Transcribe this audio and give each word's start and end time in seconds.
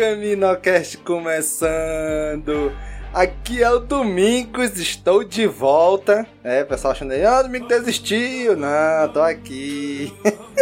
CaminoCast 0.00 0.96
começando. 0.98 2.72
Aqui 3.12 3.62
é 3.62 3.70
o 3.70 3.80
Domingos, 3.80 4.78
estou 4.78 5.22
de 5.22 5.46
volta. 5.46 6.26
É, 6.42 6.64
pessoal 6.64 6.92
achando 6.92 7.12
aí, 7.12 7.22
ah, 7.22 7.42
Domingo 7.42 7.68
desistiu. 7.68 8.56
Não, 8.56 9.08
tô 9.12 9.20
aqui. 9.20 10.10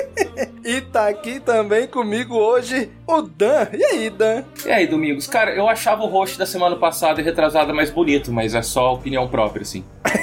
e 0.65 0.81
tá 0.81 1.07
aqui 1.07 1.39
também 1.39 1.87
comigo 1.87 2.35
hoje 2.35 2.91
o 3.07 3.23
Dan. 3.23 3.69
E 3.73 3.85
aí, 3.85 4.11
Dan? 4.11 4.43
E 4.67 4.73
aí, 4.73 4.89
Domingos? 4.89 5.29
Cara, 5.29 5.55
eu 5.55 5.69
achava 5.69 6.03
o 6.03 6.09
rosto 6.09 6.37
da 6.37 6.47
semana 6.47 6.75
passada 6.75 7.21
e 7.21 7.25
retrasada 7.25 7.73
mais 7.73 7.91
bonito, 7.91 8.33
mas 8.33 8.57
é 8.57 8.63
só 8.63 8.95
opinião 8.95 9.29
própria, 9.29 9.63
assim. 9.63 9.85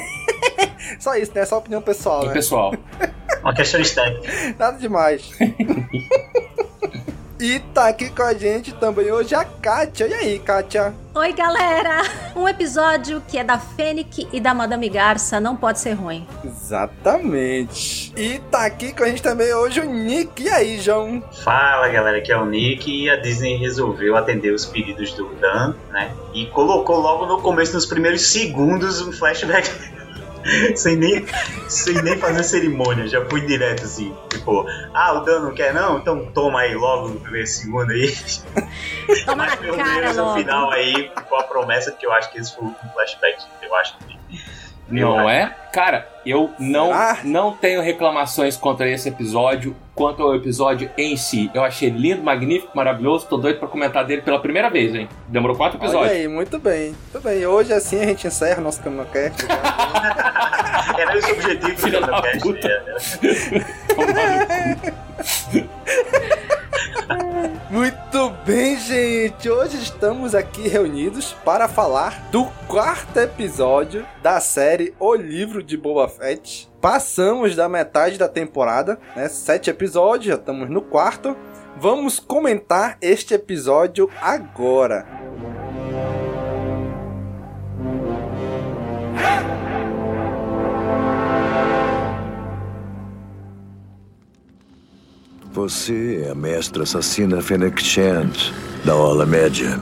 Só 1.00 1.16
isso, 1.16 1.32
né? 1.34 1.42
É 1.42 1.46
só 1.46 1.58
opinião 1.58 1.82
pessoal, 1.82 2.24
E 2.24 2.28
né? 2.28 2.34
pessoal. 2.34 2.74
Uma 3.42 3.54
questão 3.54 3.82
estética. 3.82 4.32
Nada 4.58 4.78
demais. 4.78 5.30
E 7.40 7.60
tá 7.74 7.88
aqui 7.88 8.10
com 8.10 8.24
a 8.24 8.34
gente 8.34 8.74
também 8.74 9.12
hoje 9.12 9.36
a 9.36 9.44
Kátia. 9.44 10.08
E 10.08 10.14
aí, 10.14 10.40
Kátia? 10.40 10.94
Oi, 11.14 11.34
galera! 11.34 12.02
Um 12.36 12.48
episódio 12.48 13.22
que 13.28 13.38
é 13.38 13.44
da 13.44 13.58
Fênix 13.58 14.28
e 14.32 14.40
da 14.40 14.54
Madame 14.54 14.90
Garça 14.90 15.40
não 15.40 15.56
pode 15.56 15.80
ser 15.80 15.94
ruim. 15.94 16.26
Exatamente. 16.44 18.14
E 18.16 18.40
tá 18.52 18.66
aqui 18.66 18.94
com 18.94 19.04
a 19.04 19.08
gente 19.08 19.22
também 19.22 19.54
hoje 19.54 19.82
o 19.82 19.86
Nick. 19.86 20.44
E 20.44 20.50
aí, 20.50 20.80
João? 20.80 21.24
Fala 21.44 21.88
galera, 21.90 22.18
aqui 22.18 22.32
é 22.32 22.38
o 22.38 22.46
Nick 22.46 22.90
e 22.90 23.10
a 23.10 23.18
Disney 23.18 23.58
resolveu 23.58 24.16
atender 24.16 24.54
os 24.54 24.66
pedidos 24.66 25.14
do 25.14 25.34
Dan, 25.36 25.76
né? 25.92 26.14
E 26.34 26.46
colocou 26.48 27.00
logo 27.00 27.26
no 27.26 27.42
começo, 27.42 27.74
nos 27.74 27.86
primeiros 27.86 28.22
segundos, 28.22 29.02
um 29.02 29.12
flashback. 29.12 29.70
sem, 30.76 30.96
nem, 30.96 31.26
sem 31.68 31.96
nem 32.02 32.18
fazer 32.18 32.44
cerimônia, 32.44 33.08
já 33.08 33.24
fui 33.26 33.42
direto 33.42 33.84
assim. 33.84 34.16
Tipo, 34.30 34.66
ah, 34.94 35.14
o 35.14 35.20
Dan 35.22 35.42
não 35.42 35.54
quer 35.54 35.74
não? 35.74 35.98
Então 35.98 36.26
toma 36.34 36.62
aí 36.62 36.76
logo 36.76 37.10
no 37.10 37.20
primeiro 37.20 37.48
segundo 37.48 37.92
aí. 37.92 38.16
Toma 39.26 39.46
na 39.46 39.58
Pelo 39.58 39.78
cara 39.78 40.02
menos 40.02 40.18
no 40.18 40.34
final 40.36 40.72
aí 40.72 41.12
ficou 41.16 41.40
a 41.40 41.44
promessa 41.44 41.92
que 41.92 42.06
eu 42.06 42.12
acho 42.12 42.32
que 42.32 42.40
esse 42.40 42.56
foi 42.56 42.66
um 42.66 42.76
flashback. 42.94 43.44
Eu 43.62 43.76
acho 43.76 43.98
que. 43.98 44.16
Não 44.88 45.30
é? 45.30 45.54
Cara, 45.74 46.08
eu 46.26 46.52
não, 46.58 46.92
não 47.24 47.52
tenho 47.52 47.82
reclamações 47.82 48.56
contra 48.56 48.88
esse 48.90 49.10
episódio, 49.10 49.76
quanto 49.94 50.24
ao 50.24 50.36
episódio 50.36 50.90
em 50.98 51.18
si. 51.18 51.52
Eu 51.54 51.64
achei 51.64 51.90
lindo, 51.90 52.24
magnífico, 52.24 52.72
maravilhoso. 52.76 53.28
Tô 53.28 53.36
doido 53.38 53.60
pra 53.60 53.68
comentar 53.68 54.06
dele 54.06 54.22
pela 54.22 54.40
primeira 54.40 54.70
vez, 54.70 54.94
hein? 54.96 55.10
Demorou 55.28 55.56
quatro 55.58 55.78
Olha 55.80 55.86
episódios. 55.88 56.12
aí, 56.18 56.28
muito 56.28 56.60
bem. 56.60 56.96
Muito 57.14 57.24
bem. 57.24 57.46
Hoje 57.46 57.74
assim 57.74 58.00
a 58.00 58.06
gente 58.06 58.26
encerra 58.28 58.60
o 58.60 58.64
nosso 58.64 58.82
CaminoCast. 58.82 59.46
Era 60.98 61.18
esse 61.18 61.32
o 61.32 61.34
objetivo 61.34 61.90
do 61.92 62.08
podcast. 62.08 62.40
puta. 62.40 62.84
né? 64.14 64.94
bem, 68.46 68.78
gente. 68.78 69.50
Hoje 69.50 69.78
estamos 69.78 70.36
aqui 70.36 70.68
reunidos 70.68 71.34
para 71.44 71.68
falar 71.68 72.30
do 72.32 72.46
quarto 72.68 73.18
episódio 73.18 74.06
da 74.22 74.40
série 74.40 74.94
O 75.00 75.16
Livro 75.16 75.64
de 75.64 75.76
Boba 75.76 76.08
Fett. 76.08 76.70
Passamos 76.80 77.56
da 77.56 77.68
metade 77.68 78.20
da 78.20 78.30
temporada, 78.30 79.00
né? 79.16 79.28
Sete 79.30 79.72
episódios, 79.72 80.28
já 80.28 80.36
estamos 80.36 80.70
no 80.70 80.84
quarto. 80.84 81.36
Vamos 81.78 82.20
comentar 82.20 82.98
este 83.02 83.34
episódio 83.34 84.10
agora. 84.22 85.26
Você 95.56 96.26
é 96.26 96.32
a 96.32 96.36
mestra 96.36 96.84
assassina 96.84 97.42
Fennec 97.42 97.82
Shand, 97.82 98.52
da 98.84 98.94
Ola 98.94 99.26
Média. 99.26 99.80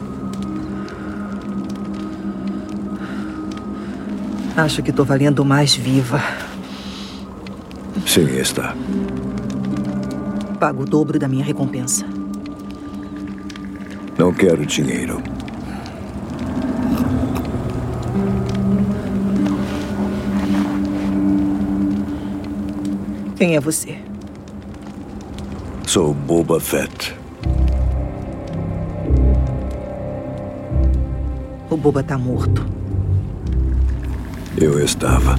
Acho 4.56 4.84
que 4.84 4.94
tô 4.94 5.04
valendo 5.04 5.44
mais 5.44 5.74
viva. 5.74 6.22
Sim, 8.06 8.38
está. 8.38 8.76
Pago 10.60 10.84
o 10.84 10.86
dobro 10.86 11.18
da 11.18 11.28
minha 11.28 11.44
recompensa. 11.44 12.06
Não 14.16 14.32
quero 14.32 14.64
dinheiro. 14.68 15.24
Quem 23.36 23.56
é 23.56 23.60
você? 23.60 24.13
Sou 25.94 26.12
Boba 26.12 26.60
Fett. 26.60 27.16
O 31.70 31.78
Boba 31.78 32.02
tá 32.02 32.18
morto. 32.18 32.66
Eu 34.60 34.84
estava. 34.84 35.36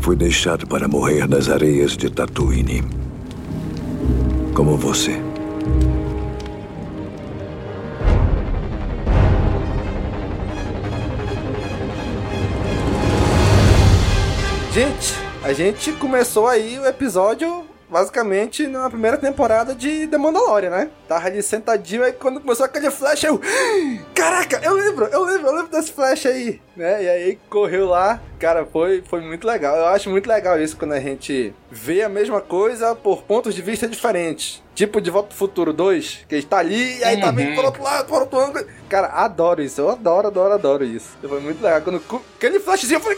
Fui 0.00 0.16
deixado 0.16 0.66
para 0.66 0.88
morrer 0.88 1.28
nas 1.28 1.50
areias 1.50 1.98
de 1.98 2.08
Tatooine. 2.08 2.82
Como 4.54 4.78
você. 4.78 5.20
Gente, 14.72 15.14
a 15.44 15.52
gente 15.52 15.92
começou 15.92 16.48
aí 16.48 16.78
o 16.78 16.86
episódio 16.86 17.67
basicamente 17.90 18.66
na 18.66 18.88
primeira 18.88 19.16
temporada 19.16 19.74
de 19.74 20.06
The 20.06 20.18
Mandalorian, 20.18 20.70
né? 20.70 20.90
Tava 21.08 21.26
ali 21.26 21.42
sentadinho, 21.42 22.04
aí 22.04 22.12
quando 22.12 22.38
começou 22.40 22.66
aquele 22.66 22.90
flash, 22.90 23.24
eu. 23.24 23.40
Caraca, 24.14 24.60
eu 24.62 24.74
lembro, 24.74 25.06
eu 25.06 25.24
lembro, 25.24 25.46
eu 25.48 25.54
lembro 25.54 25.70
desse 25.70 25.90
flash 25.92 26.26
aí, 26.26 26.60
né? 26.76 27.02
E 27.02 27.08
aí 27.08 27.38
correu 27.48 27.86
lá, 27.88 28.20
cara, 28.38 28.66
foi, 28.66 29.02
foi 29.08 29.20
muito 29.22 29.46
legal. 29.46 29.74
Eu 29.76 29.86
acho 29.86 30.10
muito 30.10 30.28
legal 30.28 30.60
isso 30.60 30.76
quando 30.76 30.92
a 30.92 31.00
gente 31.00 31.54
vê 31.70 32.02
a 32.02 32.08
mesma 32.08 32.40
coisa 32.42 32.94
por 32.94 33.22
pontos 33.22 33.54
de 33.54 33.62
vista 33.62 33.88
diferentes. 33.88 34.62
Tipo 34.74 35.00
de 35.00 35.10
Volta 35.10 35.28
pro 35.30 35.36
Futuro 35.36 35.72
2, 35.72 36.26
que 36.28 36.34
a 36.36 36.38
gente 36.38 36.48
tá 36.48 36.58
ali 36.58 36.98
e 36.98 37.04
aí 37.04 37.18
tá 37.20 37.32
vindo 37.32 37.48
Uhum. 37.48 37.54
por 37.56 37.64
outro 37.64 37.82
lado, 37.82 38.06
por 38.06 38.20
outro 38.20 38.38
ângulo. 38.38 38.64
Cara, 38.88 39.08
adoro 39.08 39.60
isso, 39.62 39.80
eu 39.80 39.88
adoro, 39.88 40.28
adoro, 40.28 40.52
adoro 40.54 40.84
isso. 40.84 41.16
Foi 41.20 41.40
muito 41.40 41.60
legal. 41.62 41.80
Quando 41.82 42.00
aquele 42.36 42.60
flashzinho, 42.60 42.98
eu 42.98 43.00
falei. 43.00 43.16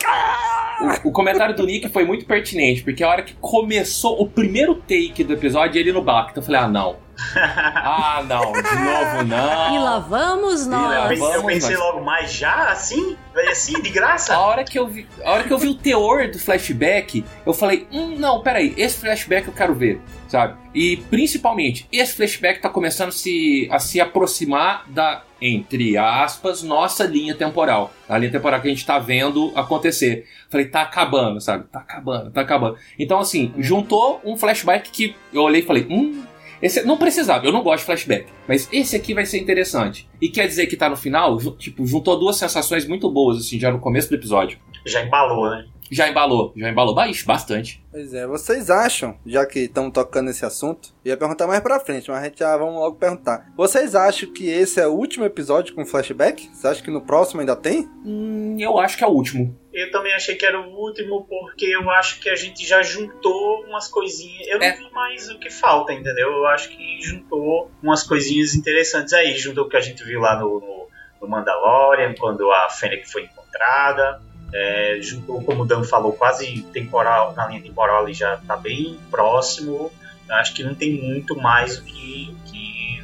O, 1.05 1.09
o 1.09 1.13
comentário 1.13 1.55
do 1.55 1.67
Nick 1.67 1.89
foi 1.91 2.05
muito 2.05 2.25
pertinente, 2.25 2.83
porque 2.83 3.05
a 3.05 3.09
hora 3.11 3.23
que 3.23 3.35
começou 3.41 4.23
o 4.23 4.27
primeiro 4.27 4.77
take 4.77 5.23
do 5.23 5.35
episódio, 5.35 5.79
ele 5.79 5.93
no 5.93 6.01
Bacta, 6.03 6.39
eu 6.41 6.43
falei, 6.43 6.61
ah, 6.61 6.69
não. 6.69 6.97
ah, 7.37 8.25
não, 8.27 8.53
de 8.53 8.63
novo 8.63 9.25
não. 9.27 9.75
E 9.75 9.79
lá 9.79 9.99
vamos 9.99 10.67
nós. 10.67 11.19
Eu, 11.19 11.27
eu 11.33 11.45
pensei 11.45 11.77
logo, 11.77 12.03
mas 12.03 12.33
já 12.33 12.71
assim? 12.71 13.17
Assim, 13.51 13.81
de 13.81 13.91
graça? 13.91 14.35
A 14.35 14.41
hora 14.41 14.65
que 14.65 14.79
eu 14.79 14.87
vi, 14.87 15.07
a 15.25 15.31
hora 15.31 15.45
que 15.45 15.53
eu 15.53 15.59
vi 15.59 15.69
o 15.69 15.75
teor 15.75 16.29
do 16.29 16.39
flashback, 16.39 17.25
eu 17.47 17.55
falei, 17.55 17.87
hum, 17.93 18.17
não, 18.19 18.43
peraí, 18.43 18.75
esse 18.77 18.99
flashback 18.99 19.47
eu 19.47 19.55
quero 19.55 19.75
ver, 19.75 20.01
sabe? 20.29 20.59
E 20.75 20.97
principalmente, 21.09 21.89
esse 21.93 22.15
flashback 22.15 22.61
tá 22.61 22.69
começando 22.69 23.09
a 23.09 23.13
se, 23.13 23.69
a 23.71 23.79
se 23.79 24.01
aproximar 24.01 24.85
da, 24.89 25.23
entre 25.41 25.97
aspas, 25.97 26.63
nossa 26.63 27.05
linha 27.05 27.35
temporal. 27.35 27.93
A 28.09 28.19
linha 28.19 28.33
temporal 28.33 28.61
que 28.61 28.69
a 28.69 28.71
gente 28.71 28.85
tá 28.85 28.99
vendo 28.99 29.53
acontecer. 29.55 30.27
Falei, 30.49 30.67
tá 30.67 30.83
acabando, 30.83 31.41
sabe? 31.41 31.65
Tá 31.71 31.81
acabando, 31.81 32.31
tá 32.31 32.41
acabando. 32.41 32.77
Então, 32.99 33.21
assim, 33.21 33.53
juntou 33.59 34.21
um 34.25 34.37
flashback 34.37 34.91
que 34.91 35.15
eu 35.33 35.43
olhei 35.43 35.63
e 35.63 35.65
falei, 35.65 35.87
hum, 35.89 36.23
esse, 36.63 36.85
não 36.85 36.97
precisava, 36.97 37.45
eu 37.47 37.53
não 37.53 37.63
gosto 37.63 37.81
de 37.81 37.87
flashback. 37.87 38.27
Mas 38.47 38.69
esse 38.73 38.95
aqui 38.97 39.15
vai 39.15 39.25
ser 39.25 39.39
interessante. 39.39 40.09
E 40.21 40.29
quer 40.29 40.47
dizer 40.47 40.67
que 40.67 40.77
tá 40.77 40.89
no 40.89 40.97
final, 40.97 41.39
tipo, 41.55 41.87
juntou 41.87 42.19
duas 42.19 42.37
sensações 42.37 42.87
muito 42.87 43.11
boas, 43.11 43.39
assim, 43.39 43.59
já 43.59 43.71
no 43.71 43.79
começo 43.79 44.09
do 44.09 44.15
episódio. 44.15 44.59
Já 44.87 45.05
embalou, 45.05 45.51
né? 45.51 45.67
Já 45.91 46.09
embalou, 46.09 46.53
já 46.57 46.71
embalou 46.71 46.95
bastante. 47.27 47.83
Pois 47.91 48.15
é, 48.15 48.25
vocês 48.25 48.71
acham, 48.71 49.19
já 49.27 49.45
que 49.45 49.61
estamos 49.61 49.93
tocando 49.93 50.27
nesse 50.27 50.45
assunto, 50.45 50.91
ia 51.05 51.17
perguntar 51.17 51.49
mais 51.49 51.61
pra 51.61 51.81
frente, 51.81 52.09
mas 52.09 52.21
a 52.21 52.25
gente 52.25 52.39
já 52.39 52.57
vamos 52.57 52.77
logo 52.77 52.97
perguntar. 52.97 53.51
Vocês 53.57 53.97
acham 53.97 54.33
que 54.33 54.49
esse 54.49 54.81
é 54.81 54.87
o 54.87 54.93
último 54.93 55.25
episódio 55.25 55.75
com 55.75 55.85
flashback? 55.85 56.49
Você 56.55 56.69
acha 56.69 56.83
que 56.83 56.91
no 56.93 57.01
próximo 57.01 57.41
ainda 57.41 57.57
tem? 57.57 57.89
Hum, 58.05 58.57
eu 58.61 58.79
acho 58.79 58.97
que 58.97 59.03
é 59.03 59.07
o 59.07 59.11
último. 59.11 59.59
Eu 59.73 59.91
também 59.91 60.15
achei 60.15 60.37
que 60.37 60.47
era 60.47 60.61
o 60.61 60.71
último, 60.77 61.27
porque 61.29 61.67
eu 61.67 61.91
acho 61.91 62.21
que 62.21 62.29
a 62.29 62.37
gente 62.37 62.65
já 62.65 62.83
juntou 62.83 63.65
umas 63.65 63.89
coisinhas. 63.89 64.47
Eu 64.47 64.61
não 64.61 64.67
é. 64.67 64.73
vi 64.77 64.91
mais 64.93 65.29
o 65.29 65.39
que 65.41 65.51
falta, 65.51 65.93
entendeu? 65.93 66.31
Eu 66.31 66.47
acho 66.47 66.69
que 66.69 67.01
juntou 67.03 67.69
umas 67.83 68.05
coisinhas 68.05 68.55
interessantes 68.55 69.13
aí. 69.13 69.35
Juntou 69.37 69.65
o 69.65 69.69
que 69.69 69.77
a 69.77 69.81
gente 69.81 70.05
viu 70.05 70.21
lá 70.21 70.39
no, 70.39 70.61
no, 70.61 70.89
no 71.21 71.29
Mandalorian, 71.29 72.15
quando 72.17 72.49
a 72.53 72.69
Fennec 72.69 73.11
foi 73.11 73.25
encontrada 73.25 74.30
é, 74.53 74.99
juntou, 75.01 75.43
como 75.43 75.63
o 75.63 75.67
Dan 75.67 75.85
falou, 75.85 76.13
quase 76.13 76.63
temporal, 76.73 77.35
na 77.37 77.47
linha 77.47 77.63
temporal 77.63 78.05
ali 78.05 78.15
já 78.15 78.35
está 78.35 78.57
bem 78.57 78.99
próximo. 79.11 79.91
Acho 80.29 80.55
que 80.55 80.63
não 80.63 80.75
tem 80.75 80.93
muito 80.93 81.37
mais 81.37 81.79
o 81.79 81.85
que, 81.85 82.35
que 82.47 83.03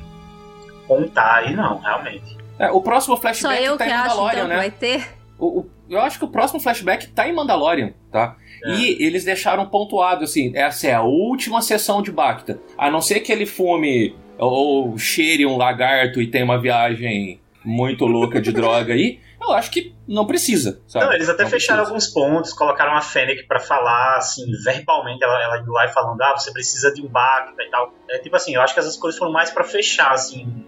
contar 0.87 1.39
aí, 1.39 1.55
não, 1.55 1.79
realmente. 1.79 2.37
É, 2.59 2.71
o 2.71 2.81
próximo 2.81 3.17
flashback 3.17 3.59
Só 3.59 3.65
eu 3.65 3.77
tá 3.77 3.85
que 3.85 3.91
em 3.91 3.95
acho, 3.95 4.09
Mandalorian, 4.09 4.39
então, 4.39 4.49
né? 4.49 4.57
vai 4.57 4.71
ter. 4.71 5.09
O, 5.39 5.61
o, 5.61 5.71
eu 5.89 6.01
acho 6.01 6.19
que 6.19 6.25
o 6.25 6.29
próximo 6.29 6.61
flashback 6.61 7.09
tá 7.09 7.29
em 7.29 7.33
Mandalorian, 7.33 7.93
tá? 8.11 8.37
É. 8.65 8.71
E 8.75 9.03
eles 9.05 9.25
deixaram 9.25 9.67
pontuado 9.67 10.25
assim: 10.25 10.53
essa 10.55 10.87
é 10.87 10.95
a 10.95 11.03
última 11.03 11.61
sessão 11.61 12.01
de 12.01 12.11
Bacta. 12.11 12.59
A 12.79 12.91
não 12.91 13.01
ser 13.01 13.21
que 13.21 13.31
ele 13.31 13.45
fume 13.45 14.15
ou, 14.39 14.89
ou 14.89 14.99
cheire 14.99 15.45
um 15.45 15.57
lagarto 15.57 16.21
e 16.21 16.27
tenha 16.27 16.45
uma 16.45 16.59
viagem 16.59 17.41
muito 17.65 18.07
louca 18.07 18.41
de 18.41 18.53
droga 18.53 18.95
aí 18.95 19.19
eu 19.51 19.55
acho 19.55 19.71
que 19.71 19.95
não 20.07 20.27
precisa. 20.27 20.81
Sabe? 20.87 21.05
Não, 21.05 21.13
eles 21.13 21.29
até 21.29 21.43
não 21.43 21.51
fecharam 21.51 21.85
precisa. 21.85 21.95
alguns 21.95 22.07
pontos, 22.13 22.53
colocaram 22.53 22.97
a 22.97 23.01
Fennec 23.01 23.47
para 23.47 23.61
falar, 23.61 24.17
assim, 24.17 24.45
verbalmente, 24.65 25.23
ela, 25.23 25.43
ela 25.43 25.59
indo 25.59 25.73
lá 25.73 25.87
e 25.87 25.93
falando, 25.93 26.21
ah, 26.23 26.37
você 26.37 26.53
precisa 26.53 26.93
de 26.93 27.03
um 27.03 27.09
Bacta 27.09 27.63
e 27.63 27.71
tal. 27.71 27.93
É, 28.11 28.19
tipo 28.19 28.37
assim, 28.37 28.55
eu 28.55 28.63
acho 28.63 28.75
que 28.75 28.81
essas 28.81 28.97
coisas 28.97 29.19
foram 29.19 29.33
mais 29.33 29.51
para 29.51 29.65
fechar, 29.65 30.13
assim, 30.13 30.65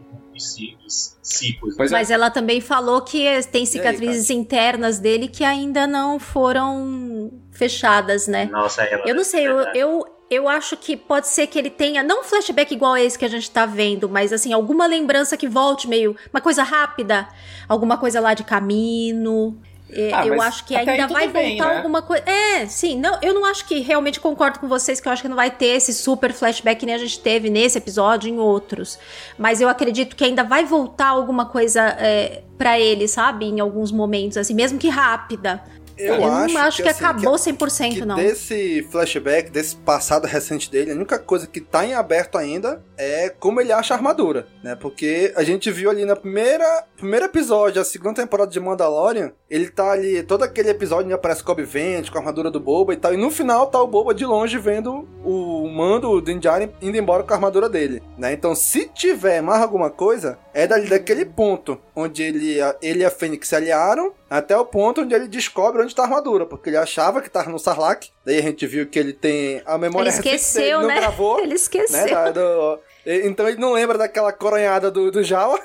os 0.86 1.18
ciclos. 1.22 1.74
Pois 1.76 1.90
Mas 1.90 2.10
é. 2.10 2.14
ela 2.14 2.30
também 2.30 2.60
falou 2.60 3.02
que 3.02 3.42
tem 3.50 3.66
cicatrizes 3.66 4.30
aí, 4.30 4.36
internas 4.36 4.98
dele 4.98 5.28
que 5.28 5.44
ainda 5.44 5.86
não 5.86 6.18
foram 6.18 7.30
fechadas, 7.50 8.26
né? 8.26 8.46
Nossa, 8.46 8.82
ela 8.84 9.02
Eu 9.06 9.14
não 9.14 9.24
sei, 9.24 9.46
eu, 9.46 9.58
eu, 9.74 10.17
eu 10.30 10.48
acho 10.48 10.76
que 10.76 10.96
pode 10.96 11.28
ser 11.28 11.46
que 11.46 11.58
ele 11.58 11.70
tenha, 11.70 12.02
não 12.02 12.20
um 12.20 12.24
flashback 12.24 12.72
igual 12.74 12.92
a 12.94 13.00
esse 13.00 13.18
que 13.18 13.24
a 13.24 13.28
gente 13.28 13.50
tá 13.50 13.64
vendo, 13.64 14.08
mas 14.08 14.32
assim, 14.32 14.52
alguma 14.52 14.86
lembrança 14.86 15.36
que 15.36 15.48
volte 15.48 15.88
meio, 15.88 16.16
uma 16.32 16.40
coisa 16.40 16.62
rápida, 16.62 17.28
alguma 17.68 17.96
coisa 17.96 18.20
lá 18.20 18.34
de 18.34 18.44
caminho. 18.44 19.56
É, 19.90 20.12
Ah, 20.12 20.26
eu 20.26 20.40
acho 20.42 20.66
que 20.66 20.76
ainda 20.76 21.06
vai 21.06 21.28
bem, 21.28 21.56
voltar 21.56 21.70
né? 21.70 21.76
alguma 21.78 22.02
coisa. 22.02 22.22
É, 22.28 22.66
sim, 22.66 22.98
não, 22.98 23.18
eu 23.22 23.32
não 23.32 23.46
acho 23.46 23.64
que 23.64 23.80
realmente 23.80 24.20
concordo 24.20 24.58
com 24.58 24.68
vocês 24.68 25.00
que 25.00 25.08
eu 25.08 25.12
acho 25.12 25.22
que 25.22 25.28
não 25.28 25.36
vai 25.36 25.50
ter 25.50 25.68
esse 25.76 25.94
super 25.94 26.30
flashback 26.32 26.80
que 26.80 26.84
nem 26.84 26.94
a 26.94 26.98
gente 26.98 27.18
teve 27.20 27.48
nesse 27.48 27.78
episódio 27.78 28.28
e 28.28 28.32
em 28.32 28.38
outros. 28.38 28.98
Mas 29.38 29.62
eu 29.62 29.68
acredito 29.68 30.14
que 30.14 30.24
ainda 30.24 30.44
vai 30.44 30.62
voltar 30.64 31.08
alguma 31.08 31.46
coisa 31.46 31.80
é, 31.98 32.42
para 32.58 32.78
ele, 32.78 33.08
sabe? 33.08 33.46
Em 33.46 33.60
alguns 33.60 33.90
momentos, 33.90 34.36
assim, 34.36 34.52
mesmo 34.52 34.78
que 34.78 34.90
rápida. 34.90 35.62
Eu, 35.98 36.18
não 36.18 36.32
acho, 36.36 36.58
acho 36.58 36.82
que, 36.82 36.88
assim, 36.88 37.04
acabou 37.04 37.34
que, 37.34 37.52
100%, 37.52 37.92
que 37.94 38.04
não. 38.04 38.16
desse 38.16 38.86
flashback, 38.90 39.50
desse 39.50 39.76
passado 39.76 40.26
recente 40.26 40.70
dele, 40.70 40.92
a 40.92 40.94
única 40.94 41.18
coisa 41.18 41.46
que 41.46 41.60
tá 41.60 41.84
em 41.84 41.94
aberto 41.94 42.38
ainda 42.38 42.82
é 42.96 43.28
como 43.28 43.60
ele 43.60 43.72
acha 43.72 43.94
a 43.94 43.96
armadura, 43.96 44.46
né? 44.62 44.76
Porque 44.76 45.32
a 45.36 45.42
gente 45.42 45.70
viu 45.70 45.90
ali 45.90 46.04
na 46.04 46.16
primeira 46.16 46.84
primeiro 46.96 47.26
episódio, 47.26 47.80
a 47.80 47.84
segunda 47.84 48.20
temporada 48.22 48.50
de 48.50 48.58
Mandalorian, 48.58 49.32
ele 49.48 49.68
tá 49.70 49.92
ali, 49.92 50.22
todo 50.22 50.42
aquele 50.42 50.70
episódio 50.70 51.06
onde 51.06 51.14
aparece 51.14 51.44
Cobb 51.44 51.62
Vent 51.62 52.10
com 52.10 52.18
a 52.18 52.20
armadura 52.20 52.50
do 52.50 52.60
Boba 52.60 52.92
e 52.92 52.96
tal, 52.96 53.14
e 53.14 53.16
no 53.16 53.30
final 53.30 53.68
tá 53.68 53.80
o 53.80 53.86
Boba 53.86 54.12
de 54.12 54.26
longe 54.26 54.58
vendo 54.58 55.08
o 55.24 55.68
Mando, 55.68 56.10
o 56.10 56.20
Din 56.20 56.38
Djarin, 56.38 56.70
indo 56.82 56.96
embora 56.96 57.22
com 57.22 57.32
a 57.32 57.36
armadura 57.36 57.68
dele, 57.68 58.02
né? 58.16 58.32
Então, 58.32 58.54
se 58.54 58.88
tiver 58.88 59.40
mais 59.40 59.62
alguma 59.62 59.90
coisa, 59.90 60.38
é 60.58 60.66
dali 60.66 60.88
daquele 60.88 61.24
ponto 61.24 61.80
onde 61.94 62.22
ele, 62.22 62.56
ele 62.82 63.00
e 63.00 63.04
a 63.04 63.10
Fênix 63.10 63.48
se 63.48 63.54
aliaram, 63.56 64.12
até 64.28 64.56
o 64.56 64.64
ponto 64.64 65.02
onde 65.02 65.14
ele 65.14 65.28
descobre 65.28 65.82
onde 65.82 65.94
tá 65.94 66.02
a 66.02 66.06
armadura, 66.06 66.44
porque 66.46 66.68
ele 66.70 66.76
achava 66.76 67.20
que 67.22 67.30
tava 67.30 67.48
no 67.50 67.58
Sarlacc, 67.58 68.08
daí 68.24 68.38
a 68.38 68.42
gente 68.42 68.66
viu 68.66 68.86
que 68.86 68.98
ele 68.98 69.12
tem 69.12 69.62
a 69.64 69.78
memória 69.78 70.08
Ele 70.08 70.16
recente 70.16 70.34
esqueceu, 70.34 70.80
não 70.80 70.88
né? 70.88 70.96
gravou, 70.96 71.38
Ele 71.40 71.54
esqueceu. 71.54 72.04
né, 72.04 72.10
da- 72.10 72.30
do- 72.32 72.80
então 73.06 73.48
ele 73.48 73.58
não 73.60 73.72
lembra 73.72 73.96
daquela 73.96 74.32
coronhada 74.32 74.90
do, 74.90 75.10
do 75.10 75.22
Jawa. 75.22 75.58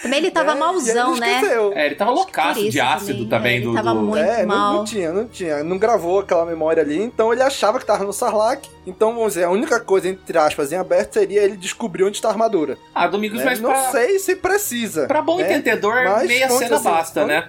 Também 0.00 0.18
ele 0.20 0.30
tava 0.30 0.52
É, 0.52 0.54
malzão, 0.54 1.10
ele 1.12 1.20
né? 1.20 1.40
É, 1.74 1.86
ele 1.86 1.94
tava 1.96 2.12
loucaço 2.12 2.70
de 2.70 2.80
ácido 2.80 3.26
também, 3.26 3.28
também, 3.28 3.52
é, 3.52 3.56
ele 3.56 3.64
do. 3.66 3.74
tava 3.74 3.94
do- 3.94 4.00
muito 4.00 4.18
é, 4.24 4.46
não, 4.46 4.56
mal. 4.56 4.74
não 4.74 4.84
tinha, 4.84 5.12
não 5.12 5.26
tinha. 5.26 5.64
Não 5.64 5.76
gravou 5.76 6.20
aquela 6.20 6.46
memória 6.46 6.82
ali, 6.82 7.02
então 7.02 7.32
ele 7.32 7.42
achava 7.42 7.80
que 7.80 7.84
tava 7.84 8.04
no 8.04 8.12
Sarlacc. 8.12 8.64
Então, 8.86 9.12
vamos 9.12 9.34
dizer, 9.34 9.44
a 9.44 9.50
única 9.50 9.80
coisa, 9.80 10.08
entre 10.08 10.38
aspas, 10.38 10.70
em 10.70 10.76
aberto 10.76 11.14
seria 11.14 11.42
ele 11.42 11.56
descobrir 11.56 12.04
onde 12.04 12.22
tá 12.22 12.28
a 12.28 12.30
armadura. 12.30 12.78
Ah, 12.94 13.08
Domingos, 13.08 13.38
né? 13.40 13.44
mas 13.44 13.60
Não 13.60 13.70
pra, 13.70 13.90
sei 13.90 14.20
se 14.20 14.36
precisa. 14.36 15.06
pra 15.08 15.20
bom 15.20 15.38
né? 15.38 15.50
entendedor, 15.50 16.04
Mas, 16.04 16.28
meia 16.28 16.48
cena 16.48 16.76
assim, 16.76 16.84
basta, 16.84 17.20
vamos- 17.26 17.34
né? 17.34 17.48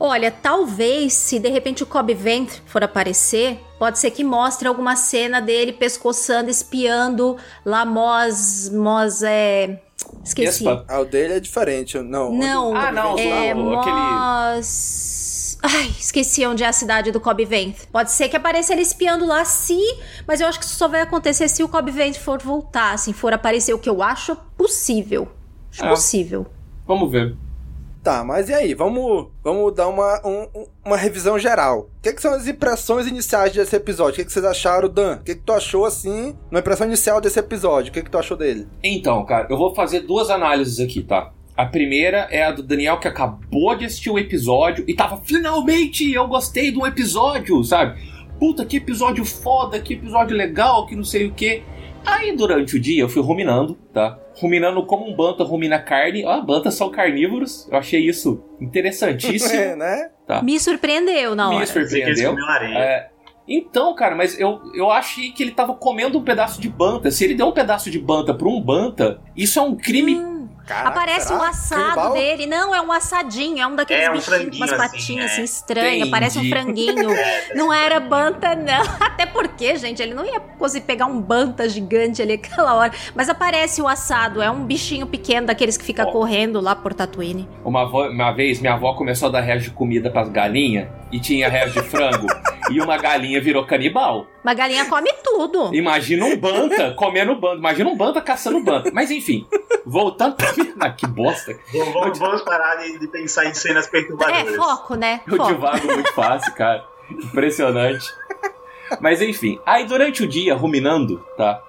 Olha, 0.00 0.30
talvez 0.30 1.12
se 1.12 1.38
de 1.40 1.48
repente 1.48 1.82
o 1.82 1.86
Cobb 1.86 2.12
Vent 2.14 2.50
for 2.66 2.84
aparecer, 2.84 3.58
pode 3.80 3.98
ser 3.98 4.10
que 4.12 4.22
mostre 4.22 4.66
alguma 4.68 4.94
cena 4.94 5.40
dele 5.40 5.72
pescoçando, 5.72 6.50
espiando 6.50 7.36
lá 7.64 7.84
Mos. 7.84 8.68
Mos 8.70 9.22
é. 9.24 9.80
Esqueci. 10.24 10.64
Espa. 10.64 10.84
Ah, 10.88 11.00
o 11.00 11.04
dele 11.04 11.34
é 11.34 11.40
diferente. 11.40 11.98
Não, 11.98 12.32
Não, 12.32 12.76
Ah, 12.76 12.92
não, 12.92 13.18
é 13.18 13.50
aquele-. 13.52 14.62
Ai, 15.60 15.88
esqueci 15.98 16.46
onde 16.46 16.62
é 16.62 16.68
a 16.68 16.72
cidade 16.72 17.10
do 17.10 17.18
Cobb 17.20 17.44
Vent. 17.44 17.76
Pode 17.90 18.12
ser 18.12 18.28
que 18.28 18.36
apareça 18.36 18.72
ele 18.72 18.82
espiando 18.82 19.26
lá, 19.26 19.44
sim, 19.44 19.96
mas 20.26 20.40
eu 20.40 20.46
acho 20.46 20.58
que 20.58 20.64
isso 20.64 20.76
só 20.76 20.86
vai 20.86 21.00
acontecer 21.00 21.48
se 21.48 21.62
o 21.64 21.68
Cobb 21.68 21.90
Vent 21.90 22.16
for 22.16 22.40
voltar, 22.40 22.92
assim, 22.94 23.12
for 23.12 23.32
aparecer 23.32 23.74
o 23.74 23.78
que 23.78 23.88
eu 23.90 24.00
acho 24.02 24.36
possível. 24.56 25.26
Acho 25.72 25.84
É. 25.84 25.88
possível. 25.88 26.46
Vamos 26.86 27.10
ver. 27.10 27.36
Tá, 28.08 28.24
mas 28.24 28.48
e 28.48 28.54
aí? 28.54 28.72
Vamos, 28.72 29.26
vamos 29.44 29.74
dar 29.74 29.86
uma, 29.86 30.18
um- 30.26 30.48
um- 30.54 30.66
uma 30.82 30.96
revisão 30.96 31.38
geral. 31.38 31.90
O 31.98 32.02
que, 32.02 32.10
que 32.14 32.22
são 32.22 32.32
as 32.32 32.48
impressões 32.48 33.06
iniciais 33.06 33.52
desse 33.52 33.76
episódio? 33.76 34.12
O 34.14 34.16
que, 34.16 34.24
que 34.24 34.32
vocês 34.32 34.46
acharam, 34.46 34.88
Dan? 34.88 35.16
O 35.16 35.22
que, 35.22 35.34
que 35.34 35.42
tu 35.42 35.52
achou, 35.52 35.84
assim, 35.84 36.34
na 36.50 36.60
impressão 36.60 36.86
inicial 36.86 37.20
desse 37.20 37.38
episódio? 37.38 37.90
O 37.90 37.92
que, 37.92 38.00
que 38.02 38.10
tu 38.10 38.16
achou 38.16 38.34
dele? 38.34 38.66
Então, 38.82 39.22
cara, 39.26 39.46
eu 39.50 39.58
vou 39.58 39.74
fazer 39.74 40.00
duas 40.00 40.30
análises 40.30 40.80
aqui, 40.80 41.02
tá? 41.02 41.32
A 41.54 41.66
primeira 41.66 42.26
é 42.30 42.44
a 42.44 42.50
do 42.50 42.62
Daniel 42.62 42.98
que 42.98 43.06
acabou 43.08 43.74
de 43.76 43.84
assistir 43.84 44.08
o 44.08 44.18
episódio 44.18 44.86
e 44.88 44.94
tava 44.94 45.18
finalmente 45.22 46.10
eu 46.10 46.26
gostei 46.26 46.70
do 46.70 46.86
episódio, 46.86 47.62
sabe? 47.62 48.00
Puta, 48.38 48.64
que 48.64 48.78
episódio 48.78 49.22
foda, 49.22 49.78
que 49.80 49.92
episódio 49.92 50.34
legal, 50.34 50.86
que 50.86 50.96
não 50.96 51.04
sei 51.04 51.26
o 51.26 51.32
que. 51.34 51.62
Aí 52.06 52.34
durante 52.34 52.74
o 52.76 52.80
dia 52.80 53.02
eu 53.02 53.08
fui 53.10 53.20
ruminando, 53.20 53.76
tá? 53.92 54.18
Ruminando 54.40 54.84
como 54.86 55.08
um 55.08 55.14
banta 55.14 55.42
rumina 55.42 55.78
carne. 55.78 56.24
Ah, 56.24 56.40
bantas 56.40 56.74
são 56.74 56.90
carnívoros. 56.90 57.68
Eu 57.70 57.78
achei 57.78 58.00
isso 58.00 58.42
interessantíssimo. 58.60 59.60
É, 59.60 59.74
né? 59.76 60.10
Tá. 60.26 60.42
Me 60.42 60.58
surpreendeu 60.60 61.34
na 61.34 61.48
hora. 61.48 61.60
Me 61.60 61.66
surpreendeu. 61.66 62.36
É, 62.76 63.08
então, 63.48 63.94
cara, 63.94 64.14
mas 64.14 64.38
eu, 64.38 64.60
eu 64.74 64.90
achei 64.90 65.32
que 65.32 65.42
ele 65.42 65.52
tava 65.52 65.74
comendo 65.74 66.18
um 66.18 66.22
pedaço 66.22 66.60
de 66.60 66.68
banta. 66.68 67.10
Se 67.10 67.24
ele 67.24 67.34
deu 67.34 67.46
um 67.48 67.52
pedaço 67.52 67.90
de 67.90 67.98
banta 67.98 68.34
pra 68.34 68.46
um 68.46 68.60
banta, 68.60 69.20
isso 69.34 69.58
é 69.58 69.62
um 69.62 69.74
crime. 69.74 70.37
Caraca, 70.68 70.88
Aparece 70.90 71.28
será? 71.28 71.40
um 71.40 71.42
assado 71.42 71.82
Canibal? 71.82 72.12
dele. 72.12 72.46
Não, 72.46 72.74
é 72.74 72.82
um 72.82 72.92
assadinho. 72.92 73.58
É 73.58 73.66
um 73.66 73.74
daqueles 73.74 74.04
É, 74.04 74.10
um 74.10 74.14
bichinhos, 74.14 74.56
umas 74.58 74.72
assim, 74.72 74.76
patinhas 74.78 75.30
é. 75.30 75.32
assim 75.32 75.42
estranhas. 75.44 76.08
Parece 76.10 76.38
um 76.38 76.46
franguinho. 76.50 77.08
não 77.56 77.72
era 77.72 77.98
banta, 77.98 78.54
não. 78.54 78.82
Até 79.00 79.24
porque, 79.24 79.76
gente, 79.76 80.02
ele 80.02 80.12
não 80.12 80.26
ia 80.26 80.38
conseguir 80.38 80.84
pegar 80.84 81.06
um 81.06 81.18
banta 81.20 81.66
gigante 81.68 82.20
ali 82.20 82.34
aquela 82.34 82.74
hora. 82.74 82.92
Mas 83.14 83.30
aparece 83.30 83.80
o 83.80 83.88
assado. 83.88 84.42
É 84.42 84.50
um 84.50 84.62
bichinho 84.64 85.06
pequeno 85.06 85.46
daqueles 85.46 85.78
que 85.78 85.84
fica 85.84 86.06
Ó. 86.06 86.12
correndo 86.12 86.60
lá 86.60 86.76
por 86.76 86.92
Tatooine. 86.92 87.48
Uma, 87.64 87.84
uma 87.84 88.32
vez 88.32 88.60
minha 88.60 88.74
avó 88.74 88.92
começou 88.92 89.30
a 89.30 89.32
dar 89.32 89.40
resto 89.40 89.64
de 89.64 89.70
comida 89.70 90.10
pras 90.10 90.28
galinhas 90.28 90.86
e 91.10 91.18
tinha 91.18 91.48
resto 91.48 91.80
de 91.80 91.88
frango. 91.88 92.26
e 92.70 92.80
uma 92.80 92.96
galinha 92.96 93.40
virou 93.40 93.64
canibal. 93.66 94.26
Uma 94.42 94.54
galinha 94.54 94.84
come 94.86 95.12
tudo. 95.22 95.74
Imagina 95.74 96.24
um 96.24 96.36
banta 96.36 96.94
comendo 96.94 97.34
banta. 97.34 97.56
Imagina 97.56 97.90
um 97.90 97.96
banta 97.96 98.20
caçando 98.20 98.60
banta. 98.60 98.90
Mas 98.92 99.10
enfim, 99.10 99.46
voltando 99.84 100.36
pra 100.36 100.52
mim. 100.52 100.72
Ah, 100.80 100.90
que 100.90 101.06
bosta. 101.06 101.58
Vamos, 101.72 102.18
vamos 102.18 102.42
parar 102.42 102.76
de, 102.76 102.98
de, 102.98 103.08
pensar 103.08 103.46
em 103.46 103.54
cenas 103.54 103.86
perturbadoras. 103.86 104.54
É, 104.54 104.56
foco, 104.56 104.94
né? 104.94 105.20
Eu 105.26 105.36
foco. 105.36 105.54
divago 105.54 105.86
muito 105.86 106.12
fácil, 106.12 106.54
cara. 106.54 106.84
Impressionante. 107.10 108.06
Mas 109.00 109.20
enfim, 109.20 109.58
aí 109.66 109.86
durante 109.86 110.22
o 110.22 110.26
dia, 110.26 110.54
ruminando, 110.54 111.24
tá? 111.36 111.62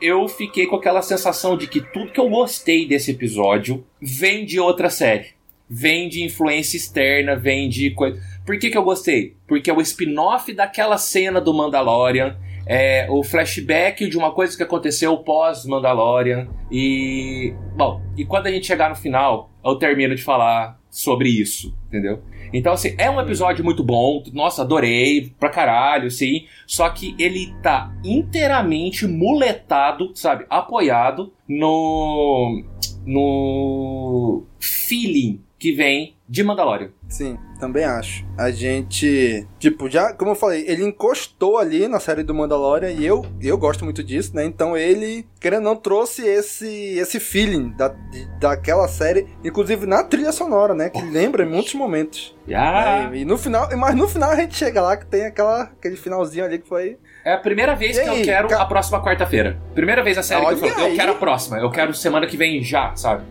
Eu 0.00 0.28
fiquei 0.28 0.66
com 0.66 0.76
aquela 0.76 1.02
sensação 1.02 1.56
de 1.56 1.66
que 1.66 1.80
tudo 1.80 2.12
que 2.12 2.20
eu 2.20 2.28
gostei 2.28 2.86
desse 2.86 3.12
episódio 3.12 3.84
vem 4.00 4.44
de 4.44 4.58
outra 4.58 4.90
série. 4.90 5.28
Vem 5.68 6.08
de 6.08 6.22
influência 6.22 6.76
externa, 6.76 7.36
vem 7.36 7.68
de 7.68 7.90
coisa. 7.92 8.20
Por 8.44 8.58
que, 8.58 8.70
que 8.70 8.78
eu 8.78 8.82
gostei? 8.82 9.36
Porque 9.46 9.70
é 9.70 9.74
o 9.74 9.80
spin-off 9.80 10.52
daquela 10.52 10.98
cena 10.98 11.40
do 11.40 11.54
Mandalorian. 11.54 12.36
É 12.66 13.06
o 13.10 13.22
flashback 13.22 14.08
de 14.08 14.16
uma 14.16 14.32
coisa 14.32 14.56
que 14.56 14.62
aconteceu 14.62 15.16
pós-Mandalorian. 15.18 16.48
E. 16.70 17.54
Bom, 17.76 18.02
e 18.16 18.24
quando 18.24 18.46
a 18.46 18.50
gente 18.50 18.66
chegar 18.66 18.88
no 18.88 18.94
final, 18.94 19.50
eu 19.64 19.76
termino 19.76 20.14
de 20.14 20.22
falar 20.22 20.80
sobre 20.92 21.28
isso, 21.28 21.74
entendeu? 21.88 22.22
Então, 22.52 22.74
assim, 22.74 22.94
é 22.98 23.10
um 23.10 23.18
episódio 23.18 23.64
muito 23.64 23.82
bom. 23.82 24.22
Nossa, 24.32 24.60
adorei 24.62 25.32
pra 25.40 25.48
caralho, 25.48 26.10
sim. 26.10 26.46
Só 26.66 26.88
que 26.90 27.16
ele 27.18 27.54
tá 27.62 27.90
inteiramente 28.04 29.06
muletado, 29.06 30.12
sabe? 30.14 30.44
Apoiado 30.50 31.32
no. 31.48 32.62
no. 33.06 34.44
feeling 34.60 35.40
que 35.58 35.72
vem 35.72 36.14
de 36.28 36.42
Mandalorian. 36.42 36.90
Sim, 37.12 37.38
também 37.60 37.84
acho. 37.84 38.24
A 38.38 38.50
gente, 38.50 39.46
tipo, 39.58 39.90
já, 39.90 40.14
como 40.14 40.30
eu 40.30 40.34
falei, 40.34 40.64
ele 40.66 40.82
encostou 40.82 41.58
ali 41.58 41.86
na 41.86 42.00
série 42.00 42.22
do 42.22 42.34
Mandalorian 42.34 42.90
e 42.90 43.04
eu, 43.04 43.26
eu 43.38 43.58
gosto 43.58 43.84
muito 43.84 44.02
disso, 44.02 44.34
né? 44.34 44.46
Então 44.46 44.74
ele, 44.74 45.26
querendo 45.38 45.64
não, 45.64 45.76
trouxe 45.76 46.26
esse, 46.26 46.66
esse 46.98 47.20
feeling 47.20 47.68
da, 47.76 47.88
de, 47.88 48.26
daquela 48.40 48.88
série, 48.88 49.26
inclusive 49.44 49.84
na 49.84 50.02
trilha 50.02 50.32
sonora, 50.32 50.72
né? 50.72 50.88
Que 50.88 51.02
lembra 51.02 51.44
em 51.44 51.48
muitos 51.50 51.74
momentos. 51.74 52.34
Yeah. 52.48 53.10
Né? 53.10 53.18
E 53.18 53.24
no 53.26 53.36
final, 53.36 53.68
mas 53.76 53.94
no 53.94 54.08
final 54.08 54.30
a 54.30 54.36
gente 54.36 54.54
chega 54.56 54.80
lá 54.80 54.96
que 54.96 55.04
tem 55.04 55.26
aquela, 55.26 55.64
aquele 55.64 55.96
finalzinho 55.96 56.46
ali 56.46 56.58
que 56.58 56.66
foi. 56.68 56.96
É 57.26 57.34
a 57.34 57.38
primeira 57.38 57.76
vez 57.76 57.98
E 57.98 58.02
que 58.02 58.08
aí, 58.08 58.20
eu 58.20 58.24
quero 58.24 58.48
ca- 58.48 58.62
a 58.62 58.64
próxima 58.64 59.04
quarta-feira. 59.04 59.60
Primeira 59.74 60.02
vez 60.02 60.16
a 60.16 60.22
série 60.22 60.40
que 60.40 60.46
eu 60.46 60.56
Olha 60.62 60.72
falo, 60.72 60.80
eu 60.80 60.86
aí. 60.86 60.96
quero 60.96 61.12
a 61.12 61.16
próxima. 61.16 61.58
Eu 61.58 61.70
quero 61.70 61.92
semana 61.94 62.26
que 62.26 62.38
vem 62.38 62.62
já, 62.64 62.96
sabe? 62.96 63.22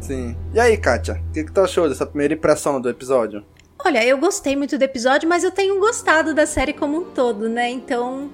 Sim. 0.00 0.36
E 0.52 0.58
aí, 0.58 0.76
Kátia, 0.76 1.22
o 1.28 1.32
que, 1.32 1.44
que 1.44 1.52
tu 1.52 1.60
achou 1.60 1.88
dessa 1.88 2.06
primeira 2.06 2.34
impressão 2.34 2.80
do 2.80 2.88
episódio? 2.88 3.44
Olha, 3.84 4.04
eu 4.04 4.18
gostei 4.18 4.56
muito 4.56 4.76
do 4.76 4.82
episódio, 4.82 5.28
mas 5.28 5.44
eu 5.44 5.50
tenho 5.50 5.78
gostado 5.78 6.34
da 6.34 6.46
série 6.46 6.72
como 6.72 6.98
um 6.98 7.04
todo, 7.10 7.48
né? 7.48 7.70
Então. 7.70 8.30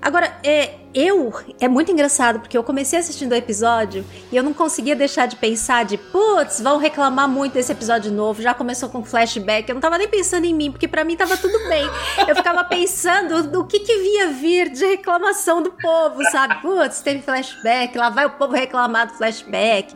Agora, 0.00 0.38
é, 0.42 0.76
eu. 0.94 1.32
É 1.60 1.68
muito 1.68 1.92
engraçado, 1.92 2.40
porque 2.40 2.56
eu 2.56 2.62
comecei 2.62 2.98
assistindo 2.98 3.32
o 3.32 3.34
episódio 3.34 4.04
e 4.30 4.36
eu 4.36 4.42
não 4.42 4.52
conseguia 4.52 4.96
deixar 4.96 5.26
de 5.26 5.36
pensar 5.36 5.84
de, 5.84 5.96
putz, 5.96 6.60
vão 6.60 6.78
reclamar 6.78 7.28
muito 7.28 7.54
desse 7.54 7.72
episódio 7.72 8.10
novo. 8.12 8.42
Já 8.42 8.54
começou 8.54 8.88
com 8.88 9.04
flashback. 9.04 9.68
Eu 9.68 9.74
não 9.74 9.80
tava 9.80 9.98
nem 9.98 10.08
pensando 10.08 10.44
em 10.44 10.54
mim, 10.54 10.70
porque 10.70 10.88
pra 10.88 11.04
mim 11.04 11.16
tava 11.16 11.36
tudo 11.36 11.58
bem. 11.68 11.84
Eu 12.26 12.34
ficava 12.36 12.64
pensando 12.64 13.44
do 13.44 13.64
que 13.66 13.80
que 13.80 13.96
via 13.98 14.28
vir 14.28 14.70
de 14.70 14.84
reclamação 14.84 15.62
do 15.62 15.72
povo, 15.72 16.22
sabe? 16.30 16.60
Putz, 16.60 17.00
teve 17.00 17.22
flashback, 17.22 17.96
lá 17.96 18.10
vai 18.10 18.26
o 18.26 18.30
povo 18.30 18.54
reclamar 18.54 19.06
do 19.06 19.14
flashback. 19.14 19.94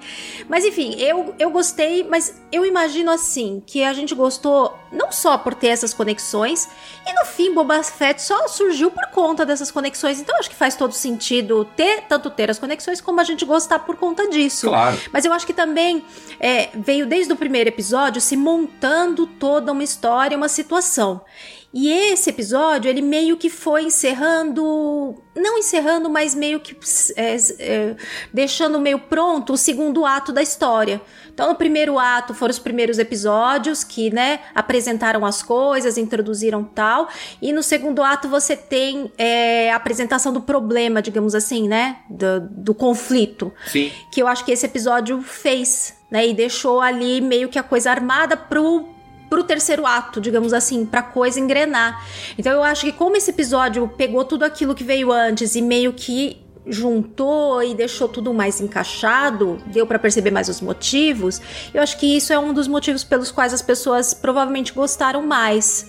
Mas 0.48 0.64
enfim, 0.64 0.94
eu, 0.98 1.34
eu 1.38 1.50
gostei, 1.50 2.04
mas 2.04 2.40
eu 2.52 2.64
imagino 2.64 3.10
assim, 3.10 3.62
que 3.66 3.82
a 3.82 3.92
gente 3.92 4.14
gostou 4.14 4.78
não 4.92 5.10
só 5.10 5.36
por 5.36 5.54
ter 5.54 5.68
essas 5.68 5.92
conexões, 5.92 6.68
e 7.06 7.12
no 7.12 7.24
fim 7.26 7.52
Boba 7.52 7.82
Fett 7.82 8.22
só 8.22 8.46
surgiu 8.46 8.90
por 8.90 9.06
conta 9.08 9.44
dessas 9.44 9.70
conexões. 9.70 10.20
Então 10.20 10.38
acho 10.38 10.48
que 10.48 10.56
faz 10.56 10.76
todo 10.76 10.83
sentido 10.92 11.64
ter, 11.64 12.02
tanto 12.02 12.30
ter 12.30 12.50
as 12.50 12.58
conexões, 12.58 13.00
como 13.00 13.20
a 13.20 13.24
gente 13.24 13.44
gostar 13.44 13.80
por 13.80 13.96
conta 13.96 14.28
disso. 14.28 14.68
Claro. 14.68 14.98
Mas 15.12 15.24
eu 15.24 15.32
acho 15.32 15.46
que 15.46 15.52
também 15.52 16.04
é, 16.38 16.68
veio 16.74 17.06
desde 17.06 17.32
o 17.32 17.36
primeiro 17.36 17.68
episódio 17.68 18.20
se 18.20 18.36
montando 18.36 19.26
toda 19.26 19.72
uma 19.72 19.82
história, 19.82 20.36
uma 20.36 20.48
situação. 20.48 21.20
E 21.74 21.90
esse 21.90 22.30
episódio, 22.30 22.88
ele 22.88 23.02
meio 23.02 23.36
que 23.36 23.50
foi 23.50 23.82
encerrando. 23.82 25.20
Não 25.34 25.58
encerrando, 25.58 26.08
mas 26.08 26.32
meio 26.32 26.60
que 26.60 26.76
é, 27.16 27.36
é, 27.58 27.96
deixando 28.32 28.80
meio 28.80 29.00
pronto 29.00 29.54
o 29.54 29.56
segundo 29.56 30.06
ato 30.06 30.32
da 30.32 30.40
história. 30.40 31.02
Então, 31.32 31.48
no 31.48 31.56
primeiro 31.56 31.98
ato 31.98 32.32
foram 32.32 32.52
os 32.52 32.60
primeiros 32.60 33.00
episódios 33.00 33.82
que, 33.82 34.08
né, 34.08 34.38
apresentaram 34.54 35.26
as 35.26 35.42
coisas, 35.42 35.98
introduziram 35.98 36.62
tal. 36.62 37.08
E 37.42 37.52
no 37.52 37.60
segundo 37.60 38.04
ato 38.04 38.28
você 38.28 38.56
tem 38.56 39.10
é, 39.18 39.72
a 39.72 39.76
apresentação 39.76 40.32
do 40.32 40.40
problema, 40.40 41.02
digamos 41.02 41.34
assim, 41.34 41.66
né? 41.66 41.96
Do, 42.08 42.40
do 42.40 42.72
conflito. 42.72 43.52
Sim. 43.66 43.90
Que 44.12 44.22
eu 44.22 44.28
acho 44.28 44.44
que 44.44 44.52
esse 44.52 44.64
episódio 44.64 45.20
fez, 45.22 45.96
né? 46.08 46.24
E 46.24 46.32
deixou 46.32 46.80
ali 46.80 47.20
meio 47.20 47.48
que 47.48 47.58
a 47.58 47.64
coisa 47.64 47.90
armada 47.90 48.36
pro 48.36 48.93
pro 49.28 49.42
terceiro 49.42 49.86
ato, 49.86 50.20
digamos 50.20 50.52
assim, 50.52 50.84
pra 50.86 51.02
coisa 51.02 51.40
engrenar. 51.40 52.04
Então 52.38 52.52
eu 52.52 52.62
acho 52.62 52.86
que 52.86 52.92
como 52.92 53.16
esse 53.16 53.30
episódio 53.30 53.88
pegou 53.96 54.24
tudo 54.24 54.44
aquilo 54.44 54.74
que 54.74 54.84
veio 54.84 55.12
antes 55.12 55.54
e 55.54 55.62
meio 55.62 55.92
que 55.92 56.44
juntou 56.66 57.62
e 57.62 57.74
deixou 57.74 58.08
tudo 58.08 58.32
mais 58.32 58.60
encaixado, 58.60 59.58
deu 59.66 59.86
para 59.86 59.98
perceber 59.98 60.30
mais 60.30 60.48
os 60.48 60.60
motivos. 60.60 61.40
Eu 61.72 61.82
acho 61.82 61.98
que 61.98 62.16
isso 62.16 62.32
é 62.32 62.38
um 62.38 62.52
dos 62.52 62.66
motivos 62.66 63.04
pelos 63.04 63.30
quais 63.30 63.52
as 63.52 63.60
pessoas 63.60 64.14
provavelmente 64.14 64.72
gostaram 64.72 65.22
mais. 65.22 65.86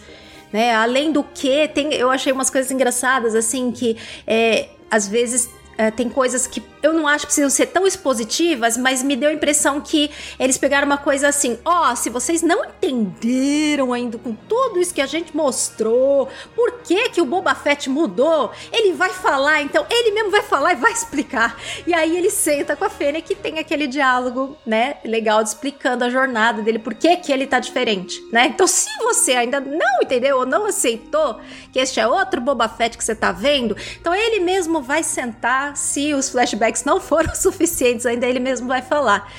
Né? 0.51 0.73
Além 0.75 1.11
do 1.11 1.23
que, 1.23 1.67
tem, 1.69 1.93
eu 1.93 2.09
achei 2.09 2.31
umas 2.31 2.49
coisas 2.49 2.71
engraçadas, 2.71 3.35
assim, 3.35 3.71
que 3.71 3.97
é, 4.27 4.69
às 4.89 5.07
vezes 5.07 5.49
é, 5.77 5.91
tem 5.91 6.09
coisas 6.09 6.47
que 6.47 6.63
eu 6.81 6.93
não 6.93 7.07
acho 7.07 7.21
que 7.21 7.27
precisam 7.27 7.49
ser 7.49 7.67
tão 7.67 7.87
expositivas, 7.87 8.77
mas 8.77 9.01
me 9.01 9.15
deu 9.15 9.29
a 9.29 9.33
impressão 9.33 9.81
que 9.81 10.11
eles 10.39 10.57
pegaram 10.57 10.85
uma 10.85 10.97
coisa 10.97 11.27
assim: 11.27 11.57
ó, 11.65 11.91
oh, 11.91 11.95
se 11.95 12.09
vocês 12.09 12.41
não 12.41 12.63
entenderam 12.65 13.91
ainda 13.91 14.17
com 14.17 14.33
tudo 14.33 14.79
isso 14.79 14.93
que 14.93 15.01
a 15.01 15.05
gente 15.05 15.35
mostrou, 15.35 16.29
por 16.55 16.79
que 16.83 17.09
que 17.09 17.21
o 17.21 17.25
Boba 17.25 17.55
Fett 17.55 17.89
mudou, 17.89 18.51
ele 18.71 18.93
vai 18.93 19.09
falar, 19.09 19.61
então 19.61 19.85
ele 19.89 20.11
mesmo 20.11 20.31
vai 20.31 20.43
falar 20.43 20.73
e 20.73 20.75
vai 20.75 20.91
explicar. 20.91 21.59
E 21.87 21.93
aí 21.93 22.15
ele 22.15 22.29
senta 22.29 22.75
com 22.75 22.85
a 22.85 22.89
Fênix 22.89 23.27
que 23.27 23.35
tem 23.35 23.57
aquele 23.57 23.87
diálogo, 23.87 24.55
né, 24.65 24.97
legal, 25.03 25.41
explicando 25.41 26.03
a 26.03 26.09
jornada 26.09 26.61
dele, 26.61 26.79
por 26.79 26.93
que 26.93 27.17
que 27.17 27.31
ele 27.31 27.47
tá 27.47 27.59
diferente, 27.59 28.21
né? 28.31 28.47
Então 28.47 28.67
se 28.67 28.89
você 28.99 29.31
ainda 29.33 29.59
não 29.59 30.01
entendeu 30.03 30.37
ou 30.37 30.45
não 30.45 30.65
aceitou 30.65 31.39
que 31.71 31.79
este 31.79 31.99
é 31.99 32.07
outro 32.07 32.39
Boba 32.39 32.69
Fett 32.69 32.97
que 32.97 33.03
você 33.03 33.15
tá 33.15 33.31
vendo, 33.31 33.75
então 33.99 34.13
ele 34.13 34.39
mesmo 34.39 34.81
vai 34.81 35.01
sentar, 35.03 35.64
se 35.73 36.13
os 36.13 36.29
flashbacks 36.29 36.83
não 36.83 36.99
foram 36.99 37.33
suficientes, 37.35 38.05
ainda 38.05 38.27
ele 38.27 38.39
mesmo 38.39 38.67
vai 38.67 38.81
falar. 38.81 39.31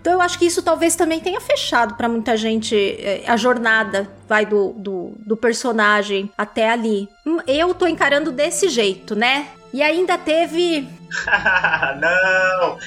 Então 0.00 0.12
eu 0.12 0.20
acho 0.20 0.38
que 0.38 0.46
isso 0.46 0.62
talvez 0.62 0.96
também 0.96 1.20
tenha 1.20 1.40
fechado 1.40 1.94
para 1.94 2.08
muita 2.08 2.36
gente 2.36 2.74
eh, 2.76 3.24
a 3.26 3.36
jornada 3.36 4.08
vai 4.28 4.46
do, 4.46 4.72
do, 4.76 5.12
do, 5.18 5.36
personagem 5.36 6.30
até 6.38 6.70
ali. 6.70 7.08
Eu 7.46 7.74
tô 7.74 7.86
encarando 7.86 8.30
desse 8.30 8.68
jeito, 8.68 9.14
né? 9.14 9.48
E 9.72 9.82
ainda 9.82 10.16
teve. 10.16 10.88
não! 12.00 12.78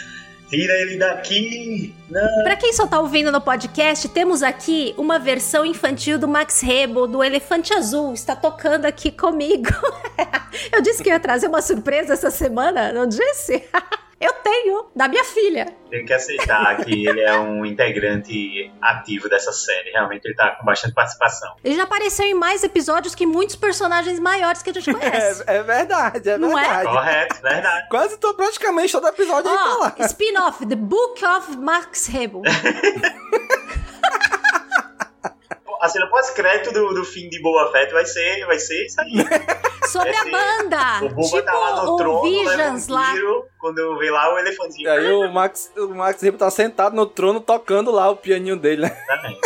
Tira 0.51 0.74
ele 0.81 0.98
daqui! 0.98 1.96
Não. 2.10 2.43
Pra 2.43 2.58
quem 2.58 2.74
só 2.74 2.86
tá 2.86 3.00
ouvindo 3.00 3.31
no 3.31 3.39
podcast, 3.39 4.10
temos 4.10 4.43
aqui 4.43 4.93
uma 4.98 5.17
versão 5.17 5.65
infantil 5.65 6.20
do 6.20 6.27
Max 6.27 6.60
Rebo, 6.60 7.08
do 7.08 7.24
Elefante 7.24 7.74
Azul. 7.74 8.13
Está 8.13 8.36
tocando 8.36 8.86
aqui 8.86 9.12
comigo. 9.12 9.70
Eu 10.70 10.81
disse 10.81 11.01
que 11.01 11.08
ia 11.08 11.22
trazer 11.22 11.48
uma 11.48 11.62
surpresa 11.62 12.12
essa 12.12 12.29
semana, 12.29 12.91
não 12.91 13.08
disse? 13.08 13.63
Eu 14.21 14.33
tenho, 14.33 14.85
da 14.95 15.07
minha 15.07 15.23
filha. 15.23 15.73
Tenho 15.89 16.05
que 16.05 16.13
aceitar 16.13 16.77
que 16.77 17.07
ele 17.07 17.21
é 17.21 17.37
um 17.39 17.65
integrante 17.65 18.71
ativo 18.79 19.27
dessa 19.27 19.51
série. 19.51 19.89
Realmente 19.89 20.25
ele 20.25 20.35
tá 20.35 20.51
com 20.51 20.63
bastante 20.63 20.93
participação. 20.93 21.55
Ele 21.63 21.75
já 21.75 21.83
apareceu 21.83 22.27
em 22.27 22.35
mais 22.35 22.63
episódios 22.63 23.15
que 23.15 23.25
muitos 23.25 23.55
personagens 23.55 24.19
maiores 24.19 24.61
que 24.61 24.69
a 24.69 24.73
gente 24.73 24.93
conhece. 24.93 25.43
É, 25.47 25.55
é 25.57 25.63
verdade, 25.63 26.29
é 26.29 26.37
Não 26.37 26.53
verdade. 26.53 26.87
É? 26.87 26.91
Correto, 26.91 27.41
verdade. 27.41 27.89
Quase 27.89 28.17
tô 28.19 28.33
praticamente 28.35 28.91
todo 28.91 29.07
episódio 29.07 29.49
oh, 29.49 29.57
aí 29.57 29.57
tá 29.57 29.77
lá. 29.77 30.05
Spin-off, 30.05 30.65
The 30.67 30.75
Book 30.75 31.25
of 31.25 31.57
Max 31.57 32.05
Rebo. 32.05 32.43
a 35.81 35.89
cena 35.89 36.07
pós-crédito 36.07 36.71
do, 36.71 36.93
do 36.93 37.03
fim 37.03 37.27
de 37.27 37.41
Boba 37.41 37.71
Fett 37.71 37.91
vai 37.91 38.05
ser, 38.05 38.45
vai 38.45 38.59
ser 38.59 38.85
isso 38.85 39.01
aí. 39.01 39.13
Sobre 39.89 40.15
a 40.15 40.23
banda! 40.23 41.05
O 41.05 41.09
Boba 41.09 41.23
tipo 41.23 41.41
tá 41.41 41.53
lá 41.53 41.83
no 41.83 41.93
o 41.93 41.97
trono, 41.97 42.21
Visions 42.21 42.88
um 42.88 43.13
tiro, 43.13 43.39
lá. 43.39 43.45
quando 43.57 43.97
vê 43.97 44.11
lá 44.11 44.33
o 44.33 44.38
elefantinho. 44.38 44.88
E 44.88 44.89
aí 44.89 45.11
o 45.11 45.27
Max, 45.31 45.71
o 45.75 45.88
Max 45.88 46.21
Rebo 46.21 46.38
tá 46.38 46.51
sentado 46.51 46.95
no 46.95 47.07
trono 47.07 47.41
tocando 47.41 47.89
lá 47.89 48.11
o 48.11 48.15
pianinho 48.15 48.55
dele, 48.55 48.83
né? 48.83 48.89
Também. 49.07 49.39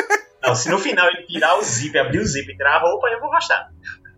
Não, 0.43 0.53
se 0.53 0.69
no 0.69 0.77
final 0.77 1.07
ele 1.07 1.23
tirar 1.23 1.57
o 1.57 1.63
zip, 1.63 1.97
abrir 1.97 2.19
o 2.19 2.25
zip 2.25 2.51
e 2.51 2.57
tirar 2.57 2.75
a 2.75 2.79
roupa, 2.79 3.07
eu 3.07 3.21
vou 3.21 3.29
gostar. 3.29 3.69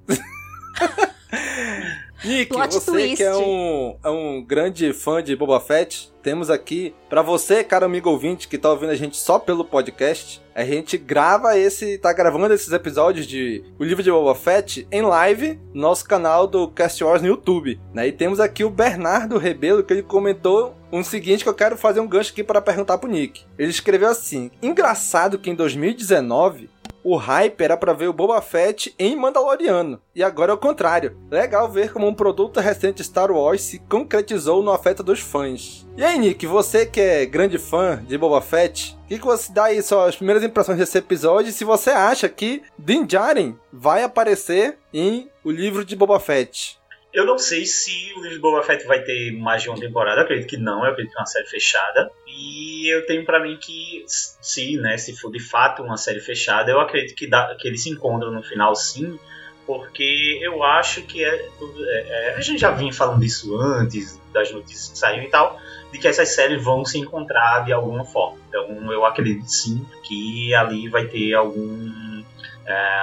Nick, 2.24 2.52
Plot 2.52 2.74
você 2.74 2.92
twist. 2.92 3.18
que 3.18 3.24
é 3.24 3.36
um, 3.36 3.98
é 4.04 4.10
um 4.10 4.44
grande 4.44 4.92
fã 4.94 5.22
de 5.22 5.36
Boba 5.36 5.60
Fett, 5.60 6.12
temos 6.22 6.50
aqui, 6.50 6.94
pra 7.10 7.22
você, 7.22 7.64
cara 7.64 7.86
amigo 7.86 8.10
ouvinte, 8.10 8.48
que 8.48 8.58
tá 8.58 8.70
ouvindo 8.70 8.90
a 8.90 8.96
gente 8.96 9.16
só 9.16 9.40
pelo 9.40 9.64
podcast, 9.64 10.42
a 10.54 10.66
gente 10.66 10.98
grava 10.98 11.58
esse, 11.58 11.98
tá 12.00 12.12
gravando 12.12 12.54
esses 12.54 12.74
episódios 12.74 13.26
de 13.26 13.64
O 13.80 13.84
Livro 13.84 14.04
de 14.04 14.12
Boba 14.12 14.36
Fett 14.36 14.88
em 14.92 15.02
live 15.04 15.60
no 15.74 15.82
nosso 15.82 16.04
canal 16.06 16.48
do 16.48 16.68
Cast 16.68 17.02
Wars 17.04 17.22
no 17.22 17.28
YouTube, 17.28 17.80
né? 17.94 18.08
E 18.08 18.12
temos 18.12 18.40
aqui 18.40 18.64
o 18.64 18.70
Bernardo 18.70 19.38
Rebelo, 19.38 19.84
que 19.84 19.94
ele 19.94 20.04
comentou 20.04 20.76
um 20.92 21.04
seguinte 21.04 21.44
que 21.44 21.50
eu 21.50 21.54
quero 21.54 21.78
fazer 21.78 22.00
um 22.00 22.08
gancho 22.08 22.32
aqui 22.32 22.44
para 22.44 22.62
perguntar 22.62 22.98
pro 22.98 23.10
Nick. 23.10 23.44
Ele 23.58 23.70
escreveu 23.70 24.10
assim: 24.10 24.50
Engraçado 24.62 25.38
que 25.38 25.50
em 25.50 25.56
2019 25.56 26.70
o 27.10 27.16
hype 27.16 27.62
era 27.62 27.78
pra 27.78 27.94
ver 27.94 28.10
o 28.10 28.14
Boba 28.14 28.42
Fett 28.42 28.94
em 29.00 29.16
Mandaloriano. 29.16 30.02
E 30.14 30.22
agora 30.22 30.52
é 30.52 30.56
o 30.56 30.58
contrário. 30.58 31.18
Legal 31.32 31.72
ver 31.72 31.94
como 31.94 32.06
um 32.06 32.14
produto 32.14 32.60
recente 32.60 33.02
Star 33.02 33.32
Wars 33.32 33.62
se 33.62 33.80
concretizou 33.80 34.62
no 34.62 34.72
afeto 34.72 35.02
dos 35.02 35.22
fãs. 35.22 35.88
E 35.96 36.04
aí, 36.04 36.20
Nick, 36.20 36.46
você 36.46 36.86
que 36.86 37.00
é 37.00 37.26
grande 37.26 37.58
fã 37.58 38.04
de 38.06 38.18
Boba 38.18 38.42
Fett, 38.42 38.98
o 39.06 39.08
que, 39.08 39.20
que 39.20 39.26
você 39.26 39.54
dá 39.54 39.66
aí 39.66 39.82
suas 39.82 40.18
primeiras 40.18 40.44
impressões 40.44 40.78
desse 40.78 40.98
episódio 40.98 41.54
se 41.54 41.64
você 41.64 41.92
acha 41.92 42.28
que 42.28 42.62
Din 42.78 43.06
Djarin 43.06 43.58
vai 43.72 44.04
aparecer 44.04 44.78
em 44.94 45.30
o 45.46 45.50
livro 45.50 45.86
de 45.86 45.96
Boba 45.96 46.20
Fett? 46.20 46.78
Eu 47.18 47.26
não 47.26 47.40
sei 47.40 47.66
se 47.66 48.14
o 48.16 48.22
livro 48.22 48.30
de 48.30 48.40
Boba 48.40 48.62
Fett 48.62 48.86
vai 48.86 49.02
ter 49.02 49.32
mais 49.32 49.64
de 49.64 49.70
uma 49.70 49.80
temporada, 49.80 50.22
acredito 50.22 50.50
que 50.50 50.56
não, 50.56 50.86
eu 50.86 50.92
acredito 50.92 51.14
que 51.14 51.18
é 51.18 51.22
uma 51.22 51.26
série 51.26 51.48
fechada. 51.48 52.12
E 52.28 52.94
eu 52.94 53.08
tenho 53.08 53.26
pra 53.26 53.40
mim 53.40 53.58
que, 53.60 54.06
se, 54.08 54.78
né, 54.78 55.00
se 55.00 55.18
for 55.18 55.32
de 55.32 55.40
fato 55.40 55.82
uma 55.82 55.98
série 55.98 56.20
fechada, 56.20 56.70
eu 56.70 56.80
acredito 56.80 57.16
que, 57.16 57.28
dá, 57.28 57.56
que 57.60 57.68
eles 57.68 57.82
se 57.82 57.90
encontram 57.90 58.32
no 58.32 58.44
final 58.44 58.76
sim, 58.76 59.18
porque 59.66 60.38
eu 60.44 60.62
acho 60.62 61.02
que 61.08 61.24
é, 61.24 61.50
é, 61.90 62.06
é, 62.08 62.36
a 62.36 62.42
gente 62.42 62.60
já 62.60 62.70
vinha 62.70 62.94
falando 62.94 63.20
disso 63.20 63.60
antes, 63.60 64.22
das 64.32 64.52
notícias 64.52 64.90
que 64.90 65.00
saíram 65.00 65.24
e 65.24 65.30
tal, 65.32 65.60
de 65.92 65.98
que 65.98 66.08
essas 66.08 66.30
séries 66.30 66.64
vão 66.64 66.86
se 66.86 67.00
encontrar 67.00 67.66
de 67.66 67.74
alguma 67.74 68.06
forma. 68.06 68.38
Então 68.48 68.94
eu 68.94 69.04
acredito 69.04 69.48
sim 69.48 69.84
que 70.04 70.54
ali 70.54 70.88
vai 70.88 71.08
ter 71.08 71.34
algum 71.34 72.07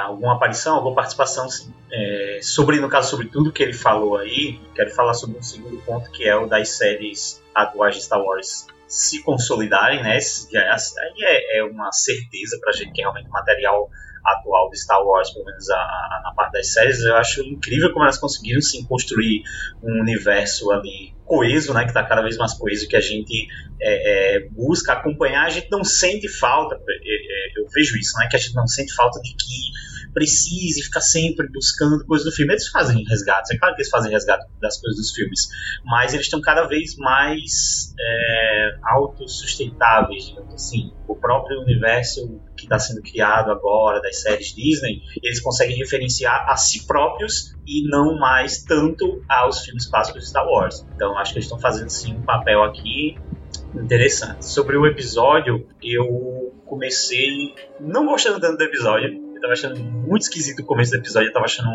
alguma 0.02 0.34
aparição, 0.34 0.76
alguma 0.76 0.94
participação 0.94 1.46
é, 1.92 2.40
sobre, 2.42 2.80
no 2.80 2.88
caso, 2.88 3.10
sobre 3.10 3.28
tudo 3.28 3.52
que 3.52 3.62
ele 3.62 3.72
falou 3.72 4.18
aí, 4.18 4.60
quero 4.74 4.90
falar 4.90 5.14
sobre 5.14 5.38
um 5.38 5.42
segundo 5.42 5.76
ponto 5.82 6.10
que 6.10 6.24
é 6.24 6.36
o 6.36 6.46
das 6.46 6.70
séries 6.70 7.42
atuais 7.54 7.94
de 7.94 8.02
Star 8.02 8.20
Wars 8.20 8.66
se 8.86 9.22
consolidarem, 9.22 10.02
né? 10.02 10.18
Aí 10.18 11.22
é, 11.22 11.58
é 11.58 11.64
uma 11.64 11.90
certeza 11.92 12.58
pra 12.60 12.72
gente 12.72 12.92
que 12.92 13.00
realmente 13.00 13.28
o 13.28 13.32
material 13.32 13.88
atual 14.24 14.70
de 14.70 14.80
Star 14.80 15.02
Wars, 15.04 15.30
pelo 15.30 15.44
menos 15.44 15.68
a, 15.68 15.76
a, 15.76 16.20
na 16.24 16.32
parte 16.32 16.52
das 16.52 16.72
séries, 16.72 17.00
eu 17.00 17.14
acho 17.16 17.42
incrível 17.42 17.92
como 17.92 18.04
elas 18.04 18.18
conseguiram 18.18 18.60
sim 18.60 18.84
construir 18.84 19.42
um 19.82 20.00
universo 20.00 20.70
ali 20.70 21.14
coeso, 21.26 21.74
né, 21.74 21.82
que 21.82 21.88
está 21.88 22.02
cada 22.04 22.22
vez 22.22 22.36
mais 22.36 22.54
coeso, 22.54 22.88
que 22.88 22.96
a 22.96 23.00
gente 23.00 23.48
é, 23.80 24.36
é, 24.36 24.48
busca 24.50 24.92
acompanhar, 24.92 25.44
a 25.44 25.50
gente 25.50 25.68
não 25.70 25.84
sente 25.84 26.28
falta, 26.28 26.80
vejo 27.74 27.96
isso, 27.98 28.16
né, 28.18 28.28
que 28.30 28.36
a 28.36 28.38
gente 28.38 28.54
não 28.54 28.66
sente 28.66 28.94
falta 28.94 29.20
de 29.20 29.30
que 29.30 29.74
precise 30.14 30.82
ficar 30.82 31.00
sempre 31.00 31.48
buscando 31.52 32.06
coisas 32.06 32.24
do 32.24 32.32
filme. 32.32 32.52
Eles 32.52 32.68
fazem 32.68 33.04
resgates, 33.04 33.50
é 33.50 33.58
claro 33.58 33.74
que 33.74 33.82
eles 33.82 33.90
fazem 33.90 34.12
resgate 34.12 34.46
das 34.62 34.80
coisas 34.80 34.98
dos 34.98 35.12
filmes, 35.12 35.48
mas 35.84 36.14
eles 36.14 36.26
estão 36.26 36.40
cada 36.40 36.66
vez 36.66 36.96
mais 36.96 37.92
é, 37.98 38.76
autossustentáveis, 38.84 40.28
digamos 40.28 40.54
assim. 40.54 40.92
O 41.08 41.16
próprio 41.16 41.60
universo 41.60 42.40
que 42.56 42.64
está 42.64 42.78
sendo 42.78 43.02
criado 43.02 43.50
agora 43.50 44.00
das 44.00 44.20
séries 44.20 44.54
Disney, 44.54 45.02
eles 45.22 45.40
conseguem 45.40 45.76
referenciar 45.76 46.48
a 46.48 46.56
si 46.56 46.86
próprios 46.86 47.54
e 47.66 47.86
não 47.88 48.16
mais 48.18 48.62
tanto 48.62 49.22
aos 49.28 49.60
filmes 49.60 49.86
clássicos 49.86 50.22
de 50.22 50.28
Star 50.28 50.46
Wars. 50.46 50.86
Então 50.94 51.18
acho 51.18 51.32
que 51.32 51.38
eles 51.38 51.46
estão 51.46 51.58
fazendo 51.58 51.88
sim 51.88 52.14
um 52.14 52.22
papel 52.22 52.62
aqui 52.62 53.16
interessante. 53.74 54.46
Sobre 54.46 54.76
o 54.76 54.86
episódio, 54.86 55.66
eu 55.82 56.43
comecei 56.64 57.28
não 57.80 58.06
gostando 58.06 58.40
tanto 58.40 58.56
do 58.58 58.64
episódio 58.64 59.24
tava 59.44 59.52
achando 59.52 59.78
muito 59.78 60.22
esquisito 60.22 60.60
o 60.60 60.64
começo 60.64 60.90
do 60.90 60.96
episódio, 60.96 61.28
eu 61.28 61.32
tava 61.32 61.44
achando 61.44 61.68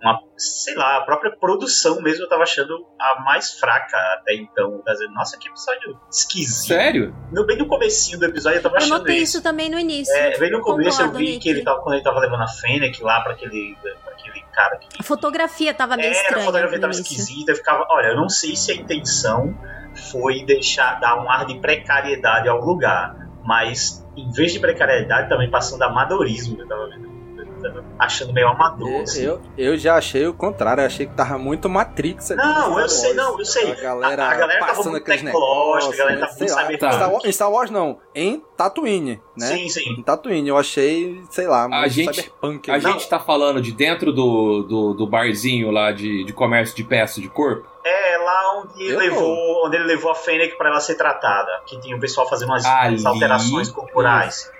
uma, 0.00 0.20
sei 0.36 0.74
lá, 0.76 0.98
a 0.98 1.00
própria 1.00 1.34
produção 1.36 2.00
mesmo 2.00 2.24
eu 2.24 2.28
tava 2.28 2.44
achando 2.44 2.86
a 3.00 3.20
mais 3.24 3.58
fraca 3.58 3.96
até 4.14 4.34
então. 4.34 4.80
Tá 4.84 4.92
dizendo, 4.92 5.12
nossa, 5.12 5.36
que 5.38 5.48
episódio 5.48 5.98
esquisito. 6.10 6.68
Sério? 6.68 7.14
No, 7.32 7.44
bem 7.44 7.58
no 7.58 7.66
comecinho 7.66 8.18
do 8.20 8.26
episódio 8.26 8.58
eu 8.58 8.62
tava 8.62 8.76
achando 8.76 8.92
Eu 8.92 8.98
notei 8.98 9.16
isso. 9.18 9.42
também 9.42 9.68
no 9.68 9.78
início. 9.78 10.14
É, 10.14 10.38
bem 10.38 10.52
no 10.52 10.60
começo 10.60 11.02
eu 11.02 11.10
vi 11.12 11.24
Nick. 11.24 11.38
que 11.40 11.48
ele 11.48 11.64
tava, 11.64 11.80
quando 11.82 11.94
ele 11.94 12.04
tava 12.04 12.20
levando 12.20 12.42
a 12.42 12.48
Fennec 12.48 13.02
lá 13.02 13.20
pra 13.22 13.32
aquele, 13.32 13.76
pra 13.82 14.12
aquele 14.12 14.44
cara 14.52 14.76
que 14.76 14.88
A 15.00 15.02
fotografia 15.02 15.74
tava 15.74 15.96
meio 15.96 16.10
era, 16.10 16.18
a 16.18 16.22
estranha. 16.22 16.44
fotografia 16.44 16.76
no 16.76 16.82
tava 16.82 16.94
início. 16.94 17.12
esquisita, 17.12 17.52
eu 17.52 17.56
ficava, 17.56 17.86
olha, 17.90 18.08
eu 18.08 18.16
não 18.16 18.28
sei 18.28 18.54
se 18.54 18.70
a 18.70 18.74
intenção 18.76 19.52
foi 20.12 20.44
deixar, 20.44 21.00
dar 21.00 21.16
um 21.20 21.28
ar 21.28 21.44
de 21.46 21.58
precariedade 21.58 22.48
ao 22.48 22.60
lugar, 22.60 23.25
mas 23.46 24.04
em 24.16 24.30
vez 24.30 24.52
de 24.52 24.58
precariedade, 24.58 25.28
também 25.28 25.48
passando 25.48 25.82
amadorismo, 25.82 26.60
eu 26.60 26.66
tava 26.66 26.88
vendo. 26.88 27.05
Eu 27.64 27.84
Achando 27.98 28.32
meio 28.32 28.48
amador. 28.48 29.02
assim. 29.02 29.22
Eu, 29.22 29.40
eu 29.56 29.76
já 29.76 29.96
achei 29.96 30.26
o 30.26 30.34
contrário, 30.34 30.82
eu 30.82 30.86
achei 30.86 31.06
que 31.06 31.14
tava 31.14 31.38
muito 31.38 31.68
Matrix 31.68 32.30
ali. 32.30 32.40
Não, 32.42 32.78
eu 32.78 32.88
sei, 32.88 33.14
não, 33.14 33.38
eu 33.38 33.44
sei. 33.44 33.72
A 33.72 33.74
galera, 33.74 34.24
A- 34.26 34.30
a 34.30 34.34
galera 34.36 34.60
tava 34.60 34.72
passando 34.74 34.90
muito 34.92 35.02
aqueles 35.02 35.22
tecnológica, 35.22 35.94
a 35.94 35.96
galera 35.96 36.14
negócios, 36.20 36.52
tava 36.54 36.66
muito 36.68 36.82
lá. 36.82 36.92
cyberpunk. 36.92 36.94
Star 36.96 37.12
Wars, 37.12 37.24
em 37.24 37.32
Star 37.32 37.50
Wars 37.50 37.70
não, 37.70 37.98
em 38.14 38.42
Tatooine, 38.56 39.20
né? 39.36 39.46
Sim, 39.46 39.68
sim. 39.68 39.90
Em 39.98 40.02
Tatooine, 40.02 40.48
eu 40.48 40.56
achei, 40.58 41.20
sei 41.30 41.46
lá, 41.46 41.66
A 41.66 41.88
gente, 41.88 42.14
cyberpunk. 42.14 42.70
a 42.70 42.74
ali. 42.74 42.82
gente 42.82 43.08
tá 43.08 43.18
falando 43.18 43.60
de 43.60 43.72
dentro 43.72 44.12
do, 44.12 44.62
do, 44.62 44.94
do 44.94 45.06
barzinho 45.06 45.70
lá 45.70 45.92
de, 45.92 46.24
de 46.24 46.32
comércio 46.32 46.76
de 46.76 46.84
peças 46.84 47.22
de 47.22 47.28
corpo? 47.28 47.66
É 47.84 48.18
lá 48.18 48.60
onde 48.62 48.82
ele, 48.82 48.94
Eu 48.94 48.98
levou, 48.98 49.66
onde 49.66 49.76
ele 49.76 49.84
levou 49.84 50.10
a 50.10 50.14
Fennec 50.14 50.56
pra 50.58 50.68
ela 50.70 50.80
ser 50.80 50.96
tratada. 50.96 51.48
Que 51.66 51.78
tinha 51.80 51.96
o 51.96 52.00
pessoal 52.00 52.28
fazendo 52.28 52.48
umas, 52.48 52.64
Ali. 52.64 52.94
umas 52.96 53.06
alterações 53.06 53.68
corporais. 53.70 54.50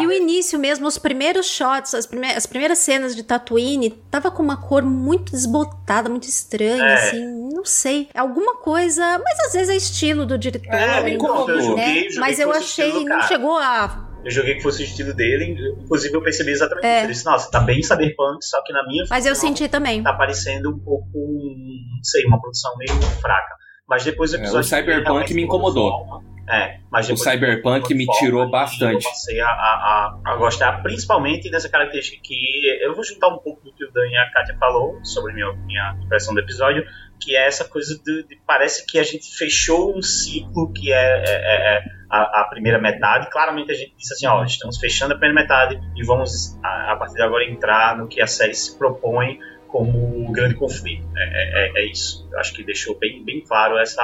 E 0.00 0.06
o 0.06 0.12
início 0.12 0.58
mesmo, 0.58 0.86
os 0.86 0.98
primeiros 0.98 1.46
shots, 1.46 1.94
as, 1.94 2.06
prime 2.06 2.26
as 2.32 2.46
primeiras 2.46 2.78
cenas 2.78 3.14
de 3.16 3.22
Tatooine, 3.22 3.90
tava 4.10 4.30
com 4.30 4.42
uma 4.42 4.56
cor 4.56 4.82
muito 4.82 5.32
desbotada, 5.32 6.08
muito 6.08 6.28
estranha, 6.28 6.82
É. 6.84 6.94
assim, 6.94 7.24
não 7.52 7.64
sei. 7.64 8.08
Alguma 8.14 8.56
coisa, 8.56 9.18
mas 9.18 9.40
às 9.46 9.52
vezes 9.52 9.68
é 9.70 9.76
estilo 9.76 10.26
do 10.26 10.36
diretor, 10.38 10.72
É, 10.74 11.02
me 11.02 11.14
incomodou. 11.14 11.50
Eu 11.50 11.56
né? 11.56 11.62
joguei, 11.62 12.02
joguei 12.04 12.18
mas 12.18 12.38
eu 12.38 12.48
o 12.48 12.52
achei, 12.52 13.04
não 13.04 13.22
chegou 13.22 13.56
a... 13.58 14.08
Eu 14.24 14.30
joguei 14.30 14.54
que 14.54 14.62
fosse 14.62 14.82
o 14.82 14.84
estilo 14.84 15.12
dele, 15.12 15.56
inclusive 15.82 16.14
eu 16.14 16.22
percebi 16.22 16.52
exatamente 16.52 16.86
É. 16.86 16.96
isso. 16.98 17.04
Eu 17.06 17.10
disse, 17.10 17.24
nossa, 17.24 17.50
tá 17.50 17.58
bem 17.58 17.82
cyberpunk, 17.82 18.44
só 18.44 18.62
que 18.64 18.72
na 18.72 18.86
minha 18.86 19.04
Mas 19.10 19.26
eu 19.26 19.34
senti 19.34 19.68
também. 19.68 20.00
tá 20.02 20.12
parecendo 20.12 20.70
um 20.70 20.78
pouco, 20.78 21.08
não 21.16 22.04
sei, 22.04 22.24
uma 22.26 22.40
produção 22.40 22.70
meio 22.78 22.92
fraca. 23.20 23.56
Mas 23.88 24.04
depois 24.04 24.32
o 24.32 24.36
É, 24.36 24.38
episódio. 24.38 24.60
o 24.60 24.64
Cyberpunk 24.64 25.34
me 25.34 25.42
incomodou. 25.42 26.22
É, 26.48 26.80
mas 26.90 27.08
O 27.08 27.16
Cyberpunk 27.16 27.94
me 27.94 28.04
tirou 28.18 28.46
e 28.48 28.50
bastante. 28.50 29.04
Eu 29.04 29.10
passei 29.10 29.40
a, 29.40 29.46
a, 29.46 30.18
a, 30.24 30.36
gostar, 30.36 30.82
principalmente 30.82 31.48
dessa 31.50 31.68
característica 31.68 32.20
que 32.22 32.66
eu 32.82 32.94
vou 32.94 33.04
juntar 33.04 33.28
um 33.28 33.38
pouco 33.38 33.62
do 33.62 33.72
que 33.72 33.84
o 33.84 33.92
Dan 33.92 34.06
e 34.08 34.16
a 34.16 34.30
Kátia 34.32 34.56
falou 34.58 34.98
sobre 35.04 35.32
minha, 35.34 35.52
minha 35.52 35.96
impressão 36.04 36.34
do 36.34 36.40
episódio, 36.40 36.84
que 37.20 37.36
é 37.36 37.46
essa 37.46 37.64
coisa 37.64 37.96
de, 38.04 38.24
de- 38.26 38.40
parece 38.44 38.84
que 38.86 38.98
a 38.98 39.04
gente 39.04 39.36
fechou 39.36 39.96
um 39.96 40.02
ciclo 40.02 40.72
que 40.72 40.92
é, 40.92 40.96
é- 40.96 41.24
é- 41.24 41.76
é 41.78 41.84
a, 42.10 42.40
a 42.40 42.44
primeira 42.50 42.78
metade. 42.80 43.30
Claramente 43.30 43.70
a 43.70 43.74
gente 43.74 43.94
disse 43.96 44.12
assim, 44.12 44.26
ó, 44.26 44.42
estamos 44.44 44.78
fechando 44.78 45.14
a 45.14 45.16
primeira 45.16 45.40
metade 45.42 45.80
e 45.96 46.04
vamos 46.04 46.58
a, 46.62 46.92
a 46.92 46.96
partir 46.96 47.14
de 47.14 47.22
agora 47.22 47.44
entrar 47.48 47.96
no 47.96 48.08
que 48.08 48.20
a 48.20 48.26
série 48.26 48.52
se 48.54 48.76
propõe 48.76 49.38
como 49.68 50.28
o 50.28 50.32
grande 50.32 50.54
conflito. 50.56 51.06
É, 51.16 51.22
é- 51.22 51.66
é- 51.78 51.82
é 51.82 51.86
isso. 51.90 52.28
Eu 52.32 52.40
acho 52.40 52.52
que 52.52 52.64
deixou 52.64 52.98
bem, 52.98 53.24
bem 53.24 53.40
claro 53.46 53.78
essa 53.78 54.02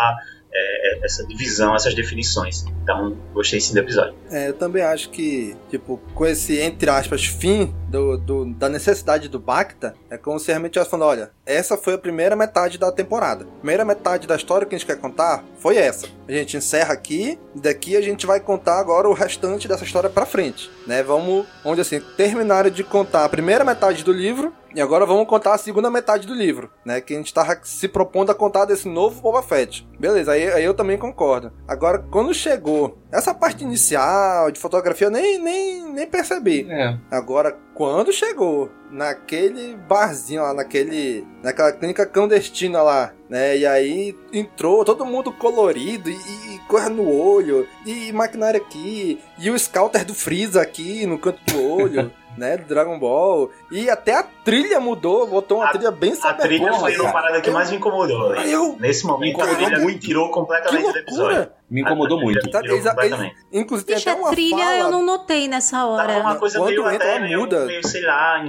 é, 0.52 0.94
é, 1.00 1.04
essa 1.04 1.26
divisão, 1.26 1.74
essas 1.74 1.94
definições. 1.94 2.64
Então, 2.82 3.16
gostei 3.34 3.60
sim 3.60 3.74
do 3.74 3.80
episódio. 3.80 4.14
É, 4.30 4.48
eu 4.48 4.54
também 4.54 4.82
acho 4.82 5.10
que, 5.10 5.56
tipo, 5.70 6.00
com 6.14 6.26
esse, 6.26 6.58
entre 6.60 6.88
aspas, 6.90 7.24
fim 7.26 7.74
do, 7.88 8.16
do- 8.16 8.44
da 8.54 8.68
necessidade 8.68 9.28
do 9.28 9.38
Bacta, 9.38 9.94
é 10.10 10.16
como 10.16 10.38
se 10.38 10.48
realmente 10.48 10.70
estivesse 10.72 10.90
falando, 10.90 11.08
olha, 11.08 11.30
essa 11.44 11.76
foi 11.76 11.94
a 11.94 11.98
primeira 11.98 12.34
metade 12.36 12.78
da 12.78 12.90
temporada. 12.90 13.46
Primeira 13.58 13.84
metade 13.84 14.26
da 14.26 14.36
história 14.36 14.66
que 14.66 14.74
a 14.74 14.78
gente 14.78 14.86
quer 14.86 14.98
contar 14.98 15.44
foi 15.58 15.76
essa. 15.76 16.06
A 16.26 16.32
gente 16.32 16.56
encerra 16.56 16.92
aqui, 16.92 17.38
daqui 17.54 17.96
a 17.96 18.00
gente 18.00 18.26
vai 18.26 18.40
contar 18.40 18.78
agora 18.80 19.08
o 19.08 19.12
restante 19.14 19.66
dessa 19.68 19.84
história 19.84 20.10
pra 20.10 20.26
frente, 20.26 20.70
né? 20.86 21.02
Vamos, 21.02 21.46
onde 21.64 21.80
assim, 21.80 22.00
terminaram 22.16 22.70
de 22.70 22.82
contar 22.84 23.24
a 23.24 23.28
primeira 23.28 23.64
metade 23.64 24.02
do 24.04 24.12
livro, 24.12 24.52
e 24.74 24.80
agora 24.80 25.06
vamos 25.06 25.26
contar 25.26 25.54
a 25.54 25.58
segunda 25.58 25.90
metade 25.90 26.26
do 26.26 26.34
livro, 26.34 26.70
né? 26.84 27.00
Que 27.00 27.14
a 27.14 27.16
gente 27.16 27.32
tava 27.32 27.58
se 27.62 27.88
propondo 27.88 28.30
a 28.30 28.34
contar 28.34 28.64
desse 28.66 28.88
novo 28.88 29.20
Boba 29.20 29.42
Fett. 29.42 29.86
Beleza, 29.98 30.32
aí, 30.32 30.46
aí 30.48 30.64
eu 30.64 30.74
também 30.74 30.98
concordo. 30.98 31.52
Agora, 31.66 31.98
quando 32.10 32.34
chegou 32.34 32.98
essa 33.10 33.34
parte 33.34 33.64
inicial 33.64 34.50
de 34.50 34.60
fotografia, 34.60 35.06
eu 35.06 35.10
nem, 35.10 35.38
nem, 35.38 35.92
nem 35.92 36.06
percebi. 36.06 36.66
É. 36.70 36.96
Agora, 37.10 37.56
quando 37.74 38.12
chegou 38.12 38.70
naquele 38.90 39.76
barzinho 39.76 40.42
lá, 40.42 40.52
naquele, 40.52 41.26
naquela 41.42 41.72
clínica 41.72 42.04
clandestina 42.04 42.82
lá, 42.82 43.12
né? 43.28 43.56
E 43.56 43.66
aí 43.66 44.16
entrou 44.32 44.84
todo 44.84 45.06
mundo 45.06 45.32
colorido 45.32 46.10
e, 46.10 46.14
e 46.14 46.58
cor 46.68 46.90
no 46.90 47.08
olho, 47.08 47.66
e 47.86 48.12
maquinário 48.12 48.60
aqui, 48.60 49.20
e 49.38 49.50
o 49.50 49.58
scouter 49.58 50.04
do 50.04 50.14
Freeza 50.14 50.60
aqui 50.60 51.06
no 51.06 51.18
canto 51.18 51.40
do 51.52 51.62
olho. 51.62 52.12
né? 52.38 52.56
Do 52.56 52.64
Dragon 52.66 52.98
Ball. 52.98 53.50
E 53.70 53.90
até 53.90 54.14
a 54.14 54.22
trilha 54.22 54.80
mudou, 54.80 55.26
botou 55.26 55.58
uma 55.58 55.66
A- 55.66 55.70
trilha 55.72 55.90
bem 55.90 56.12
A 56.22 56.34
trilha 56.34 56.72
foi 56.74 56.94
uma 56.94 57.02
cara. 57.02 57.12
parada 57.12 57.40
que 57.40 57.50
mais 57.50 57.70
me 57.70 57.76
incomodou. 57.76 58.30
né? 58.30 58.44
Eu- 58.46 58.76
Nesse 58.78 59.04
momento, 59.06 59.40
a 59.40 59.44
incomodou 59.44 59.66
trilha 59.66 59.82
muito. 59.82 60.00
tirou 60.00 60.30
completamente 60.30 60.92
do 60.92 60.98
episódio. 60.98 61.50
Me 61.70 61.82
incomodou 61.82 62.18
A 62.18 62.22
trilha 62.22 62.40
muito. 62.40 62.50
Tá, 62.50 62.60
eles- 62.60 62.86
eles- 63.20 63.32
inclusive 63.52 63.86
tem 63.86 63.94
Deixa 63.96 64.10
até 64.12 64.18
a 64.18 64.22
uma 64.22 64.30
trilha, 64.30 64.56
fala... 64.56 64.78
eu 64.78 64.90
não 64.90 65.04
notei 65.04 65.46
nessa 65.48 65.84
hora. 65.84 66.18
uma 66.20 66.36
coisa 66.36 66.58
Quando 66.58 66.68
meio, 66.68 66.90
entra, 66.90 67.10
até 67.10 67.18
meio, 67.20 67.40
muda. 67.40 67.66
meio, 67.66 67.86
sei 67.86 68.02
lá, 68.02 68.42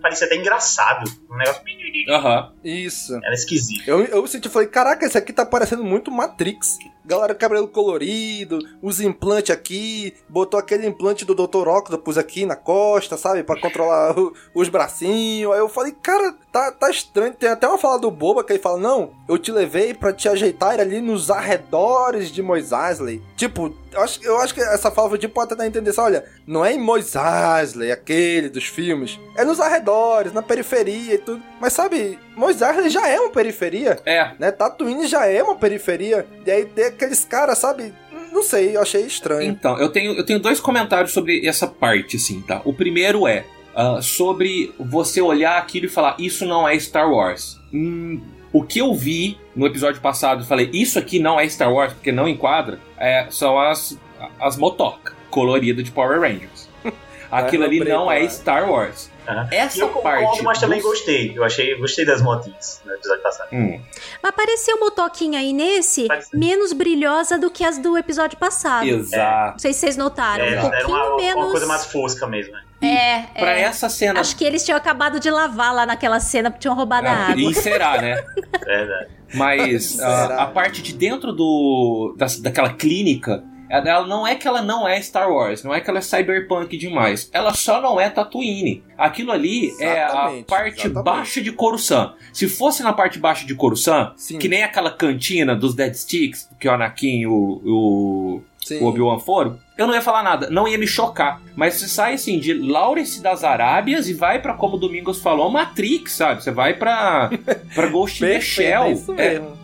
parecia 0.00 0.26
até 0.26 0.36
engraçado. 0.36 1.10
Um 1.30 1.36
negócio 1.36 1.62
Aham. 2.08 2.52
Isso. 2.64 3.14
era 3.22 3.34
esquisito. 3.34 3.86
Eu, 3.88 4.04
eu 4.04 4.26
senti, 4.26 4.48
falei, 4.48 4.68
caraca, 4.68 5.04
esse 5.04 5.16
aqui 5.18 5.32
tá 5.32 5.44
parecendo 5.44 5.84
muito 5.84 6.10
Matrix. 6.10 6.78
Galera, 7.04 7.34
cabelo 7.34 7.68
colorido, 7.68 8.58
os 8.80 8.98
implantes 9.00 9.50
aqui, 9.54 10.14
botou 10.28 10.58
aquele 10.58 10.86
implante 10.86 11.24
do 11.24 11.34
Dr. 11.34 11.68
Octopus 11.68 12.16
aqui 12.16 12.46
na 12.46 12.56
costa, 12.56 13.16
sabe? 13.18 13.42
Pra 13.42 13.60
controlar 13.60 14.18
o- 14.18 14.32
os 14.54 14.70
bracinhos. 14.70 15.52
Aí 15.52 15.58
eu 15.58 15.68
falei, 15.68 15.92
cara, 15.92 16.34
tá, 16.54 16.70
tá 16.70 16.88
estranho. 16.88 17.34
Tem 17.34 17.48
até 17.50 17.66
uma 17.66 17.76
fala 17.76 17.98
do 17.98 18.08
Boba 18.12 18.44
que 18.44 18.52
ele 18.52 18.60
fala, 18.62 18.78
não, 18.78 19.10
eu 19.28 19.36
te 19.36 19.50
levei 19.50 19.92
pra 19.92 20.12
te 20.12 20.28
ajeitar 20.28 20.78
ali 20.78 21.00
nos 21.00 21.28
arredores 21.28 22.30
de 22.30 22.40
Mos 22.40 22.70
Eisley. 22.70 23.20
Tipo, 23.36 23.74
eu 23.92 24.00
acho, 24.00 24.20
eu 24.24 24.38
acho 24.38 24.54
que 24.54 24.60
essa 24.60 24.88
fala 24.90 25.08
foi 25.08 25.18
tipo, 25.18 25.34
pode 25.34 25.48
tentar 25.48 25.66
entender 25.66 25.90
assim, 25.90 26.00
olha, 26.00 26.24
não 26.46 26.64
é 26.64 26.72
em 26.72 26.78
Mos 26.78 27.12
Eisley, 27.16 27.90
aquele 27.90 28.48
dos 28.48 28.66
filmes. 28.66 29.18
É 29.36 29.44
nos 29.44 29.58
arredores, 29.58 30.32
na 30.32 30.42
periferia 30.42 31.14
e 31.14 31.18
tudo. 31.18 31.42
Mas 31.60 31.72
sabe, 31.72 32.16
Mos 32.36 32.62
Eisley 32.62 32.88
já 32.88 33.08
é 33.08 33.18
uma 33.18 33.30
periferia 33.30 33.98
É. 34.06 34.30
né? 34.38 34.52
Tatooine 34.52 35.08
já 35.08 35.26
é 35.26 35.42
uma 35.42 35.56
periferia. 35.56 36.24
E 36.46 36.50
aí 36.52 36.64
tem 36.66 36.84
aqueles 36.84 37.24
caras, 37.24 37.58
sabe? 37.58 37.92
Não 38.30 38.42
sei, 38.42 38.76
eu 38.76 38.82
achei 38.82 39.02
estranho. 39.02 39.48
Então, 39.48 39.78
eu 39.78 39.88
tenho, 39.90 40.12
eu 40.14 40.24
tenho 40.26 40.40
dois 40.40 40.58
comentários 40.60 41.12
sobre 41.12 41.46
essa 41.46 41.66
parte, 41.68 42.16
assim, 42.16 42.40
tá? 42.40 42.60
O 42.64 42.72
primeiro 42.72 43.28
é 43.28 43.44
ah, 43.74 44.00
sobre 44.02 44.72
você 44.78 45.20
olhar 45.20 45.58
aquilo 45.58 45.86
e 45.86 45.88
falar, 45.88 46.16
isso 46.18 46.44
não 46.46 46.68
é 46.68 46.78
Star 46.78 47.10
Wars. 47.10 47.58
Hum, 47.72 48.20
o 48.52 48.62
que 48.62 48.78
eu 48.78 48.94
vi 48.94 49.38
no 49.54 49.66
episódio 49.66 50.00
passado 50.00 50.42
e 50.44 50.46
falei, 50.46 50.70
isso 50.72 50.98
aqui 50.98 51.18
não 51.18 51.38
é 51.40 51.48
Star 51.48 51.72
Wars, 51.72 51.92
porque 51.92 52.12
não 52.12 52.28
enquadra, 52.28 52.78
é, 52.96 53.26
são 53.30 53.58
as, 53.58 53.98
as 54.40 54.56
motoca 54.56 55.12
coloridas 55.30 55.84
de 55.84 55.90
Power 55.90 56.20
Rangers. 56.20 56.68
Aquilo 57.30 57.64
ali 57.64 57.78
lembrei, 57.78 57.92
não 57.92 58.10
é. 58.12 58.28
Star 58.28 58.70
Wars. 58.70 59.10
Aham. 59.26 59.48
Essa 59.50 59.80
eu 59.80 59.88
concordo, 59.88 60.22
parte 60.26 60.42
mas 60.44 60.60
também 60.60 60.78
dos- 60.80 60.88
gostei. 60.90 61.32
Eu 61.34 61.42
achei, 61.42 61.74
gostei 61.78 62.04
das 62.04 62.20
motinhas 62.22 62.80
no 62.84 62.92
episódio 62.92 63.22
passado. 63.22 63.48
Hum, 63.52 63.80
Mas 64.22 64.30
apareceu 64.30 64.76
uma 64.76 64.90
toquinha 64.90 65.40
aí 65.40 65.52
nesse, 65.52 66.06
Pareceu. 66.06 66.38
menos 66.38 66.72
brilhosa 66.74 67.38
do 67.38 67.50
que 67.50 67.64
as 67.64 67.78
do 67.78 67.96
episódio 67.96 68.38
passado. 68.38 68.86
exato. 68.86 69.52
Não 69.52 69.58
sei 69.58 69.72
se 69.72 69.80
vocês 69.80 69.96
notaram. 69.96 70.44
É, 70.44 70.48
um 70.62 70.66
era 70.66 70.84
pouquinho 70.86 70.98
uma, 71.06 71.16
menos. 71.16 71.42
uma 71.44 71.50
coisa 71.50 71.66
mais 71.66 71.86
fosca 71.86 72.26
mesmo. 72.26 72.52
né? 72.52 72.62
É, 72.86 73.26
Pra 73.38 73.52
é. 73.58 73.62
essa 73.62 73.88
cena. 73.88 74.20
Acho 74.20 74.36
que 74.36 74.44
eles 74.44 74.64
tinham 74.64 74.76
acabado 74.76 75.18
de 75.20 75.30
lavar 75.30 75.74
lá 75.74 75.86
naquela 75.86 76.20
cena 76.20 76.50
porque 76.50 76.62
tinham 76.62 76.74
roubado 76.76 77.06
a 77.06 77.10
Ah, 77.10 77.26
água. 77.30 77.36
e 77.50 77.54
será, 77.54 78.00
né? 78.00 78.22
Verdade. 78.64 79.08
Mas 79.34 80.00
a, 80.00 80.42
a 80.42 80.46
parte 80.46 80.80
de 80.82 80.92
dentro 80.94 81.32
do 81.32 82.14
da, 82.16 82.26
daquela 82.40 82.72
clínica, 82.72 83.42
ela 83.68 84.06
não 84.06 84.24
é 84.24 84.36
que 84.36 84.46
ela 84.46 84.62
não 84.62 84.86
é 84.86 85.00
Star 85.02 85.28
Wars, 85.28 85.64
não 85.64 85.74
é 85.74 85.80
que 85.80 85.90
ela 85.90 85.98
é 85.98 86.02
cyberpunk 86.02 86.76
demais. 86.76 87.28
Ela 87.32 87.52
só 87.52 87.80
não 87.80 88.00
é 88.00 88.08
Tatooine. 88.08 88.84
Aquilo 88.96 89.32
ali 89.32 89.74
é 89.80 90.02
a 90.02 90.06
Exatamente, 90.06 90.44
parte 90.44 90.86
exatamente. 90.86 91.04
baixa 91.04 91.40
de 91.42 91.50
Coruscant. 91.50 92.12
Se 92.32 92.46
fosse 92.48 92.82
na 92.84 92.92
parte 92.92 93.18
baixa 93.18 93.44
de 93.44 93.54
Coruscant, 93.56 94.12
Sim. 94.16 94.38
que 94.38 94.48
nem 94.48 94.62
aquela 94.62 94.92
cantina 94.92 95.56
dos 95.56 95.74
Dead 95.74 95.94
Sticks, 95.94 96.48
que 96.60 96.68
o 96.68 96.72
Anakin 96.72 97.20
e 97.22 97.26
o, 97.26 97.32
o, 97.64 98.42
Sim. 98.64 98.80
o 98.80 98.86
Obi-Wan 98.86 99.18
foram, 99.18 99.58
eu 99.76 99.86
não 99.86 99.94
ia 99.94 100.00
falar 100.02 100.22
nada, 100.22 100.48
não 100.50 100.66
ia 100.66 100.78
me 100.78 100.86
chocar. 100.86 101.40
Mas 101.54 101.74
você 101.74 101.86
sai 101.88 102.14
assim 102.14 102.38
de 102.38 102.54
Lawrence 102.54 103.20
das 103.22 103.44
Arábias 103.44 104.08
e 104.08 104.14
vai 104.14 104.40
pra, 104.40 104.54
como 104.54 104.76
o 104.76 104.78
Domingos 104.80 105.20
falou, 105.20 105.50
Matrix, 105.50 106.12
sabe? 106.12 106.42
Você 106.42 106.50
vai 106.50 106.74
pra, 106.74 107.30
pra 107.74 107.86
Ghost 107.88 108.22
in 108.22 108.26
the 108.26 108.32
Perfeito, 108.34 108.50
Shell. 108.70 108.82
é 108.84 108.92
isso 108.92 109.12
É, 109.12 109.30
mesmo. 109.40 109.56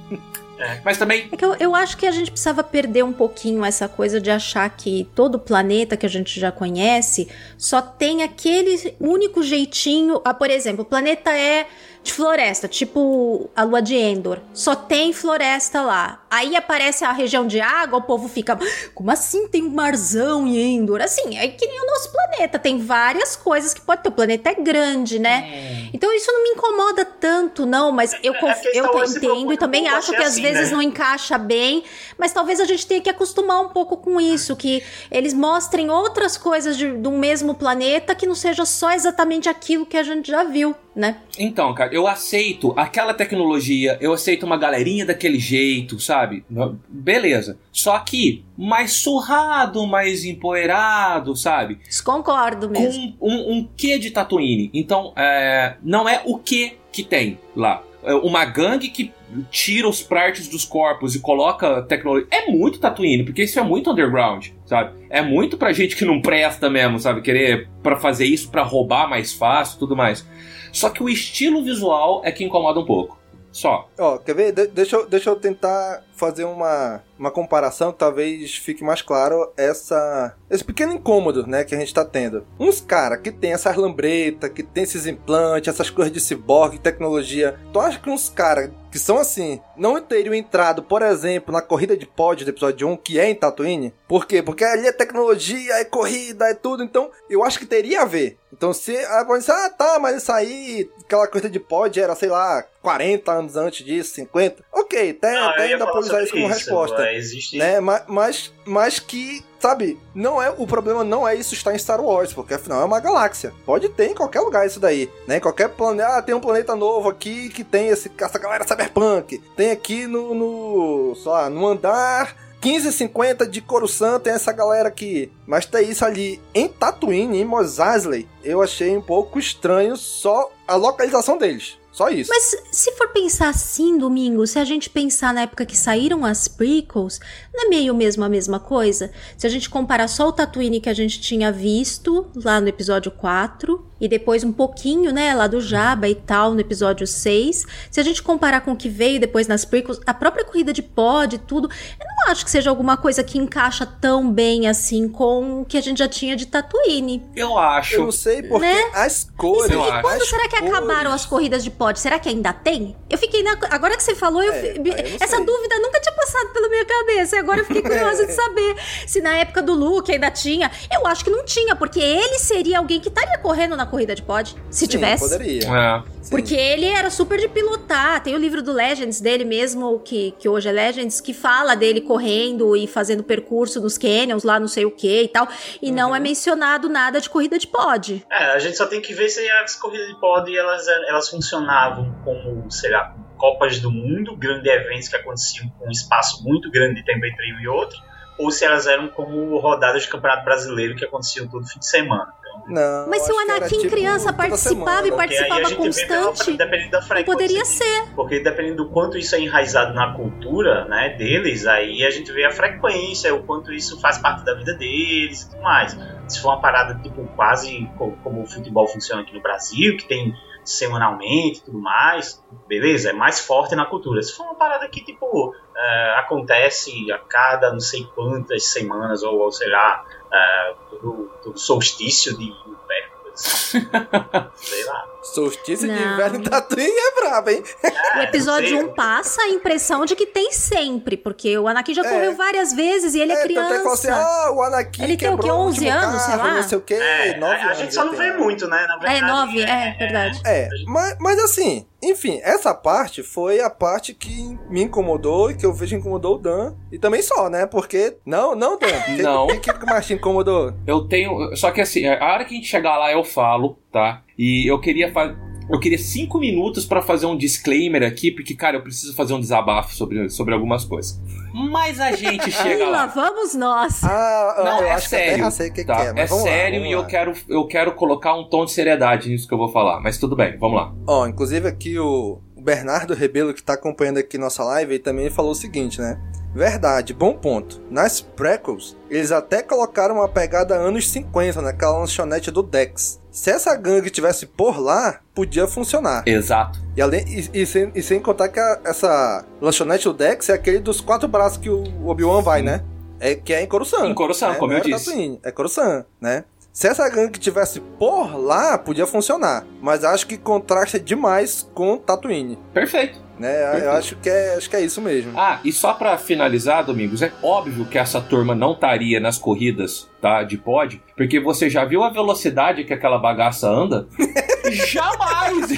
mas 0.84 0.98
também 0.98 1.26
É 1.32 1.36
que 1.36 1.44
eu, 1.44 1.54
eu 1.58 1.74
acho 1.74 1.96
que 1.96 2.06
a 2.06 2.10
gente 2.10 2.30
precisava 2.30 2.62
perder 2.62 3.02
um 3.02 3.12
pouquinho 3.14 3.64
essa 3.64 3.88
coisa 3.88 4.20
de 4.20 4.30
achar 4.30 4.68
que 4.68 5.08
todo 5.14 5.38
planeta 5.38 5.96
que 5.96 6.04
a 6.04 6.08
gente 6.08 6.38
já 6.38 6.52
conhece 6.52 7.28
só 7.56 7.80
tem 7.80 8.22
aquele 8.22 8.94
único 9.00 9.42
jeitinho. 9.42 10.20
Ah, 10.24 10.34
por 10.34 10.50
exemplo, 10.50 10.82
o 10.82 10.84
planeta 10.84 11.30
é 11.30 11.66
de 12.02 12.12
floresta, 12.14 12.66
tipo 12.66 13.50
a 13.54 13.62
lua 13.62 13.82
de 13.82 13.94
Endor. 13.94 14.38
Só 14.54 14.74
tem 14.74 15.12
floresta 15.12 15.82
lá. 15.82 16.24
Aí 16.30 16.56
aparece 16.56 17.04
a 17.04 17.12
região 17.12 17.46
de 17.46 17.60
água, 17.60 17.98
o 17.98 18.02
povo 18.02 18.26
fica. 18.28 18.58
Como 18.94 19.10
assim 19.10 19.48
tem 19.48 19.62
um 19.64 19.70
marzão 19.70 20.46
em 20.46 20.76
Endor? 20.76 21.02
Assim, 21.02 21.36
é 21.36 21.48
que 21.48 21.66
nem 21.66 21.82
o 21.82 21.86
nosso 21.86 22.10
planeta. 22.10 22.58
Tem 22.58 22.78
várias 22.78 23.36
coisas 23.36 23.74
que 23.74 23.80
pode 23.82 24.02
ter. 24.02 24.08
O 24.08 24.12
planeta 24.12 24.48
é 24.50 24.54
grande, 24.54 25.18
né? 25.18 25.88
Então 25.92 26.10
isso 26.14 26.32
não 26.32 26.42
me 26.42 26.50
incomoda 26.50 27.04
tanto, 27.04 27.66
não, 27.66 27.92
mas 27.92 28.14
eu, 28.22 28.34
É 28.34 28.38
conf- 28.40 28.64
eu 28.72 29.06
se 29.06 29.18
entendo 29.18 29.52
e 29.52 29.56
também 29.58 29.86
acho 29.88 30.10
que 30.12 30.16
às 30.22 30.28
assim, 30.32 30.42
vezes 30.42 30.70
né? 30.70 30.76
não 30.76 30.82
encaixa 30.82 31.36
bem, 31.36 31.84
mas 32.16 32.32
talvez 32.32 32.60
a 32.60 32.64
gente 32.64 32.86
tenha 32.86 33.00
que 33.00 33.10
acostumar 33.10 33.60
um 33.60 33.68
pouco 33.68 33.96
com 33.96 34.20
isso, 34.20 34.56
que 34.56 34.82
eles 35.10 35.34
mostrem 35.34 35.90
outras 35.90 36.36
coisas 36.38 36.76
de, 36.76 36.96
de 36.96 37.08
um 37.08 37.18
mesmo 37.18 37.54
planeta 37.54 38.14
que 38.14 38.26
não 38.26 38.34
seja 38.34 38.64
só 38.64 38.92
exatamente 38.92 39.48
aquilo 39.48 39.84
que 39.84 39.96
a 39.96 40.02
gente 40.02 40.30
já 40.30 40.44
viu, 40.44 40.74
né? 40.94 41.18
Então, 41.38 41.72
cara, 41.74 41.92
eu 41.94 42.06
aceito 42.06 42.72
aquela 42.76 43.14
tecnologia, 43.14 43.96
eu 44.00 44.12
aceito 44.12 44.44
uma 44.44 44.56
galerinha 44.56 45.06
daquele 45.06 45.38
jeito, 45.38 45.98
sabe? 46.00 46.44
Beleza. 46.88 47.58
Só 47.72 47.98
que 48.00 48.44
mais 48.56 48.92
surrado, 48.92 49.86
mais 49.86 50.24
empoeirado, 50.24 51.36
sabe? 51.36 51.78
Concordo 52.04 52.68
mesmo. 52.68 53.12
Com 53.18 53.28
um, 53.28 53.52
um 53.52 53.68
quê 53.76 53.98
de 53.98 54.10
Tatooine. 54.10 54.70
Então, 54.74 55.12
é, 55.16 55.76
não 55.82 56.08
é 56.08 56.22
o 56.24 56.38
que 56.38 56.78
que 56.92 57.04
tem 57.04 57.38
lá. 57.54 57.82
É 58.02 58.14
Uma 58.14 58.44
gangue 58.44 58.88
que 58.88 59.12
tira 59.50 59.88
os 59.88 60.02
partes 60.02 60.48
dos 60.48 60.64
corpos 60.64 61.14
e 61.14 61.20
coloca 61.20 61.82
tecnologia. 61.82 62.26
É 62.30 62.50
muito 62.50 62.80
Tatooine, 62.80 63.24
porque 63.24 63.44
isso 63.44 63.58
é 63.58 63.62
muito 63.62 63.90
underground, 63.90 64.48
sabe? 64.64 64.98
É 65.08 65.22
muito 65.22 65.56
pra 65.56 65.72
gente 65.72 65.94
que 65.94 66.04
não 66.04 66.20
presta 66.20 66.68
mesmo, 66.68 66.98
sabe? 66.98 67.20
Querer 67.20 67.68
pra 67.82 67.96
fazer 67.96 68.24
isso 68.24 68.50
pra 68.50 68.62
roubar 68.62 69.08
mais 69.08 69.32
fácil 69.32 69.78
tudo 69.78 69.94
mais. 69.94 70.26
Só 70.72 70.90
que 70.90 71.02
o 71.02 71.08
estilo 71.08 71.62
visual 71.62 72.22
é 72.24 72.30
que 72.32 72.44
incomoda 72.44 72.80
um 72.80 72.84
pouco. 72.84 73.18
Só. 73.52 73.88
Ó, 73.98 74.18
quer 74.18 74.34
ver? 74.34 74.52
De- 74.52 74.68
deixa, 74.68 74.96
eu, 74.96 75.08
deixa 75.08 75.30
eu 75.30 75.36
tentar 75.36 76.04
fazer 76.20 76.44
uma, 76.44 77.02
uma 77.18 77.30
comparação 77.30 77.92
que 77.92 77.98
talvez 77.98 78.54
fique 78.56 78.84
mais 78.84 79.00
claro 79.00 79.50
essa, 79.56 80.36
esse 80.50 80.62
pequeno 80.62 80.92
incômodo, 80.92 81.46
né, 81.46 81.64
que 81.64 81.74
a 81.74 81.78
gente 81.78 81.94
tá 81.94 82.04
tendo. 82.04 82.46
Uns 82.58 82.80
cara 82.80 83.16
que 83.16 83.32
tem 83.32 83.54
essas 83.54 83.74
lambretas, 83.74 84.50
que 84.50 84.62
tem 84.62 84.82
esses 84.82 85.06
implantes, 85.06 85.72
essas 85.72 85.88
coisas 85.88 86.12
de 86.12 86.20
ciborgue, 86.20 86.78
tecnologia. 86.78 87.58
Tu 87.72 87.80
acha 87.80 87.98
que 87.98 88.10
uns 88.10 88.28
cara 88.28 88.70
que 88.90 88.98
são 88.98 89.18
assim, 89.18 89.60
não 89.76 90.00
teriam 90.00 90.34
entrado, 90.34 90.82
por 90.82 91.00
exemplo, 91.00 91.52
na 91.52 91.62
corrida 91.62 91.96
de 91.96 92.06
pódio 92.06 92.44
do 92.44 92.50
episódio 92.50 92.88
1, 92.88 92.96
que 92.96 93.20
é 93.20 93.30
em 93.30 93.34
Tatooine? 93.34 93.94
Por 94.08 94.26
quê? 94.26 94.42
Porque 94.42 94.64
ali 94.64 94.88
é 94.88 94.92
tecnologia, 94.92 95.74
é 95.74 95.84
corrida, 95.84 96.46
é 96.46 96.54
tudo. 96.54 96.82
Então, 96.82 97.10
eu 97.28 97.44
acho 97.44 97.58
que 97.58 97.66
teria 97.66 98.02
a 98.02 98.04
ver. 98.04 98.36
Então, 98.52 98.72
se 98.72 98.96
ah, 98.96 99.24
pode 99.24 99.40
dizer, 99.40 99.52
ah, 99.52 99.70
tá, 99.70 99.98
mas 100.00 100.16
isso 100.16 100.32
aí, 100.32 100.90
aquela 101.04 101.28
corrida 101.28 101.48
de 101.48 101.60
pódio 101.60 102.02
era, 102.02 102.16
sei 102.16 102.28
lá, 102.28 102.64
40 102.82 103.30
anos 103.30 103.56
antes 103.56 103.86
disso, 103.86 104.14
50. 104.14 104.64
Ok, 104.72 105.10
até, 105.10 105.36
eu 105.36 105.44
até 105.44 105.62
ainda 105.62 105.86
pode 105.86 106.09
usar 106.10 106.22
isso 106.22 106.32
como 106.32 106.46
isso, 106.46 106.54
resposta. 106.58 107.02
é, 107.06 107.16
existe- 107.16 107.58
Né? 107.58 107.80
Ma- 107.80 108.02
Mas, 108.06 108.52
mas 108.64 108.98
que, 108.98 109.44
sabe, 109.58 109.98
não 110.14 110.40
é 110.42 110.50
o 110.56 110.66
problema 110.66 111.02
não 111.04 111.26
é 111.26 111.34
isso 111.34 111.54
estar 111.54 111.74
em 111.74 111.78
Star 111.78 112.00
Wars, 112.00 112.32
porque 112.32 112.54
afinal 112.54 112.82
é 112.82 112.84
uma 112.84 113.00
galáxia. 113.00 113.52
Pode 113.64 113.88
ter 113.90 114.06
em 114.10 114.14
qualquer 114.14 114.40
lugar 114.40 114.66
isso 114.66 114.78
daí, 114.80 115.10
né? 115.26 115.36
Em 115.36 115.40
qualquer 115.40 115.68
planeta, 115.70 116.16
ah, 116.18 116.22
tem 116.22 116.34
um 116.34 116.40
planeta 116.40 116.74
novo 116.76 117.08
aqui 117.08 117.48
que 117.48 117.64
tem 117.64 117.88
esse, 117.88 118.10
essa 118.18 118.38
galera 118.38 118.66
cyberpunk. 118.66 119.38
Tem 119.56 119.70
aqui 119.70 120.06
no, 120.06 120.34
no, 120.34 121.14
sei 121.16 121.30
lá, 121.32 121.48
no 121.50 121.66
andar 121.66 122.36
1550 122.62 123.46
de 123.46 123.60
Coruscant 123.62 124.20
tem 124.22 124.34
essa 124.34 124.52
galera 124.52 124.88
aqui. 124.88 125.32
Mas 125.46 125.64
tem 125.64 125.88
isso 125.88 126.04
ali 126.04 126.40
em 126.54 126.68
Tatooine, 126.68 127.40
em 127.40 127.44
Mos 127.44 127.78
Eisley, 127.78 128.28
eu 128.44 128.60
achei 128.62 128.94
um 128.96 129.00
pouco 129.00 129.38
estranho 129.38 129.96
só 129.96 130.50
a 130.68 130.74
localização 130.76 131.38
deles. 131.38 131.78
Só 132.00 132.08
isso. 132.08 132.30
Mas 132.30 132.56
se 132.72 132.92
for 132.92 133.08
pensar 133.08 133.50
assim, 133.50 133.98
Domingo, 133.98 134.46
se 134.46 134.58
a 134.58 134.64
gente 134.64 134.88
pensar 134.88 135.34
na 135.34 135.42
época 135.42 135.66
que 135.66 135.76
saíram 135.76 136.24
as 136.24 136.48
prequels, 136.48 137.20
não 137.52 137.66
é 137.66 137.68
meio 137.68 137.94
mesmo 137.94 138.24
a 138.24 138.28
mesma 138.28 138.58
coisa? 138.58 139.12
Se 139.36 139.46
a 139.46 139.50
gente 139.50 139.68
comparar 139.68 140.08
só 140.08 140.28
o 140.28 140.32
Tatooine 140.32 140.80
que 140.80 140.88
a 140.88 140.94
gente 140.94 141.20
tinha 141.20 141.52
visto 141.52 142.26
lá 142.34 142.58
no 142.58 142.68
episódio 142.68 143.12
4 143.12 143.89
e 144.00 144.08
depois 144.08 144.42
um 144.44 144.52
pouquinho, 144.52 145.12
né, 145.12 145.34
lá 145.34 145.46
do 145.46 145.60
Jabba 145.60 146.08
e 146.08 146.14
tal 146.14 146.52
no 146.54 146.60
episódio 146.60 147.06
6, 147.06 147.66
se 147.90 148.00
a 148.00 148.02
gente 148.02 148.22
comparar 148.22 148.62
com 148.62 148.72
o 148.72 148.76
que 148.76 148.88
veio 148.88 149.20
depois 149.20 149.46
nas 149.46 149.64
prequels, 149.64 150.00
a 150.06 150.14
própria 150.14 150.44
corrida 150.44 150.72
de 150.72 150.82
pod 150.82 151.36
e 151.36 151.38
tudo, 151.38 151.68
eu 151.68 152.06
não 152.06 152.32
acho 152.32 152.44
que 152.44 152.50
seja 152.50 152.70
alguma 152.70 152.96
coisa 152.96 153.22
que 153.22 153.38
encaixa 153.38 153.84
tão 153.86 154.30
bem 154.32 154.68
assim 154.68 155.08
com 155.08 155.60
o 155.60 155.64
que 155.64 155.76
a 155.76 155.80
gente 155.80 155.98
já 155.98 156.08
tinha 156.08 156.34
de 156.36 156.46
Tatooine. 156.46 157.22
Eu 157.34 157.58
acho. 157.58 157.94
Eu 157.96 158.04
não 158.04 158.12
sei 158.12 158.42
porque 158.42 158.66
Né? 158.66 158.90
as 158.94 159.28
cores. 159.36 159.70
E, 159.70 159.74
e 159.74 160.02
quando 160.02 160.24
será 160.26 160.48
que 160.48 160.56
cores- 160.58 160.72
acabaram 160.74 161.12
as 161.12 161.26
corridas 161.26 161.62
de 161.64 161.70
pod? 161.70 161.98
Será 161.98 162.18
que 162.18 162.28
ainda 162.28 162.52
tem? 162.52 162.96
Eu 163.08 163.18
fiquei 163.18 163.42
na. 163.42 163.56
Agora 163.70 163.96
que 163.96 164.02
você 164.02 164.14
falou, 164.14 164.42
eu, 164.42 164.52
É, 164.52 164.76
eu 164.78 164.84
essa 165.20 165.36
sei. 165.36 165.44
dúvida 165.44 165.78
nunca 165.80 166.00
tinha 166.00 166.14
passado 166.14 166.48
pela 166.52 166.68
minha 166.68 166.84
cabeça. 166.84 167.36
E 167.36 167.38
agora 167.38 167.60
eu 167.60 167.64
fiquei 167.64 167.82
curiosa 167.82 168.26
de 168.26 168.32
saber 168.32 168.76
se 169.06 169.20
na 169.20 169.36
época 169.36 169.62
do 169.62 169.74
Luke 169.74 170.10
ainda 170.12 170.30
tinha. 170.30 170.70
Eu 170.92 171.06
acho 171.06 171.24
que 171.24 171.30
não 171.30 171.44
tinha, 171.44 171.74
porque 171.76 172.00
ele 172.00 172.38
seria 172.38 172.78
alguém 172.78 173.00
que 173.00 173.08
estaria 173.08 173.38
correndo 173.38 173.76
na 173.76 173.86
corrida 173.90 174.14
de 174.14 174.22
pod, 174.22 174.54
se 174.70 174.80
Sim, 174.80 174.86
tivesse. 174.86 175.28
Poderia. 175.28 175.62
É. 175.64 176.02
Sim. 176.22 176.30
Porque 176.30 176.54
ele 176.54 176.86
era 176.86 177.10
super 177.10 177.38
de 177.38 177.48
pilotar. 177.48 178.22
Tem 178.22 178.34
o 178.34 178.38
livro 178.38 178.62
do 178.62 178.72
Legends 178.72 179.20
dele 179.20 179.44
mesmo, 179.44 179.98
que, 180.00 180.32
que 180.38 180.48
hoje 180.48 180.68
é 180.68 180.72
Legends, 180.72 181.20
que 181.20 181.34
fala 181.34 181.74
dele 181.74 182.00
correndo 182.00 182.76
e 182.76 182.86
fazendo 182.86 183.22
percurso 183.24 183.80
nos 183.80 183.98
canyons, 183.98 184.44
lá 184.44 184.60
não 184.60 184.68
sei 184.68 184.84
o 184.84 184.90
que 184.90 185.22
e 185.24 185.28
tal. 185.28 185.48
E 185.82 185.90
não 185.90 186.10
Uhum. 186.10 186.16
é 186.16 186.20
mencionado 186.20 186.88
nada 186.88 187.20
de 187.20 187.28
corrida 187.28 187.58
de 187.58 187.66
pod. 187.66 188.24
É, 188.30 188.52
a 188.52 188.58
gente 188.58 188.76
só 188.76 188.86
tem 188.86 189.00
que 189.00 189.12
ver 189.12 189.28
se 189.28 189.48
as 189.50 189.74
corridas 189.76 190.06
de 190.08 190.18
pod 190.20 190.56
elas, 190.56 190.86
elas 191.08 191.28
funcionavam 191.28 192.14
como, 192.24 192.70
sei 192.70 192.90
lá, 192.90 193.14
Copas 193.36 193.80
do 193.80 193.90
Mundo, 193.90 194.36
grandes 194.36 194.70
eventos 194.70 195.08
que 195.08 195.16
aconteciam 195.16 195.68
com 195.78 195.86
um 195.86 195.90
espaço 195.90 196.44
muito 196.44 196.70
grande 196.70 196.96
de 196.96 197.04
tempo 197.06 197.24
entre 197.24 197.54
um 197.54 197.60
e 197.60 197.66
outro, 197.68 197.98
ou 198.38 198.50
se 198.50 198.64
elas 198.64 198.86
eram 198.86 199.08
como 199.08 199.58
rodadas 199.58 200.02
de 200.02 200.08
Campeonato 200.08 200.44
Brasileiro 200.44 200.94
que 200.94 201.04
aconteciam 201.04 201.48
todo 201.48 201.66
fim 201.66 201.78
de 201.78 201.86
semana. 201.86 202.32
Não, 202.68 203.08
Mas 203.08 203.22
se 203.22 203.32
o 203.32 203.38
Anakin 203.38 203.78
tipo, 203.78 203.90
criança 203.90 204.32
participava 204.32 205.06
e 205.08 205.12
participava 205.12 205.62
pela- 205.62 205.76
constante, 205.76 206.52
dependendo 206.56 206.90
da 206.90 207.00
não 207.00 207.06
frequência. 207.06 207.32
poderia 207.32 207.64
ser. 207.64 208.14
Porque 208.14 208.40
dependendo 208.40 208.84
do 208.84 208.90
quanto 208.90 209.18
isso 209.18 209.34
é 209.34 209.40
enraizado 209.40 209.92
na 209.94 210.12
cultura 210.14 210.84
né, 210.86 211.10
deles, 211.10 211.66
aí 211.66 212.04
a 212.04 212.10
gente 212.10 212.30
vê 212.32 212.44
a 212.44 212.50
frequência, 212.50 213.34
o 213.34 213.42
quanto 213.44 213.72
isso 213.72 214.00
faz 214.00 214.18
parte 214.18 214.44
da 214.44 214.54
vida 214.54 214.74
deles 214.74 215.42
e 215.42 215.50
tudo 215.50 215.62
mais. 215.62 215.96
Se 216.28 216.40
for 216.40 216.48
uma 216.50 216.60
parada 216.60 216.94
tipo 217.02 217.24
quase 217.36 217.88
co- 217.98 218.12
como 218.22 218.42
o 218.42 218.46
futebol 218.46 218.86
funciona 218.86 219.22
aqui 219.22 219.34
no 219.34 219.40
Brasil, 219.42 219.96
que 219.96 220.04
tem 220.06 220.32
semanalmente 220.64 221.58
e 221.60 221.62
tudo 221.64 221.78
mais, 221.78 222.42
beleza, 222.68 223.10
é 223.10 223.12
mais 223.12 223.40
forte 223.40 223.74
na 223.74 223.84
cultura. 223.86 224.22
Se 224.22 224.36
for 224.36 224.44
uma 224.44 224.54
parada 224.54 224.86
que 224.88 225.02
tipo 225.04 225.54
é, 225.76 226.14
acontece 226.18 227.10
a 227.10 227.18
cada 227.18 227.72
não 227.72 227.80
sei 227.80 228.04
quantas 228.14 228.64
semanas, 228.64 229.22
ou, 229.22 229.38
ou 229.40 229.50
sei 229.50 229.68
lá, 229.70 230.04
é, 230.32 230.74
todo, 231.00 231.30
todo 231.42 231.58
solstício 231.58 232.36
de 232.36 232.44
inverno, 232.44 233.32
assim, 233.32 233.80
sei 234.62 234.84
lá. 234.84 235.06
Solstício 235.22 235.86
de 235.86 235.94
Não. 235.94 236.14
inverno 236.14 236.36
em 236.38 236.42
Tatooine 236.42 236.90
é 236.90 237.14
brabo, 237.20 237.50
hein? 237.50 237.62
O 237.84 238.18
É, 238.20 238.24
episódio 238.24 238.70
não 238.72 238.80
sei. 238.80 238.88
1 238.90 238.94
passa 238.94 239.42
a 239.42 239.48
impressão 239.50 240.04
de 240.06 240.16
que 240.16 240.26
tem 240.26 240.50
sempre, 240.50 241.16
porque 241.16 241.56
o 241.58 241.68
Anakin 241.68 241.92
já 241.94 242.02
É. 242.04 242.10
correu 242.10 242.34
várias 242.34 242.72
vezes 242.72 243.14
e 243.14 243.20
ele 243.20 243.32
é, 243.32 243.46
tanto 243.46 243.60
é 243.60 243.76
que 243.76 243.82
falou 243.82 243.92
assim, 243.92 244.06
criança. 244.08 244.26
ah, 244.46 244.52
o 244.52 244.62
Anakin 244.62 245.02
Ele 245.04 245.16
tem 245.18 245.28
o 245.28 245.36
quê, 245.36 245.42
quebrou 245.42 245.60
11 245.66 245.84
último 245.86 245.98
anos, 246.06 246.22
sei 246.22 246.34
carro, 246.36 246.48
lá? 246.48 246.54
Não 246.54 246.62
sei 246.68 246.78
o 246.78 246.80
quê, 246.80 246.94
É, 246.94 247.36
nove 247.38 247.54
a, 247.54 247.68
a 247.70 247.74
gente 247.74 247.94
só 247.94 248.04
não 248.04 248.14
vê 248.14 248.32
muito, 248.32 248.66
né? 248.66 248.86
Na 248.88 248.96
verdade, 248.96 249.18
É, 249.18 249.26
nove, 249.26 249.62
é, 249.62 249.96
verdade. 249.98 250.40
É, 250.46 250.68
mas, 250.86 251.16
mas 251.20 251.38
assim, 251.38 251.86
enfim, 252.02 252.40
essa 252.42 252.74
parte 252.74 253.22
foi 253.22 253.60
a 253.60 253.68
parte 253.70 254.14
que 254.14 254.58
me 254.68 254.82
incomodou 254.82 255.50
e 255.50 255.56
que 255.56 255.66
eu 255.66 255.72
vejo 255.72 255.96
incomodou 255.96 256.36
o 256.36 256.38
Dan. 256.38 256.74
E 256.90 256.98
também 256.98 257.22
só, 257.22 257.48
né? 257.50 257.66
Porque. 257.66 258.16
Não, 258.24 258.54
não, 258.54 258.78
Dan. 258.78 258.88
Que- 259.16 259.22
Não. 259.22 259.46
O 259.46 259.60
que, 259.60 259.72
que 259.72 259.86
mais 259.86 260.06
te 260.06 260.14
incomodou? 260.14 260.72
Eu 260.86 261.06
tenho. 261.06 261.54
Só 261.56 261.70
que 261.70 261.80
assim, 261.80 262.06
a 262.06 262.32
hora 262.32 262.44
que 262.44 262.54
a 262.54 262.56
gente 262.56 262.68
chegar 262.68 262.96
lá 262.98 263.12
eu 263.12 263.22
falo, 263.24 263.78
tá? 263.92 264.22
E 264.38 264.70
eu 264.70 264.80
queria 264.80 265.12
fazer. 265.12 265.36
Eu 265.72 265.78
queria 265.78 265.98
cinco 265.98 266.38
minutos 266.38 266.84
pra 266.84 267.00
fazer 267.00 267.26
um 267.26 267.36
disclaimer 267.36 268.02
aqui, 268.02 268.30
porque, 268.32 268.54
cara, 268.54 268.76
eu 268.76 268.82
preciso 268.82 269.14
fazer 269.14 269.34
um 269.34 269.40
desabafo 269.40 269.94
sobre, 269.94 270.28
sobre 270.28 270.52
algumas 270.52 270.84
coisas. 270.84 271.20
Mas 271.54 272.00
a 272.00 272.10
gente 272.12 272.50
chega 272.52 272.84
lá 272.86 273.04
lá. 273.04 273.06
vamos 273.06 273.54
nós. 273.54 274.02
Ah, 274.02 274.54
Não, 274.64 274.80
eu 274.80 274.86
é 274.88 274.92
acho 274.92 275.04
que 275.04 275.10
sério. 275.10 275.32
até 275.34 275.42
já 275.44 275.50
sei 275.50 275.68
o 275.70 275.72
que, 275.72 275.84
tá? 275.84 275.96
que 275.96 276.20
é, 276.20 276.24
é 276.24 276.26
lá, 276.26 276.26
sério 276.28 276.84
e 276.84 276.90
eu 276.90 277.04
quero, 277.06 277.34
eu 277.48 277.64
quero 277.66 277.92
colocar 277.94 278.34
um 278.34 278.44
tom 278.48 278.64
de 278.64 278.72
seriedade 278.72 279.28
nisso 279.28 279.46
que 279.46 279.54
eu 279.54 279.58
vou 279.58 279.68
falar. 279.68 280.00
Mas 280.00 280.18
tudo 280.18 280.34
bem, 280.34 280.56
vamos 280.58 280.76
lá. 280.76 280.92
Ó, 281.06 281.26
inclusive 281.26 281.68
aqui 281.68 281.96
o 281.98 282.40
o 282.60 282.64
Bernardo 282.64 283.14
Rebelo, 283.14 283.54
que 283.54 283.62
tá 283.62 283.72
acompanhando 283.72 284.18
aqui 284.18 284.36
nossa 284.36 284.62
live, 284.62 284.92
ele 284.94 285.02
também 285.02 285.30
falou 285.30 285.52
o 285.52 285.54
seguinte, 285.54 286.00
né? 286.00 286.20
Verdade, 286.54 287.14
bom 287.14 287.32
ponto. 287.34 287.80
Nas 287.90 288.20
prequels, 288.20 288.96
eles 289.08 289.30
até 289.32 289.62
colocaram 289.62 290.16
uma 290.16 290.28
pegada 290.28 290.74
anos 290.74 291.08
50 291.08 291.62
naquela 291.62 291.98
lanchonete 291.98 292.50
do 292.50 292.62
Dex. 292.62 293.20
Se 293.30 293.50
essa 293.50 293.74
gangue 293.76 294.10
tivesse 294.10 294.46
por 294.46 294.78
lá, 294.80 295.20
podia 295.32 295.66
funcionar. 295.68 296.24
Exato. 296.26 296.80
E, 296.96 297.00
além, 297.00 297.24
e, 297.28 297.62
e 297.62 297.66
sem, 297.66 297.92
e 297.94 298.02
sem 298.02 298.20
contar 298.20 298.48
que 298.48 298.58
a- 298.58 298.80
essa 298.84 299.44
lanchonete 299.60 300.04
do 300.04 300.12
Dex 300.14 300.48
é 300.48 300.54
aquele 300.54 300.80
dos 300.80 301.00
quatro 301.00 301.28
braços 301.28 301.56
que 301.58 301.70
o 301.70 301.84
Obi-Wan 302.06 302.42
vai, 302.42 302.62
né? 302.62 302.82
É, 303.20 303.34
que 303.36 303.54
é 303.54 303.62
em 303.62 303.66
Coruscant. 303.68 304.04
Em 304.06 304.14
Coruscant, 304.14 304.50
né? 304.52 304.56
como 304.58 304.72
Não 304.72 304.78
eu 304.78 304.84
era 304.84 304.90
disse. 304.96 305.04
Tatooine, 305.10 305.40
é 305.44 305.52
Coruscant, 305.52 306.04
né? 306.20 306.44
Se 306.72 306.86
essa 306.86 307.08
gangue 307.08 307.38
tivesse 307.38 307.80
por 307.80 308.36
lá, 308.36 308.78
podia 308.78 309.06
funcionar. 309.06 309.64
Mas 309.82 310.04
acho 310.04 310.26
que 310.26 310.36
contrasta 310.38 311.00
demais 311.00 311.68
com 311.74 311.96
Tatooine. 311.98 312.56
Perfeito. 312.72 313.18
Né? 313.38 313.52
Perfeito. 313.52 313.84
Eu 313.86 313.92
acho 313.92 314.16
que, 314.16 314.28
é, 314.30 314.54
acho 314.54 314.70
que 314.70 314.76
é 314.76 314.80
isso 314.82 315.00
mesmo. 315.00 315.32
Ah, 315.36 315.58
e 315.64 315.72
só 315.72 315.94
pra 315.94 316.16
finalizar, 316.16 316.84
Domingos, 316.84 317.22
é 317.22 317.32
óbvio 317.42 317.86
que 317.86 317.98
essa 317.98 318.20
turma 318.20 318.54
não 318.54 318.72
estaria 318.72 319.18
nas 319.18 319.36
corridas, 319.38 320.08
tá, 320.20 320.42
de 320.44 320.56
pod, 320.58 321.02
porque 321.16 321.40
você 321.40 321.68
já 321.68 321.84
viu 321.84 322.04
a 322.04 322.10
velocidade 322.10 322.84
que 322.84 322.92
aquela 322.92 323.18
bagaça 323.18 323.66
anda? 323.68 324.06
Jamais! 324.70 325.70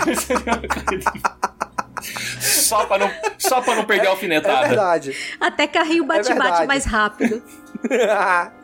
só 2.41 2.85
pra 2.85 2.99
não, 2.99 3.11
só 3.39 3.61
pra 3.61 3.77
não 3.77 3.85
perder 3.85 4.07
a 4.07 4.11
É 4.11 4.13
alfinetada. 4.13 4.67
verdade. 4.69 5.17
Até 5.41 5.67
carrinho 5.69 6.05
bate-bate 6.05 6.39
verdade. 6.39 6.67
mais 6.67 6.85
rápido. 6.85 7.43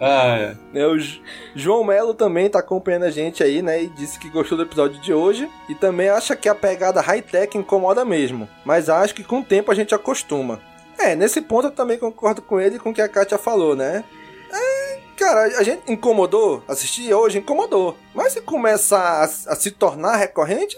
Ah, 0.00 0.36
é. 0.38 0.56
É, 0.74 0.86
o 0.86 0.96
João 1.54 1.84
Melo 1.84 2.14
também 2.14 2.48
tá 2.48 2.60
acompanhando 2.60 3.04
a 3.04 3.10
gente 3.10 3.42
aí, 3.42 3.62
né? 3.62 3.82
E 3.82 3.88
disse 3.88 4.18
que 4.18 4.28
gostou 4.28 4.56
do 4.56 4.64
episódio 4.64 5.00
de 5.00 5.12
hoje. 5.12 5.50
E 5.68 5.74
também 5.74 6.08
acha 6.08 6.36
que 6.36 6.48
a 6.48 6.54
pegada 6.54 7.00
high-tech 7.00 7.56
incomoda 7.58 8.04
mesmo. 8.04 8.48
Mas 8.64 8.88
acho 8.88 9.14
que 9.14 9.24
com 9.24 9.40
o 9.40 9.44
tempo 9.44 9.70
a 9.70 9.74
gente 9.74 9.94
acostuma. 9.94 10.60
É, 10.98 11.14
nesse 11.14 11.40
ponto 11.40 11.68
eu 11.68 11.72
também 11.72 11.98
concordo 11.98 12.42
com 12.42 12.60
ele 12.60 12.76
e 12.76 12.78
com 12.78 12.90
o 12.90 12.94
que 12.94 13.02
a 13.02 13.08
Kátia 13.08 13.38
falou, 13.38 13.76
né? 13.76 14.04
É, 14.52 14.98
cara, 15.16 15.42
a 15.58 15.62
gente 15.62 15.90
incomodou, 15.90 16.62
assistir 16.66 17.12
hoje 17.12 17.38
incomodou. 17.38 17.96
Mas 18.14 18.32
se 18.32 18.40
começar 18.40 19.22
a, 19.22 19.24
a 19.24 19.56
se 19.56 19.70
tornar 19.70 20.16
recorrente, 20.16 20.76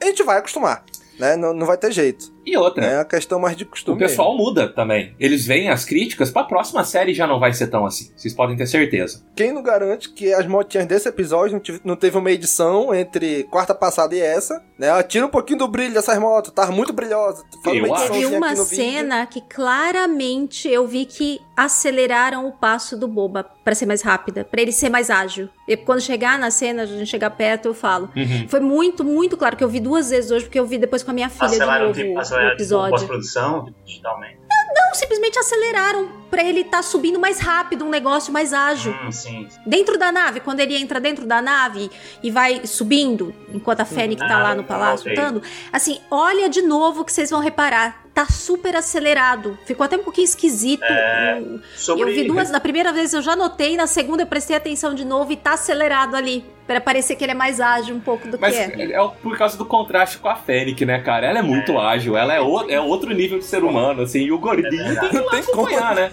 a 0.00 0.04
gente 0.06 0.22
vai 0.22 0.38
acostumar. 0.38 0.84
Né? 1.18 1.36
Não, 1.36 1.54
não 1.54 1.66
vai 1.66 1.78
ter 1.78 1.92
jeito. 1.92 2.33
E 2.46 2.56
outra, 2.56 2.84
É 2.84 2.98
a 3.00 3.04
questão 3.04 3.38
mais 3.38 3.56
de 3.56 3.64
costume. 3.64 3.96
o 3.96 3.98
pessoal 3.98 4.36
muda 4.36 4.68
também. 4.68 5.14
Eles 5.18 5.46
veem 5.46 5.68
as 5.70 5.84
críticas, 5.84 6.30
pra 6.30 6.44
próxima 6.44 6.84
série 6.84 7.14
já 7.14 7.26
não 7.26 7.38
vai 7.40 7.52
ser 7.52 7.68
tão 7.68 7.86
assim. 7.86 8.10
Vocês 8.16 8.34
podem 8.34 8.56
ter 8.56 8.66
certeza. 8.66 9.22
Quem 9.34 9.52
não 9.52 9.62
garante 9.62 10.10
que 10.10 10.32
as 10.32 10.46
motinhas 10.46 10.86
desse 10.86 11.08
episódio 11.08 11.54
não, 11.54 11.60
tive- 11.60 11.80
não 11.84 11.96
teve 11.96 12.16
uma 12.18 12.30
edição 12.30 12.94
entre 12.94 13.44
quarta 13.44 13.74
passada 13.74 14.14
e 14.14 14.20
essa, 14.20 14.62
né? 14.78 14.88
Ela 14.88 15.02
tira 15.02 15.24
um 15.26 15.30
pouquinho 15.30 15.58
do 15.60 15.68
brilho 15.68 15.94
dessas 15.94 16.18
motos, 16.18 16.52
tava 16.52 16.72
muito 16.72 16.92
brilhosa. 16.92 17.42
Eu 17.66 17.84
uma 17.86 17.96
acho. 17.96 18.12
Teve 18.12 18.26
uma 18.26 18.50
no 18.54 18.64
vídeo. 18.64 18.76
cena 18.84 19.26
que 19.26 19.40
claramente 19.40 20.68
eu 20.68 20.86
vi 20.86 21.04
que 21.04 21.40
aceleraram 21.56 22.46
o 22.48 22.52
passo 22.52 22.96
do 22.96 23.06
Boba 23.08 23.44
pra 23.64 23.74
ser 23.74 23.86
mais 23.86 24.02
rápida, 24.02 24.44
pra 24.44 24.60
ele 24.60 24.72
ser 24.72 24.88
mais 24.90 25.08
ágil. 25.10 25.48
E 25.68 25.76
quando 25.76 26.00
chegar 26.00 26.38
na 26.38 26.50
cena, 26.50 26.82
a 26.82 26.86
gente 26.86 27.06
chegar 27.06 27.30
perto, 27.30 27.66
eu 27.66 27.74
falo. 27.74 28.10
Uhum. 28.14 28.46
Foi 28.48 28.60
muito, 28.60 29.02
muito 29.04 29.36
claro 29.36 29.56
que 29.56 29.64
eu 29.64 29.68
vi 29.68 29.80
duas 29.80 30.10
vezes 30.10 30.30
hoje, 30.30 30.44
porque 30.44 30.58
eu 30.58 30.66
vi 30.66 30.76
depois 30.78 31.02
com 31.02 31.10
a 31.10 31.14
minha 31.14 31.28
filha 31.30 31.46
Aceleraram, 31.46 31.92
de 31.92 32.02
tipo, 32.02 32.18
o 32.36 32.40
aceleraram 32.40 32.50
tipo, 32.50 32.56
episódio. 32.56 32.90
pós-produção, 32.90 33.74
digitalmente. 33.84 34.38
Não, 34.74 34.94
simplesmente 34.94 35.38
aceleraram 35.38 36.08
pra 36.30 36.42
ele 36.42 36.60
estar 36.60 36.82
subindo 36.82 37.18
mais 37.18 37.38
rápido, 37.38 37.84
um 37.84 37.90
negócio 37.90 38.32
mais 38.32 38.52
ágil. 38.52 38.92
Hum, 38.92 39.10
sim. 39.10 39.48
Dentro 39.66 39.98
da 39.98 40.10
nave, 40.10 40.40
quando 40.40 40.60
ele 40.60 40.76
entra 40.76 41.00
dentro 41.00 41.26
da 41.26 41.40
nave 41.40 41.90
e 42.22 42.30
vai 42.30 42.66
subindo, 42.66 43.34
enquanto 43.52 43.80
a 43.80 43.84
Fênix 43.84 44.20
tá 44.20 44.38
lá 44.42 44.54
no 44.54 44.64
palácio 44.64 45.08
lutando, 45.08 45.42
assim, 45.72 46.00
olha 46.10 46.48
de 46.48 46.62
novo 46.62 47.04
que 47.04 47.12
vocês 47.12 47.30
vão 47.30 47.40
reparar. 47.40 48.03
Tá 48.14 48.26
super 48.26 48.76
acelerado. 48.76 49.58
Ficou 49.66 49.84
até 49.84 49.96
um 49.96 50.04
pouquinho 50.04 50.24
esquisito. 50.24 50.84
É, 50.84 51.40
Hum, 51.44 51.60
Sobre... 51.74 52.02
Eu 52.04 52.14
vi 52.14 52.24
duas, 52.28 52.48
na 52.48 52.60
primeira 52.60 52.92
vez 52.92 53.12
eu 53.12 53.20
já 53.20 53.34
notei, 53.34 53.76
na 53.76 53.88
segunda 53.88 54.22
eu 54.22 54.26
prestei 54.28 54.54
atenção 54.54 54.94
de 54.94 55.04
novo 55.04 55.32
e 55.32 55.36
tá 55.36 55.54
acelerado 55.54 56.14
ali. 56.14 56.44
Pra 56.64 56.80
parecer 56.80 57.16
que 57.16 57.24
ele 57.24 57.32
é 57.32 57.34
mais 57.34 57.60
ágil 57.60 57.94
um 57.96 58.00
pouco 58.00 58.28
do 58.28 58.38
Mas 58.40 58.54
que 58.54 58.60
é. 58.62 58.92
é 58.92 59.08
por 59.20 59.36
causa 59.36 59.58
do 59.58 59.66
contraste 59.66 60.18
com 60.18 60.28
a 60.28 60.36
Fênix, 60.36 60.80
né, 60.86 61.00
cara? 61.00 61.26
Ela 61.26 61.40
é 61.40 61.42
muito 61.42 61.76
ágil, 61.78 62.16
ela 62.16 62.32
é, 62.32 62.40
o- 62.40 62.70
é 62.70 62.80
outro 62.80 63.12
nível 63.12 63.38
de 63.38 63.44
ser 63.44 63.64
humano, 63.64 64.02
assim, 64.02 64.20
e 64.20 64.32
o 64.32 64.38
gordinho 64.38 64.70
tem 65.00 65.10
que 65.10 65.18
lá 65.18 65.30
tem 65.32 65.42
como. 65.42 65.66
acompanhar, 65.66 65.94
né? 65.96 66.10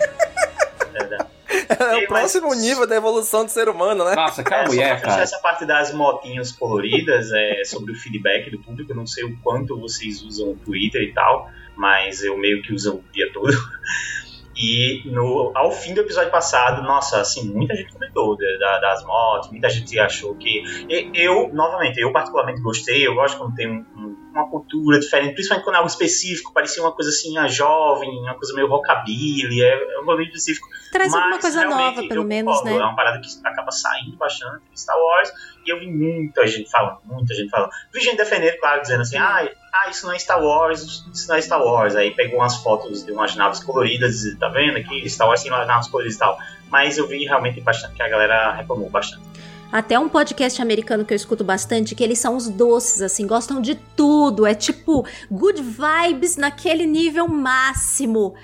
É 1.70 1.96
Sim, 2.00 2.04
o 2.04 2.08
próximo 2.08 2.54
nível 2.54 2.86
da 2.88 2.96
evolução 2.96 3.46
do 3.46 3.52
ser 3.52 3.70
humano, 3.70 4.04
né? 4.06 4.16
Nossa, 4.16 4.42
aquela 4.42 4.64
É, 4.64 4.66
só 4.66 4.72
mulher, 4.74 5.02
cara. 5.02 5.22
essa 5.22 5.38
parte 5.40 5.66
das 5.66 5.94
motinhas 5.94 6.52
coloridas, 6.52 7.30
é, 7.32 7.64
sobre 7.66 7.92
o 7.94 7.96
feedback 7.96 8.50
do 8.50 8.60
público, 8.60 8.92
eu 8.92 8.96
não 8.96 9.08
sei 9.08 9.24
o 9.24 9.38
quanto 9.42 9.80
vocês 9.80 10.22
usam 10.22 10.52
o 10.52 10.56
Twitter 10.56 11.02
e 11.02 11.14
tal, 11.14 11.50
mas 11.82 12.24
eu 12.24 12.38
meio 12.38 12.62
que 12.62 12.72
uso 12.74 12.98
o 12.98 13.04
dia 13.12 13.28
todo. 13.34 13.52
E 14.54 15.10
no, 15.10 15.52
ao 15.56 15.72
fim 15.72 15.94
do 15.94 16.02
episódio 16.02 16.30
passado, 16.30 16.84
nossa, 16.84 17.22
assim, 17.22 17.52
muita 17.52 17.74
gente 17.74 17.91
comentou 17.94 18.36
da- 18.38 18.58
da- 18.60 18.80
das 18.80 19.04
motos, 19.06 19.50
muita 19.50 19.70
gente 19.70 19.98
achou 19.98 20.36
que. 20.36 20.62
Eu, 21.15 21.50
novamente, 21.54 22.00
eu 22.00 22.12
particularmente 22.12 22.62
gostei, 22.62 23.08
eu 23.08 23.15
gosto 23.15 23.38
quando 23.38 23.56
tem 23.56 23.67
um, 23.72 23.86
um- 23.98 24.15
uma 24.34 24.50
cultura 24.50 25.00
diferente, 25.00 25.34
principalmente 25.36 25.63
quando 25.63 25.76
é 25.76 25.78
algo 25.80 25.89
específico, 25.89 26.54
parecia 26.54 26.84
uma 26.84 26.91
coisa 26.91 27.10
assim, 27.10 27.38
a 27.38 27.48
jovem, 27.48 28.10
uma 28.10 28.36
coisa 28.36 28.54
meio 28.54 28.67
rockabilly, 28.67 29.63
é, 29.63 29.74
é 29.96 30.00
um 30.02 30.06
bagulho 30.06 30.28
específico. 30.28 30.67
Traz 30.91 31.12
Mas, 31.12 31.22
alguma 31.22 31.39
coisa 31.39 31.65
nova, 31.65 32.08
pelo 32.08 32.24
menos, 32.26 32.63
né? 32.63 32.74
É 32.76 32.84
uma 32.84 32.96
parada 32.96 33.20
que 33.22 33.28
acaba 33.48 33.72
saindo 33.72 34.17
bastante 34.17 34.63
Star 34.76 34.98
Wars, 34.98 35.32
e 35.65 35.69
eu 35.69 35.80
vi 35.80 35.88
muita 35.88 36.45
gente 36.47 36.69
falando, 36.69 37.00
muita 37.06 37.34
gente 37.34 37.50
falando. 37.50 37.69
Vi 37.93 38.02
gente 38.02 38.17
defendendo, 38.17 38.58
claro, 38.60 38.82
dizendo 38.82 39.02
assim, 39.02 39.17
ah, 39.17 39.50
ah, 39.74 39.89
isso 39.89 40.06
não 40.06 40.13
é 40.13 40.19
Star 40.19 40.43
Wars, 40.43 40.82
isso 41.13 41.28
não 41.28 41.36
é 41.36 41.41
Star 41.41 41.62
Wars. 41.62 41.95
Aí 41.95 42.12
pegou 42.12 42.39
umas 42.39 42.58
fotos 42.58 43.06
de 43.06 43.12
umas 43.12 43.36
naves 43.36 43.63
coloridas, 43.63 44.24
tá 44.39 44.50
vendo 44.50 44.78
aqui, 44.78 45.08
Star 45.10 45.28
Wars 45.28 45.43
tem 45.43 45.52
umas 45.52 45.67
naves 45.67 45.88
coloridas 45.88 46.15
e 46.15 46.19
tal. 46.19 46.38
Mas 46.69 46.97
eu 46.97 47.08
vi 47.08 47.26
realmente 47.26 47.62
bastante 47.62 47.95
que 47.95 48.04
a 48.04 48.10
galera 48.10 48.54
reclamou 48.54 48.89
bastante. 48.89 49.24
Até 49.71 49.97
um 49.97 50.10
podcast 50.10 50.62
americano 50.62 51.06
que 51.06 51.13
eu 51.13 51.15
escuto 51.15 51.45
bastante, 51.45 51.95
que 51.95 52.04
eles 52.04 52.19
são 52.19 52.36
os 52.36 52.50
doces, 52.50 53.02
assim, 53.02 53.26
gostam 53.26 53.62
de 53.62 53.76
tudo. 53.95 54.45
É 54.45 54.54
tipo 54.54 55.06
good 55.32 55.62
vibes 55.62 56.36
naquele 56.36 56.86
nível 56.86 57.28
máximo. 57.28 58.36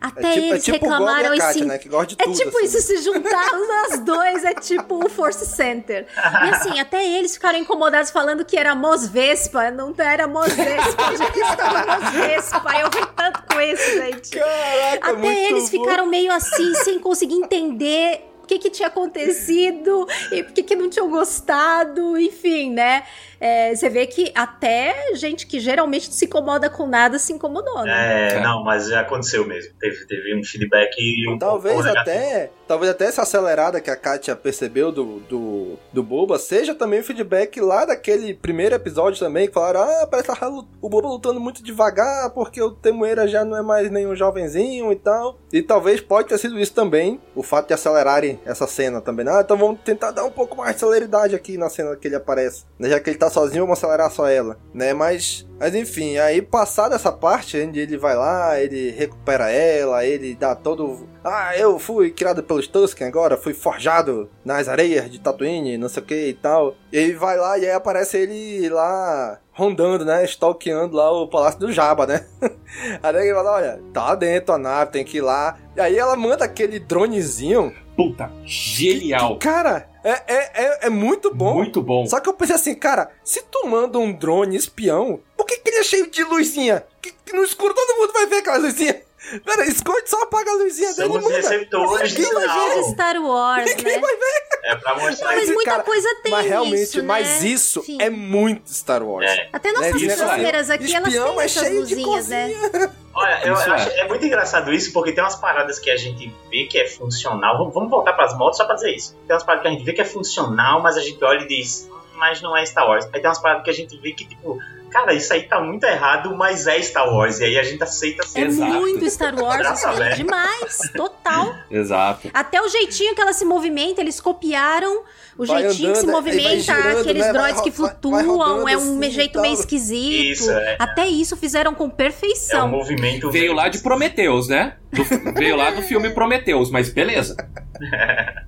Até 0.00 0.28
É 0.28 0.32
tipo- 0.32 0.44
é 0.44 0.48
eles 0.50 0.64
tipo 0.64 0.76
o 0.86 0.88
Gob 0.88 0.90
e 0.90 0.94
a 0.94 0.98
reclamaram 0.98 1.34
e 1.34 1.38
Kátia, 1.38 1.64
né, 1.64 1.78
que 1.78 1.88
é 1.88 2.32
tipo 2.32 2.56
assim. 2.58 2.66
isso, 2.66 2.80
se 2.82 3.02
juntaram 3.02 3.66
nós 3.68 3.98
dois, 4.00 4.44
é 4.44 4.54
tipo 4.54 5.04
o 5.04 5.08
Force 5.08 5.44
Center. 5.46 6.06
E 6.16 6.50
assim, 6.50 6.78
até 6.80 7.04
eles 7.04 7.34
ficaram 7.34 7.58
incomodados 7.58 8.10
falando 8.10 8.44
que 8.44 8.56
era 8.56 8.74
Mos 8.74 9.06
Vespa, 9.08 9.70
não 9.70 9.94
era 9.98 10.26
Mos 10.26 10.52
Vespa, 10.52 11.16
já 11.16 11.28
estava 11.28 12.00
Mos 12.00 12.10
Vespa. 12.10 12.62
Eu 12.78 12.86
ri 12.90 13.06
tanto 13.16 13.42
com 13.52 13.60
isso, 13.60 13.90
gente. 13.92 14.30
Caraca, 14.38 15.10
Até 15.12 15.44
eles 15.50 15.64
bom. 15.70 15.70
ficaram 15.70 16.06
meio 16.06 16.32
assim, 16.32 16.74
sem 16.76 16.98
conseguir 16.98 17.34
entender 17.34 18.22
que, 18.46 18.58
que 18.58 18.70
tinha 18.70 18.88
acontecido 18.88 20.06
e 20.32 20.42
por 20.42 20.52
que, 20.52 20.62
que 20.62 20.76
não 20.76 20.88
tinham 20.88 21.10
gostado, 21.10 22.18
enfim, 22.18 22.70
né? 22.70 23.02
É, 23.38 23.74
você 23.74 23.90
vê 23.90 24.06
que 24.06 24.32
até 24.34 25.14
gente 25.14 25.46
que 25.46 25.60
geralmente 25.60 26.08
não 26.08 26.14
se 26.14 26.24
incomoda 26.24 26.70
com 26.70 26.86
nada 26.86 27.18
se 27.18 27.32
incomodou, 27.32 27.82
né? 27.82 28.36
É, 28.36 28.40
não, 28.40 28.64
mas 28.64 28.88
já 28.88 29.00
aconteceu 29.00 29.46
mesmo. 29.46 29.74
Teve, 29.78 30.06
teve 30.06 30.34
um 30.38 30.42
feedback 30.42 30.96
e 30.98 31.28
um 31.28 31.38
Talvez 31.38 31.84
até, 31.86 32.50
talvez 32.66 32.90
até 32.90 33.04
essa 33.06 33.22
acelerada 33.22 33.80
que 33.80 33.90
a 33.90 33.96
Katia 33.96 34.34
percebeu 34.34 34.90
do, 34.90 35.20
do, 35.20 35.78
do 35.92 36.02
Boba 36.02 36.38
seja 36.38 36.74
também 36.74 37.02
feedback 37.02 37.60
lá 37.60 37.84
daquele 37.84 38.32
primeiro 38.32 38.74
episódio 38.74 39.18
também, 39.18 39.48
que 39.48 39.54
falaram, 39.54 39.82
ah, 39.82 40.06
parece 40.10 40.28
que 40.28 40.40
tá 40.40 40.48
o 40.80 40.88
Boba 40.88 41.08
lutando 41.08 41.40
muito 41.40 41.62
devagar, 41.62 42.30
porque 42.30 42.62
o 42.62 42.70
Temuera 42.70 43.28
já 43.28 43.44
não 43.44 43.56
é 43.56 43.62
mais 43.62 43.90
nenhum 43.90 44.16
jovenzinho 44.16 44.90
e 44.92 44.96
tal. 44.96 45.38
E 45.52 45.62
talvez 45.62 46.00
pode 46.00 46.28
ter 46.28 46.38
sido 46.38 46.58
isso 46.58 46.72
também, 46.72 47.20
o 47.34 47.42
fato 47.42 47.68
de 47.68 47.74
acelerarem 47.74 48.35
essa 48.44 48.66
cena 48.66 49.00
também. 49.00 49.26
Ah, 49.28 49.40
então 49.44 49.56
vamos 49.56 49.80
tentar 49.80 50.10
dar 50.10 50.24
um 50.24 50.30
pouco 50.30 50.56
mais 50.56 50.74
de 50.74 50.80
celeridade 50.80 51.34
aqui 51.34 51.56
na 51.56 51.68
cena 51.68 51.96
que 51.96 52.08
ele 52.08 52.16
aparece. 52.16 52.64
né? 52.78 52.88
Já 52.88 53.00
que 53.00 53.10
ele 53.10 53.18
tá 53.18 53.30
sozinho, 53.30 53.64
vamos 53.64 53.78
acelerar 53.78 54.10
só 54.10 54.28
ela, 54.28 54.58
né? 54.72 54.92
Mas, 54.92 55.46
mas 55.58 55.74
enfim, 55.74 56.18
aí 56.18 56.42
passada 56.42 56.94
essa 56.94 57.12
parte, 57.12 57.60
onde 57.60 57.80
ele 57.80 57.96
vai 57.96 58.16
lá, 58.16 58.60
ele 58.60 58.90
recupera 58.90 59.50
ela, 59.50 60.04
ele 60.04 60.34
dá 60.34 60.54
todo... 60.54 61.08
Ah, 61.24 61.56
eu 61.56 61.78
fui 61.78 62.10
criado 62.10 62.42
pelos 62.42 62.68
Tusken 62.68 63.06
agora, 63.06 63.36
fui 63.36 63.52
forjado 63.52 64.30
nas 64.44 64.68
areias 64.68 65.10
de 65.10 65.18
Tatooine, 65.18 65.76
não 65.76 65.88
sei 65.88 66.02
o 66.02 66.06
que 66.06 66.28
e 66.28 66.34
tal. 66.34 66.76
E 66.92 67.12
vai 67.12 67.36
lá 67.36 67.58
e 67.58 67.66
aí 67.66 67.72
aparece 67.72 68.16
ele 68.16 68.68
lá 68.68 69.40
rondando, 69.56 70.04
né? 70.04 70.22
Stalkeando 70.24 70.94
lá 70.94 71.10
o 71.10 71.26
palácio 71.26 71.58
do 71.58 71.72
Jabba, 71.72 72.06
né? 72.06 72.26
aí 73.02 73.16
ele 73.16 73.34
fala, 73.34 73.52
olha, 73.52 73.80
tá 73.92 74.14
dentro 74.14 74.54
a 74.54 74.58
nave, 74.58 74.92
tem 74.92 75.04
que 75.04 75.16
ir 75.16 75.22
lá. 75.22 75.58
E 75.74 75.80
aí 75.80 75.96
ela 75.96 76.14
manda 76.14 76.44
aquele 76.44 76.78
dronezinho. 76.78 77.74
Puta, 77.96 78.30
genial. 78.44 79.38
Cara, 79.38 79.88
é, 80.04 80.10
é, 80.10 80.50
é, 80.54 80.86
é 80.86 80.90
muito 80.90 81.34
bom. 81.34 81.54
Muito 81.54 81.82
bom. 81.82 82.06
Só 82.06 82.20
que 82.20 82.28
eu 82.28 82.34
pensei 82.34 82.54
assim, 82.54 82.74
cara, 82.74 83.10
se 83.24 83.42
tu 83.50 83.66
manda 83.66 83.98
um 83.98 84.12
drone 84.12 84.54
espião, 84.54 85.20
por 85.34 85.46
que, 85.46 85.56
que 85.56 85.70
ele 85.70 85.78
é 85.78 85.82
cheio 85.82 86.10
de 86.10 86.22
luzinha? 86.22 86.84
Que, 87.00 87.12
que 87.24 87.32
no 87.32 87.42
escuro 87.42 87.74
todo 87.74 87.98
mundo 87.98 88.12
vai 88.12 88.26
ver 88.26 88.36
aquela 88.36 88.58
luzinha. 88.58 89.00
Pera, 89.44 89.66
esconde, 89.66 90.08
só 90.08 90.22
apaga 90.22 90.50
a 90.50 90.54
luzinha 90.54 90.92
dele 90.94 91.08
Somos 91.08 91.30
receptores 91.32 92.12
Ninguém 92.14 92.32
vai 92.32 92.48
ver. 92.48 92.82
De 92.82 92.90
Star 92.90 93.16
Wars, 93.22 93.66
Ninguém 93.66 93.94
né? 93.94 94.00
vai 94.00 94.16
ver. 94.16 94.46
É 94.64 94.76
pra 94.76 94.94
mostrar 94.96 95.26
Mas 95.28 95.42
isso. 95.44 95.54
muita 95.54 95.70
cara, 95.70 95.82
coisa 95.82 96.08
tem 96.22 96.32
Mas 96.32 96.46
realmente, 96.46 96.82
isso, 96.82 96.98
né? 96.98 97.04
mas 97.04 97.42
isso 97.44 97.82
Sim. 97.82 97.98
é 98.00 98.10
muito 98.10 98.72
Star 98.72 99.02
Wars. 99.02 99.26
É. 99.30 99.48
Até 99.52 99.72
nossas 99.72 99.92
Né, 100.02 100.06
brasileiras 100.16 100.68
negócio, 100.68 100.74
aqui, 100.74 100.94
elas 100.94 101.12
têm 101.12 101.40
é 101.40 101.44
essas 101.44 101.70
luzinhas, 101.72 102.28
né? 102.28 102.92
Olha, 103.14 103.46
eu, 103.46 103.54
Isso 103.54 103.62
é. 103.62 103.72
acho 103.72 103.88
é 103.90 104.08
muito 104.08 104.26
engraçado 104.26 104.72
isso, 104.72 104.92
porque 104.92 105.12
tem 105.12 105.24
umas 105.24 105.36
paradas 105.36 105.78
que 105.78 105.90
a 105.90 105.96
gente 105.96 106.32
vê 106.50 106.64
que 106.66 106.78
é 106.78 106.86
funcional. 106.86 107.56
Vamos, 107.58 107.72
vamos 107.72 107.88
voltar 107.90 108.12
pras 108.12 108.36
motos 108.36 108.58
só 108.58 108.64
pra 108.66 108.74
dizer 108.74 108.94
isso. 108.94 109.14
Tem 109.26 109.34
umas 109.34 109.42
paradas 109.42 109.62
que 109.62 109.68
a 109.68 109.70
gente 109.72 109.84
vê 109.84 109.92
que 109.92 110.00
é 110.02 110.04
funcional, 110.04 110.82
mas 110.82 110.96
a 110.96 111.00
gente 111.00 111.22
olha 111.24 111.40
e 111.42 111.48
diz, 111.48 111.88
"Hum, 111.90 111.96
mas 112.16 112.42
não 112.42 112.54
é 112.56 112.64
Star 112.66 112.86
Wars. 112.86 113.04
Aí 113.06 113.20
tem 113.20 113.24
umas 113.26 113.38
paradas 113.40 113.64
que 113.64 113.70
a 113.70 113.74
gente 113.74 113.96
vê 113.98 114.12
que, 114.12 114.26
tipo, 114.26 114.58
cara, 114.90 115.12
isso 115.14 115.32
aí 115.32 115.42
tá 115.44 115.60
muito 115.60 115.84
errado, 115.84 116.34
mas 116.36 116.66
é 116.66 116.80
Star 116.82 117.08
Wars. 117.12 117.38
E 117.40 117.44
aí 117.44 117.58
a 117.58 117.62
gente 117.62 117.82
aceita 117.82 118.22
É 118.22 118.26
assim. 118.26 118.42
Exato. 118.42 118.72
muito 118.72 119.10
Star 119.10 119.34
Wars, 119.40 119.58
Graças 119.58 119.84
a 119.84 119.90
assim, 119.90 120.02
Deus. 120.04 120.16
demais, 120.16 120.78
total. 120.96 121.54
Exato. 121.70 122.30
Até 122.32 122.60
o 122.62 122.68
jeitinho 122.68 123.14
que 123.14 123.20
ela 123.20 123.32
se 123.32 123.44
movimenta, 123.44 124.00
eles 124.00 124.20
copiaram 124.20 125.02
o 125.38 125.44
Vai 125.44 125.62
jeitinho 125.64 125.92
que 125.92 125.98
se 125.98 126.04
andando, 126.06 126.16
aí 126.16 126.22
vai 126.22 126.32
movimenta, 126.32 126.60
girando, 126.62 127.00
aqueles 127.00 127.26
né? 127.26 127.32
Droids 127.32 127.60
que 127.60 127.68
ro- 127.70 127.76
vai- 127.76 127.90
flutuam, 127.90 128.12
vai 128.12 128.24
rodando 128.24 128.68
é 128.70 128.76
um 128.78 128.98
assim 128.98 129.10
jeito 129.10 129.32
tal. 129.34 129.42
meio 129.42 129.54
esquisito. 129.54 130.24
Isso, 130.42 130.50
é. 130.50 130.76
Até 130.78 131.06
isso 131.06 131.36
fizeram 131.36 131.74
com 131.74 131.84
É 131.84 131.86
um 131.86 131.90
perfeição. 131.90 132.68
movimento. 132.68 133.30
Veio 133.30 133.52
lá 133.52 133.68
de 133.68 133.78
Prometheus, 133.80 134.48
né? 134.48 134.76
Do- 134.92 135.04
veio 135.38 135.56
lá 135.56 135.70
do 135.72 135.82
filme 135.82 136.08
Prometheus, 136.10 136.70
mas 136.70 136.88
beleza. 136.88 137.36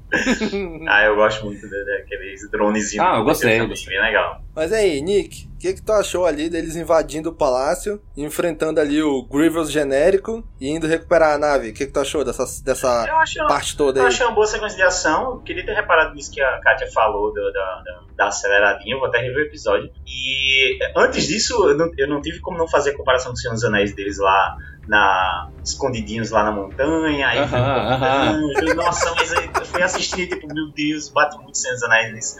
Ah, 0.88 1.04
eu 1.04 1.16
gosto 1.16 1.44
muito 1.44 1.68
da- 1.68 1.76
daqueles 1.98 2.50
dronezinhos. 2.50 3.06
Ah, 3.06 3.16
eu 3.18 3.24
gostei, 3.24 3.50
eu 3.50 3.54
Também, 3.56 3.68
gostei. 3.68 3.94
Bem 3.94 4.02
legal. 4.06 4.40
Mas 4.54 4.72
aí, 4.72 5.00
Nick, 5.02 5.47
o 5.58 5.60
que, 5.60 5.74
que 5.74 5.82
tu 5.82 5.92
achou 5.92 6.24
ali 6.24 6.48
deles 6.48 6.76
invadindo 6.76 7.30
o 7.30 7.34
palácio, 7.34 8.00
enfrentando 8.16 8.78
ali 8.80 9.02
o 9.02 9.24
Grievous 9.24 9.72
genérico 9.72 10.46
e 10.60 10.68
indo 10.70 10.86
recuperar 10.86 11.34
a 11.34 11.38
nave? 11.38 11.70
O 11.70 11.74
que, 11.74 11.84
que 11.84 11.92
tu 11.92 11.98
achou 11.98 12.24
dessa, 12.24 12.44
dessa 12.62 13.04
Eu 13.08 13.16
acho, 13.16 13.38
parte 13.48 13.76
toda 13.76 13.98
eu 13.98 14.04
aí? 14.04 14.08
achei 14.08 14.24
uma 14.24 14.34
boa 14.36 14.46
sequência 14.46 14.76
de 14.76 14.84
ação. 14.84 15.32
Eu 15.32 15.38
queria 15.40 15.66
ter 15.66 15.74
reparado 15.74 16.14
nisso 16.14 16.30
que 16.30 16.40
a 16.40 16.60
Kátia 16.60 16.86
falou 16.92 17.34
do- 17.34 17.52
da, 17.52 17.82
da, 17.84 18.00
da 18.16 18.26
aceleradinha. 18.28 18.94
Eu 18.94 19.00
vou 19.00 19.08
até 19.08 19.18
rever 19.18 19.36
o 19.44 19.46
episódio. 19.48 19.90
E 20.06 20.78
antes 20.96 21.26
disso, 21.26 21.54
eu 21.68 21.76
não, 21.76 21.90
eu 21.98 22.08
não 22.08 22.20
tive 22.22 22.38
como 22.40 22.56
não 22.56 22.68
fazer 22.68 22.90
a 22.90 22.96
comparação 22.96 23.32
com 23.32 23.36
o 23.36 23.40
Senhor 23.40 23.54
dos 23.54 23.64
Anéis 23.64 23.92
deles 23.96 24.16
lá. 24.18 24.56
Na, 24.86 25.50
escondidinhos 25.62 26.30
lá 26.30 26.42
na 26.44 26.50
montanha, 26.50 27.28
aí 27.28 27.46
foi 27.46 27.58
Aham, 27.58 27.92
aham. 27.92 28.40
cortando. 28.40 28.74
Nossa, 28.76 29.14
mas 29.16 29.32
aí 29.34 29.50
eu 29.58 29.64
fui 29.66 29.82
assistir, 29.82 30.28
tipo, 30.28 30.46
meu 30.46 30.72
Deus, 30.74 31.10
bate 31.10 31.36
muito 31.42 31.58
Senhor 31.58 31.74
dos 31.74 31.82
Anéis 31.82 32.14
nisso. 32.14 32.36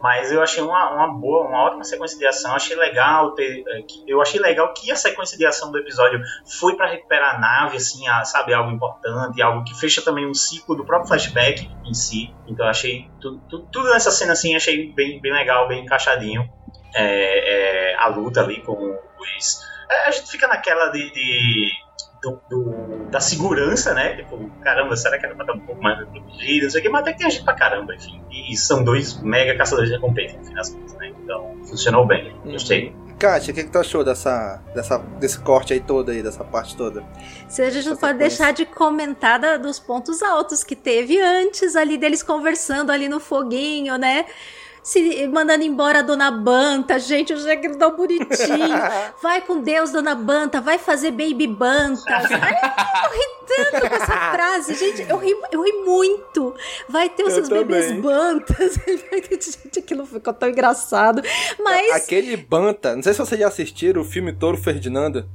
Mas 0.00 0.30
eu 0.30 0.40
achei 0.40 0.62
uma, 0.62 0.90
uma 0.94 1.18
boa, 1.18 1.48
uma 1.48 1.64
ótima 1.64 1.82
sequência 1.82 2.16
de 2.18 2.26
ação. 2.26 2.54
Achei 2.54 2.76
legal 2.76 3.34
ter, 3.34 3.62
é, 3.66 3.80
eu 4.06 4.20
achei 4.22 4.40
legal 4.40 4.72
que 4.72 4.90
a 4.92 4.96
sequência 4.96 5.36
de 5.36 5.44
ação 5.44 5.72
do 5.72 5.78
episódio 5.78 6.20
foi 6.60 6.76
pra 6.76 6.88
recuperar 6.88 7.34
a 7.34 7.38
nave, 7.38 7.76
assim, 7.78 8.06
a- 8.06 8.24
sabe, 8.24 8.54
algo 8.54 8.70
importante, 8.70 9.42
algo 9.42 9.64
que 9.64 9.74
fecha 9.78 10.00
também 10.00 10.24
um 10.26 10.34
ciclo 10.34 10.76
do 10.76 10.84
próprio 10.86 11.08
flashback 11.08 11.68
em 11.84 11.94
si. 11.94 12.28
Então 12.46 12.66
achei 12.68 13.06
tudo, 13.20 13.42
tudo, 13.48 13.68
tudo 13.72 13.90
nessa 13.90 14.10
cena 14.12 14.32
assim, 14.34 14.54
achei 14.54 14.92
bem, 14.94 15.20
bem 15.20 15.32
legal, 15.32 15.66
bem 15.66 15.82
encaixadinho. 15.84 16.48
É, 16.94 17.92
é, 17.92 17.96
a 17.96 18.06
luta 18.08 18.40
ali 18.40 18.62
com 18.62 18.72
os. 18.74 19.58
é, 19.90 20.08
a 20.08 20.10
gente 20.12 20.30
fica 20.30 20.46
naquela 20.46 20.88
de. 20.88 21.10
de- 21.10 21.70
do- 22.22 22.40
do- 22.50 23.06
da 23.10 23.20
segurança, 23.20 23.94
né? 23.94 24.16
Tipo, 24.16 24.50
caramba, 24.62 24.96
será 24.96 25.18
que 25.18 25.26
era 25.26 25.34
pra 25.34 25.44
estar 25.44 25.56
um 25.56 25.60
pouco 25.60 25.82
mais 25.82 25.98
protegido? 25.98 26.64
Não 26.64 26.70
sei 26.70 26.80
o 26.80 26.82
que, 26.82 26.88
mas 26.88 27.00
até 27.02 27.12
que 27.12 27.18
tem 27.18 27.30
gente 27.30 27.44
pra 27.44 27.54
caramba, 27.54 27.94
enfim. 27.94 28.20
E 28.30 28.56
são 28.56 28.82
dois 28.84 29.20
mega 29.22 29.56
caçadores 29.56 29.88
de 29.90 29.96
recompensa, 29.96 30.36
no 30.38 30.44
fim 30.44 30.54
das 30.54 30.70
contas, 30.70 30.94
né? 30.96 31.12
Então, 31.22 31.56
funcionou 31.66 32.06
bem. 32.06 32.34
Gostei. 32.44 32.94
Kátia, 33.18 33.50
o 33.50 33.54
que, 33.54 33.64
que 33.64 33.70
tu 33.70 33.78
achou 33.78 34.04
dessa, 34.04 34.62
dessa, 34.74 34.98
desse 35.18 35.40
corte 35.40 35.72
aí 35.72 35.80
todo 35.80 36.10
aí, 36.12 36.22
dessa 36.22 36.44
parte 36.44 36.76
toda? 36.76 37.02
Se 37.48 37.60
a 37.62 37.68
gente 37.70 37.88
não 37.88 37.96
pode 37.96 38.16
deixar 38.16 38.52
de 38.52 38.64
comentar 38.64 39.40
da- 39.40 39.56
dos 39.56 39.80
pontos 39.80 40.22
altos 40.22 40.62
que 40.62 40.76
teve 40.76 41.20
antes 41.20 41.74
ali 41.74 41.98
deles 41.98 42.22
conversando 42.22 42.92
ali 42.92 43.08
no 43.08 43.18
foguinho, 43.18 43.96
né? 43.98 44.24
Se 44.88 45.28
mandando 45.28 45.64
embora 45.64 45.98
a 45.98 46.02
Dona 46.02 46.30
Banta, 46.30 46.98
gente, 46.98 47.30
eu 47.30 47.38
já 47.38 47.54
que 47.54 47.68
tão 47.76 47.94
bonitinho. 47.94 48.74
Vai 49.22 49.42
com 49.42 49.60
Deus, 49.60 49.90
Dona 49.90 50.14
Banta, 50.14 50.62
vai 50.62 50.78
fazer 50.78 51.10
Baby 51.10 51.46
Banta. 51.46 52.04
Ai, 52.08 52.24
eu 53.04 53.10
ri 53.12 53.38
tanto 53.46 53.86
com 53.86 53.94
essa 53.96 54.30
frase, 54.32 54.74
gente, 54.74 55.06
eu 55.06 55.18
ri, 55.18 55.36
eu 55.52 55.62
ri 55.62 55.72
muito. 55.84 56.54
Vai 56.88 57.10
ter 57.10 57.24
os 57.24 57.36
Eu 57.36 57.44
seus 57.44 57.50
bebês. 57.50 58.00
Bantas. 58.00 58.76
gente, 59.30 59.78
aquilo 59.78 60.06
ficou 60.06 60.32
tão 60.32 60.48
engraçado. 60.48 61.20
Mas 61.62 61.92
Aquele 61.92 62.38
Banta, 62.38 62.96
não 62.96 63.02
sei 63.02 63.12
se 63.12 63.18
vocês 63.18 63.38
já 63.38 63.48
assistiram 63.48 64.00
o 64.00 64.06
filme 64.06 64.32
Touro 64.32 64.56
Ferdinando. 64.56 65.28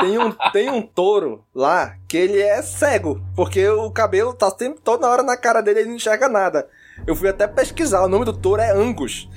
tem, 0.00 0.18
um, 0.18 0.32
tem 0.52 0.70
um 0.70 0.80
touro 0.80 1.44
lá 1.54 1.96
que 2.08 2.16
ele 2.16 2.40
é 2.40 2.62
cego, 2.62 3.20
porque 3.36 3.68
o 3.68 3.90
cabelo 3.90 4.32
tá 4.32 4.50
sempre 4.58 4.80
toda 4.82 5.06
hora 5.06 5.22
na 5.22 5.36
cara 5.36 5.60
dele 5.60 5.80
e 5.80 5.82
ele 5.82 5.90
não 5.90 5.96
enxerga 5.96 6.30
nada. 6.30 6.66
Eu 7.06 7.14
fui 7.14 7.28
até 7.28 7.46
pesquisar, 7.46 8.02
o 8.02 8.08
nome 8.08 8.24
do 8.24 8.32
touro 8.32 8.60
é 8.60 8.70
Angus. 8.70 9.28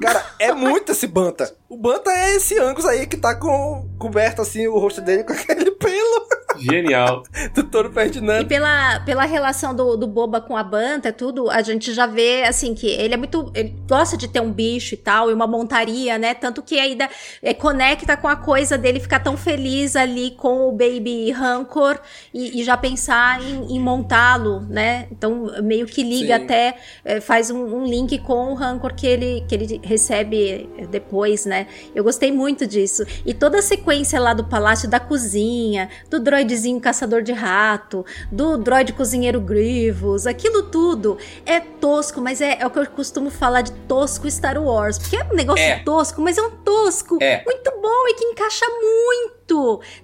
Cara, 0.00 0.24
é 0.38 0.52
muito 0.52 0.92
esse 0.92 1.06
Banta. 1.06 1.54
O 1.68 1.76
Banta 1.76 2.10
é 2.10 2.36
esse 2.36 2.58
Angus 2.58 2.86
aí 2.86 3.06
que 3.06 3.16
tá 3.16 3.34
com, 3.34 3.88
coberto 3.98 4.42
assim 4.42 4.66
o 4.66 4.78
rosto 4.78 5.00
dele 5.00 5.24
com 5.24 5.32
aquele 5.34 5.70
pelo. 5.72 6.41
Genial. 6.58 7.22
do 7.54 7.64
Toro 7.64 7.90
E 7.90 7.92
Ferdinando. 7.92 8.46
pela, 8.46 9.00
pela 9.00 9.24
relação 9.24 9.74
do, 9.74 9.96
do 9.96 10.06
Boba 10.06 10.40
com 10.40 10.56
a 10.56 10.62
Banta, 10.62 11.12
tudo, 11.12 11.50
a 11.50 11.62
gente 11.62 11.92
já 11.92 12.06
vê, 12.06 12.44
assim, 12.44 12.74
que 12.74 12.86
ele 12.86 13.14
é 13.14 13.16
muito. 13.16 13.50
Ele 13.54 13.74
gosta 13.88 14.16
de 14.16 14.28
ter 14.28 14.40
um 14.40 14.52
bicho 14.52 14.94
e 14.94 14.96
tal, 14.96 15.30
e 15.30 15.34
uma 15.34 15.46
montaria, 15.46 16.18
né? 16.18 16.34
Tanto 16.34 16.62
que 16.62 16.78
ainda 16.78 17.08
é, 17.42 17.54
conecta 17.54 18.16
com 18.16 18.28
a 18.28 18.36
coisa 18.36 18.76
dele 18.78 19.00
ficar 19.00 19.20
tão 19.20 19.36
feliz 19.36 19.96
ali 19.96 20.32
com 20.32 20.68
o 20.68 20.72
Baby 20.72 21.30
Rancor 21.30 21.98
e, 22.32 22.60
e 22.60 22.64
já 22.64 22.76
pensar 22.76 23.42
em, 23.42 23.76
em 23.76 23.80
montá-lo, 23.80 24.60
né? 24.60 25.06
Então, 25.10 25.50
meio 25.62 25.86
que 25.86 26.02
liga 26.02 26.38
Sim. 26.38 26.44
até, 26.44 26.76
é, 27.04 27.20
faz 27.20 27.50
um, 27.50 27.62
um 27.62 27.84
link 27.84 28.18
com 28.18 28.52
o 28.52 28.54
Rancor 28.54 28.94
que 28.94 29.06
ele, 29.06 29.44
que 29.48 29.54
ele 29.54 29.80
recebe 29.82 30.68
depois, 30.90 31.44
né? 31.46 31.66
Eu 31.94 32.04
gostei 32.04 32.32
muito 32.32 32.66
disso. 32.66 33.04
E 33.24 33.34
toda 33.34 33.58
a 33.58 33.62
sequência 33.62 34.20
lá 34.20 34.34
do 34.34 34.44
palácio 34.44 34.88
da 34.88 35.00
cozinha, 35.00 35.88
do 36.10 36.20
droidezinho 36.42 36.80
caçador 36.80 37.22
de 37.22 37.32
rato, 37.32 38.04
do 38.30 38.56
droid 38.58 38.92
cozinheiro 38.92 39.40
Grievous, 39.40 40.26
aquilo 40.26 40.64
tudo 40.64 41.16
é 41.46 41.60
tosco, 41.60 42.20
mas 42.20 42.40
é, 42.40 42.58
é 42.60 42.66
o 42.66 42.70
que 42.70 42.78
eu 42.78 42.86
costumo 42.86 43.30
falar 43.30 43.62
de 43.62 43.72
tosco 43.86 44.28
Star 44.30 44.60
Wars. 44.62 44.98
Porque 44.98 45.16
é 45.16 45.24
um 45.24 45.34
negócio 45.34 45.64
É. 45.64 45.78
tosco, 45.80 46.20
mas 46.20 46.36
é 46.36 46.42
um 46.42 46.50
tosco 46.50 47.18
É. 47.20 47.42
muito 47.44 47.70
bom 47.80 48.08
e 48.08 48.14
que 48.14 48.24
encaixa 48.24 48.66
muito, 48.66 49.41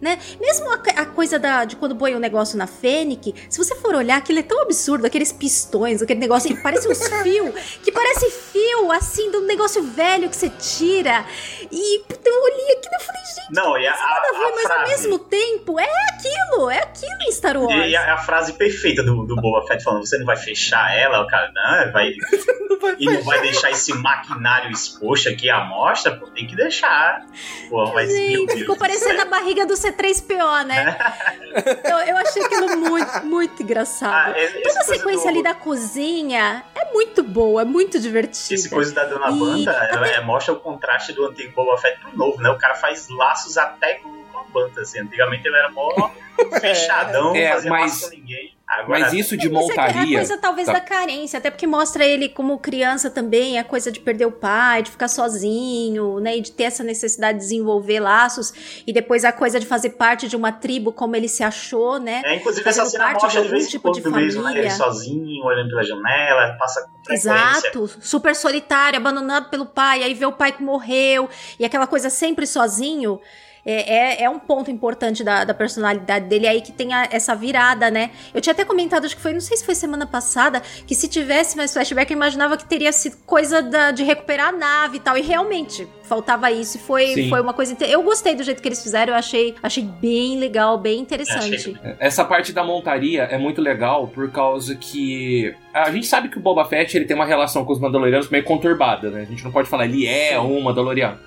né? 0.01 0.19
Mesmo 0.41 0.71
a, 0.71 0.75
a 0.75 1.07
coisa 1.07 1.39
da, 1.39 1.65
de 1.65 1.77
quando 1.77 1.97
põe 1.97 2.15
o 2.15 2.19
negócio 2.19 2.57
na 2.59 2.67
Fennec, 2.67 3.35
se 3.49 3.59
você 3.59 3.75
for 3.77 3.95
olhar, 3.95 4.17
aquilo 4.17 4.39
é 4.39 4.43
tão 4.43 4.61
absurdo, 4.63 5.07
aqueles 5.07 5.33
pistões, 5.33 6.03
aquele 6.03 6.21
negócio 6.21 6.55
que 6.55 6.63
parece 6.63 6.89
uns 6.89 7.07
fios, 7.23 7.79
que 7.83 7.93
parece 7.93 8.31
fio, 8.31 8.93
assim, 8.93 9.31
de 9.31 9.37
um 9.37 9.47
negócio 9.47 9.83
velho 9.83 10.29
que 10.29 10.37
você 10.37 10.51
tira. 10.51 11.25
E 11.71 12.01
puta, 12.09 12.29
eu 12.29 12.43
olhei 12.43 12.73
aquilo 12.77 12.95
e 12.95 13.03
falei, 13.03 13.23
gente, 13.23 13.55
Não, 13.55 13.79
e 13.79 13.87
a, 13.87 13.91
nada 13.91 14.29
a 14.29 14.39
ver, 14.39 14.45
a, 14.45 14.51
mas 14.51 14.65
ao 14.65 14.77
frase. 14.77 14.91
mesmo 14.93 15.19
tempo, 15.19 15.79
é 15.79 15.91
aquilo, 16.13 16.71
é 16.71 16.79
aquilo 16.79 17.23
em 17.27 17.33
Star 17.33 17.57
Wars. 17.57 17.89
E 17.89 17.97
a, 17.97 18.15
a 18.15 18.19
frase 18.19 18.53
perfeita 18.55 19.03
do, 19.03 19.25
do 19.25 19.37
Boba 19.37 19.67
Fett 19.67 19.83
falando: 19.83 20.07
você 20.07 20.19
não 20.19 20.27
vai 20.27 20.37
fechar 20.37 20.97
ela? 20.97 21.23
O 21.23 21.27
cara, 21.27 21.51
não, 21.55 21.93
vai, 21.93 22.13
e 22.99 23.07
não 23.07 23.23
vai 23.23 23.41
deixar 23.41 23.71
esse 23.71 23.93
maquinário 23.95 24.71
exposto 24.71 25.29
aqui 25.29 25.51
à 25.51 25.65
mostra? 25.65 26.17
Pô, 26.17 26.27
tem 26.29 26.47
que 26.47 26.57
deixar. 26.57 27.27
Pô, 27.69 27.93
mas 27.93 28.11
Gente, 28.11 28.55
ficou 28.55 28.75
do 28.75 28.79
parecendo 28.79 29.21
a 29.21 29.27
barriga 29.39 29.67
do 29.67 29.75
C3PO, 29.75 30.65
né? 30.67 30.97
eu, 31.85 31.99
eu 31.99 32.17
achei 32.19 32.43
aquilo 32.45 32.77
muito, 32.79 33.27
muito 33.27 33.63
engraçado. 33.63 34.35
Ah, 34.35 34.39
esse- 34.39 34.63
Toda 34.63 34.81
a 34.81 34.85
sequência 34.85 35.23
do- 35.25 35.29
ali 35.29 35.43
da 35.43 35.55
cozinha 35.55 36.65
é 36.75 36.93
muito 36.93 37.23
boa, 37.23 37.63
é 37.63 37.65
muito 37.65 37.99
divertida. 38.01 38.55
Esse 38.55 38.69
coisa 38.69 38.95
da 38.95 39.05
Dona 39.05 39.31
E 39.31 39.39
Banda 39.39 39.71
até- 39.73 40.15
é, 40.17 40.21
mostra 40.21 40.53
o 40.55 40.61
contraste 40.61 41.13
do 41.13 41.27
antigo 41.27 41.53
Boba 41.55 41.79
Fett 41.79 42.01
pro 42.01 42.17
novo, 42.17 42.41
né? 42.43 42.51
O 42.51 42.59
cara 42.59 42.75
faz 42.75 43.09
laços 43.09 43.57
até 43.57 43.95
com, 43.95 44.18
assim. 44.81 45.01
Antigamente 45.01 45.47
ele 45.47 45.57
era 45.57 45.71
mó 45.71 46.11
fechadão, 46.61 47.35
É, 47.35 47.47
não 47.49 47.55
fazia 47.55 47.71
mas- 47.71 47.83
laço 47.93 48.11
com 48.11 48.17
ninguém. 48.17 48.59
Agora, 48.71 49.01
Mas 49.01 49.15
isso 49.15 49.35
de 49.35 49.47
é 49.47 49.49
que 49.49 49.57
É 49.57 49.59
a 49.59 49.63
montaria. 49.63 50.19
coisa 50.19 50.37
talvez 50.37 50.67
tá. 50.67 50.75
da 50.75 50.81
carência, 50.83 51.39
até 51.39 51.51
porque 51.51 51.67
mostra 51.67 52.05
ele 52.05 52.29
como 52.29 52.59
criança 52.59 53.09
também, 53.09 53.59
a 53.59 53.65
coisa 53.65 53.91
de 53.91 53.99
perder 53.99 54.27
o 54.27 54.31
pai, 54.31 54.83
de 54.83 54.91
ficar 54.91 55.09
sozinho, 55.09 56.21
né? 56.21 56.37
E 56.37 56.43
de 56.43 56.53
ter 56.53 56.65
essa 56.65 56.85
necessidade 56.85 57.39
de 57.39 57.45
desenvolver 57.45 57.99
laços. 57.99 58.83
E 58.87 58.93
depois 58.93 59.25
a 59.25 59.33
coisa 59.33 59.59
de 59.59 59.65
fazer 59.65 59.91
parte 59.93 60.29
de 60.29 60.37
uma 60.37 60.53
tribo, 60.53 60.93
como 60.93 61.17
ele 61.17 61.29
se 61.29 61.43
achou, 61.43 61.99
né? 61.99 62.21
É, 62.27 62.35
inclusive 62.37 62.69
essa 62.69 62.81
fazendo 62.83 62.91
cena 62.93 63.05
parte 63.05 63.23
mostra 63.23 63.43
de 63.43 63.49
vez 63.49 63.65
em 63.65 63.69
tipo 63.71 63.91
de 63.91 64.03
quando 64.03 64.17
mesmo, 64.17 64.43
né? 64.43 64.51
Ele 64.51 64.69
família. 64.69 64.77
sozinho, 64.77 65.45
olhando 65.47 65.71
pela 65.71 65.83
janela, 65.83 66.55
passa 66.59 66.83
com. 66.83 67.11
Exato, 67.11 67.89
super 68.03 68.37
solitário, 68.37 68.99
abandonado 68.99 69.49
pelo 69.49 69.65
pai, 69.65 70.03
aí 70.03 70.13
vê 70.13 70.27
o 70.27 70.33
pai 70.33 70.53
que 70.53 70.63
morreu, 70.63 71.27
e 71.59 71.65
aquela 71.65 71.87
coisa 71.87 72.11
sempre 72.11 72.47
sozinho. 72.47 73.19
É, 73.71 74.23
é, 74.23 74.23
é 74.25 74.31
um 74.31 74.39
ponto 74.39 74.71
importante 74.71 75.23
da, 75.23 75.45
da 75.45 75.53
personalidade 75.53 76.25
dele 76.25 76.49
aí 76.49 76.63
que 76.63 76.73
tem 76.73 76.95
a- 76.95 77.07
essa 77.11 77.35
virada, 77.37 77.91
né? 77.91 78.11
Eu 78.33 78.41
tinha 78.41 78.55
até 78.55 78.65
comentado, 78.65 79.05
acho 79.05 79.15
que 79.15 79.21
foi, 79.21 79.35
não 79.35 79.43
sei 79.43 79.59
se 79.59 79.65
foi 79.67 79.75
semana 79.75 80.07
passada, 80.07 80.63
que 80.87 80.95
se 80.95 81.07
tivesse 81.07 81.55
mais 81.55 81.75
flashback, 81.75 82.11
eu 82.11 82.17
imaginava 82.17 82.57
que 82.57 82.65
teria 82.65 82.91
sido 82.93 83.19
coisa 83.27 83.61
da- 83.61 83.91
de 83.91 84.03
recuperar 84.03 84.49
a 84.49 84.53
nave 84.53 84.97
e 84.97 85.01
tal. 85.01 85.19
E 85.19 85.21
realmente, 85.21 85.87
faltava 86.05 86.51
isso. 86.51 86.79
E 86.79 86.81
foi, 86.81 87.07
Sim. 87.09 87.29
foi 87.29 87.43
uma 87.43 87.53
coisa. 87.53 87.77
Eu 87.85 88.03
gostei 88.03 88.35
do 88.35 88.43
jeito 88.43 88.63
que 88.63 88.69
eles 88.69 88.83
fizeram, 88.83 89.13
eu 89.13 89.19
achei, 89.19 89.55
achei 89.63 89.85
bem 89.85 90.39
legal, 90.39 90.79
bem 90.79 90.99
interessante. 91.01 91.77
Essa 92.01 92.25
parte 92.25 92.55
da 92.55 92.65
montaria 92.65 93.25
é 93.25 93.37
muito 93.37 93.61
legal 93.61 94.09
por 94.09 94.31
causa 94.31 94.75
que 94.77 95.55
a 95.75 95.91
gente 95.91 96.07
sabe 96.07 96.31
que 96.31 96.39
o 96.39 96.41
Boba 96.41 96.65
Fett 96.65 96.97
ele 96.97 97.05
tem 97.05 97.15
uma 97.15 97.27
relação 97.27 97.67
com 97.67 97.73
os 97.75 97.79
Mandalorianos 97.79 98.31
meio 98.31 98.45
conturbada, 98.45 99.11
né? 99.11 99.21
A 99.21 99.25
gente 99.27 99.45
não 99.45 99.53
pode 99.53 99.69
falar 99.69 99.85
ele 99.85 100.07
é 100.07 100.41
um 100.41 100.59
Mandaloriano. 100.63 101.19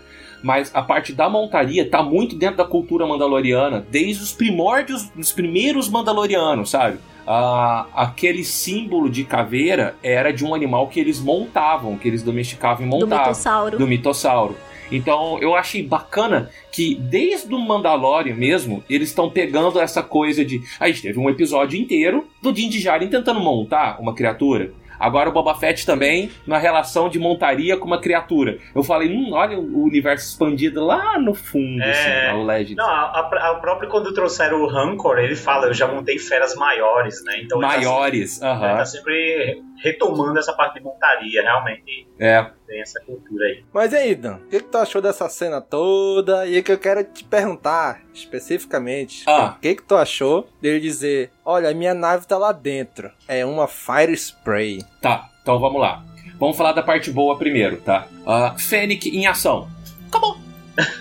Mas 0.42 0.72
a 0.74 0.82
parte 0.82 1.14
da 1.14 1.30
montaria 1.30 1.88
tá 1.90 2.02
muito 2.02 2.36
dentro 2.36 2.58
da 2.58 2.66
cultura 2.66 3.06
mandaloriana, 3.06 3.86
desde 3.90 4.24
os 4.24 4.34
primórdios, 4.34 5.10
dos 5.16 5.32
primeiros 5.32 5.88
Mandalorianos, 5.88 6.70
sabe? 6.72 6.98
Ah, 7.28 7.86
aquele 7.94 8.44
símbolo 8.44 9.10
de 9.10 9.24
caveira 9.24 9.96
era 10.02 10.34
de 10.34 10.44
um 10.44 10.56
animal 10.56 10.88
que 10.88 11.00
eles 11.00 11.20
montavam, 11.20 11.98
que 11.98 12.08
eles 12.08 12.24
domesticavam 12.24 12.86
e 12.86 12.90
Do 12.90 12.98
montavam. 12.98 13.28
mitossauro. 13.28 13.78
Do 13.78 13.88
mitossauro. 13.88 14.58
Então 14.92 15.40
eu 15.40 15.56
achei 15.56 15.82
bacana 15.82 16.50
que 16.72 16.96
desde 16.96 17.54
o 17.54 17.60
Mandalorian 17.60 18.36
mesmo, 18.36 18.84
eles 18.90 19.10
estão 19.10 19.30
pegando 19.30 19.80
essa 19.80 20.04
coisa 20.04 20.44
de. 20.44 20.62
A 20.80 20.88
gente 20.88 21.02
teve 21.04 21.18
um 21.18 21.30
episódio 21.30 21.80
inteiro 21.80 22.28
do 22.42 22.52
Din 22.52 22.70
Djarin 22.70 23.08
tentando 23.08 23.40
montar 23.40 24.02
uma 24.02 24.14
criatura. 24.14 24.74
Agora 25.02 25.30
o 25.30 25.34
Boba 25.34 25.56
Fett 25.56 25.86
também, 25.86 26.32
na 26.46 26.58
relação 26.58 27.10
de 27.10 27.18
montaria 27.20 27.76
com 27.76 27.86
uma 27.88 28.00
criatura. 28.00 28.58
Eu 28.76 28.84
falei, 28.84 29.10
hum, 29.10 29.32
olha 29.34 29.58
o 29.60 29.84
universo 29.84 30.30
expandido 30.30 30.86
lá 30.86 31.18
no 31.20 31.34
fundo, 31.34 31.82
É. 31.82 31.92
assim, 31.92 32.28
lá, 32.28 32.36
o 32.42 32.46
Legends. 32.46 32.76
Não, 32.78 32.86
a, 32.90 33.30
a, 33.32 33.50
a 33.52 33.56
própria 33.56 33.90
quando 33.90 34.14
trouxeram 34.14 34.62
o 34.62 34.68
Rancor, 34.68 35.18
ele 35.20 35.36
fala, 35.36 35.68
eu 35.68 35.74
já 35.74 35.88
montei 35.88 36.18
feras 36.20 36.56
maiores, 36.56 37.24
né? 37.26 37.42
Então 37.42 37.60
ele 37.60 37.68
tá 37.68 37.78
Maiores, 37.78 38.32
sempre- 38.36 38.48
ele 38.48 38.64
aham. 38.66 38.78
tá 38.78 38.86
sempre 38.86 39.64
retomando 39.84 40.38
essa 40.40 40.54
parte 40.54 40.76
de 40.76 40.82
montaria, 40.84 41.42
realmente 41.42 42.08
É. 42.20 42.46
tem 42.68 42.82
essa 42.82 43.00
cultura 43.02 43.46
aí. 43.46 43.64
Mas 43.74 43.92
e 43.94 43.96
aí, 43.98 44.16
Dan? 44.16 44.36
O 44.36 44.48
que, 44.50 44.60
que 44.60 44.70
tu 44.70 44.78
achou 44.78 45.02
dessa 45.02 45.28
cena 45.28 45.60
toda? 45.60 46.46
E 46.46 46.60
o 46.60 46.64
que 46.64 46.72
eu 46.72 46.78
quero 46.78 47.04
te 47.04 47.24
perguntar 47.24 48.02
especificamente: 48.14 49.24
Ah. 49.28 49.56
o 49.58 49.60
que, 49.60 49.76
que 49.76 49.84
tu 49.84 49.96
achou 49.96 50.48
dele 50.62 50.80
dizer: 50.80 51.32
Olha, 51.44 51.70
a 51.70 51.74
minha 51.74 51.94
nave 51.94 52.26
tá 52.28 52.38
lá 52.38 52.52
dentro. 52.52 53.12
É 53.28 53.46
uma 53.46 53.68
Fire 53.68 54.14
Spray. 54.14 54.84
Tá, 55.02 55.30
então 55.42 55.60
vamos 55.60 55.82
lá. 55.82 56.04
Vamos 56.40 56.58
falar 56.58 56.74
da 56.74 56.82
parte 56.84 57.12
boa 57.12 57.38
primeiro, 57.38 57.78
tá? 57.82 58.08
Uh, 58.26 58.58
Fennec 58.60 59.10
em 59.10 59.28
ação. 59.28 59.68
Acabou. 60.08 60.38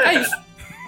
É 0.00 0.14
isso. 0.14 0.36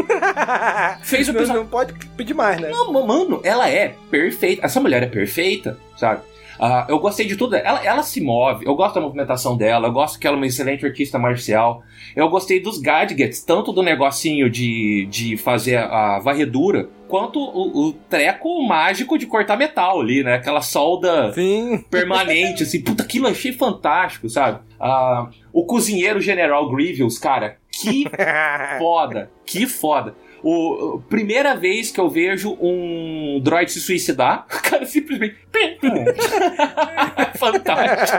Fez 1.04 1.28
o 1.28 1.30
episódio. 1.32 1.62
não 1.62 1.66
pode 1.66 1.92
pedir 2.16 2.34
mais, 2.34 2.60
né? 2.60 2.68
Não, 2.70 2.92
mano, 3.06 3.40
ela 3.44 3.68
é 3.68 3.94
perfeita. 4.10 4.64
Essa 4.66 4.80
mulher 4.80 5.02
é 5.02 5.06
perfeita, 5.06 5.78
sabe? 5.96 6.22
Ah, 6.64 6.86
eu 6.88 7.00
gostei 7.00 7.26
de 7.26 7.34
tudo. 7.34 7.56
Ela, 7.56 7.84
ela 7.84 8.02
se 8.04 8.20
move. 8.20 8.64
Eu 8.64 8.76
gosto 8.76 8.94
da 8.94 9.00
movimentação 9.00 9.56
dela. 9.56 9.88
Eu 9.88 9.92
gosto 9.92 10.16
que 10.16 10.28
ela 10.28 10.36
é 10.36 10.38
uma 10.38 10.46
excelente 10.46 10.86
artista 10.86 11.18
marcial. 11.18 11.82
Eu 12.14 12.28
gostei 12.28 12.60
dos 12.60 12.78
gadgets, 12.78 13.42
tanto 13.42 13.72
do 13.72 13.82
negocinho 13.82 14.48
de, 14.48 15.08
de 15.10 15.36
fazer 15.36 15.78
a 15.78 16.20
varredura, 16.20 16.88
quanto 17.08 17.40
o, 17.40 17.88
o 17.88 17.92
treco 17.92 18.62
mágico 18.62 19.18
de 19.18 19.26
cortar 19.26 19.56
metal 19.56 20.00
ali, 20.00 20.22
né? 20.22 20.34
Aquela 20.34 20.60
solda 20.60 21.32
Sim. 21.32 21.84
permanente, 21.90 22.62
assim. 22.62 22.80
Puta, 22.80 23.02
aquilo 23.02 23.26
eu 23.26 23.32
achei 23.32 23.52
fantástico, 23.52 24.28
sabe? 24.28 24.60
Ah, 24.78 25.30
o 25.52 25.64
cozinheiro 25.64 26.20
General 26.20 26.70
Grievous, 26.70 27.18
cara, 27.18 27.56
que 27.72 28.04
foda, 28.78 29.32
que 29.44 29.66
foda. 29.66 30.14
O, 30.42 31.00
primeira 31.08 31.54
vez 31.54 31.90
que 31.90 32.00
eu 32.00 32.08
vejo 32.08 32.56
um 32.60 33.40
droid 33.42 33.70
se 33.70 33.80
suicidar, 33.80 34.46
o 34.52 34.62
cara 34.62 34.84
simplesmente. 34.84 35.36
Fantástico. 37.38 38.18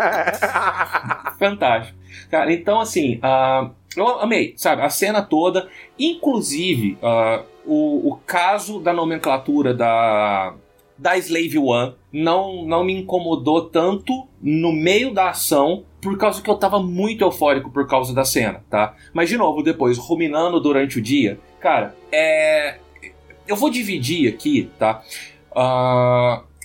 Fantástico. 1.38 1.98
Cara, 2.32 2.54
então 2.54 2.80
assim, 2.80 3.20
ah, 3.22 3.70
eu 3.96 4.08
amei, 4.20 4.54
sabe? 4.56 4.82
A 4.82 4.90
cena 4.90 5.22
toda, 5.22 5.68
inclusive 6.00 6.98
ah, 7.02 7.44
o, 7.66 8.12
o 8.12 8.16
caso 8.26 8.80
da 8.80 8.94
nomenclatura 8.94 9.74
da, 9.74 10.54
da 10.98 11.18
Slave 11.18 11.58
One 11.58 11.94
não, 12.12 12.66
não 12.66 12.84
me 12.84 12.94
incomodou 12.94 13.70
tanto 13.70 14.28
no 14.42 14.72
meio 14.72 15.14
da 15.14 15.30
ação, 15.30 15.84
por 16.02 16.18
causa 16.18 16.42
que 16.42 16.50
eu 16.50 16.56
tava 16.56 16.80
muito 16.82 17.24
eufórico 17.24 17.72
por 17.72 17.88
causa 17.88 18.14
da 18.14 18.26
cena, 18.26 18.64
tá? 18.70 18.96
Mas 19.14 19.30
de 19.30 19.38
novo, 19.38 19.64
depois, 19.64 19.98
ruminando 19.98 20.60
durante 20.60 21.00
o 21.00 21.02
dia, 21.02 21.40
cara, 21.60 21.96
é. 22.12 22.78
Eu 23.48 23.56
vou 23.56 23.70
dividir 23.70 24.28
aqui, 24.28 24.70
tá? 24.78 25.02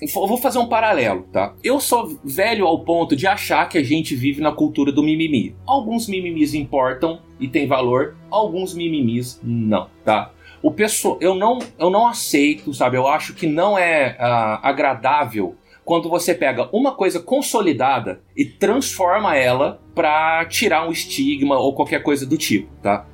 Eu 0.01 0.27
vou 0.27 0.37
fazer 0.37 0.59
um 0.59 0.69
paralelo, 0.69 1.23
tá? 1.33 1.55
Eu 1.63 1.81
sou 1.81 2.19
velho 2.25 2.67
ao 2.67 2.85
ponto 2.85 3.17
de 3.17 3.27
achar 3.27 3.69
que 3.69 3.79
a 3.79 3.83
gente 3.83 4.15
vive 4.15 4.41
na 4.41 4.53
cultura 4.53 4.93
do 4.93 5.03
mimimi. 5.03 5.57
Alguns 5.67 6.07
mimimis 6.07 6.55
importam 6.55 7.21
e 7.41 7.49
têm 7.49 7.67
valor, 7.67 8.17
alguns 8.31 8.75
mimimis 8.75 9.41
não, 9.43 9.89
tá? 10.05 10.33
O 10.63 10.71
pessoal, 10.71 11.19
eu 11.21 11.35
não, 11.35 11.59
eu 11.79 11.91
não 11.91 12.07
aceito, 12.07 12.73
sabe? 12.75 12.97
Eu 12.97 13.07
acho 13.07 13.35
que 13.35 13.47
não 13.47 13.79
é 13.79 14.17
ah, 14.19 14.61
agradável 14.63 15.57
quando 15.85 16.09
você 16.09 16.35
pega 16.35 16.69
uma 16.73 16.93
coisa 16.93 17.21
consolidada 17.21 18.21
e 18.37 18.45
transforma 18.45 19.37
ela 19.37 19.81
pra 19.95 20.45
tirar 20.47 20.87
um 20.87 20.93
estigma 20.93 21.59
ou 21.59 21.75
qualquer 21.75 22.03
coisa 22.03 22.27
do 22.27 22.37
tipo, 22.37 22.69
tá? 22.83 23.07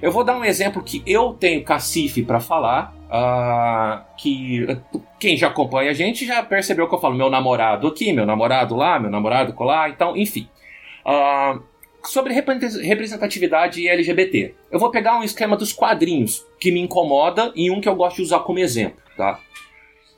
Eu 0.00 0.10
vou 0.10 0.24
dar 0.24 0.36
um 0.36 0.44
exemplo 0.44 0.82
que 0.82 1.02
eu 1.06 1.34
tenho 1.34 1.64
cacife 1.64 2.22
pra 2.22 2.40
falar 2.40 2.94
Uh, 3.14 4.02
que 4.16 4.66
quem 5.20 5.36
já 5.36 5.46
acompanha 5.46 5.92
a 5.92 5.94
gente 5.94 6.26
já 6.26 6.42
percebeu 6.42 6.88
que 6.88 6.94
eu 6.96 6.98
falo 6.98 7.14
meu 7.14 7.30
namorado 7.30 7.86
aqui, 7.86 8.12
meu 8.12 8.26
namorado 8.26 8.74
lá, 8.74 8.98
meu 8.98 9.08
namorado 9.08 9.52
colar, 9.52 9.88
então, 9.88 10.16
enfim. 10.16 10.48
Uh, 11.06 11.62
sobre 12.06 12.32
representatividade 12.32 13.88
LGBT. 13.88 14.54
Eu 14.70 14.78
vou 14.78 14.90
pegar 14.90 15.18
um 15.18 15.24
esquema 15.24 15.56
dos 15.56 15.72
quadrinhos 15.72 16.46
que 16.58 16.70
me 16.70 16.80
incomoda 16.80 17.52
e 17.54 17.70
um 17.70 17.80
que 17.80 17.88
eu 17.88 17.96
gosto 17.96 18.16
de 18.16 18.22
usar 18.22 18.40
como 18.40 18.58
exemplo, 18.58 18.98
tá? 19.16 19.40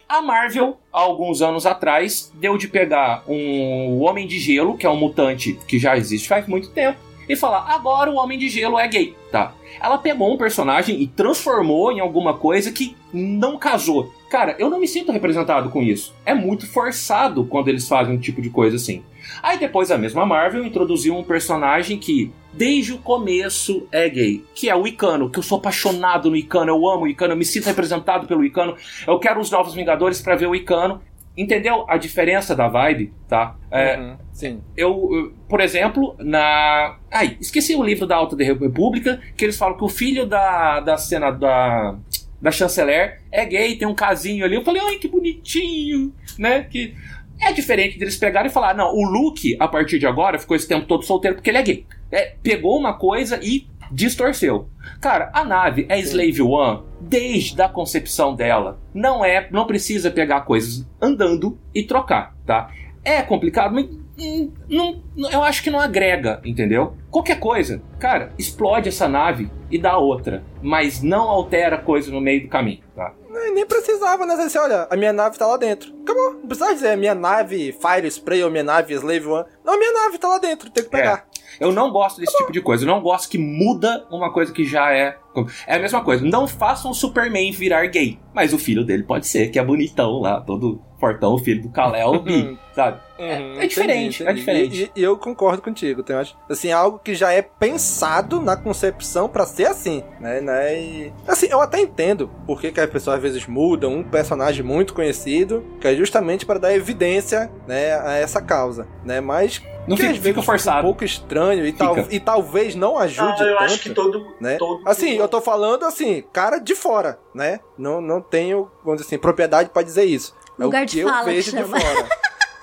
A 0.08 0.22
Marvel, 0.22 0.78
há 0.92 1.00
alguns 1.00 1.42
anos 1.42 1.66
atrás, 1.66 2.32
deu 2.34 2.56
de 2.56 2.68
pegar 2.68 3.24
um 3.26 4.00
Homem 4.02 4.26
de 4.26 4.38
Gelo, 4.38 4.76
que 4.76 4.86
é 4.86 4.90
um 4.90 4.96
mutante 4.96 5.58
que 5.66 5.80
já 5.80 5.96
existe 5.96 6.28
faz 6.28 6.46
muito 6.46 6.70
tempo, 6.70 6.98
e 7.28 7.34
falar: 7.34 7.66
agora 7.72 8.10
o 8.10 8.14
Homem 8.14 8.38
de 8.38 8.48
Gelo 8.48 8.78
é 8.78 8.86
gay, 8.86 9.16
tá? 9.32 9.52
Ela 9.80 9.98
pegou 9.98 10.32
um 10.32 10.36
personagem 10.36 11.02
e 11.02 11.08
transformou 11.08 11.90
em 11.90 11.98
alguma 11.98 12.34
coisa 12.34 12.70
que 12.70 12.96
não 13.12 13.58
casou. 13.58 14.12
Cara, 14.30 14.54
eu 14.58 14.70
não 14.70 14.80
me 14.80 14.88
sinto 14.88 15.12
representado 15.12 15.70
com 15.70 15.82
isso. 15.82 16.14
É 16.24 16.34
muito 16.34 16.66
forçado 16.68 17.44
quando 17.44 17.68
eles 17.68 17.88
fazem 17.88 18.14
um 18.14 18.20
tipo 18.20 18.40
de 18.40 18.50
coisa 18.50 18.76
assim. 18.76 19.02
Aí 19.42 19.58
depois 19.58 19.90
a 19.90 19.98
mesma 19.98 20.24
Marvel 20.24 20.64
introduziu 20.64 21.16
um 21.16 21.22
personagem 21.22 21.98
que 21.98 22.32
desde 22.52 22.94
o 22.94 22.98
começo 22.98 23.86
é 23.92 24.08
gay, 24.08 24.44
que 24.54 24.68
é 24.68 24.74
o 24.74 24.86
Icano, 24.86 25.30
que 25.30 25.38
eu 25.38 25.42
sou 25.42 25.58
apaixonado 25.58 26.30
no 26.30 26.36
Icano, 26.36 26.70
eu 26.70 26.88
amo 26.88 27.04
o 27.04 27.08
Icano, 27.08 27.34
eu 27.34 27.36
me 27.36 27.44
sinto 27.44 27.66
representado 27.66 28.26
pelo 28.26 28.44
Icano. 28.44 28.76
Eu 29.06 29.18
quero 29.18 29.40
os 29.40 29.50
Novos 29.50 29.74
Vingadores 29.74 30.20
para 30.20 30.36
ver 30.36 30.46
o 30.46 30.54
Icano. 30.54 31.02
Entendeu 31.36 31.84
a 31.86 31.98
diferença 31.98 32.56
da 32.56 32.66
vibe, 32.66 33.12
tá? 33.28 33.56
É, 33.70 33.98
uhum, 33.98 34.16
sim. 34.32 34.62
Eu, 34.74 35.34
por 35.46 35.60
exemplo, 35.60 36.16
na. 36.18 36.96
Ai, 37.10 37.36
esqueci 37.38 37.74
o 37.74 37.82
livro 37.82 38.06
da 38.06 38.16
Alta 38.16 38.34
República, 38.42 39.20
que 39.36 39.44
eles 39.44 39.58
falam 39.58 39.76
que 39.76 39.84
o 39.84 39.88
filho 39.88 40.24
da, 40.26 40.80
da 40.80 40.96
cena 40.96 41.30
da. 41.30 41.94
Da 42.40 42.50
chanceler 42.50 43.22
é 43.32 43.44
gay, 43.46 43.76
tem 43.76 43.88
um 43.88 43.94
casinho 43.94 44.44
ali. 44.44 44.56
Eu 44.56 44.62
falei, 44.62 44.80
ai, 44.84 44.96
que 44.96 45.08
bonitinho, 45.08 46.12
né? 46.38 46.62
Que 46.70 46.94
é 47.40 47.52
diferente 47.52 47.98
deles 47.98 48.16
pegarem 48.16 48.50
e 48.50 48.52
falar, 48.52 48.74
não, 48.74 48.94
o 48.94 49.04
Luke, 49.04 49.56
a 49.58 49.68
partir 49.68 49.98
de 49.98 50.06
agora, 50.06 50.38
ficou 50.38 50.56
esse 50.56 50.68
tempo 50.68 50.86
todo 50.86 51.04
solteiro 51.04 51.36
porque 51.36 51.50
ele 51.50 51.58
é 51.58 51.62
gay. 51.62 51.86
É, 52.10 52.34
pegou 52.42 52.78
uma 52.78 52.94
coisa 52.94 53.38
e 53.42 53.66
distorceu. 53.90 54.68
Cara, 55.00 55.30
a 55.32 55.44
nave 55.44 55.86
é 55.88 55.98
Slave 56.00 56.42
One 56.42 56.82
desde 57.00 57.60
a 57.62 57.68
concepção 57.68 58.34
dela. 58.34 58.80
Não 58.92 59.24
é, 59.24 59.48
não 59.50 59.66
precisa 59.66 60.10
pegar 60.10 60.42
coisas 60.42 60.86
andando 61.00 61.58
e 61.74 61.82
trocar, 61.82 62.34
tá? 62.44 62.70
É 63.04 63.22
complicado, 63.22 63.74
mas 63.74 63.86
hum, 64.18 64.50
não, 64.68 65.02
eu 65.30 65.42
acho 65.42 65.62
que 65.62 65.70
não 65.70 65.78
agrega, 65.78 66.40
entendeu? 66.44 66.96
Qualquer 67.10 67.38
coisa, 67.38 67.82
cara, 67.98 68.32
explode 68.38 68.88
essa 68.88 69.06
nave 69.06 69.48
e 69.70 69.78
dá 69.78 69.96
outra, 69.98 70.42
mas 70.62 71.02
não 71.02 71.28
altera 71.28 71.78
coisa 71.78 72.10
no 72.10 72.20
meio 72.20 72.42
do 72.42 72.48
caminho, 72.48 72.80
tá? 72.94 73.14
Nem 73.54 73.66
precisava, 73.66 74.26
né? 74.26 74.36
Você 74.36 74.58
olha, 74.58 74.86
a 74.90 74.96
minha 74.96 75.12
nave 75.12 75.38
tá 75.38 75.46
lá 75.46 75.56
dentro. 75.56 75.94
Acabou. 76.02 76.32
Não 76.34 76.46
precisava 76.46 76.74
dizer 76.74 76.96
minha 76.96 77.14
nave 77.14 77.72
Fire 77.72 78.06
Spray 78.06 78.42
ou 78.42 78.50
minha 78.50 78.64
nave 78.64 78.94
Slave 78.94 79.26
One. 79.26 79.46
Não, 79.64 79.74
a 79.74 79.78
minha 79.78 79.92
nave 79.92 80.18
tá 80.18 80.28
lá 80.28 80.38
dentro, 80.38 80.70
tem 80.70 80.84
que 80.84 80.90
pegar. 80.90 81.26
É. 81.60 81.64
Eu 81.64 81.72
não 81.72 81.90
gosto 81.90 82.20
desse 82.20 82.36
tipo 82.36 82.52
de 82.52 82.60
coisa. 82.60 82.84
Eu 82.84 82.88
não 82.88 83.00
gosto 83.00 83.28
que 83.28 83.38
muda 83.38 84.06
uma 84.10 84.32
coisa 84.32 84.52
que 84.52 84.64
já 84.64 84.92
é. 84.92 85.18
É 85.66 85.76
a 85.76 85.78
mesma 85.78 86.02
coisa. 86.02 86.24
Não 86.24 86.46
façam 86.48 86.90
o 86.90 86.94
Superman 86.94 87.50
virar 87.52 87.86
gay. 87.86 88.18
Mas 88.34 88.52
o 88.52 88.58
filho 88.58 88.84
dele 88.84 89.02
pode 89.02 89.26
ser, 89.26 89.48
que 89.48 89.58
é 89.58 89.64
bonitão 89.64 90.20
lá, 90.20 90.40
todo 90.40 90.80
fortão, 90.98 91.34
o 91.34 91.38
filho 91.38 91.62
do 91.62 91.68
Kal-El, 91.68 92.24
sabe? 92.74 93.00
Uhum, 93.18 93.26
é, 93.26 93.64
é, 93.64 93.66
diferente, 93.66 94.22
entendi, 94.22 94.22
entendi. 94.22 94.28
é 94.28 94.32
diferente. 94.32 94.92
E, 94.94 95.00
e, 95.00 95.02
eu 95.02 95.16
concordo 95.16 95.62
contigo. 95.62 96.02
Tem 96.02 96.16
assim, 96.48 96.70
algo 96.70 96.98
que 96.98 97.14
já 97.14 97.32
é 97.32 97.42
pensado 97.42 98.40
na 98.40 98.56
concepção 98.56 99.28
para 99.28 99.46
ser 99.46 99.66
assim, 99.66 100.02
né? 100.20 100.40
né? 100.40 100.78
E, 100.78 101.12
assim, 101.26 101.46
eu 101.50 101.60
até 101.60 101.80
entendo 101.80 102.30
por 102.46 102.60
que, 102.60 102.70
que 102.70 102.80
as 102.80 102.90
pessoas 102.90 103.16
às 103.16 103.22
vezes 103.22 103.46
mudam 103.46 103.94
um 103.94 104.02
personagem 104.02 104.62
muito 104.62 104.94
conhecido, 104.94 105.64
que 105.80 105.88
é 105.88 105.94
justamente 105.94 106.44
para 106.44 106.58
dar 106.58 106.74
evidência, 106.74 107.50
né, 107.66 107.98
a 108.00 108.14
essa 108.14 108.40
causa, 108.40 108.86
né? 109.04 109.20
Mas 109.20 109.62
não 109.86 109.96
fica, 109.96 110.14
fica 110.14 110.42
forçado. 110.42 110.80
Um 110.80 110.90
pouco 110.90 111.04
estranho 111.04 111.66
e, 111.66 111.72
tal, 111.72 111.96
e 112.10 112.18
talvez 112.20 112.74
não 112.74 112.98
ajude 112.98 113.42
ah, 113.42 113.46
eu 113.46 113.56
tanto. 113.56 113.64
acho 113.64 113.80
que 113.80 113.90
todo, 113.90 114.34
né? 114.40 114.56
Todo, 114.56 114.82
assim, 114.86 115.16
eu 115.16 115.28
tô 115.28 115.40
falando 115.40 115.84
assim, 115.84 116.24
cara 116.32 116.58
de 116.58 116.74
fora, 116.74 117.18
né? 117.34 117.60
Não, 117.78 118.00
não 118.00 118.20
tenho, 118.20 118.70
vamos 118.84 119.00
dizer 119.00 119.08
assim, 119.08 119.18
propriedade 119.18 119.70
para 119.70 119.82
dizer 119.82 120.04
isso. 120.04 120.34
É 120.58 120.64
lugar 120.64 120.82
o 120.82 120.86
que 120.86 120.92
de 120.92 121.00
eu 121.00 121.08
fala 121.08 121.24
vejo 121.24 121.56
de 121.56 121.64
fora. 121.64 122.08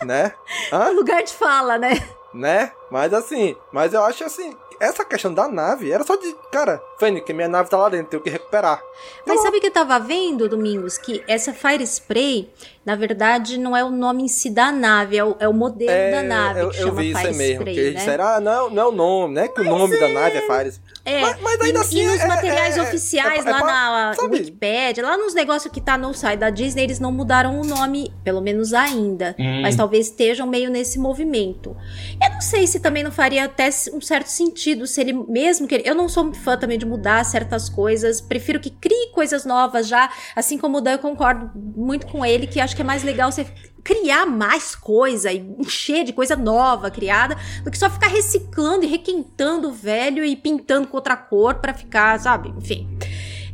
né? 0.06 0.34
Hã? 0.72 0.90
Lugar 0.96 1.24
de 1.24 1.34
fala, 1.34 1.78
né? 1.78 1.92
Né? 2.34 2.72
Mas 2.90 3.14
assim, 3.14 3.56
mas 3.72 3.94
eu 3.94 4.04
acho 4.04 4.24
assim, 4.24 4.56
essa 4.84 5.06
questão 5.06 5.34
da 5.34 5.48
nave 5.48 5.92
era 5.92 6.04
só 6.04 6.16
de, 6.16 6.36
cara, 6.52 6.82
Fênix, 7.00 7.28
minha 7.34 7.48
nave 7.48 7.70
tá 7.70 7.78
lá 7.78 7.90
dentro, 7.90 8.10
tenho 8.12 8.24
que 8.24 8.30
recuperar. 8.30 8.82
Mas 9.26 9.42
sabe 9.42 9.60
que 9.60 9.68
eu 9.68 9.72
tava 9.72 10.00
vendo, 10.00 10.50
Domingos, 10.50 10.98
que 10.98 11.24
essa 11.28 11.54
Fire 11.54 11.84
Spray, 11.84 12.50
na 12.86 12.96
verdade, 12.96 13.58
não 13.58 13.76
é 13.76 13.84
o 13.84 13.90
nome 13.90 14.24
em 14.24 14.28
si 14.28 14.50
da 14.50 14.72
nave, 14.72 15.18
é 15.18 15.24
o, 15.24 15.36
é 15.40 15.48
o 15.48 15.54
modelo 15.54 15.92
é, 15.92 16.12
da 16.12 16.24
nave 16.24 16.62
eu, 16.62 16.70
que 16.70 16.78
eu 16.78 16.88
chama 16.88 17.02
vi 17.02 17.16
Fire 17.16 17.30
isso 17.30 17.38
mesmo, 17.38 17.62
Spray, 17.62 17.76
que 17.76 17.92
né? 17.92 18.00
Será? 18.00 18.40
Não, 18.40 18.70
não 18.70 18.84
é 18.84 18.86
o 18.86 18.92
nome, 18.92 19.34
né? 19.34 19.48
Que 19.48 19.62
mas 19.62 19.74
o 19.74 19.78
nome 19.78 19.96
é... 19.96 20.00
da 20.00 20.10
nave 20.10 20.38
é 20.38 20.42
Fire 20.42 20.70
Spray. 20.70 20.93
É, 21.06 21.20
mas, 21.20 21.42
mas 21.42 21.62
ainda 21.62 21.80
e, 21.80 21.82
assim, 21.82 22.00
e 22.00 22.08
nos 22.08 22.22
é, 22.22 22.28
materiais 22.28 22.78
é, 22.78 22.80
é 22.80 22.84
oficiais 22.84 23.46
lá 23.46 23.60
na 23.60 24.14
sabe? 24.14 24.38
Wikipedia, 24.38 25.04
lá 25.04 25.18
nos 25.18 25.34
negócios 25.34 25.72
que 25.72 25.82
tá 25.82 25.98
no 25.98 26.14
site 26.14 26.40
da 26.40 26.50
Disney, 26.50 26.84
eles 26.84 27.00
não 27.00 27.12
mudaram 27.12 27.60
o 27.60 27.66
nome, 27.66 28.14
pelo 28.24 28.40
menos 28.40 28.74
ainda. 28.74 29.36
Hum. 29.38 29.62
Mas 29.62 29.76
talvez 29.76 30.08
estejam 30.08 30.48
meio 30.48 30.70
nesse 30.70 30.98
movimento. 30.98 31.76
Eu 32.24 32.30
não 32.30 32.42
sei 32.42 32.66
se 32.68 32.80
também 32.80 33.04
não 33.04 33.12
faria 33.12 33.44
até 33.44 33.70
um 33.94 34.00
certo 34.00 34.28
sentido 34.28 34.88
se 34.88 35.02
ele 35.02 35.14
mesmo 35.14 35.68
que 35.68 35.76
ele, 35.76 35.84
eu 35.86 35.96
não 35.96 36.08
sou 36.08 36.24
muito 36.24 36.40
fã 36.40 36.58
também 36.58 36.78
de 36.78 36.86
mudar 36.86 37.24
certas 37.26 37.68
coisas, 37.68 38.22
prefiro 38.22 38.60
que 38.60 38.70
crie 38.70 39.12
coisas 39.14 39.44
novas 39.46 39.88
já, 39.88 40.10
assim 40.36 40.58
como 40.58 40.78
o 40.78 40.82
Dan, 40.82 40.94
eu 40.94 41.00
concordo 41.00 41.52
muito 41.56 42.08
com 42.08 42.26
ele 42.26 42.48
que 42.48 42.62
acho 42.62 42.76
que 42.76 42.82
é 42.82 42.86
mais 42.86 43.04
legal 43.04 43.30
você 43.30 43.46
criar 43.84 44.26
mais 44.26 44.76
coisa 44.76 45.32
e 45.32 45.40
encher 45.60 46.04
de 46.04 46.14
coisa 46.14 46.36
nova 46.36 46.90
criada 46.90 47.36
do 47.64 47.70
que 47.70 47.78
só 47.78 47.90
ficar 47.90 48.08
reciclando 48.08 48.86
e 48.86 48.88
requentando 48.88 49.70
o 49.70 49.74
velho 49.74 50.24
e 50.24 50.36
pintando 50.36 50.88
com 50.88 50.98
outra 50.98 51.18
cor 51.18 51.56
para 51.56 51.74
ficar, 51.74 52.20
sabe? 52.20 52.54
Enfim. 52.58 52.88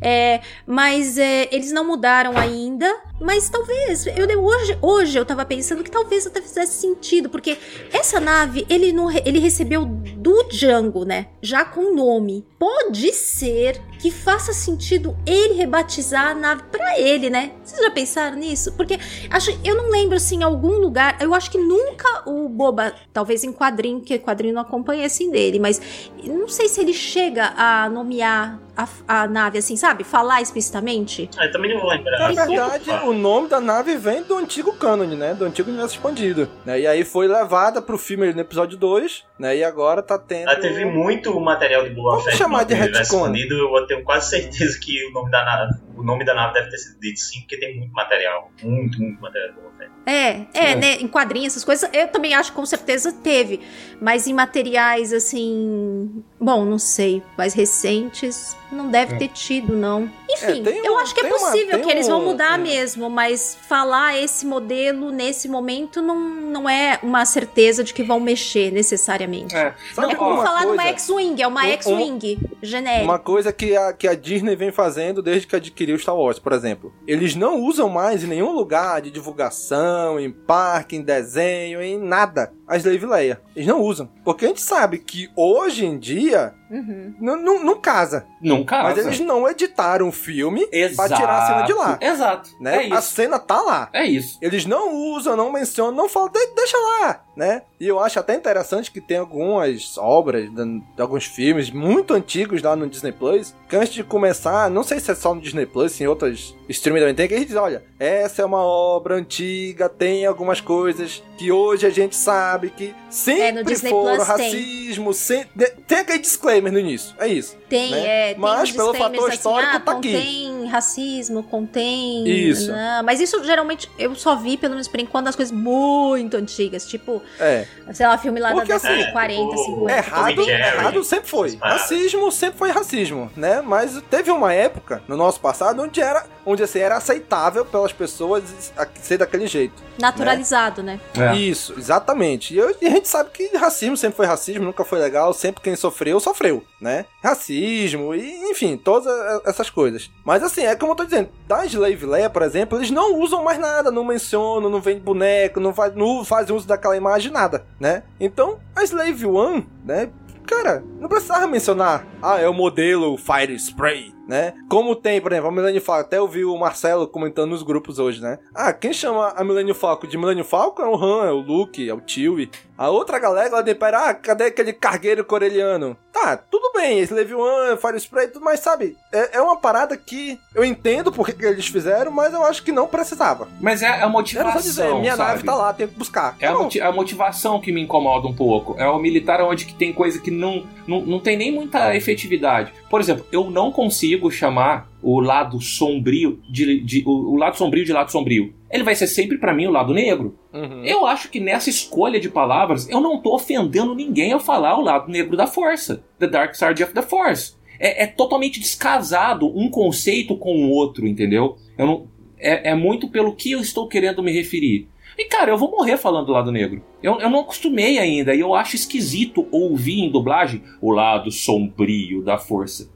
É, 0.00 0.40
mas 0.66 1.18
é, 1.18 1.48
eles 1.52 1.72
não 1.72 1.86
mudaram 1.86 2.36
ainda. 2.38 3.09
Mas 3.20 3.50
talvez, 3.50 4.06
eu 4.06 4.42
hoje, 4.42 4.78
hoje 4.80 5.18
eu 5.18 5.26
tava 5.26 5.44
pensando 5.44 5.84
que 5.84 5.90
talvez 5.90 6.26
até 6.26 6.40
fizesse 6.40 6.80
sentido, 6.80 7.28
porque 7.28 7.58
essa 7.92 8.18
nave 8.18 8.66
ele 8.68 8.92
não 8.92 9.10
ele 9.10 9.38
recebeu 9.38 9.84
do 9.84 10.44
Django, 10.44 11.04
né? 11.04 11.26
Já 11.42 11.64
com 11.64 11.94
nome. 11.94 12.46
Pode 12.58 13.12
ser 13.12 13.80
que 13.98 14.10
faça 14.10 14.52
sentido 14.52 15.16
ele 15.26 15.54
rebatizar 15.54 16.28
a 16.28 16.34
nave 16.34 16.62
para 16.70 16.98
ele, 16.98 17.28
né? 17.28 17.52
Vocês 17.62 17.80
já 17.80 17.90
pensaram 17.90 18.36
nisso? 18.36 18.72
Porque 18.72 18.98
acho, 19.30 19.50
eu 19.62 19.76
não 19.76 19.90
lembro 19.90 20.16
assim 20.16 20.40
em 20.40 20.42
algum 20.42 20.78
lugar, 20.78 21.18
eu 21.20 21.34
acho 21.34 21.50
que 21.50 21.58
nunca 21.58 22.22
o 22.26 22.48
Boba, 22.48 22.94
talvez 23.12 23.44
em 23.44 23.52
quadrinho, 23.52 24.00
que 24.00 24.18
quadrinho 24.18 24.54
não 24.54 24.62
acompanha 24.62 25.06
assim 25.06 25.30
dele, 25.30 25.58
mas 25.58 25.80
não 26.24 26.48
sei 26.48 26.68
se 26.68 26.80
ele 26.80 26.94
chega 26.94 27.52
a 27.56 27.88
nomear 27.90 28.58
a, 28.76 28.88
a 29.06 29.26
nave 29.26 29.58
assim, 29.58 29.76
sabe? 29.76 30.04
Falar 30.04 30.40
explicitamente. 30.40 31.28
Ah, 31.36 31.46
eu 31.46 31.52
também 31.52 31.74
não 31.74 31.80
vou 31.80 31.90
lembrar. 31.90 32.32
Na 32.32 32.46
verdade, 32.46 32.90
o 33.04 33.09
nome 33.12 33.48
da 33.48 33.60
nave 33.60 33.96
vem 33.96 34.22
do 34.22 34.36
antigo 34.36 34.72
canon, 34.74 35.06
né? 35.06 35.34
Do 35.34 35.44
antigo 35.44 35.68
universo 35.68 35.94
expandido. 35.94 36.48
Né? 36.64 36.80
E 36.80 36.86
aí 36.86 37.04
foi 37.04 37.26
levada 37.26 37.80
pro 37.82 37.98
filme 37.98 38.32
no 38.32 38.40
episódio 38.40 38.76
2, 38.76 39.24
né? 39.38 39.56
E 39.56 39.64
agora 39.64 40.02
tá 40.02 40.18
tendo. 40.18 40.48
Ela 40.48 40.60
teve 40.60 40.84
muito 40.84 41.38
material 41.40 41.84
de 41.84 41.90
Boba 41.90 42.18
Vamos 42.18 42.34
chamar 42.34 42.64
de 42.64 42.74
retcon. 42.74 43.34
Eu 43.34 43.86
tenho 43.86 44.04
quase 44.04 44.30
certeza 44.30 44.78
que 44.80 45.06
o 45.08 45.12
nome 45.12 45.30
da 45.30 45.44
nave, 45.44 45.72
o 45.96 46.02
nome 46.02 46.24
da 46.24 46.34
nave 46.34 46.54
deve 46.54 46.70
ter 46.70 46.78
sido 46.78 47.00
dito 47.00 47.20
sim, 47.20 47.40
porque 47.40 47.58
tem 47.58 47.78
muito 47.78 47.92
material. 47.92 48.50
Muito, 48.62 49.00
muito 49.00 49.20
material 49.20 49.50
de 49.50 49.54
Boba 49.56 49.70
Fett. 49.78 49.90
É, 50.06 50.46
é, 50.54 50.74
né? 50.74 50.94
Em 50.94 51.08
quadrinhos, 51.08 51.52
essas 51.52 51.64
coisas, 51.64 51.88
eu 51.92 52.08
também 52.08 52.34
acho 52.34 52.50
que 52.50 52.56
com 52.56 52.66
certeza 52.66 53.12
teve. 53.12 53.60
Mas 54.00 54.26
em 54.26 54.34
materiais, 54.34 55.12
assim. 55.12 56.24
Bom, 56.40 56.64
não 56.64 56.78
sei. 56.78 57.22
Mais 57.36 57.52
recentes, 57.52 58.56
não 58.72 58.88
deve 58.88 59.14
é. 59.14 59.18
ter 59.18 59.28
tido, 59.28 59.76
não. 59.76 60.10
Enfim, 60.28 60.62
é, 60.66 60.86
eu 60.86 60.96
acho 60.98 61.14
que 61.14 61.20
é 61.20 61.28
possível 61.28 61.76
uma, 61.76 61.84
que 61.84 61.90
eles 61.90 62.06
vão 62.06 62.24
mudar 62.24 62.58
um... 62.58 62.62
mesmo, 62.62 63.10
mas 63.10 63.58
falar 63.68 64.16
esse 64.18 64.46
modelo 64.46 65.10
nesse 65.10 65.48
momento 65.48 66.00
não, 66.00 66.18
não 66.18 66.68
é 66.68 66.98
uma 67.02 67.24
certeza 67.24 67.84
de 67.84 67.92
que 67.92 68.02
vão 68.02 68.20
mexer 68.20 68.72
necessariamente. 68.72 69.54
É, 69.54 69.74
é 69.98 70.14
como 70.14 70.36
falar 70.36 70.62
coisa, 70.62 70.66
numa 70.68 70.84
X-Wing, 70.84 71.42
é 71.42 71.46
uma 71.46 71.66
X-Wing 71.66 72.38
genérica. 72.62 73.04
Uma 73.04 73.18
coisa 73.18 73.52
que 73.52 73.76
a, 73.76 73.92
que 73.92 74.08
a 74.08 74.14
Disney 74.14 74.56
vem 74.56 74.72
fazendo 74.72 75.20
desde 75.20 75.46
que 75.46 75.56
adquiriu 75.56 75.98
Star 75.98 76.16
Wars, 76.16 76.38
por 76.38 76.52
exemplo. 76.52 76.92
Eles 77.06 77.34
não 77.34 77.60
usam 77.60 77.88
mais 77.88 78.24
em 78.24 78.28
nenhum 78.28 78.52
lugar 78.52 79.02
de 79.02 79.10
divulgação, 79.10 80.18
em 80.18 80.30
parque, 80.30 80.96
em 80.96 81.02
desenho, 81.02 81.82
em 81.82 81.98
nada, 81.98 82.52
a 82.70 82.76
Slave 82.76 83.04
Leia. 83.04 83.40
Eles 83.54 83.66
não 83.66 83.82
usam. 83.82 84.08
Porque 84.24 84.44
a 84.44 84.48
gente 84.48 84.60
sabe 84.62 84.98
que 84.98 85.28
hoje 85.34 85.84
em 85.84 85.98
dia 85.98 86.54
Uhum. 86.70 87.14
Não, 87.20 87.76
casa. 87.80 88.26
Não 88.40 88.64
casa. 88.64 88.82
Mas 88.94 89.06
eles 89.06 89.20
não 89.20 89.48
editaram 89.48 90.08
o 90.08 90.12
filme 90.12 90.68
Exato. 90.70 91.08
pra 91.08 91.16
tirar 91.16 91.38
a 91.42 91.46
cena 91.46 91.62
de 91.62 91.72
lá. 91.72 91.98
Exato. 92.00 92.50
Né? 92.60 92.76
É 92.76 92.86
isso. 92.86 92.94
A 92.94 93.02
cena 93.02 93.38
tá 93.38 93.60
lá. 93.60 93.88
É 93.92 94.04
isso. 94.04 94.38
Eles 94.40 94.64
não 94.66 94.94
usam, 94.94 95.36
não 95.36 95.50
mencionam, 95.52 95.92
não 95.92 96.08
falam, 96.08 96.28
de- 96.30 96.54
deixa 96.54 96.76
lá, 96.76 97.24
né? 97.36 97.62
E 97.80 97.88
eu 97.88 97.98
acho 97.98 98.18
até 98.18 98.34
interessante 98.34 98.90
que 98.90 99.00
tem 99.00 99.16
algumas 99.16 99.96
obras, 99.98 100.50
de, 100.50 100.80
de 100.80 101.02
alguns 101.02 101.24
filmes 101.24 101.70
muito 101.70 102.12
antigos 102.14 102.62
lá 102.62 102.76
no 102.76 102.86
Disney 102.88 103.12
Plus, 103.12 103.54
que 103.68 103.74
antes 103.76 103.94
de 103.94 104.04
começar, 104.04 104.68
não 104.70 104.82
sei 104.82 105.00
se 105.00 105.10
é 105.10 105.14
só 105.14 105.34
no 105.34 105.40
Disney 105.40 105.64
Plus, 105.66 105.98
em 106.00 106.06
outras 106.06 106.54
streaming 106.68 107.00
também 107.00 107.14
tem, 107.14 107.26
que 107.26 107.34
eles 107.34 107.46
dizem, 107.46 107.60
olha, 107.60 107.82
essa 107.98 108.42
é 108.42 108.44
uma 108.44 108.62
obra 108.62 109.14
antiga, 109.16 109.88
tem 109.88 110.26
algumas 110.26 110.60
coisas 110.60 111.22
que 111.38 111.50
hoje 111.50 111.86
a 111.86 111.90
gente 111.90 112.14
sabe 112.14 112.70
que 112.70 112.94
sempre 113.08 113.64
Disney 113.64 113.90
foram 113.90 114.16
Plus 114.16 114.28
tem. 114.28 114.36
racismo, 114.52 115.14
sem- 115.14 115.46
de- 115.54 115.70
tem 115.88 115.98
aquele 115.98 116.18
disclaimer 116.18 116.59
no 116.68 116.78
início, 116.78 117.14
é 117.18 117.28
isso. 117.28 117.56
Tem, 117.68 117.90
né? 117.92 118.06
é, 118.30 118.32
tem 118.34 118.40
Mas 118.40 118.62
uns 118.70 118.72
pelo 118.72 118.92
fator 118.94 119.26
assim, 119.28 119.36
histórico 119.36 119.76
ah, 119.76 119.80
tá 119.80 119.92
aqui. 119.92 120.12
contém 120.12 120.66
racismo, 120.66 121.42
contém... 121.44 122.26
Isso. 122.28 122.70
Não, 122.72 123.02
mas 123.04 123.20
isso 123.20 123.42
geralmente 123.44 123.88
eu 123.98 124.14
só 124.14 124.34
vi, 124.36 124.56
pelo 124.56 124.72
menos 124.74 124.88
por 124.88 124.98
enquanto, 125.00 125.26
nas 125.26 125.36
coisas 125.36 125.52
muito 125.52 126.36
antigas, 126.36 126.86
tipo, 126.86 127.22
É. 127.38 127.66
sei 127.92 128.06
lá, 128.06 128.18
filme 128.18 128.40
lá 128.40 128.52
Porque, 128.52 128.68
da 128.68 128.74
década 128.78 128.94
assim, 128.94 129.04
de 129.06 129.12
40, 129.12 129.56
50. 129.56 129.92
Errado, 129.92 130.40
errado 130.50 131.04
sempre 131.04 131.30
foi. 131.30 131.56
Racismo 131.60 132.30
sempre 132.32 132.58
foi 132.58 132.70
racismo, 132.70 133.30
né? 133.36 133.62
Mas 133.62 134.00
teve 134.10 134.30
uma 134.30 134.52
época 134.52 135.02
no 135.06 135.16
nosso 135.16 135.40
passado 135.40 135.82
onde 135.82 136.00
era, 136.00 136.24
onde 136.44 136.62
assim, 136.62 136.78
era 136.80 136.96
aceitável 136.96 137.64
pelas 137.64 137.92
pessoas 137.92 138.72
a- 138.76 138.86
ser 139.00 139.18
daquele 139.18 139.46
jeito. 139.46 139.82
Naturalizado, 139.98 140.82
né? 140.82 140.98
É. 141.16 141.36
Isso, 141.36 141.74
exatamente. 141.78 142.54
E, 142.54 142.58
eu- 142.58 142.74
e 142.80 142.86
a 142.86 142.90
gente 142.90 143.08
sabe 143.08 143.30
que 143.30 143.56
racismo 143.56 143.96
sempre 143.96 144.16
foi 144.16 144.26
racismo, 144.26 144.64
nunca 144.64 144.84
foi 144.84 144.98
legal, 144.98 145.32
sempre 145.32 145.60
quem 145.62 145.76
sofreu, 145.76 146.18
sofreu, 146.20 146.49
né? 146.80 147.04
Racismo 147.22 148.14
e, 148.14 148.50
enfim, 148.50 148.76
todas 148.76 149.06
essas 149.44 149.70
coisas. 149.70 150.10
Mas 150.24 150.42
assim, 150.42 150.62
é 150.62 150.74
como 150.74 150.92
eu 150.92 150.96
tô 150.96 151.04
dizendo, 151.04 151.28
da 151.46 151.64
Slave 151.64 152.06
Leia, 152.06 152.30
por 152.30 152.42
exemplo, 152.42 152.78
eles 152.78 152.90
não 152.90 153.20
usam 153.20 153.44
mais 153.44 153.58
nada, 153.58 153.90
não 153.90 154.04
mencionam, 154.04 154.70
não 154.70 154.80
vendem 154.80 155.02
boneco, 155.02 155.60
não, 155.60 155.74
faz, 155.74 155.94
não 155.94 156.24
fazem 156.24 156.54
uso 156.54 156.66
daquela 156.66 156.96
imagem, 156.96 157.30
nada, 157.30 157.66
né? 157.78 158.02
Então, 158.18 158.58
a 158.74 158.82
Slave 158.82 159.26
One, 159.26 159.68
né? 159.84 160.10
Cara, 160.46 160.82
não 160.98 161.08
precisava 161.08 161.46
mencionar, 161.46 162.04
ah, 162.20 162.40
é 162.40 162.48
o 162.48 162.54
modelo 162.54 163.16
Fire 163.16 163.54
Spray, 163.54 164.12
né? 164.28 164.54
Como 164.68 164.94
tem, 164.94 165.20
por 165.20 165.32
exemplo, 165.32 165.48
a 165.48 165.52
Millennium 165.52 165.80
Falcon, 165.80 166.00
até 166.06 166.18
eu 166.18 166.28
vi 166.28 166.44
o 166.44 166.56
Marcelo 166.56 167.06
comentando 167.08 167.50
nos 167.50 167.62
grupos 167.62 167.98
hoje, 167.98 168.20
né? 168.20 168.38
Ah, 168.54 168.72
quem 168.72 168.92
chama 168.92 169.28
a 169.36 169.42
Millennium 169.44 169.74
Falcon 169.74 170.06
de 170.06 170.16
Millennium 170.18 170.44
Falcon 170.44 170.82
é 170.82 170.86
o 170.86 170.94
Han, 170.96 171.26
é 171.28 171.32
o 171.32 171.40
Luke, 171.40 171.88
é 171.88 171.94
o 171.94 172.02
Chewie. 172.06 172.50
A 172.78 172.88
outra 172.88 173.18
galera 173.18 173.56
lá 173.56 173.62
de 173.62 173.72
Império, 173.72 173.98
ah, 173.98 174.14
cadê 174.14 174.44
aquele 174.44 174.72
cargueiro 174.72 175.24
coreliano? 175.24 175.96
Tá, 176.12 176.36
tudo 176.36 176.72
bem, 176.74 176.98
Slave 177.00 177.34
One, 177.34 177.76
Fire 177.76 177.96
Spray, 178.00 178.28
tudo, 178.28 178.44
mas 178.44 178.60
sabe, 178.60 178.96
é, 179.12 179.36
é 179.36 179.40
uma 179.40 179.56
parada 179.60 179.96
que 179.96 180.38
eu 180.54 180.64
entendo 180.64 181.12
por 181.12 181.26
que 181.26 181.44
eles 181.44 181.66
fizeram, 181.68 182.10
mas 182.10 182.32
eu 182.34 182.42
acho 182.44 182.62
que 182.64 182.72
não 182.72 182.86
precisava. 182.88 183.48
Mas 183.60 183.82
é 183.82 183.86
a 183.86 183.96
Era 183.96 184.08
motivação. 184.08 184.52
só 184.52 184.58
dizer, 184.60 184.94
minha 184.96 185.14
sabe? 185.16 185.30
nave 185.30 185.44
tá 185.44 185.54
lá, 185.54 185.72
tem 185.72 185.86
que 185.86 185.94
buscar. 185.94 186.36
É 186.40 186.46
a, 186.48 186.54
moti- 186.54 186.80
a 186.80 186.90
motivação 186.90 187.60
que 187.60 187.70
me 187.70 187.80
incomoda 187.82 188.26
um 188.26 188.34
pouco. 188.34 188.74
É 188.78 188.88
o 188.88 188.98
militar 188.98 189.40
onde 189.42 189.66
que 189.66 189.74
tem 189.74 189.92
coisa 189.92 190.18
que 190.20 190.30
não, 190.30 190.66
não, 190.86 191.00
não 191.02 191.20
tem 191.20 191.36
nem 191.36 191.52
muita 191.52 191.94
efetividade. 191.94 192.72
Por 192.90 193.00
exemplo, 193.00 193.24
eu 193.30 193.48
não 193.50 193.70
consigo 193.70 194.19
chamar 194.28 194.90
o 195.00 195.20
lado 195.20 195.60
sombrio 195.60 196.40
de, 196.50 196.80
de- 196.80 197.04
o, 197.06 197.10
o 197.34 197.36
lado 197.36 197.56
sombrio 197.56 197.84
de 197.84 197.92
lado 197.92 198.10
sombrio. 198.10 198.52
Ele 198.68 198.82
vai 198.82 198.96
ser 198.96 199.06
sempre 199.06 199.38
pra 199.38 199.54
mim 199.54 199.66
o 199.66 199.70
lado 199.70 199.94
negro. 199.94 200.36
Uhum. 200.52 200.84
Eu 200.84 201.06
acho 201.06 201.30
que 201.30 201.38
nessa 201.38 201.70
escolha 201.70 202.18
de 202.18 202.28
palavras, 202.28 202.88
eu 202.88 203.00
não 203.00 203.20
tô 203.20 203.34
ofendendo 203.36 203.94
ninguém 203.94 204.32
ao 204.32 204.40
falar 204.40 204.76
o 204.76 204.82
lado 204.82 205.08
negro 205.10 205.36
da 205.36 205.46
força. 205.46 206.02
The 206.18 206.26
Dark 206.26 206.54
Side 206.56 206.82
of 206.82 206.92
the 206.92 207.02
Force. 207.02 207.54
É, 207.78 208.02
é 208.02 208.06
totalmente 208.08 208.58
descasado 208.60 209.46
um 209.56 209.70
conceito 209.70 210.36
com 210.36 210.66
o 210.66 210.70
outro, 210.70 211.06
entendeu? 211.06 211.56
Eu 211.78 211.86
não, 211.86 212.06
é, 212.38 212.70
é 212.70 212.74
muito 212.74 213.08
pelo 213.08 213.34
que 213.34 213.52
eu 213.52 213.60
estou 213.60 213.86
querendo 213.88 214.22
me 214.22 214.32
referir. 214.32 214.88
E 215.18 215.24
cara, 215.24 215.50
eu 215.50 215.58
vou 215.58 215.70
morrer 215.70 215.96
falando 215.98 216.26
do 216.26 216.32
lado 216.32 216.52
negro. 216.52 216.82
Eu, 217.02 217.18
eu 217.20 217.28
não 217.28 217.40
acostumei 217.40 217.98
ainda, 217.98 218.34
e 218.34 218.40
eu 218.40 218.54
acho 218.54 218.76
esquisito 218.76 219.46
ouvir 219.50 220.00
em 220.00 220.10
dublagem 220.10 220.62
o 220.80 220.90
lado 220.90 221.30
sombrio 221.30 222.22
da 222.22 222.38
força. 222.38 222.88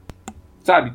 Sabe? 0.63 0.93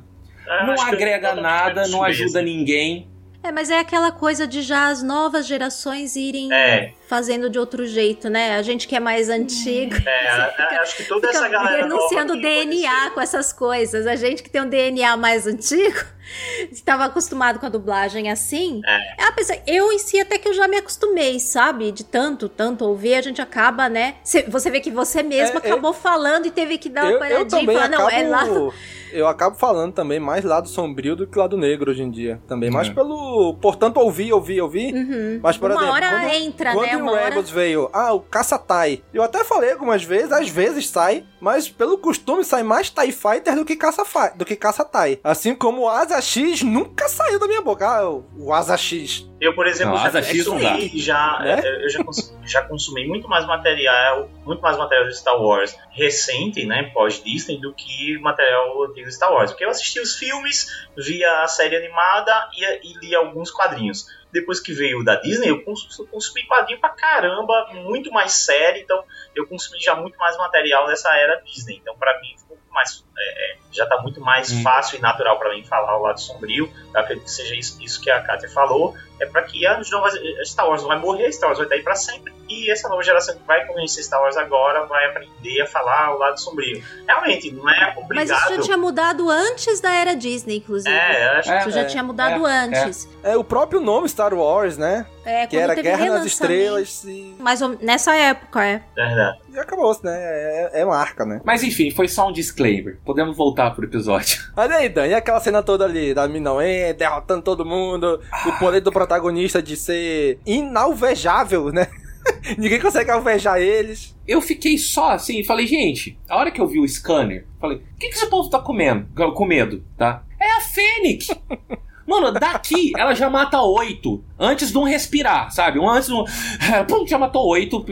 É, 0.50 0.66
não 0.66 0.82
agrega 0.82 1.34
nada, 1.36 1.86
não 1.86 2.02
ajuda 2.02 2.42
mesmo. 2.42 2.58
ninguém. 2.58 3.08
É, 3.42 3.52
mas 3.52 3.70
é 3.70 3.78
aquela 3.78 4.10
coisa 4.10 4.46
de 4.46 4.62
já 4.62 4.88
as 4.88 5.02
novas 5.02 5.46
gerações 5.46 6.16
irem 6.16 6.52
É. 6.52 6.92
fazendo 7.10 7.50
de 7.50 7.58
outro 7.58 7.84
jeito, 7.88 8.30
né? 8.30 8.54
A 8.54 8.62
gente 8.62 8.86
que 8.86 8.94
é 8.94 9.00
mais 9.00 9.28
antigo. 9.28 9.96
É, 10.06 10.26
é, 10.76 10.78
acho 10.78 10.96
que 10.96 11.02
toda 11.02 11.28
essa 11.28 11.48
galera 11.48 11.82
denunciando 11.82 12.36
nova 12.36 12.40
que 12.40 12.54
DNA 12.64 13.10
com 13.10 13.20
essas 13.20 13.52
coisas. 13.52 14.06
A 14.06 14.14
gente 14.14 14.44
que 14.44 14.48
tem 14.48 14.62
um 14.62 14.68
DNA 14.68 15.16
mais 15.16 15.44
antigo, 15.44 15.98
estava 16.70 17.06
acostumado 17.06 17.58
com 17.58 17.66
a 17.66 17.68
dublagem 17.68 18.30
assim. 18.30 18.80
É. 18.86 19.24
Apesar, 19.24 19.58
eu 19.66 19.90
em 19.90 19.98
si 19.98 20.20
até 20.20 20.38
que 20.38 20.48
eu 20.48 20.54
já 20.54 20.68
me 20.68 20.76
acostumei, 20.76 21.40
sabe? 21.40 21.90
De 21.90 22.04
tanto, 22.04 22.48
tanto 22.48 22.84
ouvir, 22.84 23.14
a 23.16 23.22
gente 23.22 23.42
acaba, 23.42 23.88
né? 23.88 24.14
Cê- 24.22 24.44
Você 24.48 24.70
vê 24.70 24.78
que 24.78 24.92
você 24.92 25.20
mesmo 25.20 25.58
É, 25.58 25.66
é- 25.66 25.66
acabou 25.72 25.92
falando 25.92 26.46
e 26.46 26.50
teve 26.52 26.78
que 26.78 26.88
dar 26.88 27.02
uma 27.02 27.10
eu, 27.10 27.14
eu 27.14 27.18
paradinha 27.18 27.42
e 27.42 27.48
também 27.66 27.76
falar, 27.76 27.86
acabo, 27.86 28.02
não, 28.02 28.10
é 28.10 28.22
lá. 28.28 28.44
eu 29.12 29.26
acabo 29.26 29.56
falando 29.58 29.92
também 29.92 30.20
mais 30.20 30.44
lado 30.44 30.68
sombrio 30.68 31.16
do 31.16 31.26
que 31.26 31.36
lado 31.38 31.56
negro 31.56 31.90
hoje 31.90 32.02
em 32.02 32.10
dia. 32.10 32.40
Também, 32.46 32.70
mais 32.70 32.88
É. 32.88 32.92
pelo. 32.92 33.54
Portanto, 33.60 33.96
ouvir, 33.98 34.32
ouvir, 34.32 34.60
ouvir. 34.60 34.94
Uhum. 34.94 35.40
Mas, 35.42 35.56
por 35.56 35.70
uma 35.70 35.80
exemplo, 35.80 35.94
hora 35.94 36.08
quando, 36.10 36.32
entra, 36.34 36.72
quando 36.72 36.86
né? 36.86 36.99
Hora. 37.08 37.24
Rebels 37.26 37.50
veio, 37.50 37.88
ah, 37.92 38.12
o 38.12 38.20
caça-tai. 38.20 39.02
Eu 39.12 39.22
até 39.22 39.44
falei 39.44 39.72
algumas 39.72 40.02
vezes, 40.02 40.32
às 40.32 40.48
vezes 40.48 40.88
sai, 40.88 41.24
mas 41.40 41.68
pelo 41.68 41.98
costume 41.98 42.44
sai 42.44 42.62
mais 42.62 42.90
TIE 42.90 43.12
Fighter 43.12 43.54
do 43.54 43.64
que 43.64 43.76
caça-tai. 43.76 44.32
Do 44.36 44.44
que 44.44 44.56
caça-tai. 44.56 45.18
Assim 45.24 45.54
como 45.54 45.82
o 45.82 45.88
Asa 45.88 46.20
X 46.20 46.62
nunca 46.62 47.08
saiu 47.08 47.38
da 47.38 47.46
minha 47.46 47.62
boca. 47.62 47.86
Ah, 47.86 48.08
o- 48.10 48.24
o 48.36 48.52
Asa 48.52 48.76
X. 48.76 49.26
Eu, 49.40 49.54
por 49.54 49.66
exemplo, 49.66 49.94
Não, 49.94 50.02
já 50.02 50.08
Asa 50.08 50.22
X 50.22 50.46
não 50.46 50.58
dá. 50.58 50.70
consumi, 50.72 50.98
já, 51.00 51.38
Né? 51.40 51.62
eu 51.84 51.88
já, 51.88 52.04
cons- 52.04 52.34
já 52.44 52.62
consumi 52.62 53.06
muito 53.06 53.26
mais 53.26 53.46
material, 53.46 54.28
muito 54.44 54.60
mais 54.60 54.76
material 54.76 55.08
de 55.08 55.16
Star 55.16 55.40
Wars 55.40 55.74
recente, 55.90 56.66
né, 56.66 56.90
pós-Disney, 56.92 57.58
do 57.58 57.72
que 57.72 58.18
material 58.20 58.82
antigo 58.84 59.06
de 59.08 59.14
Star 59.14 59.32
Wars. 59.32 59.50
Porque 59.50 59.64
eu 59.64 59.70
assisti 59.70 59.98
os 60.00 60.14
filmes, 60.16 60.68
via 60.96 61.42
a 61.42 61.48
série 61.48 61.74
animada 61.76 62.32
e, 62.54 62.90
e 62.90 62.98
li 62.98 63.14
alguns 63.14 63.50
quadrinhos. 63.50 64.06
Depois 64.32 64.60
que 64.60 64.72
veio 64.72 65.02
da 65.04 65.16
Disney, 65.16 65.48
eu 65.48 65.62
cons- 65.64 65.98
eu 65.98 66.06
consumi 66.06 66.46
quadrinho 66.46 66.80
pra 66.80 66.90
caramba, 66.90 67.68
muito 67.74 68.10
mais 68.12 68.32
série, 68.32 68.80
então 68.80 69.04
eu 69.34 69.46
consumi 69.48 69.80
já 69.80 69.94
muito 69.96 70.16
mais 70.18 70.36
material 70.36 70.86
dessa 70.86 71.08
era 71.16 71.40
Disney. 71.42 71.76
Então, 71.76 71.96
pra 71.98 72.20
mim, 72.20 72.36
ficou 72.38 72.56
mais, 72.70 73.04
é, 73.18 73.52
é, 73.52 73.58
já 73.72 73.86
tá 73.86 74.00
muito 74.02 74.20
mais 74.20 74.50
Hum. 74.52 74.62
fácil 74.62 74.98
e 74.98 75.00
natural 75.00 75.38
pra 75.38 75.50
mim 75.54 75.64
falar 75.64 75.96
o 75.98 76.02
lado 76.02 76.20
sombrio. 76.20 76.70
Eu 76.94 77.00
acredito 77.00 77.24
que 77.24 77.30
seja 77.30 77.54
isso, 77.54 77.78
isso 77.82 78.00
que 78.00 78.10
a 78.10 78.20
Kátia 78.22 78.48
falou 78.48 78.94
é 79.20 79.26
para 79.26 79.42
que 79.42 79.66
a 79.66 79.78
nova 79.92 80.08
Star 80.44 80.66
Wars 80.68 80.80
não 80.82 80.88
vai 80.88 80.98
morrer, 80.98 81.30
Star 81.32 81.48
Wars 81.48 81.58
vai 81.58 81.66
estar 81.66 81.76
aí 81.76 81.82
para 81.82 81.94
sempre 81.94 82.32
e 82.48 82.70
essa 82.70 82.88
nova 82.88 83.02
geração 83.02 83.36
que 83.36 83.42
vai 83.46 83.64
conhecer 83.66 84.02
Star 84.02 84.20
Wars 84.20 84.36
agora 84.36 84.86
vai 84.86 85.04
aprender 85.06 85.60
a 85.60 85.66
falar 85.66 86.14
o 86.14 86.18
lado 86.18 86.40
sombrio. 86.40 86.82
Realmente, 87.06 87.52
não 87.52 87.68
é 87.68 87.94
Mas 87.94 87.96
obrigado. 88.04 88.38
isso 88.40 88.54
já 88.56 88.62
tinha 88.62 88.76
mudado 88.78 89.28
antes 89.30 89.80
da 89.80 89.92
era 89.92 90.14
Disney, 90.16 90.56
inclusive. 90.56 90.94
É, 90.94 91.26
eu 91.26 91.38
acho 91.38 91.50
É, 91.52 91.58
Isso 91.60 91.70
já 91.70 91.80
é, 91.82 91.84
tinha 91.84 92.02
mudado 92.02 92.46
é, 92.46 92.50
antes. 92.64 93.08
É 93.22 93.36
o 93.36 93.44
próprio 93.44 93.80
nome 93.80 94.08
Star 94.08 94.32
Wars, 94.34 94.76
né? 94.78 95.06
É, 95.24 95.46
Que 95.46 95.56
quando 95.56 95.62
era 95.64 95.74
teve 95.74 95.88
Guerra 95.88 96.06
nas. 96.06 96.24
Estrelas 96.26 97.04
e, 97.04 97.36
Mais 97.38 97.60
ou- 97.60 97.76
nessa 97.80 98.14
época, 98.16 98.64
é. 98.64 98.82
verdade. 98.96 99.38
e 99.52 99.58
acabou-se, 99.58 100.02
né? 100.04 100.16
É, 100.16 100.80
é 100.80 100.84
marca, 100.84 101.24
né? 101.26 101.40
Mas 101.44 101.62
enfim, 101.62 101.90
foi 101.90 102.08
só 102.08 102.28
um 102.28 102.32
disclaimer. 102.32 102.98
Podemos 103.04 103.36
voltar 103.36 103.59
pro 103.68 103.84
episódio. 103.84 104.40
Mas 104.56 104.70
aí, 104.70 104.88
Dan, 104.88 105.08
e 105.08 105.14
aquela 105.14 105.40
cena 105.40 105.62
toda 105.62 105.84
ali 105.84 106.14
da 106.14 106.28
Minauê 106.28 106.92
derrotando 106.92 107.42
todo 107.42 107.66
mundo, 107.66 108.20
o 108.46 108.52
poder 108.60 108.80
do 108.80 108.92
protagonista 108.92 109.60
de 109.60 109.76
ser 109.76 110.38
inalvejável, 110.46 111.72
né? 111.72 111.88
Ninguém 112.56 112.80
consegue 112.80 113.10
alvejar 113.10 113.60
eles. 113.60 114.16
Eu 114.26 114.40
fiquei 114.40 114.78
só 114.78 115.10
assim, 115.10 115.42
falei, 115.42 115.66
gente, 115.66 116.16
a 116.28 116.36
hora 116.36 116.50
que 116.50 116.60
eu 116.60 116.66
vi 116.68 116.78
o 116.78 116.86
scanner, 116.88 117.46
falei, 117.60 117.78
o 117.78 117.98
que, 117.98 118.08
que 118.08 118.14
esse 118.14 118.26
povo 118.26 118.48
tá 118.48 118.60
comendo? 118.60 119.08
Com 119.34 119.44
medo, 119.44 119.82
tá? 119.96 120.22
É 120.38 120.50
a 120.52 120.60
Fênix! 120.60 121.28
Mano, 122.06 122.32
daqui 122.32 122.92
ela 122.96 123.14
já 123.14 123.30
mata 123.30 123.60
oito 123.62 124.24
antes 124.38 124.72
de 124.72 124.78
um 124.78 124.84
respirar, 124.84 125.50
sabe? 125.52 125.78
Um 125.78 125.88
antes 125.88 126.08
de 126.08 126.14
um. 126.14 126.24
Pum, 126.88 127.06
já 127.06 127.18
matou 127.18 127.46
oito. 127.48 127.84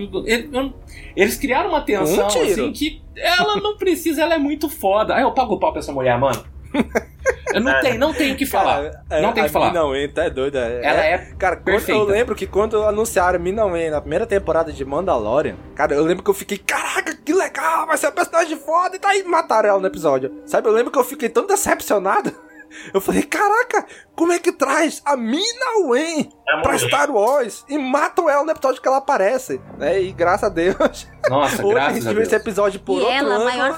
Eles 1.14 1.36
criaram 1.36 1.70
uma 1.70 1.80
tensão 1.82 2.24
Um 2.24 2.26
assim 2.26 2.72
que 2.72 3.02
ela 3.16 3.56
não 3.56 3.76
precisa, 3.76 4.22
ela 4.22 4.34
é 4.34 4.38
muito 4.38 4.68
foda. 4.68 5.14
Aí 5.14 5.22
eu 5.22 5.32
pago 5.32 5.54
o 5.54 5.58
pau 5.58 5.72
pra 5.72 5.80
essa 5.80 5.92
mulher, 5.92 6.18
mano. 6.18 6.44
Eu 7.52 7.60
não 7.60 7.78
tenho, 7.80 7.98
não 7.98 8.12
tenho 8.12 8.34
o 8.34 8.36
que 8.36 8.46
falar. 8.46 8.90
Cara, 9.08 9.22
não 9.22 9.32
tenho 9.32 9.46
o 9.46 9.48
que 9.48 9.52
falar. 9.52 9.68
Minauê, 9.68 10.08
tá 10.08 10.24
é 10.24 10.30
doida. 10.30 10.58
Ela 10.58 11.04
é 11.04 11.18
Cara, 11.38 11.56
quando 11.56 11.64
perfeita. 11.64 12.00
eu 12.00 12.04
lembro 12.04 12.34
que 12.34 12.46
quando 12.46 12.82
anunciaram 12.84 13.40
Minauê 13.40 13.90
na 13.90 14.00
primeira 14.00 14.26
temporada 14.26 14.72
de 14.72 14.84
Mandalorian, 14.84 15.56
cara, 15.74 15.94
eu 15.94 16.04
lembro 16.04 16.22
que 16.22 16.30
eu 16.30 16.34
fiquei, 16.34 16.58
caraca, 16.58 17.16
que 17.16 17.32
legal, 17.32 17.86
vai 17.86 17.96
ser 17.96 18.08
um 18.08 18.12
personagem 18.12 18.56
foda, 18.56 18.96
e 18.96 18.98
tá 18.98 19.08
aí 19.10 19.22
mataram 19.24 19.68
ela 19.70 19.80
no 19.80 19.86
episódio. 19.86 20.32
Sabe, 20.46 20.68
eu 20.68 20.72
lembro 20.72 20.90
que 20.92 20.98
eu 20.98 21.04
fiquei 21.04 21.28
tão 21.28 21.46
decepcionado. 21.46 22.32
Eu 22.92 23.00
falei, 23.00 23.22
caraca, 23.22 23.86
como 24.14 24.32
é 24.32 24.38
que 24.38 24.52
traz 24.52 25.00
a 25.04 25.16
Mina 25.16 25.86
Wen 25.86 26.28
pra 26.62 26.76
Star 26.78 27.10
Wars 27.10 27.64
e 27.68 27.78
matam 27.78 28.28
ela 28.28 28.44
no 28.44 28.50
episódio 28.50 28.80
que 28.82 28.88
ela 28.88 28.98
aparece? 28.98 29.60
Né? 29.78 30.02
E 30.02 30.12
graças 30.12 30.44
a 30.44 30.48
Deus. 30.52 31.06
Nossa, 31.28 31.62
Hoje 31.64 31.74
graças 31.74 31.92
a 31.92 31.94
gente 32.00 32.08
a 32.08 32.12
viu 32.12 32.22
esse 32.22 32.34
episódio 32.34 32.80
por 32.80 32.98
e 32.98 33.00
outro 33.02 33.14
ela, 33.14 33.28
a 33.28 33.34
ângulo 33.34 33.44
maior 33.44 33.70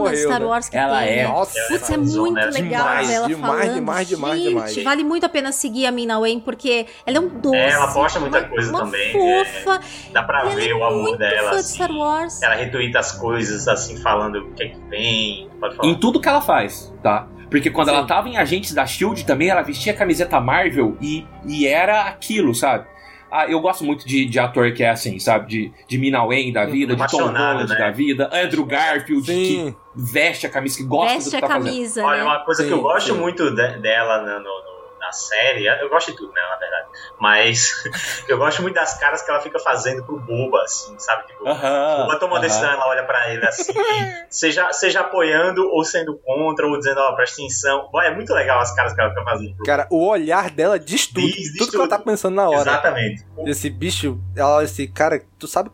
morreu, 0.00 0.10
de 0.10 0.22
Star 0.22 0.40
né? 0.40 0.46
Wars 0.46 0.68
que 0.68 0.76
Ela 0.76 0.98
tem. 1.00 1.08
é. 1.08 1.16
né? 1.22 1.28
Nossa, 1.28 1.60
Putz, 1.68 1.90
é 1.90 1.96
muito 1.96 2.34
Demais, 2.34 2.54
legal 2.54 2.88
ela 2.88 3.26
demais, 3.28 3.50
falando. 3.60 3.74
demais, 3.74 4.08
demais, 4.08 4.38
Gente, 4.40 4.48
demais. 4.48 4.82
vale 4.84 5.04
muito 5.04 5.26
a 5.26 5.28
pena 5.28 5.52
seguir 5.52 5.86
a 5.86 5.92
Mina 5.92 6.18
Wen, 6.18 6.40
porque 6.40 6.86
ela 7.06 7.16
é 7.16 7.20
um 7.20 7.28
doce. 7.28 7.56
É, 7.56 7.70
ela 7.70 7.92
posta 7.92 8.20
muita 8.20 8.38
uma, 8.38 8.48
coisa 8.48 8.70
uma 8.70 8.80
também, 8.80 9.12
fofa. 9.12 9.80
Dá 10.12 10.22
pra 10.22 10.40
Ela 10.40 10.54
ver 10.54 10.70
é 10.70 10.74
o 10.74 10.84
amor 10.84 11.16
dela. 11.18 11.50
fã 11.50 11.54
de 11.56 11.60
Assim. 11.60 11.74
Star 11.74 11.90
Wars. 11.92 12.42
Ela 12.42 12.54
retuita 12.54 12.98
as 12.98 13.12
coisas, 13.12 13.66
assim, 13.68 13.96
falando 13.96 14.36
o 14.36 14.52
que 14.52 14.62
é 14.64 14.68
que 14.68 14.80
vem. 14.88 15.50
Pode 15.60 15.76
falar. 15.76 15.88
Em 15.88 15.94
tudo 15.98 16.20
que 16.20 16.28
ela 16.28 16.40
faz, 16.40 16.92
tá? 17.02 17.26
Porque 17.50 17.70
quando 17.70 17.88
Sim. 17.88 17.94
ela 17.94 18.06
tava 18.06 18.28
em 18.28 18.36
Agentes 18.36 18.72
da 18.72 18.86
Shield 18.86 19.26
também, 19.26 19.48
ela 19.48 19.62
vestia 19.62 19.92
a 19.92 19.96
camiseta 19.96 20.40
Marvel 20.40 20.96
e, 21.00 21.26
e 21.46 21.66
era 21.66 22.02
aquilo, 22.02 22.54
sabe? 22.54 22.86
Ah, 23.32 23.46
eu 23.48 23.60
gosto 23.60 23.84
muito 23.84 24.06
de, 24.06 24.24
de 24.24 24.38
ator 24.40 24.72
que 24.72 24.82
é 24.82 24.90
assim, 24.90 25.18
sabe? 25.20 25.46
De, 25.46 25.72
de 25.86 25.98
Mina 25.98 26.24
Wen 26.24 26.52
da 26.52 26.64
vida, 26.66 26.96
de 26.96 27.06
Tom 27.08 27.26
Holland 27.26 27.68
né? 27.68 27.78
da 27.78 27.90
vida, 27.90 28.28
Andrew 28.32 28.64
Garfield, 28.64 29.24
Sim. 29.24 29.72
que 29.72 29.76
veste 29.94 30.46
a 30.46 30.50
camisa, 30.50 30.78
que 30.78 30.84
gosta 30.84 31.14
Veste 31.14 31.30
do 31.30 31.36
a 31.36 31.40
que 31.40 31.46
tá 31.46 31.52
fazendo. 31.54 31.72
camisa, 31.72 32.04
Olha, 32.04 32.18
né? 32.18 32.24
uma 32.24 32.40
coisa 32.44 32.62
que 32.64 32.68
Sim, 32.68 32.74
eu 32.74 32.82
gosto 32.82 33.12
sim. 33.14 33.18
muito 33.20 33.50
de- 33.54 33.78
dela 33.78 34.18
no- 34.22 34.26
no- 34.26 34.42
no- 34.42 34.69
na 35.00 35.10
série, 35.12 35.66
eu 35.66 35.88
gosto 35.88 36.10
de 36.12 36.16
tudo, 36.16 36.32
né, 36.32 36.40
na 36.50 36.56
verdade, 36.56 36.86
mas 37.18 37.82
eu 38.28 38.38
gosto 38.38 38.62
muito 38.62 38.74
das 38.74 38.98
caras 38.98 39.22
que 39.22 39.30
ela 39.30 39.40
fica 39.40 39.58
fazendo 39.58 40.04
pro 40.04 40.18
Boba, 40.20 40.62
assim, 40.62 40.94
sabe? 40.98 41.26
Tipo, 41.26 41.48
Aham, 41.48 41.94
o 41.94 42.02
Boba 42.04 42.16
toma 42.18 42.32
uma 42.34 42.38
aham. 42.38 42.46
decisão, 42.46 42.70
ela 42.70 42.86
olha 42.88 43.02
pra 43.04 43.32
ele 43.32 43.44
assim, 43.46 43.72
seja, 44.30 44.72
seja 44.72 45.00
apoiando 45.00 45.66
ou 45.70 45.82
sendo 45.84 46.18
contra, 46.18 46.66
ou 46.66 46.76
dizendo, 46.78 46.98
ó, 47.00 47.12
presta 47.14 47.36
atenção. 47.40 47.88
Bom, 47.92 48.00
É 48.00 48.14
muito 48.14 48.32
legal 48.34 48.60
as 48.60 48.74
caras 48.74 48.92
que 48.92 49.00
ela 49.00 49.10
fica 49.10 49.24
fazendo 49.24 49.56
pro 49.56 49.64
Cara, 49.64 49.86
o 49.90 50.06
olhar 50.06 50.50
dela 50.50 50.78
diz 50.78 51.06
tudo. 51.06 51.20
Diz- 51.26 51.34
diz 51.36 51.56
tudo 51.58 51.70
que 51.70 51.76
ela 51.76 51.88
tá 51.88 51.96
tudo. 51.96 52.06
pensando 52.06 52.34
na 52.34 52.48
hora. 52.48 52.60
Exatamente. 52.70 53.26
Esse 53.46 53.70
bicho, 53.70 54.20
ela, 54.36 54.62
esse 54.62 54.86
cara, 54.86 55.22
tu 55.38 55.46
sabe 55.48 55.70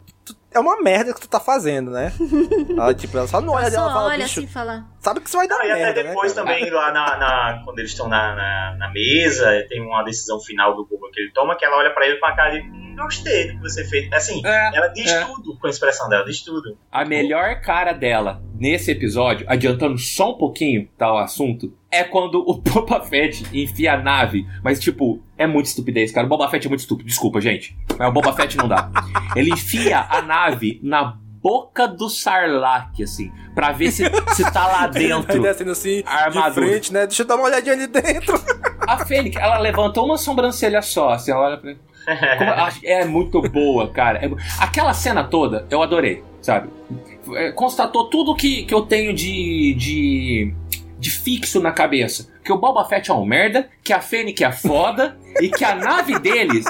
é 0.52 0.58
uma 0.58 0.80
merda 0.80 1.12
que 1.12 1.20
tu 1.20 1.28
tá 1.28 1.38
fazendo, 1.38 1.90
né? 1.90 2.10
ela, 2.78 2.94
tipo, 2.94 3.18
ela 3.18 3.26
só 3.28 3.40
no 3.42 3.52
olho 3.52 3.60
Ela 3.60 3.70
dela 3.70 3.92
fala, 3.92 4.06
olha 4.06 4.24
bicho, 4.24 4.38
assim 4.40 4.48
e 4.48 4.52
fala. 4.52 4.84
Sabe 5.06 5.20
que 5.20 5.28
isso 5.28 5.36
vai 5.38 5.46
dar 5.46 5.58
Não, 5.58 5.64
e 5.66 5.70
até 5.70 5.82
merda, 5.84 6.02
depois 6.02 6.34
né? 6.34 6.42
também, 6.42 6.68
lá 6.70 6.90
na, 6.92 7.16
na- 7.16 7.62
quando 7.64 7.78
eles 7.78 7.92
estão 7.92 8.08
na, 8.08 8.34
na, 8.34 8.76
na 8.76 8.90
mesa, 8.92 9.64
tem 9.68 9.80
uma 9.80 10.02
decisão 10.02 10.40
final 10.40 10.74
do 10.76 10.84
Boba 10.84 11.08
que 11.12 11.20
ele 11.20 11.30
toma, 11.32 11.56
que 11.56 11.64
ela 11.64 11.76
olha 11.76 11.90
pra 11.94 12.06
ele 12.06 12.16
com 12.18 12.26
a 12.26 12.34
cara 12.34 12.50
de 12.50 12.60
"Hum, 12.68 12.94
gostei 12.96 13.48
do 13.48 13.52
que 13.54 13.60
você 13.60 13.84
fez. 13.84 14.12
Assim, 14.12 14.44
É, 14.44 14.76
ela 14.76 14.88
diz 14.88 15.10
é. 15.10 15.24
tudo 15.24 15.56
com 15.58 15.66
a 15.66 15.70
expressão 15.70 16.08
dela, 16.08 16.24
diz 16.24 16.42
tudo. 16.42 16.76
A 16.90 17.04
melhor 17.04 17.60
cara 17.60 17.92
dela 17.92 18.42
nesse 18.58 18.90
episódio, 18.90 19.46
adiantando 19.48 19.96
só 19.98 20.32
um 20.32 20.38
pouquinho 20.38 20.88
tal 20.98 21.18
assunto, 21.18 21.72
é 21.90 22.02
quando 22.02 22.40
o 22.46 22.54
Boba 22.60 23.00
Fett 23.02 23.44
enfia 23.56 23.92
a 23.94 23.96
nave. 23.98 24.46
Mas, 24.64 24.80
tipo, 24.80 25.22
é 25.38 25.46
muito 25.46 25.66
estupidez, 25.66 26.10
cara. 26.10 26.26
O 26.26 26.28
Boba 26.30 26.48
Fett 26.48 26.66
é 26.66 26.68
muito 26.68 26.80
estúpido, 26.80 27.06
desculpa, 27.08 27.40
gente. 27.40 27.76
Mas 27.98 28.08
o 28.08 28.12
Boba 28.12 28.32
Fett 28.32 28.56
não 28.56 28.66
dá. 28.66 28.90
Ele 29.36 29.50
enfia 29.52 30.00
a 30.08 30.20
nave 30.22 30.80
na 30.82 31.16
boca 31.46 31.86
do 31.86 32.08
Sarlacc, 32.08 33.00
assim, 33.02 33.30
pra 33.54 33.70
ver 33.70 33.92
se, 33.92 34.04
se 34.34 34.50
tá 34.50 34.66
lá 34.66 34.86
dentro. 34.88 35.40
descendo 35.40 35.70
assim, 35.70 36.02
A 36.04 36.24
armadura. 36.24 36.66
de 36.66 36.70
frente, 36.72 36.92
né? 36.92 37.06
Deixa 37.06 37.22
eu 37.22 37.26
dar 37.26 37.36
uma 37.36 37.44
olhadinha 37.44 37.74
ali 37.74 37.86
dentro. 37.86 38.40
A 38.86 39.04
Fênix, 39.04 39.36
ela 39.36 39.58
levantou 39.58 40.06
uma 40.06 40.18
sobrancelha 40.18 40.82
só, 40.82 41.10
assim, 41.10 41.30
ela 41.30 41.40
olha 41.42 41.56
pra 41.58 41.70
ele. 41.70 41.80
É 42.84 43.04
muito 43.04 43.40
boa, 43.42 43.88
cara. 43.90 44.18
É 44.24 44.30
aquela 44.60 44.92
cena 44.92 45.22
toda, 45.24 45.66
eu 45.70 45.82
adorei, 45.82 46.24
sabe? 46.40 46.68
É, 47.34 47.52
Constatou 47.52 48.08
tudo 48.10 48.34
que, 48.34 48.64
que 48.64 48.74
eu 48.74 48.82
tenho 48.82 49.12
de, 49.14 49.74
de, 49.74 50.54
de 50.98 51.10
fixo 51.10 51.60
na 51.60 51.70
cabeça. 51.72 52.28
Que 52.44 52.52
o 52.52 52.58
Boba 52.58 52.84
Fett 52.84 53.10
é 53.10 53.14
um 53.14 53.24
merda, 53.24 53.68
que 53.84 53.92
a 53.92 54.00
Fênix 54.00 54.40
é 54.40 54.52
foda 54.52 55.16
e 55.40 55.48
que 55.48 55.64
a 55.64 55.74
nave 55.74 56.18
deles 56.20 56.64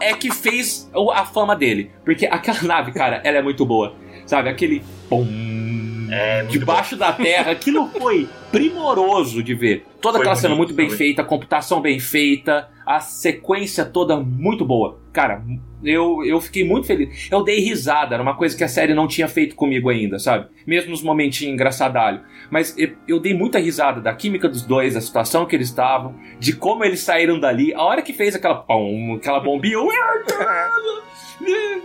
é 0.00 0.14
que 0.14 0.30
fez 0.32 0.90
a 1.14 1.26
fama 1.26 1.54
dele. 1.54 1.90
Porque 2.02 2.24
aquela 2.26 2.62
nave, 2.62 2.90
cara, 2.92 3.20
ela 3.22 3.36
é 3.38 3.42
muito 3.42 3.66
boa. 3.66 3.94
Sabe? 4.30 4.48
Aquele. 4.48 4.80
Pum, 5.08 6.06
É, 6.08 6.44
debaixo 6.44 6.96
da 6.96 7.12
terra. 7.12 7.50
Aquilo 7.50 7.88
foi 7.88 8.28
primoroso 8.52 9.42
de 9.42 9.54
ver. 9.54 9.84
Toda 10.00 10.18
Foi 10.18 10.20
aquela 10.22 10.36
cena 10.36 10.54
bonito, 10.54 10.68
muito 10.68 10.76
bem 10.76 10.88
foi. 10.88 10.96
feita, 10.98 11.22
a 11.22 11.24
computação 11.24 11.80
bem 11.80 11.98
feita, 11.98 12.68
a 12.86 13.00
sequência 13.00 13.84
toda 13.84 14.18
muito 14.20 14.64
boa. 14.64 14.98
Cara, 15.12 15.42
eu, 15.84 16.24
eu 16.24 16.40
fiquei 16.40 16.62
muito 16.64 16.86
feliz. 16.86 17.28
Eu 17.30 17.42
dei 17.42 17.58
risada, 17.60 18.14
era 18.14 18.22
uma 18.22 18.34
coisa 18.36 18.56
que 18.56 18.62
a 18.64 18.68
série 18.68 18.94
não 18.94 19.08
tinha 19.08 19.26
feito 19.28 19.54
comigo 19.56 19.88
ainda, 19.90 20.18
sabe? 20.20 20.46
Mesmo 20.66 20.90
nos 20.92 21.02
momentinhos 21.02 21.52
engraçadalho. 21.52 22.20
Mas 22.50 22.72
eu, 22.78 22.90
eu 23.08 23.18
dei 23.20 23.34
muita 23.34 23.58
risada 23.58 24.00
da 24.00 24.12
química 24.14 24.48
dos 24.48 24.62
dois, 24.62 24.94
da 24.94 25.00
situação 25.00 25.44
que 25.46 25.54
eles 25.56 25.68
estavam, 25.68 26.14
de 26.38 26.52
como 26.54 26.84
eles 26.84 27.00
saíram 27.00 27.38
dali. 27.38 27.74
A 27.74 27.82
hora 27.82 28.00
que 28.02 28.12
fez 28.12 28.34
aquela, 28.36 28.54
pum, 28.56 29.14
aquela 29.16 29.40
bombinha, 29.40 29.74
eu- 29.74 29.88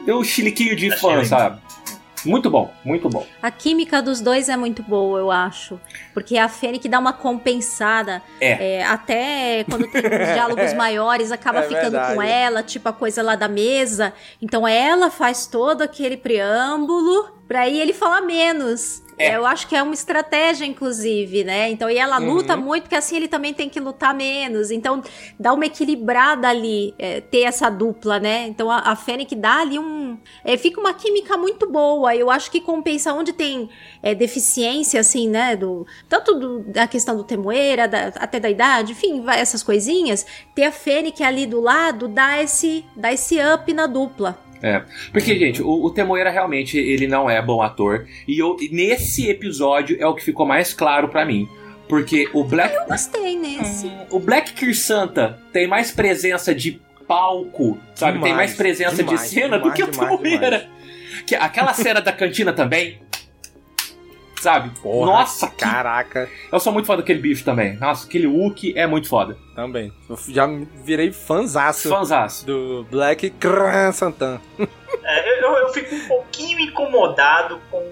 deu 0.05 0.17
um 0.19 0.23
chiliquinho 0.23 0.75
de 0.75 0.95
fã, 0.97 1.23
sabe? 1.23 1.59
Muito 2.25 2.49
bom, 2.49 2.71
muito 2.83 3.07
bom. 3.09 3.25
A 3.41 3.51
química 3.51 4.01
dos 4.01 4.19
dois 4.21 4.49
é 4.49 4.57
muito 4.57 4.81
boa, 4.83 5.19
eu 5.19 5.31
acho. 5.31 5.79
Porque 6.13 6.37
a 6.37 6.47
Fênix 6.49 6.85
dá 6.89 6.99
uma 6.99 7.13
compensada. 7.13 8.21
É. 8.41 8.77
É, 8.79 8.85
até 8.85 9.63
quando 9.69 9.87
tem 9.91 10.01
diálogos 10.01 10.73
maiores, 10.75 11.31
acaba 11.31 11.59
É 11.59 11.63
ficando 11.63 11.91
verdade. 11.91 12.15
com 12.15 12.21
ela, 12.21 12.63
tipo 12.63 12.89
a 12.89 12.93
coisa 12.93 13.21
lá 13.21 13.35
da 13.35 13.47
mesa. 13.47 14.13
Então 14.41 14.67
ela 14.67 15.09
faz 15.09 15.45
todo 15.45 15.81
aquele 15.81 16.17
preâmbulo 16.17 17.29
pra 17.47 17.61
aí 17.61 17.79
ele 17.79 17.93
falar 17.93 18.21
menos. 18.21 19.03
É. 19.17 19.35
Eu 19.35 19.45
acho 19.45 19.67
que 19.67 19.75
é 19.75 19.81
uma 19.81 19.93
estratégia, 19.93 20.65
inclusive, 20.65 21.43
né? 21.43 21.69
Então, 21.69 21.89
e 21.89 21.97
ela 21.97 22.19
Uhum. 22.19 22.33
luta 22.33 22.57
muito, 22.57 22.83
porque 22.83 22.95
assim 22.95 23.15
ele 23.15 23.27
também 23.27 23.53
tem 23.53 23.69
que 23.69 23.79
lutar 23.79 24.13
menos. 24.13 24.71
Então, 24.71 25.01
dá 25.39 25.53
uma 25.53 25.65
equilibrada 25.65 26.49
ali, 26.49 26.93
é, 26.99 27.21
ter 27.21 27.41
essa 27.43 27.69
dupla, 27.69 28.19
né? 28.19 28.47
Então, 28.47 28.69
a, 28.69 28.79
a 28.79 28.95
Fênix 28.95 29.31
dá 29.37 29.61
ali 29.61 29.79
um. 29.79 30.17
é, 30.43 30.57
fica 30.57 30.79
uma 30.81 30.93
química 30.93 31.37
muito 31.37 31.69
boa. 31.69 32.15
Eu 32.15 32.29
acho 32.29 32.51
que 32.51 32.59
compensa 32.59 33.13
onde 33.13 33.31
tem 33.31 33.69
é, 34.03 34.13
deficiência, 34.13 34.99
assim, 34.99 35.29
né? 35.29 35.55
Do, 35.55 35.87
tanto 36.09 36.33
do- 36.37 36.59
da 36.71 36.85
questão 36.87 37.15
do 37.15 37.23
temoeira, 37.23 37.87
da- 37.87 38.07
até 38.15 38.39
da 38.39 38.49
idade, 38.49 38.91
enfim, 38.91 39.21
vai- 39.21 39.39
essas 39.39 39.63
coisinhas. 39.63 40.25
Ter 40.53 40.63
a 40.65 40.71
Fênix 40.71 41.21
ali 41.21 41.45
do 41.45 41.61
lado 41.61 42.07
dá 42.07 42.41
esse, 42.43 42.85
dá 42.95 43.13
esse 43.13 43.37
up 43.39 43.71
na 43.73 43.87
dupla. 43.87 44.37
É, 44.61 44.81
porque, 45.11 45.37
gente, 45.37 45.61
o, 45.61 45.85
o 45.85 45.91
Temoeira 45.91 46.29
realmente 46.29 46.77
ele 46.77 47.07
não 47.07 47.29
é 47.29 47.41
bom 47.41 47.61
ator. 47.61 48.07
E 48.27 48.39
eu, 48.39 48.55
nesse 48.71 49.29
episódio 49.29 49.97
é 49.99 50.07
o 50.07 50.13
que 50.13 50.23
ficou 50.23 50.45
mais 50.45 50.73
claro 50.73 51.09
pra 51.09 51.25
mim. 51.25 51.47
Porque 51.87 52.27
o 52.33 52.43
Black. 52.43 52.73
Eu 52.73 52.85
gostei 52.85 53.37
nesse. 53.37 53.91
O 54.09 54.19
Black 54.19 54.53
Kirsanta 54.53 55.39
tem 55.53 55.67
mais 55.67 55.91
presença 55.91 56.53
de 56.53 56.81
palco, 57.07 57.77
sabe? 57.93 58.13
tem 58.13 58.23
Demais, 58.23 58.35
mais 58.35 58.55
presença 58.55 58.95
demais, 58.95 59.21
de 59.21 59.27
cena 59.27 59.59
do 59.59 59.71
demais, 59.71 59.75
que 59.75 59.83
o 59.83 59.87
Temoeira. 59.87 60.67
Que, 61.25 61.35
aquela 61.35 61.73
cena 61.73 62.01
da 62.01 62.11
cantina 62.11 62.51
também. 62.51 62.99
Sabe? 64.45 64.69
Porra, 64.79 65.07
Nossa, 65.07 65.47
que... 65.47 65.55
Caraca, 65.55 66.29
eu 66.51 66.59
sou 66.59 66.71
muito 66.71 66.85
fã 66.85 66.95
daquele 66.95 67.17
bicho 67.17 67.43
também. 67.43 67.77
Nossa, 67.77 68.05
aquele 68.05 68.27
Wookie 68.27 68.77
é 68.77 68.85
muito 68.85 69.09
foda. 69.09 69.35
também. 69.55 69.91
Eu 70.07 70.15
já 70.27 70.45
virei 70.83 71.11
fanzaço 71.11 71.89
Fanzaço. 71.89 72.45
do 72.45 72.85
Black 72.91 73.31
Cran 73.31 73.91
Santan. 73.91 74.39
É, 75.03 75.43
eu, 75.43 75.51
eu 75.51 75.69
fico 75.69 75.95
um 75.95 76.07
pouquinho 76.07 76.59
incomodado 76.59 77.59
com, 77.71 77.83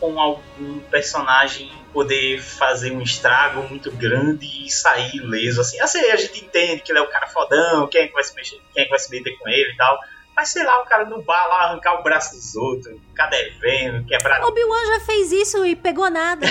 com 0.00 0.18
algum 0.18 0.78
personagem 0.90 1.70
poder 1.92 2.40
fazer 2.40 2.90
um 2.92 3.02
estrago 3.02 3.62
muito 3.68 3.92
grande 3.92 4.46
e 4.64 4.70
sair 4.70 5.16
ileso. 5.16 5.60
Assim, 5.60 5.78
assim, 5.78 6.00
a 6.10 6.16
gente 6.16 6.42
entende 6.42 6.80
que 6.80 6.90
ele 6.90 7.00
é 7.00 7.02
o 7.02 7.10
cara 7.10 7.26
fodão, 7.26 7.86
quem 7.86 8.00
é 8.00 8.06
que 8.08 8.14
vai 8.14 8.24
se 8.24 8.34
mexer, 8.34 8.58
quem 8.72 8.82
é 8.82 8.84
que 8.84 8.90
vai 8.90 8.98
se 8.98 9.10
meter 9.10 9.36
com 9.36 9.46
ele 9.46 9.72
e 9.72 9.76
tal. 9.76 9.98
Mas 10.42 10.48
sei 10.50 10.64
lá, 10.64 10.82
o 10.82 10.86
cara 10.86 11.04
no 11.04 11.22
bar 11.22 11.46
lá 11.46 11.66
arrancar 11.66 12.00
o 12.00 12.02
braço 12.02 12.34
dos 12.34 12.56
outros, 12.56 12.98
ficar 13.10 13.28
devendo, 13.28 14.04
quebrar. 14.04 14.42
Obi-Wan 14.44 14.86
já 14.86 14.98
fez 14.98 15.30
isso 15.30 15.64
e 15.64 15.76
pegou 15.76 16.10
nada. 16.10 16.44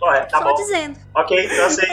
Olha, 0.00 0.24
tá 0.26 0.38
Só 0.38 0.44
bom. 0.44 0.54
dizendo. 0.54 0.96
Ok, 1.16 1.44
então 1.44 1.56
eu 1.56 1.68
sei. 1.70 1.88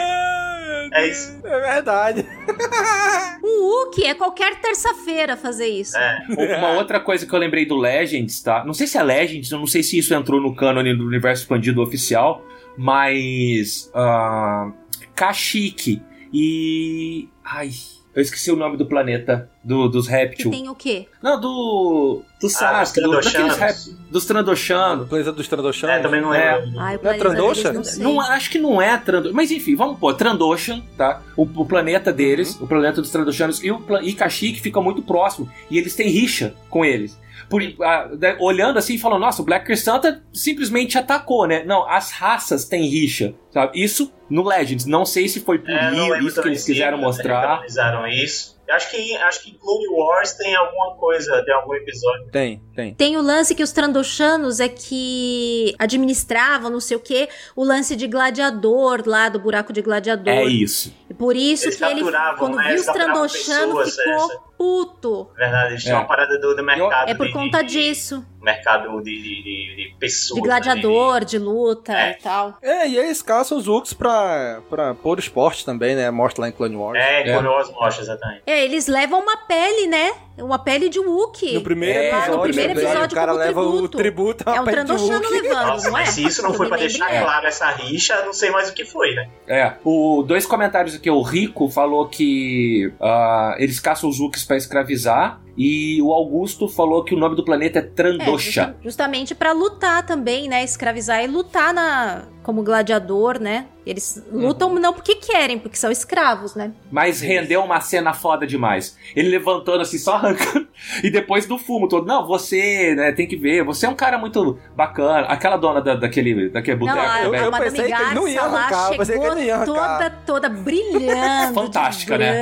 É 0.92 1.04
isso. 1.04 1.40
É 1.44 1.60
verdade. 1.60 2.24
O 3.42 3.86
Wookie 3.86 4.04
é 4.04 4.14
qualquer 4.14 4.60
terça-feira 4.60 5.36
fazer 5.36 5.66
isso. 5.66 5.96
É. 5.96 6.26
Uma 6.58 6.72
outra 6.72 7.00
coisa 7.00 7.26
que 7.26 7.32
eu 7.32 7.38
lembrei 7.38 7.66
do 7.66 7.76
Legends, 7.76 8.40
tá? 8.40 8.64
Não 8.64 8.74
sei 8.74 8.86
se 8.86 8.96
é 8.98 9.02
Legends, 9.02 9.50
eu 9.50 9.58
não 9.58 9.66
sei 9.66 9.82
se 9.82 9.98
isso 9.98 10.14
entrou 10.14 10.40
no 10.40 10.54
cânone 10.54 10.94
do 10.94 11.04
universo 11.04 11.42
expandido 11.42 11.82
oficial, 11.82 12.44
mas. 12.76 13.90
Uh, 13.94 14.72
Kashyyyk 15.16 16.00
e. 16.32 17.28
Ai, 17.44 17.70
eu 18.14 18.22
esqueci 18.22 18.50
o 18.50 18.56
nome 18.56 18.76
do 18.76 18.86
planeta. 18.86 19.48
Do, 19.62 19.88
dos 19.88 20.06
Que 20.06 20.12
réptil. 20.12 20.50
tem 20.50 20.68
o 20.68 20.74
quê? 20.74 21.06
Não, 21.22 21.40
do. 21.40 22.22
Do 22.40 22.48
Sasuke, 22.48 23.00
do, 23.00 23.10
Trandoshanos. 23.10 23.32
daqueles 23.32 23.56
réptil. 23.58 23.94
Dos 24.10 24.24
Trandoshanos. 24.24 25.08
Planeta 25.08 25.32
dos 25.32 25.48
Trandoshan. 25.48 25.90
É, 25.90 25.98
também 26.00 26.20
não 26.20 26.34
É. 26.34 26.64
Ai, 26.78 26.96
o 26.96 27.02
Não 27.02 27.10
é 27.10 27.72
não. 27.72 27.82
Não, 27.98 28.20
acho 28.20 28.50
que 28.50 28.58
não 28.58 28.80
é 28.82 28.96
Trandoshan. 28.96 29.34
Mas 29.34 29.50
enfim, 29.50 29.76
vamos 29.76 29.98
pôr 29.98 30.14
Trandoshan, 30.14 30.82
tá? 30.96 31.22
O, 31.36 31.42
o 31.42 31.66
planeta 31.66 32.12
deles, 32.12 32.58
o 32.60 32.66
planeta 32.66 33.00
dos 33.00 33.10
Trandoshanos 33.10 33.62
e 33.62 33.70
o 33.70 33.80
e 34.02 34.14
Kashyyyk 34.14 34.60
fica 34.60 34.80
muito 34.80 35.02
próximo. 35.02 35.48
E 35.70 35.76
eles 35.78 35.94
têm 35.94 36.08
rixa 36.08 36.54
com 36.68 36.84
eles. 36.84 37.18
Por, 37.50 37.60
ah, 37.82 38.08
né, 38.18 38.36
olhando 38.40 38.78
assim 38.78 38.94
e 38.94 38.98
falando, 38.98 39.20
nossa, 39.20 39.42
o 39.42 39.44
Black 39.44 39.66
Crysanta 39.66 40.22
simplesmente 40.32 40.96
atacou, 40.96 41.46
né? 41.46 41.64
Não, 41.64 41.86
as 41.86 42.12
raças 42.12 42.64
têm 42.64 42.88
rixa, 42.88 43.34
sabe? 43.50 43.82
Isso 43.82 44.12
no 44.30 44.44
Legends. 44.46 44.86
Não 44.86 45.04
sei 45.04 45.28
se 45.28 45.40
foi 45.40 45.58
por 45.58 45.70
É, 45.70 45.90
lembro 45.90 46.26
isso 46.26 46.40
que 46.40 46.48
eles 46.48 46.60
se 46.62 46.72
quiseram 46.72 46.96
mostrar. 46.96 47.64
isso. 48.08 48.58
Eu 48.68 48.76
Acho 48.76 48.88
que, 48.88 49.16
acho 49.16 49.42
que 49.42 49.50
em 49.50 49.54
Clone 49.54 49.88
Wars 49.88 50.34
tem 50.34 50.54
alguma 50.54 50.94
coisa, 50.94 51.42
tem 51.44 51.52
algum 51.52 51.74
episódio. 51.74 52.28
Tem, 52.30 52.62
tem. 52.72 52.94
Tem 52.94 53.16
o 53.16 53.20
lance 53.20 53.52
que 53.52 53.64
os 53.64 53.72
Trandoshanos 53.72 54.60
é 54.60 54.68
que 54.68 55.74
administravam, 55.76 56.70
não 56.70 56.78
sei 56.78 56.96
o 56.96 57.00
quê, 57.00 57.28
o 57.56 57.64
lance 57.64 57.96
de 57.96 58.06
gladiador 58.06 59.02
lá, 59.04 59.28
do 59.28 59.40
buraco 59.40 59.72
de 59.72 59.82
gladiador. 59.82 60.32
É 60.32 60.44
isso. 60.44 60.94
E 61.10 61.14
Por 61.14 61.34
isso 61.34 61.64
Eles 61.64 61.76
que 61.76 61.84
ele, 61.84 62.02
quando 62.38 62.56
né? 62.58 62.68
viu 62.68 62.76
os 62.80 62.86
Trandoshanos, 62.86 63.96
ficou 63.96 64.14
essa. 64.14 64.49
Puto. 64.64 65.30
Verdade, 65.34 65.72
eles 65.72 65.82
tinham 65.82 65.96
É. 65.96 66.00
uma 66.00 66.06
parada 66.06 66.38
do, 66.38 66.54
do 66.54 66.62
mercado. 66.62 67.08
É 67.08 67.14
por 67.14 67.26
de- 67.26 67.32
conta 67.32 67.62
de, 67.62 67.72
disso. 67.72 68.22
Mercado 68.40 69.00
de, 69.02 69.10
de, 69.10 69.42
de, 69.42 69.76
de 69.76 69.94
pessoas. 69.98 70.40
De 70.42 70.48
né, 70.48 70.54
gladiador, 70.60 71.24
de 71.24 71.38
luta 71.38 71.92
É. 71.92 72.12
e 72.12 72.22
tal. 72.22 72.54
É, 72.62 72.88
e 72.88 72.96
eles 72.96 73.20
caçam 73.22 73.58
os 73.58 73.68
Wooks 73.68 73.92
pra, 73.92 74.60
pra 74.70 74.94
pôr 74.94 75.18
o 75.18 75.20
esporte 75.20 75.64
também, 75.64 75.94
né? 75.94 76.10
Mostra 76.10 76.42
lá 76.42 76.48
em 76.48 76.52
Clone 76.52 76.76
Wars. 76.76 76.98
É, 76.98 77.20
É. 77.28 77.32
Clone 77.32 77.48
Wars 77.48 77.70
mostra, 77.70 78.02
exatamente. 78.02 78.42
É, 78.46 78.64
eles 78.64 78.86
levam 78.86 79.20
uma 79.20 79.36
pele, 79.36 79.86
né? 79.86 80.12
Uma 80.38 80.58
pele 80.58 80.88
de 80.88 80.98
Wookiee. 80.98 81.52
No 81.54 81.60
primeiro 81.60 81.98
É, 81.98 82.08
episódio, 82.08 82.32
no 82.36 82.42
primeiro 82.42 82.72
episódio 82.72 83.04
o 83.04 83.10
cara 83.14 83.32
como 83.32 83.44
leva 83.44 83.60
tributo. 83.60 83.84
o 83.84 83.88
tributo 84.00 84.44
a 84.48 84.56
É 84.56 84.60
um 84.60 84.64
Trandoshano 84.64 85.30
levando, 85.30 85.66
Nossa, 85.66 85.90
não 85.90 85.98
é? 85.98 86.00
mas 86.00 86.08
se 86.10 86.24
isso 86.24 86.42
não 86.42 86.54
foi 86.54 86.66
pra 86.68 86.78
deixar 86.78 87.10
bem. 87.10 87.20
claro 87.20 87.46
essa 87.46 87.70
rixa, 87.72 88.22
não 88.24 88.32
sei 88.32 88.50
mais 88.50 88.70
o 88.70 88.72
que 88.74 88.86
foi, 88.86 89.14
né? 89.14 89.28
É, 89.46 89.72
o, 89.84 90.22
dois 90.26 90.46
comentários 90.46 90.94
aqui. 90.94 91.10
O 91.10 91.20
Rico 91.20 91.68
falou 91.68 92.08
que 92.08 92.90
ah, 93.00 93.54
eles 93.58 93.78
caçam 93.80 94.08
os 94.08 94.18
Wookies 94.18 94.44
pra 94.44 94.56
escravizar. 94.56 95.40
E 95.56 96.00
o 96.02 96.12
Augusto 96.12 96.68
falou 96.68 97.04
que 97.04 97.14
o 97.14 97.18
nome 97.18 97.36
do 97.36 97.44
planeta 97.44 97.78
é 97.78 97.82
É, 97.82 97.84
Trandosha. 97.84 98.34
justa- 98.62 98.76
justamente 98.82 99.34
pra 99.34 99.52
lutar 99.52 100.04
também, 100.06 100.48
né? 100.48 100.62
Escravizar 100.64 101.22
e 101.22 101.26
lutar 101.26 101.72
na 101.74 102.24
como 102.42 102.62
gladiador, 102.62 103.38
né? 103.40 103.66
Eles 103.90 104.22
lutam 104.32 104.72
não 104.74 104.92
porque 104.92 105.16
querem, 105.16 105.58
porque 105.58 105.76
são 105.76 105.90
escravos, 105.90 106.54
né? 106.54 106.72
Mas 106.92 107.20
rendeu 107.20 107.62
uma 107.64 107.80
cena 107.80 108.12
foda 108.14 108.46
demais. 108.46 108.96
Ele 109.16 109.28
levantando 109.28 109.80
assim, 109.82 109.98
só 109.98 110.14
arrancando. 110.14 110.68
E 111.04 111.10
depois 111.10 111.44
do 111.44 111.58
fumo 111.58 111.86
todo. 111.88 112.06
Não, 112.06 112.26
você, 112.26 112.94
né, 112.94 113.12
tem 113.12 113.26
que 113.28 113.36
ver. 113.36 113.62
Você 113.64 113.84
é 113.84 113.88
um 113.88 113.94
cara 113.94 114.16
muito 114.16 114.58
bacana. 114.74 115.26
Aquela 115.26 115.58
dona 115.58 115.78
da, 115.82 115.94
daquele, 115.94 116.48
daquele 116.48 116.78
boteco 116.78 116.96
não, 116.96 117.04
a 117.04 117.20
Eu 117.22 117.50
Madame 117.50 117.64
pensei 117.70 117.92
que 117.92 118.02
ele 118.02 118.14
não 118.14 118.26
ia 118.26 118.34
Garça 118.40 118.50
lá 118.50 118.60
arrancar, 118.60 118.92
eu 118.92 118.98
pensei 118.98 119.18
que 119.18 119.22
chegou 119.22 119.26
ele 119.26 119.34
não 119.34 119.42
ia 119.46 119.54
arrancar. 119.56 119.98
toda, 119.98 120.10
toda 120.24 120.48
brilhando. 120.48 121.52
Fantástica, 121.60 122.14
de 122.16 122.24
né? 122.24 122.32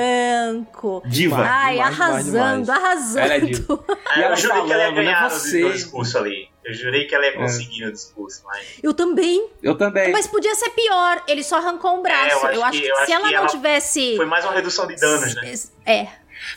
branco. 0.52 1.02
Diva. 1.06 1.36
Ai, 1.42 1.74
Demais, 1.74 1.94
demais, 1.94 2.00
arrasando, 2.00 2.62
demais. 2.62 2.68
arrasando. 2.68 3.18
Ela 3.24 3.34
é 3.34 3.40
diva. 3.40 3.84
E 4.16 4.20
eu 4.20 4.24
ela 4.24 4.36
jurei 4.36 4.62
que 4.62 4.72
ela 4.72 4.82
ia 4.82 4.88
falando, 4.88 4.96
né, 4.96 5.02
ganhar 5.04 5.22
no, 5.24 5.30
você- 5.30 5.60
no 5.62 5.72
discurso 5.72 6.18
ali. 6.18 6.48
Eu 6.68 6.74
jurei 6.74 7.06
que 7.06 7.14
ela 7.14 7.24
É. 7.24 7.30
ia 7.30 7.36
conseguir 7.36 7.86
no 7.86 7.92
discurso, 7.92 8.42
mas. 8.44 8.66
Eu 8.82 8.92
também. 8.92 9.48
Eu 9.62 9.74
também. 9.76 10.12
Mas 10.12 10.26
podia 10.26 10.54
ser 10.54 10.68
pior. 10.70 11.22
Ele 11.26 11.42
só 11.42 11.56
arrancou 11.56 11.98
um 11.98 12.02
braço. 12.02 12.46
É, 12.46 12.56
eu 12.56 12.62
acho 12.62 12.78
que- 12.78 12.84
que, 12.84 12.90
eu 12.90 12.96
se 12.96 13.02
acho 13.04 13.12
ela 13.12 13.24
que 13.28 13.32
não 13.34 13.38
ela 13.40 13.48
tivesse. 13.48 14.16
Foi 14.16 14.26
mais 14.26 14.44
uma 14.44 14.52
redução 14.52 14.86
de 14.86 14.96
danos, 14.96 15.34
né? 15.34 15.54
É. 15.86 16.08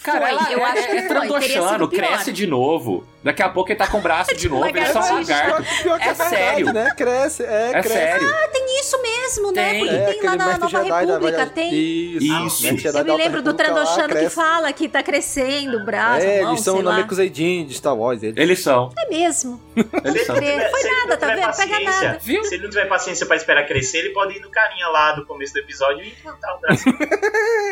Cara, 0.04 0.20
Foi, 0.22 0.30
ela 0.30 0.52
eu 0.52 0.60
é, 0.60 0.64
acho 0.64 0.74
que 0.74 0.80
é 0.80 0.84
foi, 0.84 0.96
teria 0.96 1.08
trandoshano, 1.08 1.88
cresce 1.89 2.32
de 2.32 2.48
novo. 2.48 3.06
Daqui 3.24 3.44
a 3.44 3.50
pouco 3.50 3.70
ele 3.72 3.78
tá 3.78 3.86
com 3.88 4.00
o 4.00 4.02
braço 4.02 4.36
de 4.36 4.50
novo, 4.50 4.66
ele 4.68 4.80
é 4.80 4.86
só 4.88 5.00
um 5.00 5.14
lagarto. 5.20 5.64
Pior 5.84 6.00
que 6.00 6.04
É 6.06 6.10
é, 6.10 6.14
verdade, 6.14 6.30
sério. 6.36 6.74
né? 6.74 6.89
Cresce, 6.98 7.44
é, 7.44 7.68
É 7.70 7.82
cresce. 7.82 7.89
sério. 7.89 8.28
Ah, 8.28 8.48
tem 8.52 8.80
isso 8.80 9.02
mesmo, 9.02 9.52
né? 9.52 9.70
Tem. 9.70 9.80
Porque 9.80 9.96
É, 9.96 10.06
tem 10.14 10.24
lá 10.24 10.36
na 10.36 10.46
mestre 10.48 10.62
Nova 10.64 10.78
Jedi 10.84 10.89
da 10.89 11.14
República, 11.14 11.38
velha- 11.38 11.50
tem. 11.52 11.74
Isso. 11.74 12.68
Isso. 12.74 12.88
Eu 12.88 12.94
da 12.94 13.04
me 13.04 13.12
lembro 13.18 13.42
do 13.44 13.54
Trandoshano 13.54 14.16
que 14.16 14.30
fala 14.30 14.74
que 14.74 14.89
tá 14.89 15.04
crescendo 15.04 15.78
o 15.78 15.86
braço, 15.86 16.26
É, 16.26 16.39
a 16.39 16.44
mão, 16.44 16.52
eles 16.54 16.64
são 16.64 16.82
lá. 16.82 16.92
Namekuseidin 16.94 17.66
de 17.66 17.74
Star 17.76 17.96
Wars. 17.96 18.24
Eles. 18.24 18.38
Eles 18.38 18.60
são. 18.64 18.92
É 18.98 19.10
mesmo. 19.10 19.62
Eles 20.04 20.26
são. 20.26 20.36
Foi 20.36 20.84
nada, 20.84 21.18
tá 21.18 21.28
vendo? 21.36 21.56
Pega 21.56 21.80
nada. 21.82 22.18
Viu? 22.22 22.44
Se 22.44 22.56
ele 22.56 22.64
não 22.64 22.70
tiver 22.70 22.86
paciência 22.86 23.26
pra 23.26 23.36
esperar 23.36 23.68
crescer, 23.68 24.00
ele 24.00 24.10
pode 24.10 24.36
ir 24.36 24.42
no 24.42 24.50
carinha 24.50 24.88
lá 24.88 25.12
do 25.14 25.26
começo 25.26 25.54
do 25.54 25.60
episódio 25.60 26.04
e 26.04 26.10
implantar 26.10 26.56
o 26.58 26.60
braço. 26.62 26.84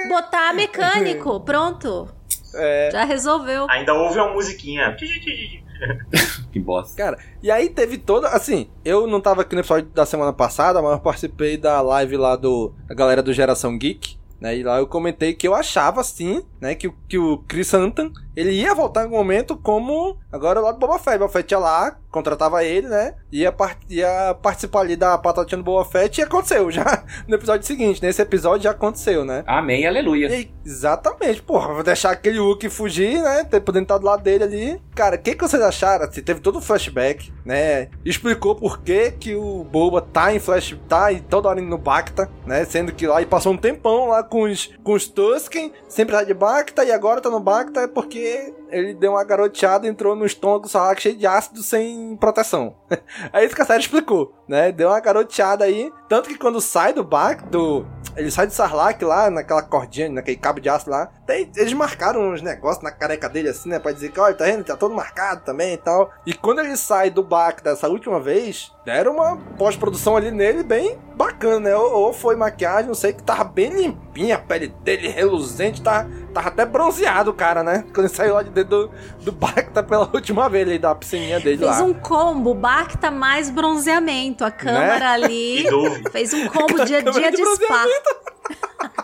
Botar 0.09 0.53
mecânico, 0.53 1.39
pronto. 1.41 2.08
É. 2.55 2.89
Já 2.91 3.03
resolveu. 3.05 3.67
Ainda 3.69 3.93
houve 3.93 4.19
uma 4.19 4.33
musiquinha. 4.33 4.95
Que 6.51 6.59
bosta. 6.59 6.97
Cara, 6.97 7.17
e 7.41 7.49
aí 7.49 7.69
teve 7.69 7.97
toda. 7.97 8.27
Assim, 8.29 8.69
eu 8.83 9.07
não 9.07 9.21
tava 9.21 9.41
aqui 9.41 9.55
no 9.55 9.61
episódio 9.61 9.89
da 9.93 10.05
semana 10.05 10.33
passada, 10.33 10.81
mas 10.81 10.91
eu 10.93 10.99
participei 10.99 11.55
da 11.57 11.81
live 11.81 12.17
lá 12.17 12.35
do. 12.35 12.73
da 12.87 12.93
galera 12.95 13.23
do 13.23 13.31
Geração 13.33 13.77
Geek. 13.77 14.17
Né, 14.41 14.57
e 14.57 14.63
lá 14.63 14.77
eu 14.79 14.87
comentei 14.87 15.33
que 15.33 15.45
eu 15.45 15.53
achava, 15.53 15.99
assim, 15.99 16.41
né, 16.61 16.73
que, 16.73 16.87
o- 16.87 16.95
que 17.09 17.17
o 17.17 17.39
Chris 17.39 17.73
Anton, 17.73 18.09
ele 18.35 18.51
ia 18.51 18.73
voltar 18.73 19.01
em 19.01 19.03
algum 19.05 19.17
momento 19.17 19.57
como, 19.57 20.17
agora 20.31 20.59
lá 20.59 20.71
do 20.71 20.79
Boba 20.79 20.99
Fett. 20.99 21.17
Boba 21.17 21.31
Fett 21.31 21.51
ia 21.53 21.59
lá, 21.59 21.97
contratava 22.11 22.63
ele, 22.63 22.87
né, 22.87 23.13
ia, 23.31 23.51
par- 23.51 23.77
ia 23.89 24.35
participar 24.41 24.81
ali 24.81 24.95
da 24.95 25.17
patatinha 25.17 25.57
do 25.57 25.63
Boba 25.63 25.85
Fett 25.85 26.19
e 26.19 26.23
aconteceu 26.23 26.71
já 26.71 27.03
no 27.27 27.35
episódio 27.35 27.65
seguinte. 27.67 28.01
Nesse 28.01 28.21
episódio 28.21 28.63
já 28.63 28.71
aconteceu, 28.71 29.23
né. 29.25 29.43
Amém, 29.45 29.85
aleluia. 29.85 30.27
E- 30.33 30.51
exatamente, 30.65 31.41
porra, 31.41 31.73
vou 31.73 31.83
deixar 31.83 32.11
aquele 32.11 32.39
Wookie 32.39 32.69
fugir, 32.69 33.21
né? 33.21 33.43
ter- 33.43 33.59
Podendo 33.59 33.83
estar 33.83 33.97
do 33.97 34.05
lado 34.05 34.23
dele 34.23 34.43
ali. 34.43 34.81
Cara, 34.95 35.15
o 35.15 35.19
que, 35.19 35.35
que 35.35 35.41
vocês 35.47 35.61
acharam? 35.61 36.05
Assim, 36.05 36.21
teve 36.21 36.39
todo 36.39 36.57
o 36.57 36.61
flashback, 36.61 37.31
né? 37.45 37.89
Explicou 38.03 38.55
por 38.55 38.81
que, 38.81 39.11
que 39.11 39.35
o 39.35 39.63
Boba 39.63 40.01
tá 40.01 40.33
em 40.33 40.39
flash, 40.39 40.75
tá 40.87 41.11
em 41.13 41.19
toda 41.19 41.47
hora 41.49 41.59
indo 41.59 41.69
no 41.69 41.77
Bacta, 41.77 42.29
né? 42.45 42.65
Sendo 42.65 42.91
que 42.93 43.05
lá 43.07 43.21
e 43.21 43.25
passou 43.25 43.53
um 43.53 43.57
tempão 43.57 44.07
lá 44.09 44.23
com 44.23 44.43
os, 44.43 44.69
com 44.83 44.93
os 44.93 45.07
Tusken, 45.07 45.71
sempre 45.87 46.15
tá 46.15 46.23
de 46.23 46.33
Bacta, 46.33 46.83
e 46.83 46.91
agora 46.91 47.21
tá 47.21 47.29
no 47.29 47.39
Bacta 47.39 47.81
é 47.81 47.87
porque 48.19 48.58
ele 48.71 48.93
deu 48.93 49.11
uma 49.11 49.23
garoteada 49.23 49.87
entrou 49.87 50.15
no 50.15 50.25
estômago 50.25 50.63
do 50.63 50.69
Sarlacc 50.69 51.01
cheio 51.01 51.17
de 51.17 51.27
ácido 51.27 51.61
sem 51.61 52.15
proteção. 52.17 52.75
é 53.33 53.43
isso 53.43 53.55
que 53.55 53.61
a 53.61 53.65
série 53.65 53.81
explicou, 53.81 54.33
né? 54.47 54.71
Deu 54.71 54.89
uma 54.89 54.99
garoteada 54.99 55.65
aí. 55.65 55.91
Tanto 56.07 56.29
que 56.29 56.37
quando 56.37 56.61
sai 56.61 56.93
do 56.93 57.03
Bacta, 57.03 57.45
do, 57.47 57.85
ele 58.15 58.31
sai 58.31 58.47
do 58.47 58.53
Sarlacc 58.53 59.01
lá, 59.03 59.29
naquela 59.29 59.61
cordinha, 59.61 60.09
naquele 60.09 60.37
cabo 60.37 60.59
de 60.59 60.69
aço 60.69 60.89
lá. 60.89 61.07
Tem, 61.25 61.49
eles 61.55 61.73
marcaram 61.73 62.31
uns 62.31 62.41
negócios 62.41 62.83
na 62.83 62.91
careca 62.91 63.29
dele 63.29 63.49
assim, 63.49 63.69
né? 63.69 63.79
Pra 63.79 63.91
dizer 63.91 64.11
que, 64.11 64.19
olha, 64.19 64.33
tá 64.33 64.45
vendo? 64.45 64.63
Tá 64.63 64.75
todo 64.75 64.93
marcado 64.93 65.43
também 65.43 65.73
e 65.73 65.77
tal. 65.77 66.11
E 66.25 66.33
quando 66.33 66.59
ele 66.59 66.75
sai 66.75 67.09
do 67.09 67.23
Bacta 67.23 67.69
dessa 67.71 67.87
última 67.87 68.19
vez, 68.19 68.71
deram 68.85 69.13
uma 69.13 69.37
pós-produção 69.57 70.17
ali 70.17 70.31
nele 70.31 70.63
bem 70.63 70.97
bacana, 71.15 71.59
né? 71.59 71.75
Ou, 71.75 71.93
ou 71.93 72.13
foi 72.13 72.35
maquiagem, 72.35 72.87
não 72.87 72.95
sei, 72.95 73.13
que 73.13 73.21
tava 73.23 73.43
bem 73.43 73.69
limpinha 73.69 74.35
a 74.35 74.39
pele 74.39 74.67
dele, 74.83 75.07
reluzente, 75.09 75.81
tava, 75.81 76.09
tava 76.33 76.47
até 76.47 76.65
bronzeado 76.65 77.31
o 77.31 77.33
cara, 77.33 77.63
né? 77.63 77.83
Quando 77.93 78.07
ele 78.07 78.15
saiu 78.15 78.33
lá 78.33 78.43
de 78.43 78.49
dentro 78.49 78.58
do, 78.63 78.89
do 79.21 79.31
Bacta 79.31 79.81
pela 79.83 80.09
última 80.13 80.49
vez 80.49 80.67
ali, 80.67 80.79
da 80.79 80.93
piscininha 80.95 81.39
dele 81.39 81.57
Fez 81.57 81.77
lá. 81.79 81.83
um 81.83 81.93
combo, 81.93 82.53
Bacta 82.53 83.09
mais 83.11 83.49
bronzeamento. 83.49 84.43
A 84.45 84.51
câmera 84.51 85.11
ali 85.11 85.63
De 85.63 85.71
novo. 85.71 86.09
fez 86.11 86.33
um 86.33 86.47
combo 86.47 86.83
dia 86.85 86.99
a 86.99 87.01
dia 87.01 87.31
de 87.31 87.37
de 87.37 87.45
spa. 87.55 87.85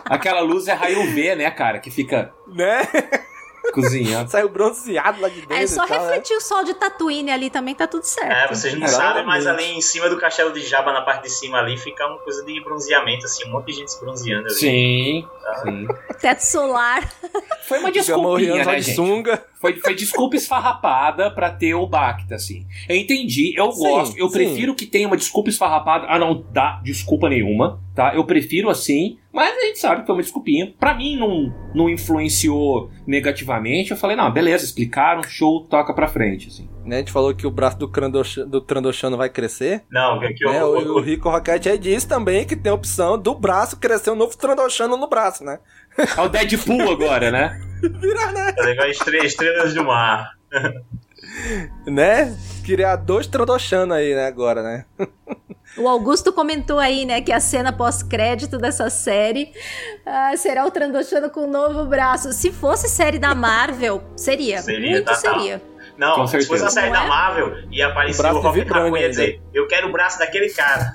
Aquela 0.04 0.40
luz 0.40 0.68
é 0.68 0.72
raio 0.72 1.12
V, 1.14 1.34
né, 1.36 1.50
cara? 1.50 1.78
Que 1.78 1.90
fica 1.90 2.32
Né? 2.48 2.86
cozinhando. 3.74 4.30
Saiu 4.30 4.48
bronzeado 4.48 5.20
lá 5.20 5.28
de 5.28 5.40
dentro. 5.40 5.56
É 5.56 5.66
só 5.66 5.84
tal, 5.86 5.98
né? 5.98 6.06
refletir 6.06 6.36
o 6.36 6.40
sol 6.40 6.62
de 6.62 6.72
Tatooine 6.74 7.32
ali 7.32 7.50
também, 7.50 7.74
tá 7.74 7.84
tudo 7.86 8.04
certo. 8.04 8.30
É, 8.30 8.46
vocês 8.46 8.72
não 8.74 8.84
Exatamente. 8.86 9.08
sabem, 9.14 9.26
mas 9.26 9.44
ali 9.46 9.64
em 9.64 9.80
cima 9.80 10.08
do 10.08 10.16
castelo 10.16 10.52
de 10.52 10.60
Jabba, 10.62 10.92
na 10.92 11.02
parte 11.02 11.24
de 11.24 11.30
cima 11.30 11.58
ali, 11.58 11.76
fica 11.76 12.06
uma 12.06 12.18
coisa 12.18 12.44
de 12.44 12.62
bronzeamento, 12.62 13.26
assim, 13.26 13.44
um 13.48 13.52
monte 13.52 13.66
de 13.66 13.72
gente 13.72 13.90
se 13.92 14.00
bronzeando 14.00 14.46
ali. 14.46 14.54
Sim, 14.54 15.28
sim. 15.64 15.86
Teto 16.20 16.40
solar. 16.42 17.12
Foi 17.66 17.80
uma 17.80 17.90
desculpinha, 17.90 18.64
né, 18.64 18.76
de 18.76 18.82
gente? 18.82 18.94
sunga. 18.94 19.44
Foi, 19.60 19.74
foi 19.74 19.94
desculpa 19.94 20.36
esfarrapada 20.36 21.30
pra 21.30 21.50
ter 21.50 21.74
o 21.74 21.86
Bacta, 21.86 22.34
assim. 22.34 22.66
Eu 22.88 22.96
entendi, 22.96 23.54
eu 23.56 23.72
Sim, 23.72 23.82
gosto, 23.82 24.18
eu 24.18 24.28
sim. 24.28 24.34
prefiro 24.34 24.74
que 24.74 24.84
tenha 24.86 25.06
uma 25.06 25.16
desculpa 25.16 25.48
esfarrapada 25.48 26.06
a 26.08 26.18
não 26.18 26.44
dar 26.52 26.82
desculpa 26.82 27.28
nenhuma, 27.28 27.80
tá? 27.94 28.14
Eu 28.14 28.24
prefiro 28.24 28.68
assim, 28.68 29.18
mas 29.32 29.56
a 29.56 29.60
gente 29.66 29.78
sabe 29.78 30.00
que 30.02 30.06
foi 30.06 30.14
uma 30.14 30.22
desculpinha. 30.22 30.74
Pra 30.78 30.94
mim 30.94 31.16
não, 31.16 31.54
não 31.74 31.88
influenciou 31.88 32.90
negativamente. 33.06 33.90
Eu 33.90 33.96
falei, 33.96 34.14
não, 34.16 34.30
beleza, 34.30 34.64
explicaram, 34.64 35.22
show, 35.22 35.64
toca 35.68 35.94
pra 35.94 36.06
frente, 36.06 36.48
assim. 36.48 36.68
Né, 36.84 36.96
a 36.96 36.98
gente 37.00 37.10
falou 37.10 37.34
que 37.34 37.46
o 37.46 37.50
braço 37.50 37.78
do, 37.78 37.88
Crandosh, 37.88 38.36
do 38.46 38.60
Trandoshano 38.60 39.16
vai 39.16 39.28
crescer. 39.28 39.82
Não, 39.90 40.20
que, 40.20 40.34
que 40.34 40.44
né? 40.44 40.62
o, 40.62 40.68
O, 40.68 40.96
o 40.98 41.00
Rico 41.00 41.28
Rocket 41.28 41.66
aí 41.66 41.78
disse 41.78 42.06
também 42.06 42.44
que 42.44 42.54
tem 42.54 42.70
a 42.70 42.74
opção 42.74 43.18
do 43.18 43.34
braço 43.34 43.78
crescer 43.78 44.10
um 44.10 44.14
novo 44.14 44.36
Trandoshano 44.36 44.96
no 44.96 45.08
braço, 45.08 45.42
né? 45.42 45.58
É 46.16 46.20
o 46.20 46.28
Deadpool 46.28 46.90
agora, 46.90 47.30
né? 47.30 47.60
Vira, 48.00 48.32
né? 48.32 48.54
é 48.56 48.62
legal, 48.62 48.88
estre- 48.88 49.24
estrelas 49.24 49.74
do 49.74 49.84
mar. 49.84 50.32
Né? 51.86 52.36
Criar 52.64 52.96
dois 52.96 53.26
Trandoshano 53.26 53.92
aí, 53.94 54.14
né, 54.14 54.26
agora, 54.26 54.62
né? 54.62 54.84
O 55.76 55.86
Augusto 55.88 56.32
comentou 56.32 56.78
aí, 56.78 57.04
né, 57.04 57.20
que 57.20 57.30
a 57.30 57.38
cena 57.40 57.72
pós-crédito 57.72 58.56
dessa 58.58 58.88
série 58.88 59.52
ah, 60.06 60.34
será 60.36 60.64
o 60.64 60.70
Trandoshano 60.70 61.28
com 61.28 61.40
um 61.42 61.50
novo 61.50 61.84
braço. 61.84 62.32
Se 62.32 62.50
fosse 62.50 62.88
série 62.88 63.18
da 63.18 63.34
Marvel, 63.34 64.02
seria. 64.16 64.62
seria 64.62 64.90
muito 64.92 65.04
tá, 65.04 65.14
seria. 65.14 65.62
Não, 65.98 66.26
se 66.26 66.44
fosse 66.46 66.64
a 66.64 66.70
série 66.70 66.86
Não 66.86 66.94
da 66.94 67.04
é? 67.04 67.08
Marvel, 67.08 67.54
ia 67.70 67.88
aparecer 67.88 68.24
o, 68.26 68.36
o 68.36 68.40
Raccoon 68.40 68.96
e 68.96 69.00
ia 69.00 69.08
dizer, 69.08 69.40
eu 69.52 69.66
quero 69.66 69.88
o 69.88 69.92
braço 69.92 70.18
daquele 70.18 70.48
cara. 70.50 70.94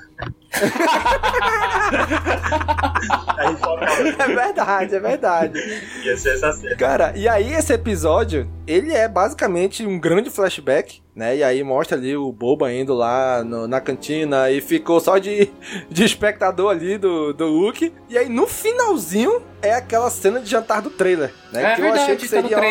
É 4.19 4.27
verdade, 4.27 4.95
é 4.95 4.99
verdade. 4.99 5.59
Ia 6.03 6.17
ser 6.17 6.35
essa 6.35 6.51
cena. 6.53 6.75
Cara, 6.75 7.13
e 7.15 7.27
aí 7.27 7.53
esse 7.53 7.73
episódio, 7.73 8.49
ele 8.67 8.93
é 8.93 9.07
basicamente 9.07 9.85
um 9.85 9.99
grande 9.99 10.29
flashback, 10.29 11.01
né? 11.15 11.37
E 11.37 11.43
aí 11.43 11.63
mostra 11.63 11.97
ali 11.97 12.15
o 12.15 12.31
Boba 12.31 12.71
indo 12.71 12.93
lá 12.93 13.43
no, 13.43 13.67
na 13.67 13.81
cantina 13.81 14.51
e 14.51 14.61
ficou 14.61 14.99
só 14.99 15.17
de, 15.17 15.49
de 15.89 16.03
espectador 16.03 16.71
ali 16.71 16.97
do, 16.97 17.33
do 17.33 17.45
Luke. 17.45 17.93
E 18.09 18.17
aí 18.17 18.29
no 18.29 18.47
finalzinho 18.47 19.41
é 19.61 19.73
aquela 19.73 20.09
cena 20.09 20.39
de 20.39 20.49
jantar 20.49 20.81
do 20.81 20.89
trailer, 20.89 21.31
né? 21.51 21.73
É 21.73 21.75
que 21.75 21.81
verdade, 21.81 21.99
eu 21.99 22.03
achei 22.03 22.15
que 22.17 22.27
seria, 22.27 22.55
tá 22.55 22.61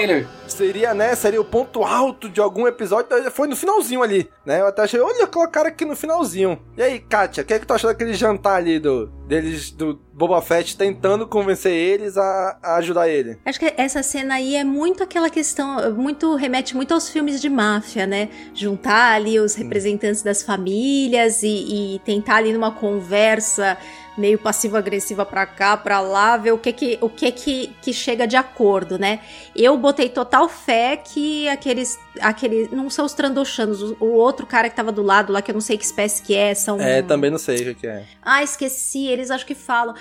seria, 0.60 0.92
né? 0.92 1.14
Seria 1.14 1.40
o 1.40 1.44
ponto 1.44 1.82
alto 1.82 2.28
de 2.28 2.40
algum 2.40 2.66
episódio. 2.66 3.08
Foi 3.30 3.48
no 3.48 3.56
finalzinho 3.56 4.02
ali, 4.02 4.28
né? 4.44 4.60
Eu 4.60 4.66
até 4.66 4.82
achei, 4.82 5.00
olha, 5.00 5.26
colocaram 5.26 5.68
aqui 5.68 5.86
no 5.86 5.96
finalzinho. 5.96 6.60
E 6.76 6.82
aí, 6.82 7.00
Kátia, 7.00 7.42
o 7.42 7.46
que 7.46 7.54
é 7.54 7.58
que 7.58 7.66
tu 7.66 7.72
achou 7.72 7.88
daquele 7.88 8.12
jantar 8.12 8.56
ali 8.56 8.78
do, 8.78 9.06
deles, 9.26 9.70
do 9.70 9.98
Boba 10.12 10.42
Fett 10.42 10.76
tentando 10.76 11.26
convencer 11.26 11.72
eles 11.72 12.18
a, 12.18 12.58
a, 12.62 12.76
ajudar 12.76 13.08
ele? 13.08 13.38
Acho 13.44 13.58
que 13.58 13.72
essa 13.76 14.02
cena 14.02 14.34
aí 14.34 14.54
é 14.54 14.64
muito 14.64 15.02
aquela 15.02 15.30
questão, 15.30 15.94
muito 15.94 16.34
remete 16.34 16.76
muito 16.76 16.92
aos 16.92 17.08
filmes 17.08 17.40
de 17.40 17.48
máfia, 17.48 18.06
né? 18.06 18.28
Juntar 18.52 19.14
ali 19.14 19.40
os 19.40 19.54
representantes 19.54 20.22
das 20.22 20.42
famílias 20.42 21.42
e, 21.42 21.94
e 21.94 21.98
tentar 22.00 22.36
ali 22.36 22.52
numa 22.52 22.72
conversa 22.72 23.78
meio 24.20 24.38
passivo-agressiva 24.38 25.24
para 25.24 25.46
cá, 25.46 25.76
para 25.76 26.00
lá, 26.00 26.36
ver 26.36 26.52
o 26.52 26.58
que 26.58 26.72
que, 26.72 26.98
o 27.00 27.08
que 27.08 27.32
que, 27.32 27.74
que 27.82 27.92
chega 27.92 28.26
de 28.26 28.36
acordo, 28.36 28.98
né? 28.98 29.20
Eu 29.56 29.76
botei 29.76 30.08
total 30.08 30.48
fé 30.48 30.96
que 30.96 31.48
aqueles, 31.48 31.98
aqueles 32.20 32.70
não 32.70 32.88
são 32.90 33.06
os 33.06 33.14
Trandoshanos, 33.14 33.82
o, 33.82 33.96
o, 33.98 34.12
outro 34.12 34.46
cara 34.46 34.68
que 34.68 34.76
tava 34.76 34.92
do 34.92 35.02
lado 35.02 35.32
lá, 35.32 35.40
que 35.40 35.50
eu 35.50 35.54
não 35.54 35.60
sei 35.60 35.76
que 35.76 35.84
espécie 35.84 36.22
que 36.22 36.34
é, 36.34 36.54
são... 36.54 36.80
É, 36.80 37.02
também 37.02 37.30
não 37.30 37.38
sei 37.38 37.70
o 37.70 37.74
que 37.74 37.86
é. 37.86 38.04
Ah, 38.22 38.42
esqueci, 38.42 39.08
eles 39.08 39.30
acho 39.30 39.46
que 39.46 39.54
falam 39.54 39.94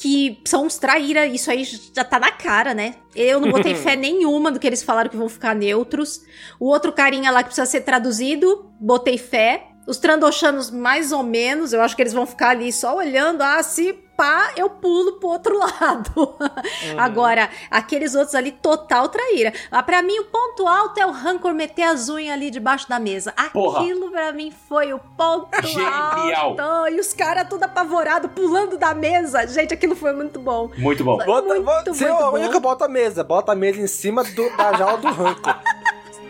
que 0.00 0.40
são 0.46 0.64
uns 0.64 0.78
traíra, 0.78 1.26
isso 1.26 1.50
aí 1.50 1.62
já 1.62 2.02
tá 2.02 2.18
na 2.18 2.32
cara, 2.32 2.72
né? 2.72 2.94
Eu 3.14 3.38
não 3.38 3.50
botei 3.50 3.74
fé 3.76 3.96
nenhuma 3.96 4.50
do 4.50 4.58
que 4.58 4.66
eles 4.66 4.82
falaram 4.82 5.10
que 5.10 5.16
vão 5.16 5.28
ficar 5.28 5.54
neutros. 5.54 6.22
O 6.58 6.68
outro 6.68 6.90
carinha 6.90 7.30
lá 7.30 7.42
que 7.42 7.50
precisa 7.50 7.66
ser 7.66 7.82
traduzido, 7.82 8.72
botei 8.80 9.18
fé. 9.18 9.66
Os 9.90 9.98
Trandoshanos, 9.98 10.70
mais 10.70 11.10
ou 11.10 11.24
menos, 11.24 11.72
eu 11.72 11.80
acho 11.82 11.96
que 11.96 12.02
eles 12.02 12.12
vão 12.12 12.24
ficar 12.24 12.50
ali 12.50 12.72
só 12.72 12.96
olhando. 12.96 13.42
Ah, 13.42 13.60
se 13.60 13.92
pá, 14.16 14.52
eu 14.54 14.70
pulo 14.70 15.14
pro 15.14 15.30
outro 15.30 15.56
lado. 15.58 16.12
Uhum. 16.16 17.00
Agora, 17.00 17.50
aqueles 17.68 18.14
outros 18.14 18.36
ali, 18.36 18.52
total 18.52 19.08
traíra. 19.08 19.52
Ah, 19.68 19.82
pra 19.82 20.00
mim, 20.00 20.16
o 20.20 20.26
ponto 20.26 20.68
alto 20.68 21.00
é 21.00 21.04
o 21.06 21.10
Rancor 21.10 21.52
meter 21.54 21.82
as 21.82 22.08
unhas 22.08 22.34
ali 22.34 22.52
debaixo 22.52 22.88
da 22.88 23.00
mesa. 23.00 23.32
Porra. 23.52 23.80
Aquilo 23.80 24.10
pra 24.12 24.32
mim 24.32 24.52
foi 24.68 24.92
o 24.92 24.98
ponto 25.00 25.48
Genial. 25.66 26.60
alto. 26.60 26.94
E 26.94 27.00
os 27.00 27.12
caras 27.12 27.48
tudo 27.48 27.64
apavorado, 27.64 28.28
pulando 28.28 28.78
da 28.78 28.94
mesa. 28.94 29.44
Gente, 29.48 29.74
aquilo 29.74 29.96
foi 29.96 30.12
muito 30.12 30.38
bom. 30.38 30.70
Muito 30.78 31.02
bom. 31.02 31.16
Bota, 31.16 31.48
muito, 31.48 31.64
muito, 31.64 31.94
muito 31.96 32.46
bom. 32.46 32.50
que 32.50 32.60
bota 32.60 32.84
a 32.84 32.88
mesa. 32.88 33.24
Bota 33.24 33.52
a 33.52 33.56
mesa 33.56 33.80
em 33.80 33.88
cima 33.88 34.22
do, 34.22 34.56
da 34.56 34.72
jaula 34.74 34.98
do 34.98 35.08
Rancor. 35.08 35.56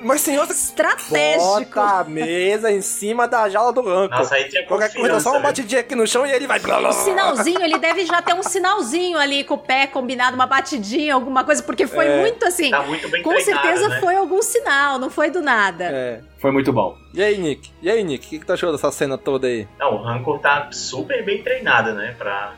Mas 0.03 0.21
senhor, 0.21 0.49
estratégico. 0.51 1.45
Bota 1.45 2.01
a 2.01 2.05
mesa 2.05 2.71
em 2.71 2.81
cima 2.81 3.29
da 3.29 3.49
jaula 3.49 3.73
do 3.73 3.83
ranco. 3.83 4.15
Nossa, 4.15 4.35
aí 4.35 4.49
tinha 4.49 4.65
Qualquer 4.67 4.93
coisa, 4.93 5.21
só 5.21 5.33
uma 5.33 5.41
batidinha 5.41 5.81
aqui 5.81 5.95
no 5.95 6.07
chão 6.07 6.27
e 6.27 6.33
ele 6.33 6.47
vai. 6.47 6.61
Um 6.61 6.93
sinalzinho, 6.93 7.63
ele 7.63 7.79
deve 7.79 8.05
já 8.05 8.23
ter 8.23 8.35
um 8.35 8.43
sinalzinho 8.43 9.19
ali 9.19 9.45
com 9.45 9.55
o 9.55 9.59
pé 9.59 9.87
combinado, 9.87 10.35
uma 10.35 10.47
batidinha, 10.47 11.15
alguma 11.15 11.45
coisa, 11.45 11.63
porque 11.63 11.87
foi 11.87 12.07
é. 12.07 12.21
muito 12.21 12.45
assim. 12.45 12.71
Tá 12.71 12.83
muito 12.83 13.09
bem 13.09 13.23
com 13.23 13.39
certeza 13.41 13.89
né? 13.89 14.01
foi 14.01 14.17
algum 14.17 14.43
sinal, 14.43 14.99
não 14.99 15.11
foi 15.11 15.31
do 15.31 15.41
nada. 15.41 15.85
É. 15.85 16.21
Foi 16.39 16.51
muito 16.51 16.73
bom. 16.73 16.97
E 17.13 17.23
aí, 17.23 17.37
Nick? 17.37 17.71
E 17.83 17.91
aí, 17.91 18.03
Nick? 18.03 18.27
O 18.27 18.31
que, 18.31 18.39
que 18.39 18.47
tu 18.47 18.53
achou 18.53 18.73
dessa 18.73 18.91
cena 18.91 19.19
toda 19.19 19.47
aí? 19.47 19.69
Não, 19.79 19.97
o 19.97 20.03
Rancor 20.03 20.39
tá 20.39 20.71
super 20.73 21.25
bem 21.25 21.43
treinado, 21.43 21.93
né? 21.93 22.15
Pra, 22.17 22.55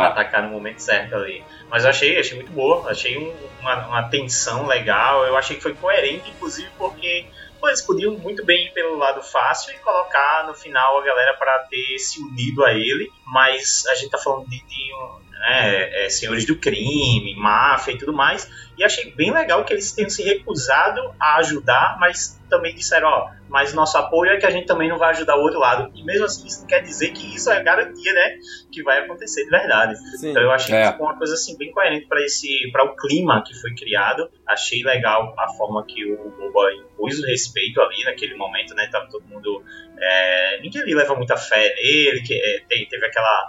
tá. 0.00 0.08
atacar 0.08 0.42
no 0.42 0.50
momento 0.50 0.80
certo 0.80 1.14
ali. 1.14 1.42
Mas 1.70 1.84
eu 1.84 1.90
achei, 1.90 2.18
achei 2.18 2.36
muito 2.36 2.52
boa, 2.52 2.90
achei 2.90 3.16
um, 3.16 3.34
uma, 3.60 3.86
uma 3.86 4.02
tensão 4.08 4.66
legal, 4.66 5.24
eu 5.24 5.36
achei 5.36 5.56
que 5.56 5.62
foi 5.62 5.74
coerente, 5.74 6.30
inclusive 6.30 6.68
porque 6.76 7.26
pô, 7.60 7.68
eles 7.68 7.80
podiam 7.80 8.12
muito 8.18 8.44
bem 8.44 8.66
ir 8.66 8.72
pelo 8.72 8.96
lado 8.96 9.22
fácil 9.22 9.74
e 9.74 9.78
colocar 9.78 10.46
no 10.46 10.54
final 10.54 10.98
a 10.98 11.04
galera 11.04 11.34
para 11.38 11.60
ter 11.60 11.98
se 11.98 12.20
unido 12.20 12.64
a 12.64 12.72
ele, 12.74 13.10
mas 13.26 13.84
a 13.86 13.94
gente 13.94 14.10
tá 14.10 14.18
falando 14.18 14.48
de, 14.48 14.62
de 14.62 14.94
um, 14.94 15.23
né, 15.40 16.04
é, 16.04 16.08
senhores 16.08 16.46
do 16.46 16.56
crime, 16.56 17.34
máfia 17.36 17.92
e 17.92 17.98
tudo 17.98 18.12
mais. 18.12 18.50
E 18.76 18.82
achei 18.82 19.12
bem 19.14 19.32
legal 19.32 19.64
que 19.64 19.72
eles 19.72 19.92
tenham 19.92 20.10
se 20.10 20.22
recusado 20.22 21.00
a 21.20 21.36
ajudar, 21.36 21.96
mas 22.00 22.40
também 22.50 22.74
disseram, 22.74 23.08
ó, 23.08 23.30
mas 23.48 23.72
nosso 23.72 23.96
apoio 23.96 24.32
é 24.32 24.36
que 24.36 24.46
a 24.46 24.50
gente 24.50 24.66
também 24.66 24.88
não 24.88 24.98
vai 24.98 25.10
ajudar 25.10 25.36
o 25.36 25.42
outro 25.42 25.60
lado. 25.60 25.92
E 25.94 26.02
mesmo 26.02 26.24
assim, 26.24 26.46
isso 26.46 26.62
não 26.62 26.66
quer 26.66 26.80
dizer 26.80 27.12
que 27.12 27.34
isso 27.34 27.50
é 27.50 27.62
garantia, 27.62 28.12
né, 28.12 28.36
que 28.72 28.82
vai 28.82 28.98
acontecer 28.98 29.44
de 29.44 29.50
verdade. 29.50 29.96
Sim. 30.18 30.30
Então 30.30 30.42
eu 30.42 30.50
achei 30.50 30.74
é. 30.74 30.86
que 30.86 30.92
ficou 30.92 31.06
uma 31.06 31.16
coisa 31.16 31.34
assim 31.34 31.56
bem 31.56 31.70
coerente 31.70 32.06
para 32.06 32.20
esse, 32.22 32.70
para 32.72 32.84
o 32.84 32.96
clima 32.96 33.42
que 33.46 33.54
foi 33.54 33.74
criado. 33.74 34.28
Achei 34.46 34.82
legal 34.82 35.34
a 35.38 35.48
forma 35.52 35.84
que 35.86 36.04
o 36.04 36.30
Boba 36.30 36.72
impôs 36.72 37.18
o 37.20 37.26
respeito 37.26 37.80
ali 37.80 38.02
naquele 38.04 38.34
momento, 38.34 38.74
né? 38.74 38.88
Tava 38.90 39.08
todo 39.08 39.24
mundo, 39.26 39.62
é, 39.98 40.60
ninguém 40.60 40.82
ali 40.82 40.94
leva 40.94 41.14
muita 41.14 41.36
fé 41.36 41.74
nele, 41.76 42.22
que 42.22 42.34
é, 42.34 42.86
teve 42.90 43.06
aquela 43.06 43.46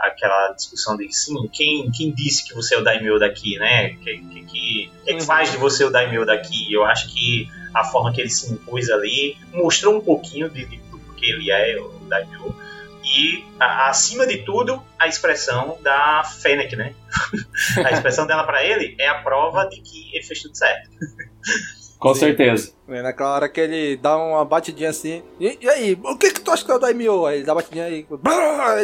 aquela 0.00 0.52
discussão 0.52 0.96
de 0.96 1.12
sim, 1.12 1.34
quem, 1.52 1.90
quem 1.90 2.12
disse 2.12 2.46
que 2.46 2.54
você 2.54 2.74
é 2.74 2.78
o 2.78 2.84
daimyo 2.84 3.18
daqui, 3.18 3.58
né? 3.58 3.90
Que, 3.94 4.18
que, 4.18 4.44
que, 4.44 4.90
que, 5.04 5.12
uhum. 5.12 5.20
faz 5.20 5.50
de 5.50 5.56
você 5.56 5.84
o 5.84 5.90
daimyo 5.90 6.24
daqui? 6.24 6.72
Eu 6.72 6.84
acho 6.84 7.12
que 7.12 7.50
a 7.74 7.84
forma 7.84 8.12
que 8.12 8.20
ele 8.20 8.30
se 8.30 8.52
impôs 8.52 8.88
ali 8.90 9.36
mostrou 9.52 9.96
um 9.96 10.00
pouquinho 10.00 10.48
de, 10.48 10.64
de 10.66 10.76
do 10.76 10.98
que 11.14 11.26
ele 11.26 11.50
é 11.50 11.78
o 11.78 11.88
daimyo. 12.08 12.54
E, 13.04 13.44
acima 13.58 14.26
de 14.26 14.38
tudo, 14.38 14.82
a 14.98 15.08
expressão 15.08 15.78
da 15.82 16.22
Fennec, 16.24 16.76
né? 16.76 16.94
a 17.84 17.90
expressão 17.90 18.26
dela 18.26 18.44
para 18.44 18.64
ele 18.64 18.94
é 18.98 19.08
a 19.08 19.22
prova 19.22 19.64
de 19.68 19.80
que 19.80 20.14
ele 20.14 20.24
fez 20.24 20.40
tudo 20.40 20.56
certo. 20.56 20.88
Com 22.02 22.14
Sim. 22.14 22.20
certeza. 22.20 22.72
É 22.88 23.00
naquela 23.00 23.36
hora 23.36 23.48
que 23.48 23.60
ele 23.60 23.96
dá 23.96 24.16
uma 24.16 24.44
batidinha 24.44 24.90
assim. 24.90 25.22
E, 25.38 25.56
e 25.60 25.68
aí, 25.68 25.96
o 26.02 26.18
que 26.18 26.32
que 26.32 26.40
tu 26.40 26.50
acha 26.50 26.64
que 26.64 26.70
é 26.72 26.74
o 26.74 26.78
Daimyo? 26.78 27.26
Aí 27.26 27.36
ele 27.36 27.44
dá 27.44 27.52
uma 27.52 27.60
batidinha 27.60 27.84
aí. 27.84 28.04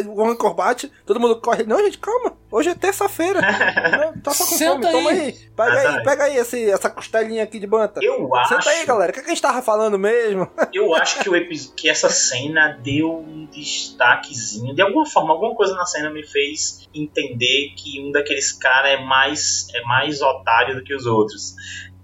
O 0.07 0.23
rancor 0.23 0.53
bate, 0.53 0.89
todo 1.05 1.19
mundo 1.19 1.35
corre. 1.41 1.65
Não, 1.65 1.77
gente, 1.79 1.97
calma. 1.97 2.37
Hoje 2.49 2.69
é 2.69 2.75
terça-feira. 2.75 3.41
tá 4.23 4.31
só 4.31 4.45
com 4.45 4.55
Senta 4.55 4.87
fome. 4.87 4.87
Aí. 4.87 4.93
Toma 4.93 5.09
aí. 5.09 5.33
Pega 5.53 5.89
aí, 5.89 5.99
pega 6.03 6.23
aí 6.23 6.37
esse, 6.37 6.71
essa 6.71 6.89
costelinha 6.89 7.43
aqui 7.43 7.59
de 7.59 7.67
banta. 7.67 7.99
Eu 8.01 8.33
acho. 8.37 8.55
Senta 8.55 8.69
aí, 8.69 8.85
galera. 8.85 9.11
O 9.11 9.13
que, 9.13 9.19
que 9.19 9.25
a 9.25 9.29
gente 9.29 9.41
tava 9.41 9.61
falando 9.61 9.99
mesmo? 9.99 10.49
Eu 10.73 10.95
acho 10.95 11.19
que, 11.19 11.29
o 11.29 11.73
que 11.75 11.89
essa 11.89 12.09
cena 12.09 12.79
deu 12.81 13.19
um 13.19 13.45
destaquezinho. 13.51 14.73
De 14.73 14.81
alguma 14.81 15.05
forma, 15.05 15.33
alguma 15.33 15.53
coisa 15.53 15.75
na 15.75 15.85
cena 15.85 16.09
me 16.09 16.25
fez 16.25 16.87
entender 16.95 17.73
que 17.75 18.01
um 18.01 18.13
daqueles 18.13 18.53
caras 18.53 18.91
é 18.91 18.97
mais, 19.03 19.67
é 19.75 19.81
mais 19.81 20.21
otário 20.21 20.75
do 20.75 20.83
que 20.85 20.95
os 20.95 21.05
outros 21.05 21.53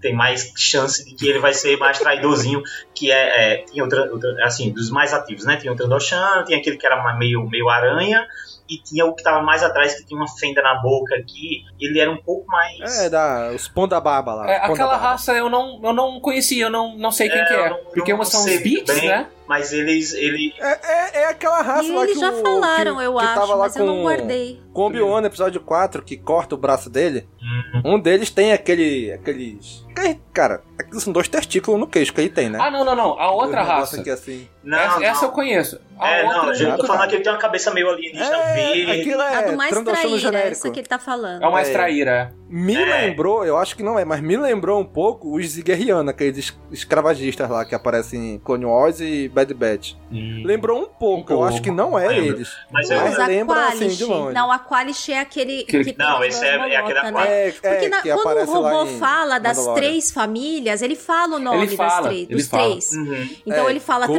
tem 0.06 0.14
mais 0.14 0.52
chance 0.56 1.04
de 1.04 1.16
que 1.16 1.28
ele 1.28 1.40
vai 1.40 1.52
ser 1.52 1.76
mais 1.78 1.98
traidorzinho, 1.98 2.62
que 2.94 3.10
é, 3.10 3.54
é 3.54 3.56
tinha 3.64 3.82
outra, 3.82 4.08
outra, 4.12 4.36
assim, 4.44 4.70
dos 4.70 4.88
mais 4.88 5.12
ativos, 5.12 5.44
né? 5.44 5.56
Tinha 5.56 5.72
o 5.72 5.76
Trandoshan, 5.76 6.44
tinha 6.46 6.58
aquele 6.58 6.76
que 6.76 6.86
era 6.86 7.16
meio, 7.16 7.44
meio 7.48 7.68
aranha, 7.68 8.24
e 8.70 8.78
tinha 8.78 9.04
o 9.04 9.14
que 9.14 9.22
tava 9.24 9.42
mais 9.42 9.64
atrás, 9.64 9.96
que 9.96 10.06
tinha 10.06 10.16
uma 10.16 10.28
fenda 10.28 10.62
na 10.62 10.76
boca 10.76 11.16
aqui. 11.16 11.64
Ele 11.80 11.98
era 11.98 12.08
um 12.10 12.16
pouco 12.18 12.46
mais. 12.46 13.00
É, 13.00 13.10
da, 13.10 13.50
os 13.50 13.68
da 13.88 14.00
barba 14.00 14.34
lá. 14.34 14.48
É, 14.48 14.56
aquela 14.58 14.96
raça 14.96 15.32
eu 15.32 15.50
não, 15.50 15.80
eu 15.82 15.92
não 15.92 16.20
conhecia, 16.20 16.66
eu 16.66 16.70
não, 16.70 16.96
não 16.96 17.10
sei 17.10 17.28
quem 17.28 17.40
é, 17.40 17.44
que 17.44 17.54
é. 17.54 17.70
Não, 17.70 17.78
porque 17.92 18.14
não 18.14 18.24
são 18.24 18.44
os 18.44 18.62
beats, 18.62 19.02
né? 19.02 19.26
Mas 19.48 19.72
eles. 19.72 20.12
Ele... 20.14 20.52
É, 20.58 20.68
é, 20.68 21.22
é 21.22 21.28
aquela 21.28 21.62
raça 21.62 21.84
e 21.84 21.92
lá 21.92 22.02
eles 22.02 22.14
que 22.14 22.20
já 22.20 22.32
o, 22.32 22.42
falaram, 22.42 22.96
que, 22.96 23.04
eu 23.04 23.14
que 23.14 23.24
acho, 23.24 23.58
mas 23.58 23.72
com, 23.72 23.78
eu 23.78 23.86
não 23.86 24.02
guardei. 24.02 24.60
Com 24.72 24.82
o 24.82 24.86
Obi-Wan 24.86 25.20
no 25.20 25.26
episódio 25.26 25.60
4, 25.60 26.02
que 26.02 26.16
corta 26.16 26.54
o 26.54 26.58
braço 26.58 26.90
dele. 26.90 27.28
Uhum. 27.40 27.94
Um 27.94 28.00
deles 28.00 28.30
tem 28.30 28.52
aquele. 28.52 29.12
aqueles. 29.12 29.86
Cara, 30.32 30.62
aqueles 30.78 31.02
são 31.02 31.12
dois 31.12 31.26
testículos 31.28 31.80
no 31.80 31.86
queixo 31.86 32.12
que 32.12 32.20
ele 32.20 32.28
tem, 32.28 32.50
né? 32.50 32.58
Ah, 32.60 32.70
não, 32.70 32.84
não, 32.84 32.94
não. 32.94 33.18
A 33.18 33.30
outra 33.30 33.62
raça. 33.62 34.00
Aqui, 34.00 34.10
assim. 34.10 34.48
Não, 34.62 34.78
essa, 34.78 35.04
essa, 35.04 35.24
eu 35.26 35.30
conheço. 35.30 35.80
A 35.98 36.10
é, 36.10 36.24
outra, 36.24 36.42
não, 36.42 36.52
eu 36.52 36.76
tô 36.76 36.86
falando 36.86 37.08
que 37.08 37.14
ele 37.14 37.22
tem 37.22 37.32
uma 37.32 37.38
cabeça 37.38 37.72
meio 37.72 37.88
alienígena 37.88 38.36
é, 38.36 38.54
verde. 38.54 39.00
Aquilo 39.00 39.22
é 39.22 39.34
a 39.36 39.42
do 39.42 39.56
mais 39.56 39.70
traíra, 39.82 40.38
é 40.38 40.48
essa 40.48 40.70
que 40.70 40.80
ele 40.80 40.88
tá 40.88 40.98
falando. 40.98 41.42
É 41.42 41.46
o 41.46 41.52
mais 41.52 41.70
traíra, 41.70 42.10
é. 42.10 42.46
Me 42.48 42.74
é. 42.74 42.84
lembrou, 42.84 43.44
eu 43.44 43.56
acho 43.56 43.76
que 43.76 43.82
não 43.82 43.98
é, 43.98 44.04
mas 44.04 44.20
me 44.20 44.36
lembrou 44.36 44.80
um 44.80 44.84
pouco 44.84 45.36
os 45.36 45.46
Ziguerrianos, 45.46 46.10
aqueles 46.10 46.56
escravagistas 46.70 47.48
lá 47.48 47.64
que 47.64 47.74
aparecem 47.74 48.34
em 48.34 48.38
Clone 48.38 48.64
Wars 48.64 49.00
e 49.00 49.28
Bad 49.36 49.52
Batch. 49.52 49.92
Hum. 50.10 50.42
Lembrou 50.46 50.80
um 50.82 50.86
pouco, 50.86 51.30
eu 51.30 51.44
acho 51.44 51.60
que 51.60 51.70
não 51.70 51.98
é 51.98 52.08
Lembra. 52.08 52.24
eles. 52.36 52.50
Mas 52.70 52.88
eu- 52.90 52.96
Mas 52.96 53.18
Mas 53.18 53.28
lembra 53.28 53.56
assim 53.66 53.74
Aqualish, 53.74 53.96
de 53.98 54.04
longe. 54.06 54.34
não, 54.34 54.50
Aqualish 54.50 55.12
é 55.12 55.20
aquele 55.20 55.64
que 55.64 55.84
tem 55.84 55.94
Não, 55.98 56.18
a 56.22 56.26
esse 56.26 56.42
é- 56.44 56.48
é 56.56 56.76
aquele 56.76 57.02
né? 57.10 57.12
É, 57.28 57.48
é, 57.48 57.52
Porque 57.52 57.88
na- 57.90 58.00
que 58.02 58.12
quando 58.16 58.38
o 58.48 58.52
robô 58.52 58.86
fala 58.98 59.38
das 59.38 59.62
três 59.74 60.10
famílias, 60.10 60.80
ele 60.80 60.96
fala 60.96 61.36
o 61.36 61.38
nome 61.38 61.64
Ele 61.66 61.76
fala, 61.76 61.90
das 62.00 62.06
três, 62.06 62.28
dos 62.28 62.46
fala. 62.48 62.62
três. 62.70 62.90
Uhum. 62.92 63.28
Então 63.46 63.66
É, 63.68 63.70
ele 63.70 63.80
fala 63.80 64.06
o 64.10 64.16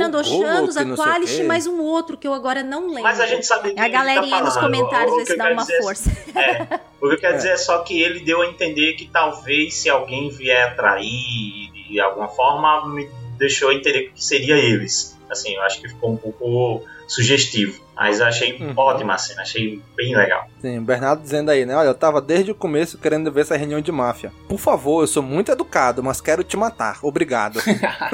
Aqualish 0.78 1.36
quê. 1.38 1.44
e 1.44 1.48
mais 1.48 1.66
um 1.66 1.82
outro 1.82 2.16
que 2.16 2.28
eu 2.28 2.34
agora 2.34 2.62
não 2.62 2.88
lembro. 2.88 3.04
Mas 3.04 3.20
a 3.20 3.26
gente 3.26 3.46
sabe 3.46 3.74
É 3.76 3.82
a 3.82 3.86
que 3.86 3.90
galerinha 3.90 4.38
tá 4.38 4.44
nos 4.44 4.56
comentários 4.58 5.16
que 5.16 5.26
se 5.26 5.36
dá 5.38 5.46
quero 5.46 5.56
uma 5.56 5.64
é- 5.68 5.82
força. 5.82 6.12
É, 6.36 6.80
o 7.02 7.08
que 7.10 7.16
eu 7.16 7.20
quero 7.20 7.34
É. 7.34 7.38
dizer 7.38 7.50
é 7.50 7.58
só 7.58 7.80
que 7.80 8.00
ele 8.02 8.20
deu 8.20 8.42
a 8.44 8.46
entender 8.48 8.94
que 8.94 9.08
talvez 9.08 9.74
se 9.76 9.90
alguém 9.90 10.30
vier 10.30 10.68
atrair 10.68 11.72
de 11.90 12.00
alguma 12.00 12.28
forma, 12.28 12.84
deixou 13.38 13.72
entender 13.72 14.12
que 14.14 14.24
seria 14.24 14.56
eles. 14.58 15.18
Assim, 15.30 15.54
eu 15.56 15.62
acho 15.62 15.82
que 15.82 15.90
ficou 15.90 16.12
um 16.12 16.18
pouco 16.18 16.84
sugestivo. 17.08 17.86
Mas 17.96 18.20
eu 18.20 18.28
achei 18.28 18.54
Uhum. 18.62 18.74
ótima 18.78 19.16
a 19.16 19.18
cena, 19.18 19.42
achei 19.42 19.82
bem 19.96 20.16
legal. 20.16 20.48
Sim, 20.62 20.78
o 20.78 20.82
Bernardo 20.82 21.22
dizendo 21.22 21.50
aí, 21.50 21.66
né? 21.66 21.76
Olha, 21.76 21.88
eu 21.88 21.96
tava 21.96 22.22
desde 22.22 22.52
o 22.52 22.56
começo 22.56 22.98
querendo 23.00 23.32
ver 23.32 23.42
essa 23.42 23.58
reunião 23.58 23.82
de 23.82 23.92
máfia. 23.92 24.32
Por 24.48 24.60
favor, 24.60 25.02
eu 25.02 25.08
sou 25.08 25.24
muito 25.24 25.52
educado, 25.52 26.04
mas 26.04 26.22
quero 26.22 26.44
te 26.44 26.56
matar. 26.56 27.00
Obrigado. 27.02 27.60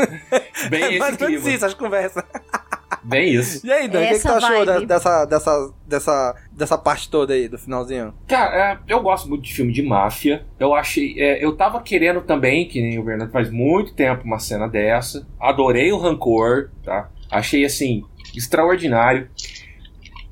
Bem 0.70 0.84
é 0.84 0.90
esse 0.92 1.00
mais 1.00 1.14
ou 1.22 1.28
menos 1.28 1.42
clima. 1.44 1.56
isso, 1.58 1.66
as 1.66 1.74
conversas. 1.74 2.24
Bem 3.04 3.34
isso. 3.34 3.66
E 3.66 3.72
aí, 3.72 3.88
Dan, 3.88 4.00
o 4.00 4.08
que, 4.08 4.14
que 4.14 4.20
tu 4.22 4.30
achou 4.30 4.66
vibe. 4.66 4.86
dessa, 4.86 5.26
dessa, 5.26 5.74
dessa, 5.86 6.36
dessa 6.52 6.78
parte 6.78 7.10
toda 7.10 7.34
aí, 7.34 7.48
do 7.50 7.58
finalzinho? 7.58 8.14
Cara, 8.28 8.56
é, 8.56 8.80
eu 8.88 9.02
gosto 9.02 9.28
muito 9.28 9.44
de 9.44 9.54
filme 9.54 9.74
de 9.74 9.82
máfia. 9.82 10.46
Eu 10.58 10.74
achei. 10.74 11.20
é, 11.20 11.44
eu 11.44 11.56
tava 11.56 11.82
querendo 11.82 12.22
também, 12.22 12.68
que 12.68 12.82
nem 12.82 12.98
o 12.98 13.04
Bernardo 13.04 13.32
faz 13.32 13.52
muito 13.52 13.94
tempo, 13.94 14.24
uma 14.24 14.40
cena 14.40 14.68
dessa. 14.68 15.28
Adorei 15.40 15.92
o 15.92 15.98
rancor, 15.98 16.70
tá? 16.84 17.10
Achei 17.30 17.66
assim, 17.66 18.04
extraordinário. 18.36 19.30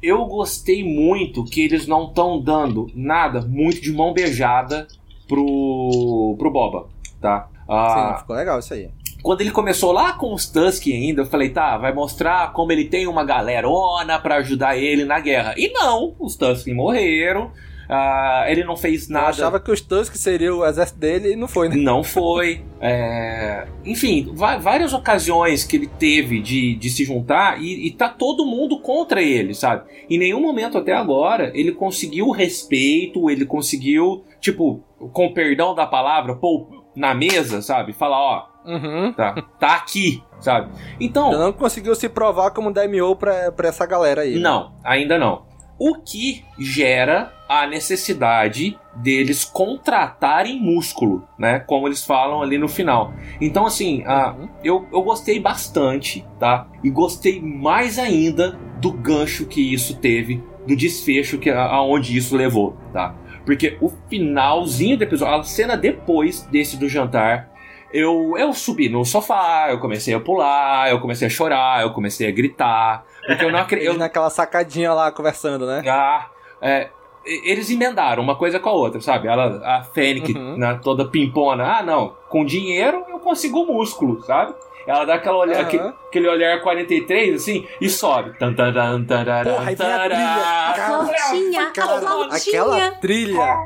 Eu 0.01 0.25
gostei 0.25 0.83
muito 0.83 1.43
que 1.43 1.61
eles 1.61 1.85
não 1.85 2.07
estão 2.07 2.41
dando 2.41 2.87
nada 2.95 3.41
muito 3.41 3.81
de 3.81 3.91
mão 3.91 4.13
beijada 4.13 4.87
pro, 5.27 6.35
pro 6.39 6.51
Boba, 6.51 6.87
tá? 7.19 7.47
Ah, 7.67 8.13
Sim, 8.13 8.21
ficou 8.21 8.35
legal 8.35 8.59
isso 8.59 8.73
aí. 8.73 8.89
Quando 9.21 9.41
ele 9.41 9.51
começou 9.51 9.91
lá 9.91 10.13
com 10.13 10.33
os 10.33 10.47
Tusk 10.47 10.87
ainda, 10.87 11.21
eu 11.21 11.25
falei, 11.25 11.49
tá, 11.49 11.77
vai 11.77 11.93
mostrar 11.93 12.51
como 12.53 12.71
ele 12.71 12.85
tem 12.85 13.07
uma 13.07 13.23
galerona 13.23 14.19
pra 14.19 14.35
ajudar 14.37 14.77
ele 14.77 15.05
na 15.05 15.19
guerra. 15.19 15.53
E 15.57 15.71
não, 15.71 16.15
os 16.19 16.35
Tusk 16.35 16.67
morreram, 16.67 17.51
ah, 17.93 18.45
ele 18.47 18.63
não 18.63 18.77
fez 18.77 19.09
Eu 19.09 19.13
nada. 19.15 19.27
achava 19.27 19.59
que 19.59 19.69
os 19.69 19.81
Tusk 19.81 20.15
seria 20.15 20.55
o 20.55 20.65
exército 20.65 20.97
dele 20.97 21.33
e 21.33 21.35
não 21.35 21.47
foi, 21.47 21.67
né? 21.67 21.75
Não 21.75 22.03
foi. 22.05 22.63
é, 22.79 23.67
Enfim, 23.85 24.31
várias 24.33 24.93
ocasiões 24.93 25.65
que 25.65 25.75
ele 25.75 25.87
teve 25.87 26.39
de, 26.41 26.75
de 26.75 26.89
se 26.89 27.03
juntar 27.03 27.61
e, 27.61 27.87
e 27.87 27.91
tá 27.91 28.07
todo 28.07 28.45
mundo 28.45 28.79
contra 28.79 29.21
ele, 29.21 29.53
sabe? 29.53 29.83
Em 30.09 30.17
nenhum 30.17 30.39
momento 30.41 30.77
até 30.77 30.93
agora 30.93 31.51
ele 31.53 31.73
conseguiu 31.73 32.27
o 32.27 32.31
respeito, 32.31 33.29
ele 33.29 33.45
conseguiu, 33.45 34.23
tipo, 34.39 34.81
com 35.11 35.33
perdão 35.33 35.75
da 35.75 35.85
palavra, 35.85 36.35
pôr 36.35 36.85
na 36.95 37.13
mesa, 37.13 37.61
sabe? 37.61 37.91
Falar, 37.91 38.19
ó, 38.19 38.50
Uhum. 38.65 39.13
tá, 39.13 39.35
tá 39.59 39.75
aqui, 39.75 40.23
sabe? 40.39 40.71
Então, 40.99 41.29
Ele 41.29 41.39
não 41.39 41.53
conseguiu 41.53 41.95
se 41.95 42.07
provar 42.07 42.51
como 42.51 42.71
Daimyo 42.71 43.15
pra, 43.15 43.51
pra 43.51 43.69
essa 43.69 43.85
galera 43.85 44.21
aí. 44.21 44.35
né? 44.35 44.41
não, 44.41 44.73
ainda 44.83 45.17
não. 45.17 45.49
O 45.79 45.95
que 45.95 46.45
gera 46.59 47.33
a 47.49 47.65
necessidade 47.65 48.77
deles 48.95 49.43
contratarem 49.43 50.59
músculo, 50.59 51.27
né? 51.39 51.59
Como 51.59 51.87
eles 51.87 52.05
falam 52.05 52.41
ali 52.41 52.57
no 52.57 52.67
final. 52.67 53.13
Então, 53.41 53.65
assim, 53.65 54.03
ah, 54.05 54.35
eu, 54.63 54.87
eu 54.93 55.01
gostei 55.01 55.39
bastante, 55.39 56.25
tá? 56.39 56.67
E 56.83 56.89
gostei 56.89 57.41
mais 57.41 57.97
ainda 57.97 58.59
do 58.79 58.91
gancho 58.91 59.47
que 59.47 59.73
isso 59.73 59.95
teve, 59.97 60.43
do 60.67 60.75
desfecho 60.75 61.39
que 61.39 61.49
aonde 61.49 62.15
isso 62.15 62.35
levou, 62.37 62.77
tá? 62.93 63.15
Porque 63.45 63.75
o 63.81 63.89
finalzinho 64.07 64.97
do 64.97 65.03
episódio, 65.03 65.39
a 65.39 65.43
cena 65.43 65.75
depois 65.75 66.43
desse 66.51 66.77
do 66.77 66.87
jantar, 66.87 67.50
eu, 67.93 68.33
eu 68.37 68.53
subi 68.53 68.89
no 68.89 69.03
sofá, 69.05 69.67
eu 69.69 69.79
comecei 69.79 70.13
a 70.13 70.19
pular, 70.19 70.89
eu 70.89 70.99
comecei 70.99 71.27
a 71.27 71.29
chorar, 71.29 71.81
eu 71.81 71.91
comecei 71.93 72.27
a 72.27 72.31
gritar. 72.31 73.03
Porque 73.25 73.45
eu 73.45 73.51
não 73.51 73.59
acredito. 73.59 73.89
Ele 73.91 73.97
naquela 73.99 74.29
sacadinha 74.29 74.93
lá 74.93 75.11
conversando, 75.11 75.65
né? 75.65 75.83
Ah, 75.87 76.27
é, 76.61 76.89
eles 77.25 77.69
emendaram 77.69 78.23
uma 78.23 78.35
coisa 78.35 78.59
com 78.59 78.69
a 78.69 78.73
outra, 78.73 78.99
sabe? 79.01 79.27
Ela, 79.27 79.61
a 79.63 79.83
Fennec, 79.83 80.33
Uhum. 80.33 80.57
né, 80.57 80.79
toda 80.83 81.05
pimpona. 81.05 81.77
Ah, 81.77 81.83
não, 81.83 82.15
com 82.29 82.43
dinheiro 82.45 83.03
eu 83.09 83.19
consigo 83.19 83.65
músculo, 83.65 84.21
sabe? 84.23 84.53
Ela 84.87 85.05
dá 85.05 85.13
aquela 85.13 85.37
olhar, 85.37 85.57
Aham. 85.59 85.67
aquele, 85.67 85.83
aquele 86.07 86.27
olhar 86.27 86.59
43, 86.61 87.35
assim, 87.35 87.67
e 87.79 87.87
sobe. 87.87 88.35
Tan, 88.39 88.51
tan, 88.55 88.73
tan, 88.73 89.03
tarará, 89.05 89.51
Porra, 89.51 89.69
aí 89.69 89.75
vem 89.75 89.87
a 89.93 89.99
trilha. 89.99 90.25
A 90.25 90.73
flautinha, 90.73 91.61
a 91.69 91.73
flautinha. 91.73 92.35
aquela 92.35 92.91
trilha. 92.99 93.57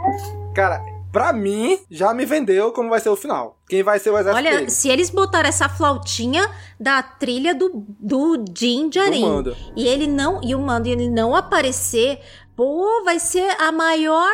Cara, 0.54 0.82
pra 1.16 1.32
mim, 1.32 1.80
já 1.90 2.14
me 2.14 2.26
vendeu 2.26 2.74
como 2.74 2.90
vai 2.90 3.00
ser 3.00 3.08
o 3.08 3.16
final. 3.16 3.58
Quem 3.70 3.82
vai 3.82 4.00
ser 4.00 4.10
o 4.10 4.18
exército 4.18 4.36
Olha, 4.36 4.58
dele. 4.58 4.70
se 4.70 4.90
eles 4.90 5.10
botaram 5.10 5.48
essa 5.48 5.70
flautinha 5.70 6.46
da 6.78 7.02
trilha 7.02 7.56
do, 7.56 7.72
do 7.98 8.36
Din 8.38 8.84
Do 8.84 8.90
Djarin 8.90 9.22
Mando. 9.22 9.56
e 9.78 9.88
ele 9.88 10.08
não 10.08 10.42
e 10.44 10.54
o 10.54 10.60
Mando 10.60 10.90
ele 10.90 11.10
não 11.10 11.34
aparecer, 11.34 12.20
pô, 12.54 13.02
vai 13.06 13.18
ser 13.18 13.50
a 13.62 13.72
maior 13.72 14.34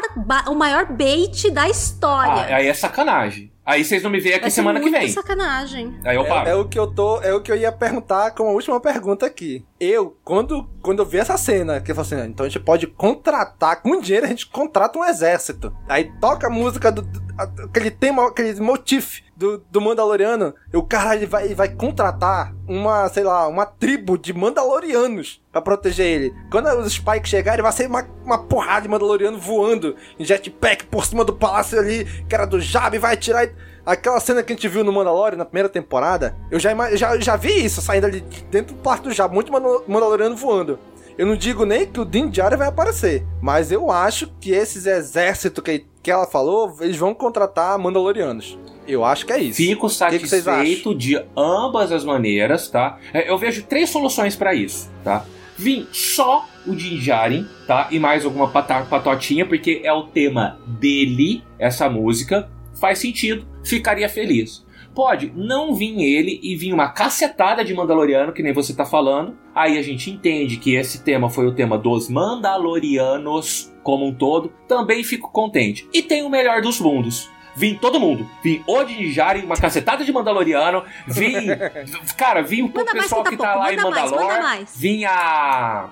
o 0.50 0.56
maior 0.56 0.88
bait 0.92 1.52
da 1.52 1.64
Ah, 1.64 1.70
história. 1.70 2.56
aí 2.56 2.66
é 2.66 2.74
sacanagem. 2.74 3.51
Aí 3.66 3.86
vocês 3.86 4.02
não 4.02 4.10
me 4.10 4.20
veem 4.20 4.34
aqui 4.36 4.42
vai 4.42 4.50
ser 4.50 4.56
semana 4.56 4.80
que 4.80 4.86
muita 4.86 5.00
vem. 5.00 5.10
sacanagem. 5.10 5.96
Aí 6.04 6.16
eu 6.16 6.26
paro. 6.26 6.50
É, 6.50 6.52
é 6.52 6.56
o 6.56 6.68
que 6.68 6.80
eu 6.80 6.88
tô, 6.88 7.22
é 7.22 7.34
o 7.34 7.42
que 7.42 7.52
eu 7.52 7.56
ia 7.56 7.72
perguntar 7.72 8.32
como 8.32 8.50
a 8.50 8.54
última 8.54 8.80
pergunta 8.82 9.26
aqui. 9.26 9.64
Eu, 9.80 10.18
quando, 10.24 10.68
quando 10.82 11.00
eu 11.00 11.06
vi 11.06 11.20
essa 11.20 11.38
cena, 11.38 11.80
que 11.80 11.92
eu 11.92 11.96
falei 11.96 12.12
assim, 12.12 12.22
"Ah, 12.22 12.26
então 12.28 12.46
a 12.46 12.50
gente 12.50 12.60
pode 12.64 12.88
contratar, 12.88 13.82
com 13.82 14.00
dinheiro 14.02 14.26
a 14.26 14.30
gente 14.30 14.48
contrata 14.48 14.98
um 14.98 15.06
exército. 15.06 15.72
Aí 15.88 16.12
toca 16.20 16.48
a 16.48 16.50
música 16.50 16.92
do, 16.92 17.04
do- 17.04 17.22
aquele 17.64 17.92
tema, 17.92 18.28
aquele 18.28 18.60
motif 18.60 19.22
do, 19.42 19.58
do 19.72 19.82
Mandaloriano, 19.82 20.54
o 20.72 20.84
cara 20.84 21.16
ele 21.16 21.26
vai, 21.26 21.46
ele 21.46 21.56
vai 21.56 21.68
contratar 21.68 22.54
uma, 22.68 23.10
sei 23.10 23.24
lá, 23.24 23.48
uma 23.48 23.66
tribo 23.66 24.16
de 24.16 24.32
Mandalorianos 24.32 25.42
pra 25.52 25.60
proteger 25.60 26.06
ele. 26.06 26.36
Quando 26.52 26.68
os 26.78 26.94
Spikes 26.94 27.30
chegarem, 27.30 27.64
vai 27.64 27.72
ser 27.72 27.88
uma, 27.88 28.08
uma 28.24 28.38
porrada 28.38 28.84
de 28.84 28.88
Mandaloriano 28.88 29.40
voando 29.40 29.96
em 30.20 30.24
jetpack 30.24 30.86
por 30.86 31.08
cima 31.08 31.26
do 31.26 31.34
palácio 31.34 31.80
ali, 31.80 32.06
que 32.30 32.36
era 32.36 32.46
do 32.46 32.62
Jab, 32.62 32.96
vai 33.00 33.16
atirar. 33.16 33.50
Aquela 33.84 34.20
cena 34.20 34.44
que 34.44 34.54
a 34.54 34.56
gente 34.56 34.68
viu 34.68 34.84
no 34.84 34.94
Mandalorian 34.94 35.38
na 35.38 35.46
primeira 35.46 35.68
temporada, 35.68 36.38
eu 36.52 36.60
já, 36.60 36.72
já, 36.96 37.20
já 37.20 37.36
vi 37.36 37.66
isso 37.66 37.82
saindo 37.82 38.06
ali 38.06 38.22
de 38.22 38.44
dentro 38.44 38.76
do 38.76 38.84
quarto 38.84 39.06
do 39.06 39.12
Jab, 39.12 39.34
muito 39.34 39.52
Mandaloriano 39.52 40.36
voando. 40.36 40.78
Eu 41.18 41.26
não 41.26 41.36
digo 41.36 41.66
nem 41.66 41.88
que 41.88 42.00
o 42.00 42.06
Din 42.06 42.30
Djarin 42.30 42.58
vai 42.58 42.68
aparecer, 42.68 43.26
mas 43.42 43.72
eu 43.72 43.90
acho 43.90 44.28
que 44.40 44.52
esses 44.52 44.86
exércitos 44.86 45.64
que, 45.64 45.86
que 46.02 46.12
ela 46.12 46.28
falou, 46.28 46.78
eles 46.80 46.98
vão 46.98 47.14
contratar 47.14 47.78
Mandalorianos. 47.80 48.58
Eu 48.92 49.06
acho 49.06 49.26
que 49.26 49.34
é 49.34 49.40
isso. 49.40 49.58
Fico 49.58 49.88
que 49.88 49.94
satisfeito 49.94 50.94
de 50.94 51.22
ambas 51.36 51.92
as 51.92 52.04
maneiras, 52.04 52.68
tá? 52.70 53.00
É, 53.14 53.30
Eu 53.30 53.38
vejo 53.38 53.64
três 53.64 53.90
soluções 53.90 54.36
pra 54.36 54.54
isso, 54.54 54.92
tá? 55.04 55.26
Vim 55.58 55.88
só 55.92 56.46
o 56.66 56.76
Din 56.76 56.98
Djarin, 56.98 57.48
tá? 57.68 57.88
E 57.92 58.00
mais 58.00 58.26
alguma 58.26 58.48
patotinha, 58.50 59.46
porque 59.46 59.82
é 59.84 59.94
o 59.94 60.04
tema 60.04 60.60
dele, 60.68 61.44
essa 61.60 61.90
música. 61.90 62.50
Faz 62.80 63.00
sentido, 63.00 63.46
ficaria 63.64 64.10
feliz. 64.10 64.66
Pode 64.94 65.32
não 65.36 65.74
vir 65.74 66.02
ele 66.02 66.40
e 66.44 66.56
vir 66.56 66.74
uma 66.74 66.90
cacetada 66.90 67.64
de 67.64 67.74
Mandaloriano, 67.74 68.34
que 68.34 68.44
nem 68.44 68.52
você 68.52 68.74
tá 68.74 68.86
falando. 68.86 69.38
Aí 69.56 69.78
a 69.78 69.82
gente 69.82 70.10
entende 70.10 70.58
que 70.58 70.76
esse 70.76 71.04
tema 71.04 71.30
foi 71.30 71.48
o 71.48 71.54
tema 71.54 71.78
dos 71.78 72.10
Mandalorianos 72.10 73.72
como 73.84 74.06
um 74.06 74.14
todo. 74.14 74.52
Também 74.68 75.04
fico 75.04 75.32
contente. 75.32 75.88
E 75.94 76.02
tem 76.02 76.24
o 76.24 76.30
melhor 76.30 76.62
dos 76.62 76.80
mundos. 76.80 77.30
Vim 77.56 77.76
todo 77.76 78.00
mundo. 78.00 78.30
Vim 78.44 78.64
o 78.66 78.84
Din 78.84 79.10
Djarin, 79.12 79.44
uma 79.44 79.58
cacetada 79.58 80.04
de 80.06 80.12
Mandaloriano. 80.12 80.84
Vim. 81.08 81.48
cara, 82.18 82.42
vim 82.42 82.62
o 82.64 82.68
Manda 82.74 82.92
mais 82.94 83.04
pessoal 83.04 83.24
que 83.24 83.32
que 83.32 83.38
tá 83.38 83.44
tá 83.44 83.52
pouco, 83.54 83.66
lá 83.66 83.74
em 83.74 83.78
manda 83.78 83.90
mais, 83.90 84.12
Mandalor. 84.12 84.30
manda 84.32 84.42
mais. 84.44 84.70
Vim 84.76 85.04
a. 85.06 85.90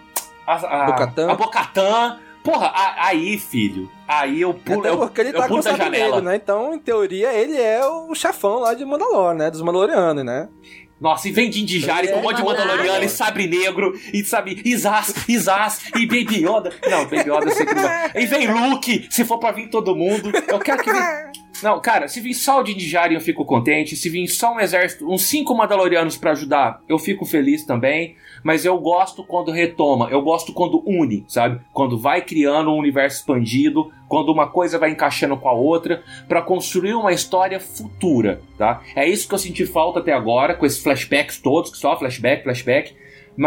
A, 0.48 0.54
a, 0.56 0.86
Bo-Katan. 0.86 1.32
a 1.32 1.36
Bocatã. 1.36 2.20
Porra, 2.44 2.68
a- 2.68 3.08
aí, 3.08 3.38
filho. 3.38 3.92
Aí 4.08 4.42
eu 4.42 4.54
pulo, 4.54 4.80
Até 4.80 4.90
eu, 4.90 4.98
porque 4.98 5.22
ele 5.22 5.30
eu 5.30 5.34
tá 5.34 5.42
com 5.44 5.48
pulo 5.50 5.60
o 5.60 5.64
da 5.64 5.70
sabre 5.72 5.86
janela. 5.86 6.22
né? 6.22 6.36
Então, 6.38 6.74
em 6.74 6.80
teoria, 6.80 7.32
ele 7.34 7.56
é 7.58 7.86
o 7.86 8.16
chefão 8.16 8.60
lá 8.60 8.74
de 8.74 8.84
Mandalor, 8.86 9.34
né? 9.36 9.52
Dos 9.52 9.62
Mandalorianos, 9.62 10.24
né? 10.24 10.48
Nossa, 11.00 11.30
e 11.30 11.32
vem 11.32 11.50
Din 11.50 11.66
Djarin 11.66 12.08
Ele 12.08 12.14
com 12.14 12.18
um 12.18 12.20
é 12.20 12.24
monte 12.24 12.38
de 12.38 12.44
Mandaloriano. 12.44 13.04
E 13.04 13.10
Sabre 13.10 13.48
Negro, 13.48 13.94
e 14.14 14.24
sabe, 14.24 14.62
Isas, 14.66 15.14
Isas, 15.30 15.82
e 15.96 16.06
Baby 16.06 16.44
Yoda. 16.46 16.72
Não, 16.90 17.04
Baby 17.04 17.30
Yoda 17.30 17.46
eu 17.46 17.52
sei 17.52 17.66
que 17.66 17.74
não. 17.76 17.90
E 18.16 18.26
vem 18.26 18.48
Luke, 18.48 19.08
se 19.12 19.24
for 19.24 19.38
pra 19.38 19.52
vir 19.52 19.70
todo 19.70 19.96
mundo. 19.96 20.32
Eu 20.48 20.60
quero 20.60 20.82
que 20.84 20.92
venha. 20.92 21.32
Não, 21.62 21.80
cara, 21.80 22.08
se 22.08 22.22
vir 22.22 22.34
só 22.34 22.60
o 22.60 22.64
Djarin 22.64 23.16
eu 23.16 23.22
fico 23.22 23.46
contente. 23.46 23.96
Se 23.96 24.10
vir 24.10 24.28
só 24.28 24.54
um 24.54 24.60
exército, 24.60 25.10
uns 25.12 25.24
cinco 25.24 25.56
Mandalorianos 25.56 26.18
para 26.18 26.32
ajudar, 26.32 26.82
eu 26.88 26.98
fico 26.98 27.26
feliz 27.26 27.66
também. 27.66 28.16
Mas 28.44 28.64
eu 28.64 28.78
gosto 28.78 29.24
quando 29.24 29.52
retoma, 29.52 30.08
eu 30.10 30.22
gosto 30.22 30.54
quando 30.54 30.82
une, 30.86 31.26
sabe? 31.28 31.60
Quando 31.74 31.98
vai 31.98 32.22
criando 32.22 32.72
um 32.72 32.78
universo 32.78 33.18
expandido, 33.18 33.92
quando 34.08 34.32
uma 34.32 34.48
coisa 34.48 34.80
vai 34.80 34.92
encaixando 34.92 35.36
com 35.36 35.50
a 35.50 35.54
outra, 35.54 36.04
para 36.26 36.42
construir 36.42 36.94
uma 36.94 37.12
história 37.12 37.60
futura, 37.60 38.42
tá? 38.58 38.82
É 38.96 39.06
isso 39.06 39.28
que 39.28 39.34
eu 39.34 39.40
senti 39.40 39.66
falta 39.66 40.00
até 40.00 40.14
agora, 40.14 40.54
com 40.54 40.66
esses 40.66 40.82
flashbacks 40.82 41.38
todos, 41.38 41.70
que 41.70 41.78
só 41.78 42.00
flashback, 42.00 42.44
flashback. 42.44 42.96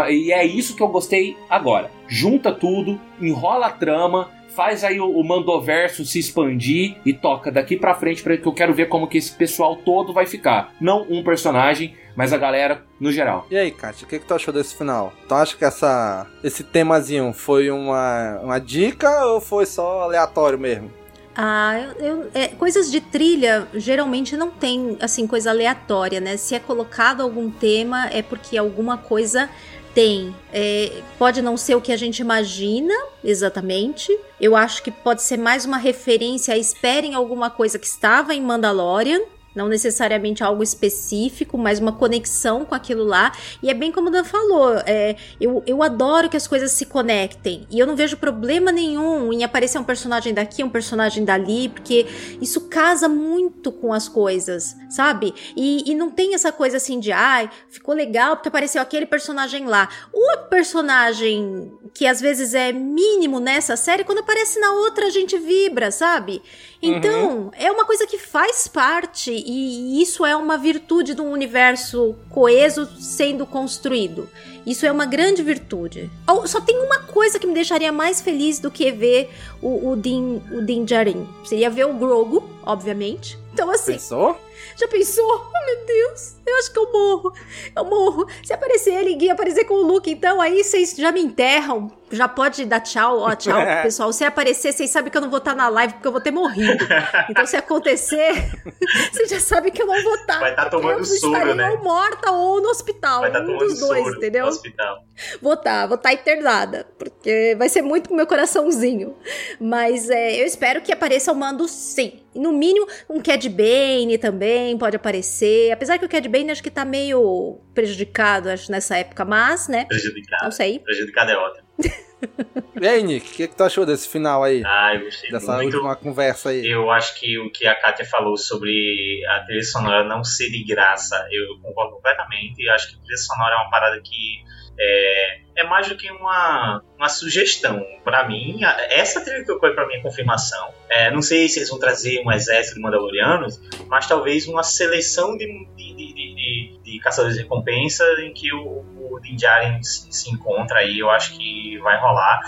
E 0.09 0.31
é 0.31 0.45
isso 0.45 0.75
que 0.75 0.83
eu 0.83 0.87
gostei 0.87 1.35
agora. 1.49 1.89
Junta 2.07 2.51
tudo, 2.51 2.99
enrola 3.19 3.67
a 3.67 3.71
trama, 3.71 4.29
faz 4.55 4.83
aí 4.83 4.99
o, 4.99 5.09
o 5.09 5.23
Mandoverso 5.23 6.05
se 6.05 6.19
expandir 6.19 6.97
e 7.05 7.13
toca 7.13 7.51
daqui 7.51 7.77
para 7.77 7.95
frente 7.95 8.23
para 8.23 8.37
que 8.37 8.45
eu 8.45 8.53
quero 8.53 8.73
ver 8.73 8.87
como 8.87 9.07
que 9.07 9.17
esse 9.17 9.31
pessoal 9.31 9.75
todo 9.75 10.13
vai 10.13 10.25
ficar. 10.25 10.73
Não 10.79 11.05
um 11.09 11.23
personagem, 11.23 11.95
mas 12.15 12.31
a 12.31 12.37
galera 12.37 12.83
no 12.99 13.11
geral. 13.11 13.45
E 13.49 13.57
aí, 13.57 13.71
Kátia, 13.71 14.05
o 14.05 14.09
que, 14.09 14.19
que 14.19 14.25
tu 14.25 14.33
achou 14.33 14.53
desse 14.53 14.75
final? 14.75 15.13
Tu 15.27 15.33
acha 15.33 15.57
que 15.57 15.65
essa, 15.65 16.27
esse 16.43 16.63
temazinho 16.63 17.33
foi 17.33 17.69
uma, 17.71 18.39
uma 18.41 18.59
dica 18.59 19.25
ou 19.25 19.41
foi 19.41 19.65
só 19.65 20.01
aleatório 20.01 20.59
mesmo? 20.59 20.91
Ah, 21.35 21.79
eu, 21.79 22.05
eu 22.05 22.31
é, 22.35 22.47
coisas 22.49 22.91
de 22.91 23.01
trilha 23.01 23.67
geralmente 23.73 24.37
não 24.37 24.51
tem 24.51 24.97
assim 25.01 25.25
coisa 25.25 25.49
aleatória, 25.49 26.19
né? 26.19 26.37
Se 26.37 26.53
é 26.53 26.59
colocado 26.59 27.21
algum 27.21 27.49
tema 27.49 28.07
é 28.11 28.21
porque 28.21 28.55
alguma 28.55 28.97
coisa 28.97 29.49
tem. 29.93 30.35
É, 30.51 31.01
pode 31.17 31.41
não 31.41 31.55
ser 31.55 31.75
o 31.75 31.81
que 31.81 31.91
a 31.91 31.97
gente 31.97 32.19
imagina 32.19 32.93
exatamente. 33.23 34.15
Eu 34.39 34.55
acho 34.55 34.83
que 34.83 34.91
pode 34.91 35.21
ser 35.23 35.37
mais 35.37 35.65
uma 35.65 35.77
referência 35.77 36.53
a 36.53 36.57
esperem 36.57 37.13
alguma 37.13 37.49
coisa 37.49 37.79
que 37.79 37.87
estava 37.87 38.33
em 38.33 38.41
Mandalorian 38.41 39.21
não 39.55 39.67
necessariamente 39.67 40.43
algo 40.43 40.63
específico, 40.63 41.57
mas 41.57 41.79
uma 41.79 41.91
conexão 41.91 42.65
com 42.65 42.75
aquilo 42.75 43.03
lá. 43.03 43.31
E 43.61 43.69
é 43.69 43.73
bem 43.73 43.91
como 43.91 44.09
o 44.09 44.11
Dan 44.11 44.23
falou, 44.23 44.75
é, 44.85 45.15
eu, 45.39 45.63
eu 45.65 45.83
adoro 45.83 46.29
que 46.29 46.37
as 46.37 46.47
coisas 46.47 46.71
se 46.71 46.85
conectem. 46.85 47.67
E 47.69 47.79
eu 47.79 47.87
não 47.87 47.95
vejo 47.95 48.17
problema 48.17 48.71
nenhum 48.71 49.31
em 49.31 49.43
aparecer 49.43 49.77
um 49.77 49.83
personagem 49.83 50.33
daqui, 50.33 50.63
um 50.63 50.69
personagem 50.69 51.23
dali, 51.23 51.69
porque 51.69 52.05
isso 52.41 52.61
casa 52.61 53.07
muito 53.07 53.71
com 53.71 53.93
as 53.93 54.07
coisas, 54.07 54.75
sabe? 54.89 55.33
E, 55.55 55.91
e 55.91 55.95
não 55.95 56.09
tem 56.09 56.33
essa 56.33 56.51
coisa 56.51 56.77
assim 56.77 56.99
de, 56.99 57.11
ai, 57.11 57.49
ficou 57.69 57.93
legal 57.93 58.35
porque 58.35 58.49
apareceu 58.49 58.81
aquele 58.81 59.05
personagem 59.05 59.65
lá. 59.65 59.89
O 60.13 60.37
personagem 60.49 61.71
que 61.93 62.07
às 62.07 62.19
vezes 62.19 62.53
é 62.53 62.71
mínimo 62.71 63.39
nessa 63.39 63.75
série, 63.75 64.03
quando 64.03 64.19
aparece 64.19 64.59
na 64.59 64.71
outra 64.71 65.07
a 65.07 65.09
gente 65.09 65.37
vibra, 65.37 65.91
sabe? 65.91 66.41
Então, 66.85 67.37
uhum. 67.37 67.51
é 67.53 67.71
uma 67.71 67.85
coisa 67.85 68.05
que 68.05 68.17
faz 68.17 68.67
parte 68.67 69.31
e 69.31 70.01
isso 70.01 70.25
é 70.25 70.35
uma 70.35 70.57
virtude 70.57 71.15
de 71.15 71.21
um 71.21 71.31
universo 71.31 72.13
coeso 72.29 72.85
sendo 72.99 73.45
construído. 73.45 74.29
Isso 74.65 74.85
é 74.85 74.91
uma 74.91 75.05
grande 75.05 75.41
virtude. 75.41 76.09
Só 76.45 76.59
tem 76.59 76.77
uma 76.77 76.99
coisa 77.03 77.39
que 77.39 77.47
me 77.47 77.53
deixaria 77.53 77.91
mais 77.91 78.21
feliz 78.21 78.59
do 78.59 78.69
que 78.69 78.91
ver 78.91 79.29
o, 79.61 79.91
o 79.91 79.95
Din, 79.95 80.41
o 80.51 80.61
Din 80.61 80.83
Djarin. 80.83 81.27
Seria 81.45 81.69
ver 81.69 81.85
o 81.85 81.93
Grogu, 81.93 82.43
obviamente. 82.65 83.37
Então, 83.53 83.69
assim. 83.69 83.93
Pensou? 83.93 84.37
Já 84.75 84.87
pensou? 84.87 85.25
Oh, 85.25 85.65
meu 85.65 85.85
Deus, 85.85 86.35
eu 86.45 86.57
acho 86.57 86.71
que 86.71 86.79
eu 86.79 86.91
morro. 86.91 87.33
Eu 87.75 87.85
morro. 87.85 88.27
Se 88.43 88.53
aparecer 88.53 88.93
ele 88.93 89.17
e 89.23 89.29
aparecer 89.29 89.65
com 89.65 89.75
o 89.75 89.83
Luke, 89.83 90.09
então 90.09 90.41
aí 90.41 90.63
vocês 90.63 90.95
já 90.95 91.11
me 91.11 91.21
enterram. 91.21 91.91
Já 92.11 92.27
pode 92.27 92.65
dar 92.65 92.79
tchau, 92.79 93.19
ó, 93.19 93.35
tchau, 93.35 93.59
pessoal. 93.81 94.13
Se 94.13 94.23
aparecer, 94.23 94.71
vocês 94.71 94.89
sabem 94.89 95.09
que 95.11 95.17
eu 95.17 95.21
não 95.21 95.29
vou 95.29 95.39
estar 95.39 95.55
na 95.55 95.67
live 95.67 95.93
porque 95.93 96.07
eu 96.07 96.11
vou 96.11 96.21
ter 96.21 96.31
morrido. 96.31 96.85
Então, 97.29 97.45
se 97.45 97.55
acontecer, 97.55 98.51
vocês 99.11 99.29
já 99.29 99.39
sabem 99.39 99.71
que 99.71 99.81
eu 99.81 99.87
não 99.87 100.03
vou 100.03 100.15
estar. 100.15 100.39
Vai 100.39 100.51
estar 100.51 100.65
tá 100.65 100.69
tomando 100.69 101.03
soro, 101.05 101.55
né? 101.55 101.71
Ou 101.71 101.83
morta 101.83 102.31
ou 102.31 102.61
no 102.61 102.69
hospital. 102.69 103.21
Vai 103.21 103.29
estar 103.29 103.43
tá 103.43 103.51
um 103.51 103.57
dos 103.57 103.79
dois, 103.79 104.03
soro 104.03 104.17
entendeu? 104.17 104.43
No 104.45 104.51
hospital. 104.51 105.03
Vou 105.41 105.53
estar, 105.53 105.81
tá, 105.81 105.87
vou 105.87 105.95
estar 105.95 106.09
tá 106.09 106.13
internada. 106.13 106.85
Porque 106.99 107.55
vai 107.57 107.69
ser 107.69 107.81
muito 107.81 108.09
pro 108.09 108.15
meu 108.15 108.27
coraçãozinho. 108.27 109.15
Mas 109.59 110.09
é, 110.09 110.39
eu 110.39 110.45
espero 110.45 110.81
que 110.81 110.91
apareça 110.91 111.31
o 111.31 111.35
mando 111.35 111.67
sim. 111.67 112.19
No 112.35 112.51
mínimo, 112.51 112.87
um 113.09 113.21
Cad 113.21 113.47
Bane 113.49 114.17
também 114.17 114.77
pode 114.77 114.95
aparecer. 114.95 115.71
Apesar 115.71 115.99
que 115.99 116.05
o 116.05 116.09
Cad 116.09 116.27
Bane 116.33 116.49
acho 116.49 116.63
que 116.63 116.71
tá 116.71 116.83
meio 116.83 117.61
prejudicado, 117.75 118.49
acho, 118.49 118.71
nessa 118.71 118.97
época, 118.97 119.23
mas, 119.23 119.67
né? 119.67 119.85
Prejudicado. 119.85 120.43
Não 120.45 120.51
sei. 120.51 120.79
Prejudicado 120.79 121.29
é 121.29 121.37
ótimo. 121.37 121.67
e 122.81 122.87
aí, 122.87 123.03
Nick, 123.03 123.27
o 123.29 123.35
que, 123.35 123.47
que 123.47 123.55
tu 123.55 123.63
achou 123.63 123.85
desse 123.85 124.09
final 124.09 124.43
aí? 124.43 124.63
Ah, 124.65 124.95
eu 124.95 125.01
gostei 125.01 125.29
Dessa 125.29 125.53
muito. 125.57 125.75
última 125.75 125.95
conversa 125.95 126.49
aí. 126.49 126.65
Eu 126.65 126.89
acho 126.89 127.19
que 127.19 127.37
o 127.37 127.51
que 127.51 127.67
a 127.67 127.75
Kátia 127.79 128.03
falou 128.03 128.35
sobre 128.35 129.23
a 129.29 129.41
trilha 129.41 129.61
sonora 129.61 130.03
não 130.03 130.23
ser 130.23 130.49
de 130.49 130.63
graça, 130.63 131.23
eu 131.29 131.59
concordo 131.61 131.97
completamente. 131.97 132.63
Eu 132.63 132.73
acho 132.73 132.89
que 132.89 132.95
a 132.95 132.99
trilha 132.99 133.17
sonora 133.17 133.53
é 133.53 133.57
uma 133.57 133.69
parada 133.69 134.01
que 134.03 134.43
é, 134.79 135.39
é 135.55 135.63
mais 135.63 135.87
do 135.87 135.95
que 135.95 136.09
uma, 136.11 136.81
uma 136.97 137.09
sugestão. 137.09 137.85
para 138.03 138.27
mim, 138.27 138.59
essa 138.89 139.21
trilha 139.21 139.43
que 139.43 139.51
eu 139.51 139.59
para 139.59 139.87
mim 139.87 139.95
é 139.95 140.01
confirmação. 140.01 140.73
É, 140.89 141.11
não 141.11 141.21
sei 141.21 141.47
se 141.47 141.59
eles 141.59 141.69
vão 141.69 141.79
trazer 141.79 142.21
um 142.25 142.31
exército 142.31 142.75
de 142.75 142.81
Mandalorianos, 142.81 143.59
mas 143.87 144.07
talvez 144.07 144.47
uma 144.47 144.63
seleção 144.63 145.37
de, 145.37 145.45
de, 145.75 145.93
de, 145.95 146.13
de, 146.13 146.79
de 146.83 146.99
caçadores 146.99 147.35
de 147.35 147.43
recompensa 147.43 148.03
em 148.21 148.33
que 148.33 148.53
o, 148.53 148.83
o 148.97 149.19
Din 149.21 149.35
Djarin 149.35 149.81
se, 149.83 150.11
se 150.11 150.29
encontra 150.31 150.79
aí. 150.79 150.99
Eu 150.99 151.09
acho 151.09 151.37
que 151.37 151.77
vai 151.79 151.99
rolar. 151.99 152.41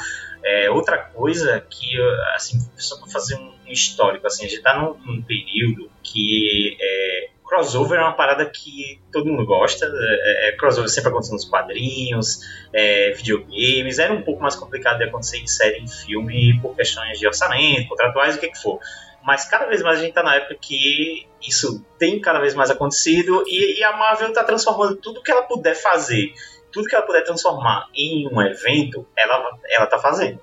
É, 0.43 0.69
outra 0.69 0.97
coisa 0.97 1.59
que, 1.67 1.99
assim, 2.35 2.59
só 2.75 2.99
para 2.99 3.09
fazer 3.09 3.35
um 3.35 3.55
histórico, 3.67 4.27
assim, 4.27 4.45
a 4.45 4.47
gente 4.47 4.57
está 4.57 4.79
num, 4.79 4.95
num, 5.03 5.21
período 5.23 5.89
que 6.03 6.77
é, 6.79 7.29
crossover 7.45 7.99
é 7.99 8.01
uma 8.01 8.15
parada 8.15 8.45
que 8.45 8.99
todo 9.11 9.27
mundo 9.27 9.45
gosta. 9.45 9.85
É, 9.85 10.49
é, 10.49 10.51
crossover 10.57 10.89
sempre 10.89 11.09
acontece 11.09 11.31
nos 11.31 11.45
quadrinhos, 11.45 12.41
é, 12.73 13.11
videogames. 13.11 13.99
Era 13.99 14.13
um 14.13 14.21
pouco 14.21 14.41
mais 14.41 14.55
complicado 14.55 14.97
de 14.97 15.05
acontecer 15.05 15.37
em 15.37 15.47
série, 15.47 15.79
em 15.79 15.87
filme, 15.87 16.59
por 16.61 16.75
questões 16.75 17.19
de 17.19 17.27
orçamento, 17.27 17.87
contratuais, 17.87 18.35
o 18.35 18.39
que, 18.39 18.49
que 18.49 18.59
for. 18.59 18.79
Mas 19.23 19.45
cada 19.45 19.65
vez 19.65 19.81
mais 19.81 19.97
a 19.97 20.01
gente 20.01 20.09
está 20.09 20.21
na 20.21 20.35
época 20.35 20.55
que 20.61 21.27
isso 21.41 21.83
tem 21.97 22.19
cada 22.19 22.39
vez 22.39 22.53
mais 22.53 22.69
acontecido 22.69 23.43
e, 23.47 23.79
e 23.79 23.83
a 23.83 23.95
Marvel 23.95 24.29
está 24.29 24.43
transformando 24.43 24.97
tudo 24.97 25.21
que 25.21 25.31
ela 25.31 25.41
puder 25.43 25.75
fazer, 25.75 26.33
tudo 26.71 26.87
que 26.87 26.95
ela 26.95 27.05
puder 27.05 27.23
transformar 27.23 27.87
em 27.95 28.27
um 28.27 28.39
evento, 28.41 29.07
ela, 29.17 29.57
ela 29.67 29.87
tá 29.87 29.97
fazendo 29.97 30.39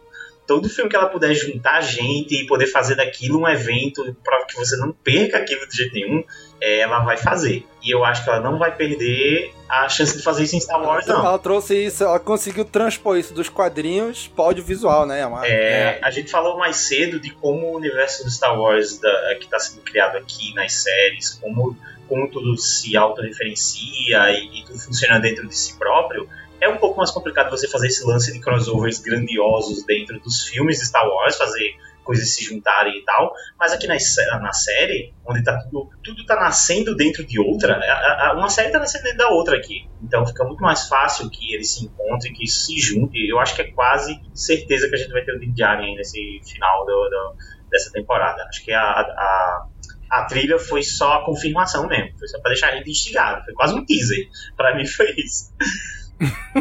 todo 0.53 0.69
filme 0.69 0.91
que 0.91 0.95
ela 0.97 1.09
puder 1.09 1.33
juntar 1.35 1.81
gente 1.81 2.35
e 2.35 2.47
poder 2.47 2.67
fazer 2.67 2.95
daquilo 2.95 3.41
um 3.41 3.49
evento 3.49 4.15
para 4.23 4.45
que 4.45 4.55
você 4.55 4.77
não 4.77 4.93
perca 4.93 5.39
aquilo 5.39 5.67
de 5.67 5.75
jeito 5.75 5.95
nenhum, 5.95 6.23
é, 6.61 6.81
ela 6.81 7.01
vai 7.01 7.17
fazer. 7.17 7.65
E 7.83 7.91
eu 7.91 8.05
acho 8.05 8.23
que 8.23 8.29
ela 8.29 8.39
não 8.39 8.59
vai 8.59 8.77
perder 8.77 9.51
a 9.67 9.89
chance 9.89 10.15
de 10.15 10.23
fazer 10.23 10.45
isso 10.45 10.55
em 10.55 10.61
Star 10.61 10.83
Wars, 10.83 11.07
não. 11.07 11.25
Ela 11.25 11.39
trouxe 11.39 11.87
isso, 11.87 12.05
ela 12.05 12.21
conseguiu 12.21 12.67
transpor 12.67 13.17
isso 13.17 13.33
dos 13.33 13.49
quadrinhos 13.49 14.29
para 14.29 14.45
audiovisual, 14.45 15.07
né? 15.07 15.25
Uma... 15.25 15.47
É, 15.47 15.99
a 16.03 16.11
gente 16.11 16.31
falou 16.31 16.59
mais 16.59 16.77
cedo 16.77 17.19
de 17.19 17.31
como 17.31 17.69
o 17.69 17.77
universo 17.77 18.23
do 18.23 18.31
Star 18.31 18.55
Wars 18.61 18.99
da, 18.99 19.35
que 19.37 19.47
está 19.47 19.59
sendo 19.59 19.81
criado 19.81 20.19
aqui 20.19 20.55
nas 20.55 20.75
séries, 20.75 21.31
como, 21.31 21.75
como 22.07 22.31
tudo 22.31 22.59
se 22.59 22.95
autorreferencia 22.95 24.31
e, 24.33 24.61
e 24.61 24.65
tudo 24.67 24.79
funciona 24.79 25.19
dentro 25.19 25.49
de 25.49 25.57
si 25.57 25.79
próprio 25.79 26.29
é 26.63 26.69
um 26.69 26.77
pouco 26.77 26.97
mais 26.97 27.11
complicado 27.11 27.51
você 27.51 27.69
fazer 27.69 27.89
esse 27.89 28.07
lance 28.07 28.33
de 28.33 28.39
crossovers 28.39 29.01
grandiosos 29.01 29.85
dentro 29.85 30.21
dos 30.21 30.47
filmes 30.47 30.79
de 30.79 30.87
Star 30.87 31.05
Wars, 31.05 31.37
fazer 31.37 31.75
coisas 32.05 32.35
se 32.35 32.45
juntarem 32.45 32.99
e 32.99 33.05
tal, 33.05 33.33
mas 33.59 33.73
aqui 33.73 33.87
na, 33.87 33.95
na 34.41 34.53
série, 34.53 35.13
onde 35.27 35.43
tá 35.43 35.59
tudo, 35.59 35.91
tudo 36.03 36.25
tá 36.25 36.37
nascendo 36.37 36.97
dentro 36.97 37.25
de 37.25 37.41
outra, 37.41 37.75
a, 37.75 38.29
a, 38.29 38.35
uma 38.35 38.49
série 38.49 38.71
tá 38.71 38.79
nascendo 38.79 39.05
dentro 39.05 39.19
da 39.19 39.29
outra 39.29 39.57
aqui. 39.57 39.89
Então 40.03 40.25
fica 40.27 40.45
muito 40.45 40.61
mais 40.61 40.89
fácil 40.89 41.29
que 41.31 41.53
eles 41.55 41.75
se 41.75 41.85
encontrem, 41.85 42.33
que 42.33 42.47
se 42.47 42.79
junte. 42.81 43.19
Eu 43.29 43.39
acho 43.39 43.55
que 43.55 43.63
é 43.63 43.71
quase 43.73 44.21
certeza 44.35 44.89
que 44.89 44.95
a 44.95 44.99
gente 44.99 45.13
vai 45.13 45.25
ter 45.25 45.35
o 45.35 45.41
Din 45.41 45.53
Djarin 45.53 45.95
nesse 45.97 46.41
final 46.45 46.85
do, 46.85 47.09
do, 47.09 47.37
dessa 47.71 47.91
temporada. 47.93 48.43
Acho 48.49 48.65
que 48.65 48.73
a, 48.73 48.83
a, 48.83 49.67
a 50.11 50.25
trilha 50.27 50.59
foi 50.59 50.83
só 50.83 51.19
a 51.19 51.25
confirmação 51.25 51.87
mesmo, 51.87 52.19
foi 52.19 52.29
só 52.29 52.41
pra 52.41 52.51
deixar 52.51 52.71
a 52.71 52.77
gente 52.77 52.91
instigado, 52.91 53.45
foi 53.45 53.55
quase 53.55 53.75
um 53.75 53.85
teaser. 53.85 54.29
Pra 54.57 54.77
mim 54.77 54.87
foi 54.87 55.13
isso 55.17 55.53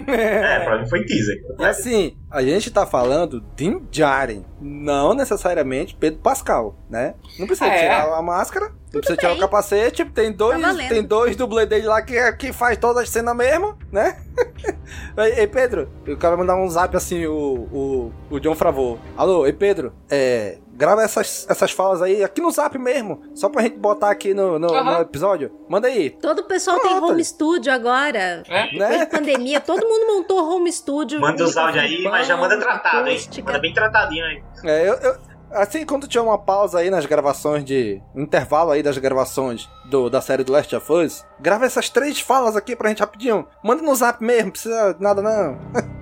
é, 0.08 0.60
pra 0.66 0.80
mim 0.82 0.90
foi 0.90 1.04
teaser. 1.06 1.38
E 1.60 1.66
assim, 1.66 2.18
a 2.32 2.42
gente 2.42 2.72
tá 2.72 2.86
falando 2.86 3.44
de 3.56 3.82
Jaren, 3.92 4.44
não 4.60 5.14
necessariamente 5.14 5.96
Pedro 5.96 6.22
Pascal, 6.22 6.76
né? 6.90 7.16
Não 7.38 7.46
precisa 7.46 7.70
é. 7.70 7.80
tirar 7.80 8.18
a 8.18 8.22
máscara, 8.22 8.68
não 8.68 8.76
Tudo 8.92 9.02
precisa 9.02 9.18
bem. 9.18 9.20
tirar 9.20 9.34
o 9.34 9.40
capacete, 9.40 10.06
tem 10.06 10.32
dois, 10.32 10.62
tá 10.62 10.74
tem 10.74 11.04
dois 11.04 11.36
dublês 11.36 11.68
dele 11.68 11.88
lá 11.88 12.02
que, 12.02 12.32
que 12.34 12.54
faz 12.54 12.78
toda 12.78 13.02
a 13.02 13.06
cena 13.06 13.34
mesmo, 13.34 13.78
né? 13.92 14.18
ei, 15.38 15.46
Pedro, 15.46 15.90
eu 16.06 16.18
quero 16.18 16.38
mandar 16.38 16.56
um 16.56 16.70
zap 16.70 16.96
assim, 16.96 17.26
o, 17.26 17.34
o, 17.72 18.14
o 18.30 18.40
John 18.40 18.56
Fravô. 18.56 18.98
Alô, 19.18 19.46
ei 19.46 19.54
Pedro, 19.54 19.94
é, 20.10 20.58
grava 20.82 21.04
essas, 21.04 21.46
essas 21.48 21.72
falas 21.72 22.02
aí 22.02 22.24
aqui 22.24 22.42
no 22.42 22.50
zap 22.50 22.76
mesmo, 22.78 23.22
só 23.36 23.50
pra 23.50 23.62
gente 23.62 23.78
botar 23.78 24.10
aqui 24.10 24.34
no, 24.34 24.58
no, 24.58 24.72
uhum. 24.72 24.84
no 24.84 25.02
episódio. 25.02 25.52
Manda 25.70 25.88
aí. 25.88 26.10
Todo 26.10 26.40
o 26.40 26.44
pessoal 26.44 26.80
Pronto. 26.80 27.02
tem 27.02 27.12
home 27.12 27.24
studio 27.24 27.72
agora. 27.72 28.44
É? 28.48 28.64
Depois 28.72 28.90
né? 28.90 29.06
de 29.06 29.12
pandemia, 29.12 29.60
todo 29.62 29.88
mundo 29.88 30.08
montou 30.08 30.44
home 30.44 30.72
studio. 30.72 31.22
Manda 31.22 31.44
os 31.44 31.56
áudios 31.56 31.84
aí, 31.84 32.04
mas 32.04 32.21
já 32.24 32.38
manda 32.38 32.58
tratado, 32.60 33.08
hein? 33.08 33.20
Manda 33.44 33.60
bem 33.60 33.74
tratadinho 33.74 34.26
aí. 34.26 34.44
É, 34.64 34.90
eu, 34.90 34.94
eu 34.96 35.32
Assim, 35.54 35.86
quando 35.86 36.08
tiver 36.08 36.24
uma 36.24 36.38
pausa 36.38 36.80
aí 36.80 36.90
nas 36.90 37.06
gravações 37.06 37.66
de. 37.66 38.02
Um 38.16 38.22
intervalo 38.22 38.72
aí 38.72 38.82
das 38.82 38.98
gravações 38.98 39.70
do, 39.86 40.10
da 40.10 40.22
série 40.22 40.46
do 40.46 40.52
Last 40.52 40.74
of 40.74 40.92
Us, 40.92 41.26
grava 41.40 41.66
essas 41.66 41.90
três 41.90 42.22
falas 42.22 42.56
aqui 42.56 42.74
pra 42.74 42.88
gente 42.88 43.02
rapidinho. 43.02 43.46
Manda 43.62 43.82
no 43.82 43.94
zap 43.94 44.24
mesmo, 44.24 44.46
não 44.46 44.52
precisa 44.52 44.94
de 44.94 45.04
nada 45.04 45.22
não. 45.22 45.60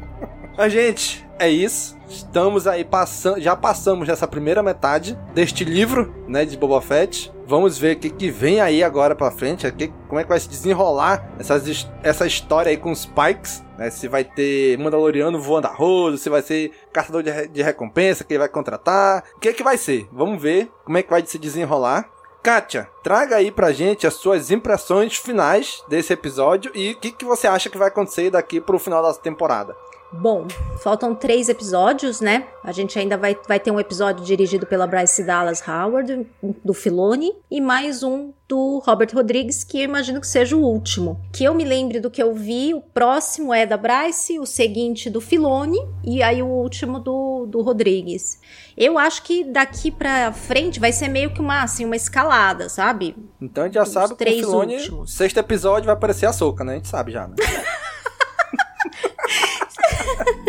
A 0.56 0.68
gente, 0.68 1.26
é 1.40 1.50
isso. 1.50 1.98
Estamos 2.08 2.68
aí 2.68 2.84
passando, 2.84 3.40
já 3.40 3.56
passamos 3.56 4.08
nessa 4.08 4.28
primeira 4.28 4.62
metade 4.62 5.18
deste 5.34 5.64
livro, 5.64 6.14
né, 6.28 6.44
de 6.44 6.58
Boba 6.58 6.82
Fett. 6.82 7.32
Vamos 7.48 7.78
ver 7.78 7.96
o 7.96 8.00
que, 8.00 8.10
que 8.10 8.30
vem 8.30 8.60
aí 8.60 8.84
agora 8.84 9.16
pra 9.16 9.32
frente, 9.32 9.66
aqui, 9.66 9.92
como 10.08 10.20
é 10.20 10.24
que 10.24 10.30
vai 10.30 10.40
se 10.40 10.50
desenrolar 10.50 11.32
essas, 11.40 11.90
essa 12.04 12.28
história 12.28 12.70
aí 12.70 12.78
com 12.78 12.92
os 12.92 13.06
Pikes, 13.06 13.64
né? 13.80 13.90
Se 13.90 14.08
vai 14.08 14.26
ter 14.26 14.78
Mandaloriano 14.78 15.40
voando 15.40 15.68
a 15.68 15.72
rodo, 15.72 16.18
se 16.18 16.30
vai 16.30 16.42
ser 16.42 16.72
caçador 16.92 17.24
de, 17.24 17.48
de 17.48 17.64
recompensa 17.64 18.24
que 18.24 18.34
ele 18.34 18.40
vai 18.40 18.50
contratar. 18.50 19.24
O 19.36 19.40
que 19.40 19.54
que 19.54 19.64
vai 19.64 19.78
ser? 19.78 20.08
Vamos 20.12 20.40
ver 20.42 20.70
como 20.84 20.98
é 20.98 21.04
que 21.04 21.10
vai 21.10 21.26
se 21.26 21.40
desenrolar. 21.40 22.08
Kátia, 22.44 22.90
traga 23.04 23.38
aí 23.38 23.52
pra 23.52 23.72
gente 23.72 24.08
as 24.08 24.14
suas 24.14 24.52
impressões 24.52 25.16
finais 25.18 25.84
desse 25.90 26.14
episódio 26.14 26.72
e 26.74 26.92
o 26.92 26.98
que, 26.98 27.12
que 27.12 27.26
você 27.26 27.48
acha 27.48 27.70
que 27.70 27.78
vai 27.78 27.90
acontecer 27.90 28.30
daqui 28.30 28.62
pro 28.62 28.80
final 28.80 29.02
da 29.02 29.14
temporada. 29.14 29.76
Bom, 30.12 30.48
faltam 30.82 31.14
três 31.14 31.50
episódios, 31.50 32.20
né? 32.20 32.48
A 32.64 32.72
gente 32.72 32.98
ainda 32.98 33.16
vai, 33.16 33.38
vai 33.48 33.60
ter 33.60 33.70
um 33.70 33.80
episódio 33.80 34.26
dirigido 34.26 34.66
pela 34.66 34.88
Bryce 34.88 35.24
Dallas 35.24 35.62
Howard, 35.68 36.26
do 36.66 36.74
Filoni, 36.74 37.32
e 37.50 37.62
mais 37.62 38.02
um 38.02 38.34
do 38.48 38.80
Robert 38.80 39.10
Rodrigues, 39.14 39.64
que 39.64 39.78
eu 39.78 39.84
imagino 39.84 40.20
que 40.20 40.26
seja 40.26 40.56
o 40.58 40.62
último. 40.62 41.22
Que 41.32 41.44
eu 41.44 41.54
me 41.54 41.64
lembre 41.64 42.00
do 42.00 42.10
que 42.10 42.22
eu 42.22 42.34
vi, 42.34 42.74
o 42.74 42.82
próximo 42.82 43.54
é 43.54 43.68
da 43.68 43.78
Bryce, 43.78 44.40
o 44.40 44.48
seguinte 44.48 45.12
do 45.12 45.22
Filoni, 45.22 45.78
e 46.04 46.24
aí 46.24 46.42
o 46.42 46.48
último 46.48 47.00
do, 47.00 47.46
do 47.46 47.62
Rodrigues. 47.62 48.40
Eu 48.76 48.98
acho 48.98 49.22
que 49.22 49.44
daqui 49.44 49.92
pra 49.92 50.34
frente 50.34 50.80
vai 50.80 50.92
ser 50.92 51.08
meio 51.08 51.32
que 51.32 51.40
uma, 51.40 51.62
assim, 51.62 51.86
uma 51.86 51.96
escalada, 51.96 52.68
sabe? 52.68 53.16
Então 53.40 53.64
a 53.64 53.68
gente 53.68 53.76
já 53.76 53.84
Os 53.84 53.90
sabe 53.90 54.16
que 54.16 54.24
o 54.24 54.28
Filoni, 54.28 54.76
últimos. 54.78 55.14
sexto 55.14 55.38
episódio 55.38 55.86
vai 55.86 55.94
aparecer 55.94 56.26
a 56.26 56.34
Soca, 56.34 56.64
né? 56.64 56.74
A 56.74 56.76
gente 56.78 56.88
sabe 56.88 57.12
já, 57.12 57.28
né? 57.28 57.36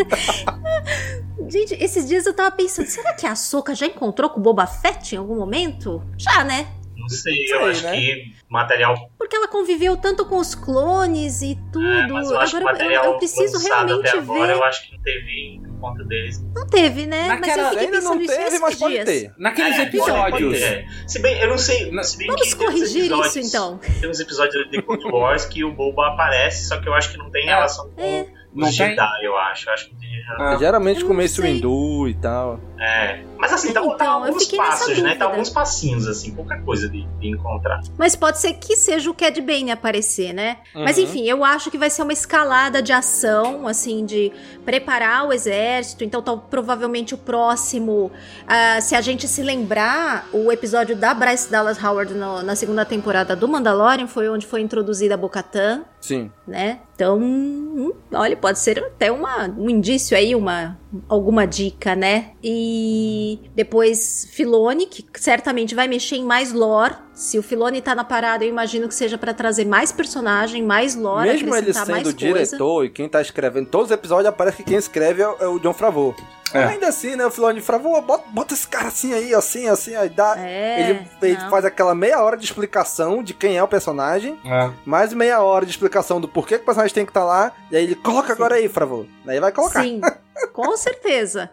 Gente, 1.49 1.75
esses 1.75 2.07
dias 2.07 2.27
eu 2.27 2.35
tava 2.35 2.51
pensando, 2.51 2.87
será 2.87 3.13
que 3.15 3.27
a 3.27 3.35
Soca 3.35 3.75
já 3.75 3.87
encontrou 3.87 4.31
com 4.31 4.39
o 4.41 4.43
Boba 4.43 4.67
Fett 4.67 5.15
em 5.15 5.19
algum 5.19 5.37
momento? 5.37 6.03
Já, 6.19 6.45
né? 6.45 6.67
Não 6.97 7.09
sei, 7.09 7.35
Sei, 7.35 7.57
eu 7.57 7.65
acho 7.65 7.83
né? 7.85 7.97
que 7.97 8.35
material. 8.49 8.95
Porque 9.17 9.35
ela 9.35 9.49
conviveu 9.49 9.97
tanto 9.97 10.27
com 10.27 10.37
os 10.37 10.55
clones 10.55 11.41
e 11.41 11.59
tudo. 11.73 11.87
É, 11.87 12.07
mas 12.09 12.31
eu 12.31 12.39
acho 12.39 12.51
que 12.53 12.57
Agora 12.59 12.73
material 12.75 13.05
eu, 13.07 13.13
eu 13.13 13.19
preciso 13.19 13.59
realmente 13.67 14.09
até 14.09 14.19
agora, 14.19 14.47
ver. 14.49 14.53
eu 14.53 14.65
acho 14.65 14.87
que 14.87 14.95
não 14.95 15.03
teve 15.03 15.55
encontro 15.65 16.05
deles. 16.07 16.45
Não 16.55 16.67
teve, 16.67 17.07
né? 17.07 17.27
Naquela- 17.29 17.41
mas 17.41 17.57
eu 17.57 17.65
fiquei 17.71 17.85
Ainda 17.87 17.97
pensando 17.97 18.19
não 18.21 18.27
teve, 18.27 18.59
mas 18.59 18.75
pode 18.77 18.93
dias. 18.95 19.05
ter. 19.07 19.33
Naqueles 19.39 19.79
É, 19.79 19.83
episódios. 19.85 20.59
Se 21.07 21.19
bem, 21.21 21.41
eu 21.41 21.49
não 21.49 21.59
sei. 21.59 21.91
Não. 21.91 22.05
Se 22.05 22.19
bem 22.19 22.27
Vamos 22.27 22.53
que 22.55 22.57
corrigir 22.65 23.11
isso, 23.11 23.39
então. 23.41 23.79
Tem 23.99 24.09
uns 24.11 24.21
episódios 24.21 24.71
de 24.71 24.83
Clone 24.83 25.05
Wars 25.11 25.47
que 25.47 25.65
o 25.65 25.73
Boba 25.73 26.09
aparece, 26.09 26.69
só 26.69 26.79
que 26.79 26.87
eu 26.87 26.93
acho 26.93 27.11
que 27.13 27.17
não 27.17 27.31
tem 27.31 27.45
É. 27.49 27.55
relação 27.55 27.89
com 27.91 28.03
É. 28.03 28.27
Não 28.55 28.69
os 28.69 28.77
tem? 28.77 28.89
Jedi, 28.91 29.25
eu 29.25 29.37
acho. 29.37 29.69
Eu 29.69 29.73
acho 29.75 29.89
que 29.91 29.95
relação. 30.27 30.47
Ah. 30.47 30.57
Geralmente 30.59 31.01
Eu 31.01 31.07
com 31.07 31.13
não 31.15 31.23
Mace 31.23 31.35
sei. 31.37 31.55
Windu 31.55 32.09
e 32.09 32.15
tal. 32.15 32.61
É. 32.79 33.23
Mas 33.39 33.53
assim, 33.53 33.73
tá, 33.73 33.81
tá 33.81 33.87
Então, 33.87 34.07
eu 34.07 34.25
alguns 34.25 34.45
passos, 34.47 34.99
né? 35.03 35.15
Tá 35.15 35.25
alguns 35.27 35.51
passinhos, 35.51 36.07
assim, 36.07 36.35
pouca 36.35 36.59
coisa 36.63 36.89
de, 36.89 37.07
de 37.19 37.29
encontrar. 37.29 37.81
Mas 37.99 38.15
pode 38.17 38.39
ser 38.39 38.55
que 38.55 38.77
seja 38.77 39.11
o 39.11 39.15
Cad 39.15 39.39
Bane 39.41 39.71
aparecer, 39.71 40.33
né? 40.33 40.59
Mas 40.75 40.97
Uhum. 40.99 41.05
enfim, 41.05 41.25
eu 41.29 41.45
acho 41.45 41.71
que 41.71 41.79
vai 41.79 41.91
ser 41.91 42.03
uma 42.03 42.13
escalada 42.13 42.83
de 42.83 42.93
ação, 42.93 43.67
assim, 43.67 44.05
de 44.05 44.33
preparar 44.65 45.27
o 45.27 45.33
exército. 45.33 46.05
Então, 46.05 46.23
tal, 46.23 46.39
provavelmente 46.39 47.15
o 47.15 47.19
próximo, 47.19 48.11
ah, 48.47 48.81
se 48.81 48.95
a 48.95 49.01
gente 49.01 49.27
se 49.29 49.43
lembrar, 49.43 50.27
o 50.33 50.51
episódio 50.53 50.97
da 50.97 51.13
Bryce 51.15 51.51
Dallas 51.51 51.83
Howard 51.83 52.15
no- 52.15 52.43
na 52.43 52.55
segunda 52.57 52.85
temporada 52.85 53.35
do 53.37 53.47
Mandalorian 53.49 54.07
foi 54.07 54.29
onde 54.29 54.47
foi 54.47 54.61
introduzida 54.61 55.15
a 55.15 55.17
Bo-Katan, 55.17 55.83
Sim. 56.01 56.31
né? 56.47 56.81
Então, 56.95 57.19
hum, 57.19 57.93
olha, 58.13 58.37
pode 58.37 58.59
ser 58.59 58.79
até 58.83 59.13
uma, 59.13 59.49
um 59.49 59.69
indício 59.69 60.17
aí, 60.17 60.35
uma 60.35 60.80
alguma 61.09 61.47
dica, 61.47 61.95
né? 61.95 62.31
E 62.43 63.41
depois 63.55 64.27
Filone, 64.33 64.87
que 64.87 65.05
certamente 65.15 65.75
vai 65.75 65.87
mexer 65.89 66.17
em 66.17 66.25
mais 66.25 66.53
lore. 66.53 66.95
Se 67.15 67.39
o 67.39 67.43
Filone 67.43 67.81
tá 67.83 67.95
na 67.95 68.03
parada, 68.05 68.45
eu 68.45 68.49
imagino 68.49 68.89
que 68.89 68.95
seja 68.95 69.19
pra 69.19 69.35
trazer 69.35 69.67
mais 69.67 69.93
personagem, 69.93 70.63
mais 70.63 70.95
lore, 70.95 71.29
Mesmo 71.29 71.55
ele 71.55 71.73
sendo 71.73 72.13
diretor 72.13 72.85
e 72.85 72.91
quem 72.91 73.09
tá 73.09 73.21
escrevendo 73.21 73.67
todos 73.69 73.87
os 73.87 73.93
episódios, 73.93 74.27
aparece 74.27 74.57
que 74.59 74.65
quem 74.65 74.79
escreve 74.79 75.21
é, 75.23 75.29
o- 75.29 75.57
é 75.57 75.61
John 75.61 75.75
Favreau. 75.75 76.15
É. 76.53 76.65
Ainda 76.65 76.89
assim, 76.89 77.15
né? 77.15 77.25
O 77.25 77.31
Filoni 77.31 77.61
Favreau, 77.61 78.01
bota, 78.03 78.25
bota 78.31 78.55
esse 78.55 78.67
cara 78.67 78.89
assim 78.89 79.13
aí, 79.15 79.33
assim, 79.35 79.69
assim, 79.69 79.95
aí 79.95 80.09
dá. 80.09 80.35
É, 80.37 80.81
ele 80.91 81.07
ele 81.23 81.51
faz 81.51 81.65
aquela 81.65 81.95
meia 81.95 82.21
hora 82.23 82.37
de 82.37 82.45
explicação 82.45 83.23
de 83.23 83.33
quem 83.35 83.57
é 83.57 83.63
o 83.63 83.69
personagem, 83.69 84.37
É. 84.45 84.71
mais 84.85 85.13
meia 85.13 85.41
hora 85.43 85.65
de 85.65 85.71
explicação 85.71 86.21
do 86.21 86.27
porquê 86.27 86.57
que 86.57 86.63
o 86.63 86.67
personagem 86.67 86.93
tem 86.95 87.05
que 87.05 87.11
estar 87.11 87.25
lá, 87.25 87.53
e 87.71 87.77
aí 87.77 87.85
ele 87.85 87.95
coloca 87.95 88.33
agora 88.33 88.57
aí, 88.57 88.69
Favreau. 88.69 89.07
Aí 89.29 89.39
vai 89.39 89.53
colocar. 89.53 89.83
Sim, 89.83 90.01
com 90.49 90.77
certeza. 90.77 91.51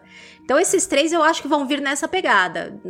Então 0.48 0.58
esses 0.58 0.86
três 0.86 1.12
eu 1.12 1.22
acho 1.22 1.42
que 1.42 1.48
vão 1.48 1.66
vir 1.66 1.78
nessa 1.78 2.08
pegada. 2.08 2.80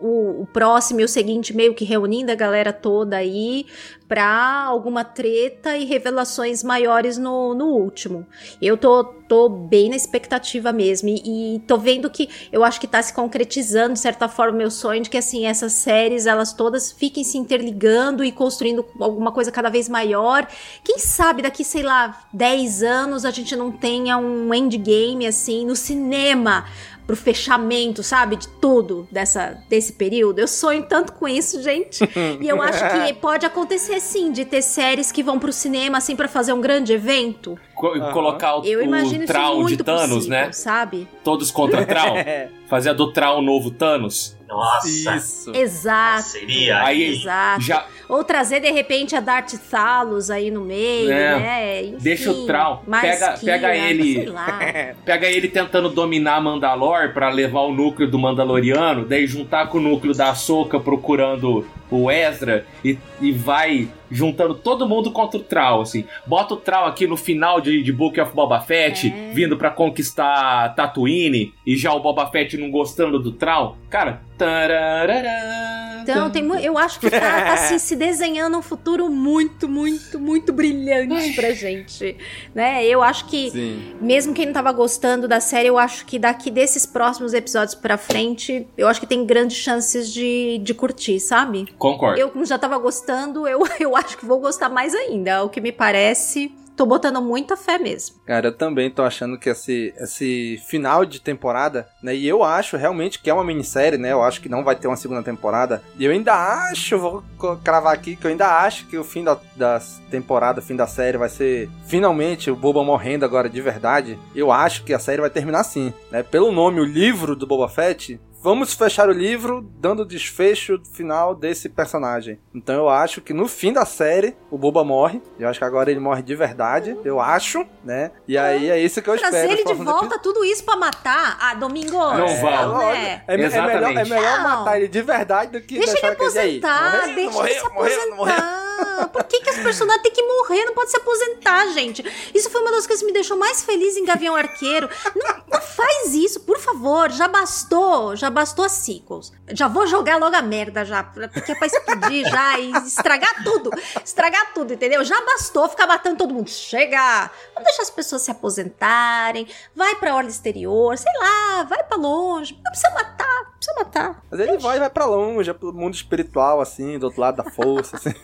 O, 0.00 0.42
o 0.42 0.46
próximo 0.52 1.00
e 1.00 1.04
o 1.04 1.08
seguinte 1.08 1.54
meio 1.54 1.72
que 1.72 1.84
reunindo 1.84 2.32
a 2.32 2.34
galera 2.34 2.72
toda 2.72 3.16
aí 3.16 3.66
pra 4.08 4.62
alguma 4.64 5.04
treta 5.04 5.76
e 5.76 5.84
revelações 5.84 6.62
maiores 6.62 7.18
no, 7.18 7.54
no 7.54 7.66
último. 7.66 8.26
Eu 8.62 8.76
tô, 8.76 9.02
tô 9.04 9.48
bem 9.48 9.90
na 9.90 9.96
expectativa 9.96 10.72
mesmo 10.72 11.08
e, 11.08 11.56
e 11.56 11.58
tô 11.60 11.76
vendo 11.76 12.08
que 12.08 12.28
eu 12.52 12.62
acho 12.62 12.80
que 12.80 12.86
tá 12.86 13.02
se 13.02 13.12
concretizando 13.12 13.94
de 13.94 14.00
certa 14.00 14.28
forma 14.28 14.58
meu 14.58 14.70
sonho 14.70 15.02
de 15.02 15.10
que 15.10 15.18
assim 15.18 15.46
essas 15.46 15.72
séries 15.72 16.26
elas 16.26 16.52
todas 16.52 16.92
fiquem 16.92 17.24
se 17.24 17.36
interligando 17.36 18.24
e 18.24 18.30
construindo 18.30 18.84
alguma 19.00 19.32
coisa 19.32 19.50
cada 19.50 19.68
vez 19.68 19.88
maior. 19.88 20.46
Quem 20.84 20.98
sabe 20.98 21.42
daqui, 21.42 21.64
sei 21.64 21.82
lá, 21.82 22.22
10 22.32 22.82
anos 22.82 23.24
a 23.24 23.30
gente 23.30 23.56
não 23.56 23.72
tenha 23.72 24.16
um 24.18 24.54
endgame 24.54 25.26
assim 25.26 25.66
no 25.66 25.74
cinema 25.74 26.64
pro 27.06 27.14
fechamento, 27.16 28.02
sabe, 28.02 28.36
de 28.36 28.48
tudo 28.48 29.06
dessa 29.10 29.58
desse 29.68 29.92
período. 29.92 30.38
Eu 30.40 30.48
sonho 30.48 30.82
tanto 30.84 31.12
com 31.12 31.28
isso, 31.28 31.62
gente. 31.62 32.02
e 32.40 32.48
eu 32.48 32.60
acho 32.60 32.82
que 32.90 33.12
pode 33.14 33.46
acontecer 33.46 34.00
sim, 34.00 34.32
de 34.32 34.44
ter 34.44 34.60
séries 34.62 35.12
que 35.12 35.22
vão 35.22 35.38
pro 35.38 35.52
cinema 35.52 35.98
assim 35.98 36.16
pra 36.16 36.26
fazer 36.28 36.52
um 36.52 36.60
grande 36.60 36.92
evento. 36.92 37.58
Co- 37.74 37.98
Colocar 38.12 38.56
o, 38.56 38.64
Eu 38.64 38.82
imagino 38.82 39.24
o 39.24 39.60
muito 39.62 39.76
de 39.78 39.84
Thanos, 39.84 40.08
possível, 40.08 40.30
né? 40.30 40.52
sabe? 40.52 41.08
Todos 41.22 41.50
contra 41.50 41.84
Traum. 41.86 42.16
É, 42.16 42.48
Fazer 42.68 42.92
do 42.94 43.12
Traum 43.12 43.40
novo 43.40 43.70
Thanos. 43.70 44.35
Nossa. 44.48 44.88
isso. 45.16 45.52
Exato. 45.54 46.22
Seria 46.28 46.82
Aí 46.84 47.16
Exato. 47.20 47.62
já 47.62 47.86
Ou 48.08 48.22
trazer 48.22 48.60
de 48.60 48.70
repente 48.70 49.16
a 49.16 49.20
Darth 49.20 49.54
Thalos 49.70 50.30
aí 50.30 50.50
no 50.50 50.60
meio, 50.60 51.10
É. 51.10 51.38
né? 51.38 51.82
Enfim, 51.84 51.96
Deixa 51.98 52.30
o 52.30 52.46
Traum. 52.46 52.78
mais 52.86 53.18
Pega- 53.18 53.32
Kira, 53.38 53.52
pega 53.52 53.76
ele- 53.76 54.14
Sei 54.14 54.26
lá. 54.26 54.58
pega 55.04 55.26
ele 55.28 55.48
tentando 55.48 55.88
dominar 55.88 56.40
Mandalor 56.40 57.12
pra 57.12 57.28
levar 57.30 57.62
o 57.62 57.72
núcleo 57.72 58.08
do 58.08 58.18
Mandaloriano, 58.18 59.04
daí 59.04 59.26
juntar 59.26 59.68
com 59.68 59.78
o 59.78 59.80
núcleo 59.80 60.14
da 60.14 60.32
Soca 60.36 60.78
procurando 60.78 61.66
o 61.90 62.10
Ezra 62.10 62.64
e, 62.84 62.98
e 63.20 63.32
vai 63.32 63.88
juntando 64.10 64.54
todo 64.54 64.88
mundo 64.88 65.10
contra 65.10 65.38
o 65.38 65.42
Trau, 65.42 65.80
assim. 65.82 66.04
Bota 66.26 66.54
o 66.54 66.56
Trau 66.56 66.86
aqui 66.86 67.06
no 67.06 67.16
final 67.16 67.60
de, 67.60 67.82
de 67.82 67.92
Book 67.92 68.20
of 68.20 68.34
Boba 68.34 68.60
Fett, 68.60 69.08
É. 69.08 69.32
vindo 69.32 69.56
pra 69.56 69.70
conquistar 69.70 70.74
Tatooine, 70.74 71.52
e 71.66 71.76
já 71.76 71.92
o 71.92 72.00
Boba 72.00 72.26
Fett 72.30 72.56
não 72.56 72.70
gostando 72.70 73.18
do 73.18 73.32
Trau. 73.32 73.76
Cara, 73.90 74.20
tararara, 74.36 75.95
Então, 76.12 76.30
tem, 76.30 76.64
eu 76.64 76.78
acho 76.78 77.00
que 77.00 77.10
tá, 77.10 77.18
tá 77.20 77.52
assim, 77.54 77.78
se 77.78 77.96
desenhando 77.96 78.56
um 78.56 78.62
futuro 78.62 79.08
muito, 79.08 79.68
muito, 79.68 80.18
muito 80.18 80.52
brilhante 80.52 81.32
pra 81.34 81.52
gente. 81.52 82.16
Né? 82.54 82.84
Eu 82.86 83.02
acho 83.02 83.26
que, 83.26 83.50
Sim. 83.50 83.94
mesmo 84.00 84.34
quem 84.34 84.46
não 84.46 84.52
tava 84.52 84.72
gostando 84.72 85.26
da 85.26 85.40
série, 85.40 85.68
eu 85.68 85.78
acho 85.78 86.06
que 86.06 86.18
daqui 86.18 86.50
desses 86.50 86.86
próximos 86.86 87.34
episódios 87.34 87.74
pra 87.74 87.96
frente, 87.96 88.66
eu 88.76 88.88
acho 88.88 89.00
que 89.00 89.06
tem 89.06 89.24
grandes 89.24 89.56
chances 89.56 90.12
de, 90.12 90.58
de 90.62 90.74
curtir, 90.74 91.20
sabe? 91.20 91.68
Concordo. 91.78 92.18
Eu, 92.18 92.30
como 92.30 92.44
já 92.44 92.58
tava 92.58 92.78
gostando, 92.78 93.46
eu, 93.46 93.62
eu 93.80 93.96
acho 93.96 94.16
que 94.16 94.24
vou 94.24 94.38
gostar 94.38 94.68
mais 94.68 94.94
ainda. 94.94 95.42
O 95.44 95.48
que 95.48 95.60
me 95.60 95.72
parece, 95.72 96.52
tô 96.76 96.86
botando 96.86 97.20
muita 97.20 97.56
fé 97.56 97.78
mesmo. 97.78 98.16
Cara, 98.26 98.48
eu 98.48 98.56
também 98.56 98.90
tô 98.90 99.02
achando 99.02 99.38
que 99.38 99.48
esse, 99.48 99.94
esse 99.96 100.60
final 100.66 101.04
de 101.04 101.20
temporada, 101.20 101.88
né? 102.02 102.14
E 102.14 102.28
eu 102.28 102.44
acho 102.44 102.76
realmente 102.76 103.18
que 103.18 103.30
é 103.30 103.34
uma 103.34 103.44
minissérie, 103.44 103.98
né? 103.98 104.12
Eu 104.12 104.22
acho 104.22 104.40
que 104.40 104.48
não 104.48 104.62
vai 104.62 104.76
ter 104.76 104.86
uma 104.86 104.96
segunda 104.96 105.22
temporada. 105.22 105.82
E 105.98 106.04
eu 106.04 106.12
ainda 106.12 106.34
acho, 106.34 106.98
vou 106.98 107.24
cravar 107.64 107.94
aqui, 107.94 108.14
que 108.14 108.26
eu 108.26 108.30
ainda 108.30 108.60
acho 108.60 108.86
que 108.86 108.98
o 108.98 109.04
fim 109.04 109.24
da, 109.24 109.38
da 109.56 109.80
temporada, 110.10 110.60
o 110.60 110.62
fim 110.62 110.76
da 110.76 110.86
série 110.86 111.18
vai 111.18 111.28
ser 111.28 111.68
finalmente 111.86 112.50
o 112.50 112.56
Boba 112.56 112.84
morrendo 112.84 113.24
agora 113.24 113.48
de 113.48 113.60
verdade. 113.60 114.18
Eu 114.34 114.52
acho 114.52 114.84
que 114.84 114.92
a 114.92 114.98
série 114.98 115.20
vai 115.20 115.30
terminar 115.30 115.60
assim, 115.60 115.92
né? 116.10 116.22
Pelo 116.22 116.52
nome, 116.52 116.80
o 116.80 116.84
livro 116.84 117.34
do 117.34 117.46
Boba 117.46 117.68
Fett. 117.68 118.20
Vamos 118.46 118.74
fechar 118.74 119.08
o 119.08 119.12
livro 119.12 119.60
dando 119.80 120.02
o 120.02 120.06
desfecho 120.06 120.80
final 120.92 121.34
desse 121.34 121.68
personagem. 121.68 122.38
Então 122.54 122.76
eu 122.76 122.88
acho 122.88 123.20
que 123.20 123.34
no 123.34 123.48
fim 123.48 123.72
da 123.72 123.84
série, 123.84 124.36
o 124.52 124.56
Boba 124.56 124.84
morre. 124.84 125.20
Eu 125.36 125.48
acho 125.48 125.58
que 125.58 125.64
agora 125.64 125.90
ele 125.90 125.98
morre 125.98 126.22
de 126.22 126.36
verdade. 126.36 126.96
Eu 127.04 127.18
acho, 127.20 127.66
né? 127.82 128.12
E 128.28 128.38
aí 128.38 128.70
é 128.70 128.78
isso 128.78 129.02
que 129.02 129.10
eu 129.10 129.18
Trazer 129.18 129.50
espero. 129.50 129.60
ele 129.60 129.64
de 129.64 129.74
volta, 129.84 130.16
tudo 130.20 130.44
isso 130.44 130.62
pra 130.62 130.76
matar? 130.76 131.36
Ah, 131.40 131.54
Domingo. 131.54 131.96
Não 131.98 132.24
é, 132.28 132.94
né? 132.94 133.24
É, 133.26 133.34
é 133.34 133.36
melhor, 133.36 133.96
é 133.96 134.04
melhor 134.04 134.42
matar 134.44 134.76
ele 134.76 134.86
de 134.86 135.02
verdade 135.02 135.50
do 135.50 135.60
que 135.60 135.78
Deixa 135.80 135.98
ele 135.98 136.06
aposentar, 136.06 137.00
Morreu? 137.00 137.14
deixa 137.16 137.32
Morreu? 137.32 137.46
ele 137.50 138.00
se? 138.00 138.10
Morreu? 138.10 138.34
aposentar. 138.36 138.66
Por 139.12 139.24
que, 139.24 139.40
que 139.40 139.50
as 139.50 139.56
personagens 139.58 140.02
têm 140.02 140.12
que 140.12 140.22
morrer? 140.22 140.64
Não 140.66 140.74
pode 140.74 140.90
se 140.90 140.96
aposentar, 140.96 141.66
gente. 141.68 142.04
Isso 142.34 142.50
foi 142.50 142.60
uma 142.60 142.70
das 142.70 142.86
coisas 142.86 143.00
que 143.00 143.06
me 143.06 143.12
deixou 143.12 143.36
mais 143.36 143.64
feliz 143.64 143.96
em 143.96 144.04
Gavião 144.04 144.36
Arqueiro. 144.36 144.88
Não, 145.14 145.36
não 145.50 145.60
faz 145.60 146.14
isso, 146.14 146.40
por 146.40 146.58
favor. 146.58 147.10
Já 147.10 147.26
bastou, 147.28 148.14
já 148.16 148.28
bastou 148.36 148.66
as 148.66 148.72
sequels. 148.72 149.32
Já 149.48 149.66
vou 149.66 149.86
jogar 149.86 150.18
logo 150.18 150.36
a 150.36 150.42
merda 150.42 150.84
já, 150.84 151.02
porque 151.02 151.52
é 151.52 151.54
pra 151.54 151.66
explodir 151.66 152.28
já 152.28 152.58
e 152.58 152.70
estragar 152.86 153.42
tudo. 153.42 153.70
Estragar 154.04 154.52
tudo, 154.52 154.74
entendeu? 154.74 155.02
Já 155.02 155.18
bastou 155.24 155.66
ficar 155.70 155.86
matando 155.86 156.18
todo 156.18 156.34
mundo. 156.34 156.50
Chega! 156.50 157.30
Vamos 157.54 157.66
deixar 157.66 157.82
as 157.82 157.90
pessoas 157.90 158.20
se 158.20 158.30
aposentarem. 158.30 159.48
Vai 159.74 159.94
pra 159.94 160.14
ordem 160.14 160.30
exterior, 160.30 160.98
sei 160.98 161.12
lá, 161.18 161.62
vai 161.64 161.82
pra 161.82 161.96
longe. 161.96 162.60
Não 162.62 162.70
precisa 162.70 162.90
matar, 162.92 163.42
não 163.44 163.52
precisa 163.52 163.78
matar. 163.78 164.22
Mas 164.30 164.40
ele 164.40 164.58
vai, 164.58 164.78
vai 164.78 164.90
pra 164.90 165.06
longe, 165.06 165.48
é 165.48 165.54
pro 165.54 165.72
mundo 165.72 165.94
espiritual, 165.94 166.60
assim, 166.60 166.98
do 166.98 167.06
outro 167.06 167.22
lado 167.22 167.42
da 167.42 167.50
força, 167.50 167.96
assim. 167.96 168.14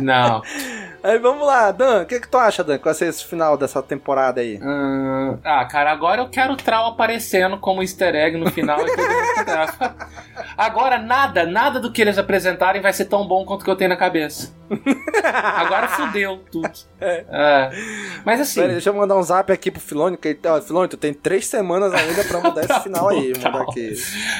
Não. 0.00 0.42
Aí 1.02 1.18
vamos 1.18 1.46
lá, 1.46 1.70
Dan, 1.70 2.02
o 2.02 2.06
que, 2.06 2.20
que 2.20 2.28
tu 2.28 2.36
acha, 2.36 2.64
Dan, 2.64 2.78
que 2.78 2.84
vai 2.84 2.94
ser 2.94 3.06
esse 3.08 3.24
final 3.24 3.56
dessa 3.56 3.82
temporada 3.82 4.40
aí? 4.40 4.58
Hum, 4.62 5.38
ah, 5.44 5.64
cara, 5.64 5.90
agora 5.92 6.20
eu 6.22 6.28
quero 6.28 6.54
o 6.54 6.56
Trau 6.56 6.86
aparecendo 6.88 7.58
como 7.58 7.82
easter 7.82 8.14
egg 8.14 8.36
no 8.36 8.50
final. 8.50 8.78
e 8.80 8.90
agora 10.56 10.98
nada, 10.98 11.44
nada 11.46 11.78
do 11.80 11.92
que 11.92 12.00
eles 12.02 12.18
apresentarem 12.18 12.80
vai 12.82 12.92
ser 12.92 13.06
tão 13.06 13.26
bom 13.26 13.44
quanto 13.44 13.62
o 13.62 13.64
que 13.64 13.70
eu 13.70 13.76
tenho 13.76 13.90
na 13.90 13.96
cabeça. 13.96 14.54
Agora 15.22 15.86
fudeu 15.88 16.38
tudo. 16.50 16.68
É. 17.00 17.24
Mas 18.24 18.40
assim. 18.40 18.60
Pera 18.60 18.72
deixa 18.72 18.90
eu 18.90 18.94
mandar 18.94 19.16
um 19.16 19.22
zap 19.22 19.52
aqui 19.52 19.70
pro 19.70 19.80
Filone, 19.80 20.16
que 20.16 20.28
ele, 20.28 20.40
ó, 20.46 20.60
Filone, 20.60 20.88
tu 20.88 20.96
tem 20.96 21.14
três 21.14 21.46
semanas 21.46 21.92
ainda 21.94 22.24
pra 22.24 22.40
mudar 22.40 22.64
esse 22.64 22.80
final 22.82 23.08
aí. 23.08 23.32
Tá 23.32 23.48
Mandar 23.50 23.64
bom. 23.64 23.70
aqui. 23.70 23.94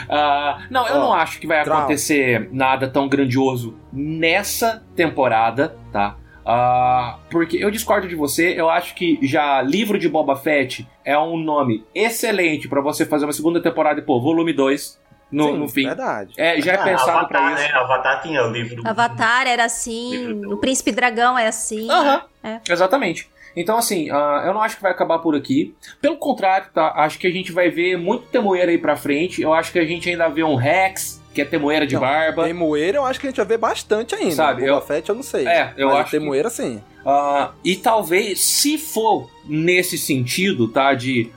Ah, 0.08 0.58
não, 0.70 0.86
eu 0.88 0.96
Ó, 0.96 0.98
não 1.00 1.12
acho 1.14 1.38
que 1.38 1.46
vai 1.46 1.62
Trau. 1.62 1.78
acontecer 1.78 2.48
nada 2.52 2.88
tão 2.88 3.08
grandioso 3.08 3.76
nessa 3.92 4.82
temporada, 4.96 5.76
tá? 5.92 6.16
Ah, 6.48 7.18
porque 7.28 7.56
eu 7.56 7.70
discordo 7.72 8.06
de 8.06 8.14
você, 8.14 8.54
eu 8.56 8.70
acho 8.70 8.94
que 8.94 9.18
já 9.22 9.60
livro 9.62 9.98
de 9.98 10.08
Boba 10.08 10.36
Fett 10.36 10.86
é 11.04 11.18
um 11.18 11.36
nome 11.36 11.84
excelente 11.92 12.68
pra 12.68 12.80
você 12.80 13.04
fazer 13.04 13.24
uma 13.26 13.32
segunda 13.32 13.60
temporada 13.60 13.98
e, 13.98 14.02
pô, 14.04 14.20
volume 14.20 14.52
2 14.52 15.04
no, 15.32 15.44
Sim, 15.44 15.58
no 15.58 15.68
fim. 15.68 15.86
Verdade. 15.86 16.32
É, 16.36 16.60
já 16.60 16.74
é 16.74 16.76
Verdade. 16.76 16.90
pensado 16.90 17.10
Avatar, 17.18 17.28
pra 17.28 17.52
isso. 17.52 17.62
né? 17.72 17.78
Avatar 17.80 18.22
tinha 18.22 18.44
o 18.44 18.50
livro 18.52 18.76
do. 18.76 18.88
Avatar 18.88 19.46
era 19.48 19.64
assim, 19.64 20.44
o 20.46 20.56
Príncipe 20.56 20.92
Dragão 20.92 21.36
é 21.36 21.48
assim. 21.48 21.90
Aham. 21.90 22.22
É. 22.44 22.60
Exatamente. 22.70 23.28
Então, 23.56 23.76
assim, 23.78 24.08
ah, 24.10 24.44
eu 24.46 24.54
não 24.54 24.60
acho 24.62 24.76
que 24.76 24.82
vai 24.82 24.92
acabar 24.92 25.18
por 25.18 25.34
aqui. 25.34 25.74
Pelo 26.00 26.16
contrário, 26.18 26.68
tá? 26.72 26.92
Acho 26.94 27.18
que 27.18 27.26
a 27.26 27.30
gente 27.32 27.50
vai 27.50 27.70
ver 27.70 27.96
muito 27.98 28.26
temoeiro 28.26 28.70
aí 28.70 28.78
pra 28.78 28.94
frente. 28.96 29.42
Eu 29.42 29.52
acho 29.52 29.72
que 29.72 29.78
a 29.78 29.84
gente 29.84 30.08
ainda 30.08 30.28
vê 30.28 30.44
um 30.44 30.54
Rex, 30.54 31.20
que 31.36 31.42
é 31.42 31.44
temoeira 31.44 31.86
de 31.86 31.94
Não, 31.94 32.00
barba. 32.00 32.44
Temoeira 32.44 32.98
eu 32.98 33.04
acho 33.04 33.20
que 33.20 33.26
a 33.26 33.30
gente 33.30 33.36
vai 33.36 33.46
ver 33.46 33.58
bastante 33.58 34.14
ainda. 34.14 34.34
Sabe, 34.34 34.62
Boba 34.62 34.72
eu- 34.72 34.80
Fett 34.80 35.08
eu 35.08 35.14
não 35.14 35.22
sei. 35.22 35.46
É, 35.46 35.72
eu 35.76 35.88
Mas 35.88 35.96
acho 35.98 36.10
que- 36.10 36.18
Temoeira 36.18 36.50
sim. 36.50 36.82
Ah, 37.08 37.52
e 37.64 37.76
talvez, 37.76 38.40
se 38.40 38.76
for 38.76 39.30
nesse 39.48 39.96
sentido, 39.96 40.66
tá? 40.66 40.92
De, 40.92 41.30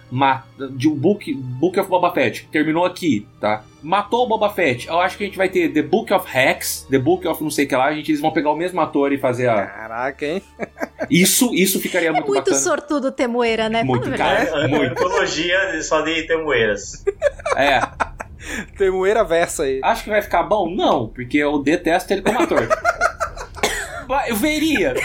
de 0.72 0.88
o 0.88 0.96
Book, 0.96 1.32
Book 1.32 1.80
of 1.80 1.88
Boba 1.88 2.12
Fett, 2.12 2.48
terminou 2.52 2.84
aqui, 2.86 3.28
tá? 3.40 3.64
Matou 3.84 4.26
o 4.26 4.28
Boba 4.28 4.50
Fett. 4.50 4.88
Eu 4.88 5.00
acho 5.00 5.16
que 5.16 5.24
a 5.26 5.28
gente 5.28 5.38
vai 5.38 5.48
ter 5.48 5.72
The 5.72 5.84
Book 5.84 6.12
of 6.12 6.26
Hex, 6.36 6.88
The 6.90 6.98
Book 6.98 7.28
of 7.28 7.44
não 7.44 7.52
sei 7.52 7.66
o 7.66 7.68
que 7.68 7.76
lá. 7.76 7.86
A 7.86 7.94
gente, 7.94 8.10
eles 8.10 8.20
vão 8.20 8.32
pegar 8.32 8.50
o 8.52 8.56
mesmo 8.56 8.82
ator 8.82 9.14
e 9.14 9.20
fazer 9.20 9.48
a. 9.48 9.68
Caraca, 9.68 10.26
hein? 10.26 10.42
Isso, 11.08 11.54
isso 11.54 11.80
ficaria 11.80 12.10
É 12.10 12.12
muito, 12.14 12.26
muito 12.26 12.40
bacana. 12.46 12.58
sortudo 12.58 13.12
Temoeira, 13.12 13.70
né? 13.70 13.84
Muito, 13.84 14.10
cara. 14.18 14.40
verdade. 14.46 14.68
muito. 14.72 14.92
Antologia 14.94 15.82
só 15.84 16.02
de 16.02 16.24
temoeiras. 16.24 17.04
É. 17.56 17.80
Temoeira 18.78 19.24
versa 19.24 19.64
aí. 19.64 19.80
Acho 19.84 20.04
que 20.04 20.10
vai 20.10 20.22
ficar 20.22 20.44
bom? 20.44 20.74
Não, 20.74 21.08
porque 21.08 21.38
eu 21.38 21.62
detesto 21.62 22.14
ele 22.14 22.22
como 22.22 22.42
ator. 22.42 22.68
Eu 24.28 24.36
veria. 24.38 24.96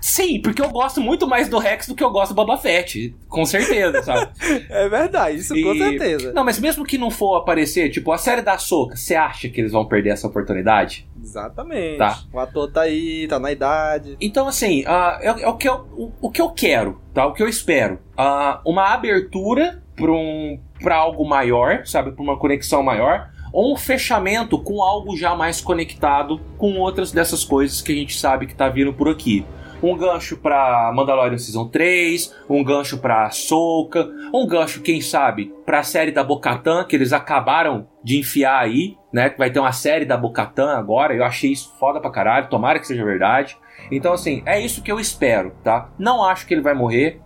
Sim, 0.00 0.38
porque 0.42 0.60
eu 0.60 0.68
gosto 0.68 1.00
muito 1.00 1.26
mais 1.26 1.48
do 1.48 1.56
Rex 1.58 1.88
do 1.88 1.94
que 1.94 2.04
eu 2.04 2.10
gosto 2.10 2.32
do 2.32 2.34
Boba 2.34 2.58
Fett. 2.58 3.16
Com 3.26 3.46
certeza, 3.46 4.02
sabe? 4.02 4.30
É 4.68 4.86
verdade, 4.86 5.38
isso 5.38 5.54
com 5.54 5.72
E- 5.74 5.78
certeza. 5.78 6.30
Não, 6.34 6.44
mas 6.44 6.58
mesmo 6.60 6.84
que 6.84 6.98
não 6.98 7.10
for 7.10 7.36
aparecer, 7.36 7.88
tipo, 7.90 8.12
a 8.12 8.18
série 8.18 8.42
da 8.42 8.58
Soca, 8.58 8.96
você 8.96 9.14
acha 9.14 9.48
que 9.48 9.62
eles 9.62 9.72
vão 9.72 9.86
perder 9.86 10.10
essa 10.10 10.26
oportunidade? 10.26 11.08
Exatamente. 11.22 11.96
Tá. 11.96 12.18
O 12.30 12.38
ator 12.38 12.70
tá 12.70 12.82
aí, 12.82 13.26
tá 13.26 13.38
na 13.38 13.50
idade. 13.50 14.14
Então, 14.20 14.46
assim, 14.46 14.84
ah, 14.86 15.18
é, 15.22 15.28
é 15.42 15.48
o, 15.48 15.56
que 15.56 15.66
eu, 15.68 15.76
o, 15.96 16.12
o 16.20 16.30
que 16.30 16.42
eu 16.42 16.50
quero, 16.50 17.00
tá? 17.14 17.26
O 17.26 17.32
que 17.32 17.42
eu 17.42 17.48
espero. 17.48 17.98
Ah, 18.14 18.60
uma 18.66 18.92
abertura 18.92 19.82
pra, 19.94 20.10
um, 20.10 20.58
algo 20.90 21.24
maior, 21.26 21.86
sabe? 21.86 22.12
Pra 22.12 22.22
uma 22.22 22.38
conexão 22.38 22.82
maior. 22.82 23.30
Ou 23.52 23.72
um 23.72 23.76
fechamento 23.76 24.58
com 24.58 24.82
algo 24.82 25.16
já 25.16 25.34
mais 25.34 25.60
conectado 25.60 26.40
com 26.58 26.78
outras 26.78 27.12
dessas 27.12 27.44
coisas 27.44 27.80
que 27.80 27.92
a 27.92 27.94
gente 27.94 28.16
sabe 28.16 28.46
que 28.46 28.54
tá 28.54 28.68
vindo 28.68 28.92
por 28.92 29.08
aqui. 29.08 29.46
Um 29.82 29.96
gancho 29.96 30.38
pra 30.38 30.90
Mandalorian 30.94 31.36
Season 31.36 31.68
3, 31.68 32.34
um 32.48 32.64
gancho 32.64 32.98
pra 32.98 33.26
Ahsoka, 33.26 34.08
um 34.32 34.46
gancho, 34.46 34.80
quem 34.80 35.00
sabe, 35.00 35.52
pra 35.66 35.82
série 35.82 36.10
da 36.10 36.24
Bocatan, 36.24 36.84
que 36.84 36.96
eles 36.96 37.12
acabaram 37.12 37.86
de 38.02 38.18
enfiar 38.18 38.58
aí, 38.58 38.96
né? 39.12 39.28
Que 39.28 39.36
vai 39.36 39.50
ter 39.50 39.60
uma 39.60 39.72
série 39.72 40.06
da 40.06 40.16
Bocatan 40.16 40.70
agora. 40.74 41.14
Eu 41.14 41.22
achei 41.22 41.52
isso 41.52 41.74
foda 41.78 42.00
pra 42.00 42.10
caralho, 42.10 42.48
tomara 42.48 42.78
que 42.78 42.86
seja 42.86 43.04
verdade. 43.04 43.58
Então, 43.90 44.12
assim, 44.14 44.42
é 44.46 44.58
isso 44.58 44.82
que 44.82 44.90
eu 44.90 44.98
espero, 44.98 45.52
tá? 45.62 45.90
Não 45.98 46.24
acho 46.24 46.46
que 46.46 46.54
ele 46.54 46.62
vai 46.62 46.74
morrer. 46.74 47.20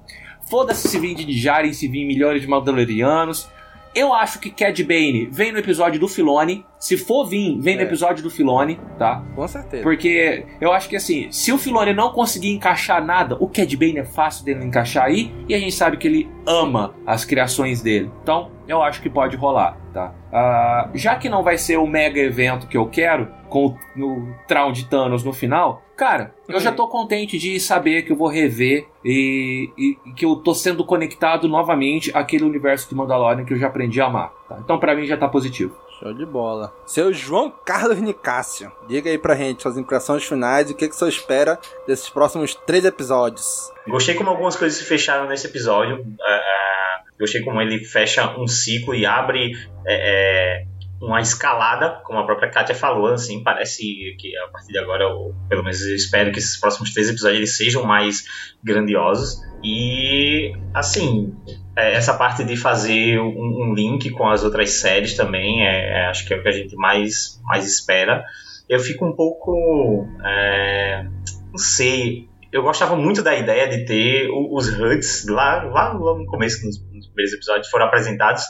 Foda-se 0.51 0.89
se 0.89 0.99
vir 0.99 1.15
de 1.15 1.25
Djarin, 1.27 1.73
se 1.73 1.87
vir 1.89 2.07
milhões 2.07 2.41
de 2.41 2.47
Mandalorianos. 2.47 3.49
Eu 3.95 4.13
acho 4.13 4.39
que 4.39 4.51
Cad 4.51 4.79
Bane 4.85 5.29
vem 5.33 5.51
no 5.51 5.59
episódio 5.59 5.99
do 5.99 6.07
Filone. 6.07 6.65
Se 6.79 6.97
for 6.97 7.25
vir, 7.27 7.59
vem 7.59 7.75
no 7.75 7.81
É. 7.81 7.85
episódio 7.85 8.23
do 8.23 8.31
Filone, 8.31 8.79
tá? 8.99 9.25
Com 9.35 9.49
certeza. 9.49 9.83
Porque 9.83 10.45
eu 10.61 10.73
acho 10.73 10.89
que 10.89 10.95
assim, 10.95 11.33
se 11.33 11.51
o 11.53 11.59
Filone 11.59 11.93
não 11.95 12.11
conseguir 12.13 12.51
encaixar 12.53 13.05
nada, 13.05 13.37
o 13.41 13.49
Cad 13.49 13.75
Bane 13.77 13.99
é 13.99 14.05
fácil 14.05 14.45
dele 14.45 14.65
encaixar 14.65 15.05
aí, 15.07 15.35
e 15.49 15.55
a 15.55 15.59
gente 15.59 15.73
sabe 15.75 15.97
que 15.97 16.07
ele 16.07 16.31
ama 16.47 16.95
as 17.07 17.25
criações 17.25 17.81
dele. 17.83 18.11
Então, 18.23 18.51
eu 18.69 18.83
acho 18.83 19.01
que 19.03 19.09
pode 19.11 19.37
rolar, 19.37 19.77
tá? 19.93 20.15
Ah, 20.33 20.91
já 20.95 21.17
que 21.17 21.29
não 21.29 21.43
vai 21.43 21.57
ser 21.59 21.79
o 21.79 21.87
mega 21.87 22.21
evento 22.21 22.69
que 22.69 22.77
eu 22.77 22.87
quero, 22.87 23.27
com 23.49 23.75
o, 23.97 24.03
o 24.05 24.35
Traum 24.47 24.71
de 24.71 24.85
Thanos 24.85 25.25
no 25.25 25.33
final, 25.33 25.83
cara, 25.99 26.33
eu 26.49 26.61
já 26.61 26.71
tô 26.73 26.87
contente 26.89 27.37
de 27.39 27.59
saber 27.61 28.03
que 28.03 28.13
eu 28.13 28.17
vou 28.17 28.29
rever 28.29 28.87
e, 29.05 29.69
e- 29.77 29.99
e 30.07 30.13
que 30.15 30.25
eu 30.25 30.37
tô 30.37 30.55
sendo 30.55 30.85
conectado 30.85 31.49
novamente 31.49 32.11
àquele 32.15 32.45
universo 32.45 32.89
de 32.89 32.95
Mandalorian 32.95 33.45
que 33.45 33.53
eu 33.53 33.59
já 33.59 33.67
aprendi 33.67 34.01
a 34.01 34.07
amar, 34.07 34.33
tá? 34.49 34.59
Então, 34.65 34.79
pra 34.79 34.95
mim, 34.95 35.05
já 35.07 35.17
tá 35.17 35.27
positivo. 35.29 35.77
Show 35.99 36.15
de 36.15 36.25
bola. 36.25 36.73
Seu 36.87 37.13
João 37.13 37.53
Carlos 37.67 37.99
Nicásio, 38.01 38.71
diga 38.89 39.11
aí 39.11 39.19
pra 39.19 39.35
gente 39.35 39.61
suas 39.63 39.77
impressões 39.77 40.23
finais 40.25 40.71
e 40.71 40.73
o 40.73 40.77
que, 40.77 40.89
que 40.89 40.95
você 40.95 41.09
espera 41.09 41.59
desses 41.89 42.09
próximos 42.09 42.55
três 42.55 42.85
episódios. 42.85 43.73
Gostei 43.89 44.15
como 44.15 44.31
algumas 44.31 44.55
coisas 44.55 44.79
se 44.79 44.85
fecharam 44.85 45.27
nesse 45.29 45.49
episódio. 45.49 46.07
É, 46.21 46.37
é, 46.37 47.19
gostei 47.19 47.43
como 47.43 47.61
ele 47.61 47.85
fecha 47.85 48.39
um 48.39 48.47
ciclo 48.47 48.95
e 48.95 49.05
abre 49.05 49.51
é, 49.85 50.63
uma 51.01 51.21
escalada, 51.21 52.01
como 52.05 52.19
a 52.19 52.27
própria 52.27 52.51
Kátia 52.51 52.75
falou, 52.75 53.13
assim, 53.13 53.43
parece 53.43 53.83
que 54.19 54.37
a 54.37 54.49
partir 54.49 54.73
de 54.73 54.79
agora, 54.79 55.07
ou 55.07 55.35
pelo 55.49 55.63
menos 55.63 55.81
eu 55.83 55.95
espero 55.95 56.33
que 56.33 56.39
esses 56.39 56.59
próximos 56.59 56.93
três 56.93 57.09
episódios 57.09 57.39
eles 57.39 57.57
sejam 57.57 57.85
mais 57.85 58.25
grandiosos. 58.63 59.41
E, 59.63 60.53
assim, 60.75 61.35
é, 61.77 61.95
essa 61.95 62.15
parte 62.15 62.45
de 62.45 62.57
fazer 62.57 63.21
um, 63.21 63.71
um 63.71 63.75
link 63.75 64.11
com 64.11 64.29
as 64.29 64.43
outras 64.43 64.71
séries 64.71 65.15
também, 65.15 65.67
é, 65.67 66.01
é, 66.01 66.07
acho 66.07 66.27
que 66.27 66.35
é 66.35 66.37
o 66.37 66.43
que 66.43 66.49
a 66.49 66.53
gente 66.53 66.75
mais, 66.77 67.41
mais 67.45 67.65
espera. 67.67 68.25
Eu 68.69 68.81
fico 68.81 69.07
um 69.07 69.15
pouco. 69.15 70.07
é, 70.25 71.05
não 71.51 71.59
sei. 71.59 72.28
Eu 72.53 72.63
gostava 72.63 72.97
muito 72.97 73.23
da 73.23 73.35
ideia 73.35 73.69
de 73.69 73.85
ter 73.85 74.29
os 74.31 74.69
HUDs 74.69 75.27
lá, 75.29 75.65
lá, 75.65 75.93
lá 75.93 76.15
no 76.15 76.27
começo, 76.27 76.65
nos, 76.65 76.79
nos 76.93 77.07
primeiros 77.09 77.35
episódios, 77.35 77.69
foram 77.69 77.87
apresentados. 77.87 78.43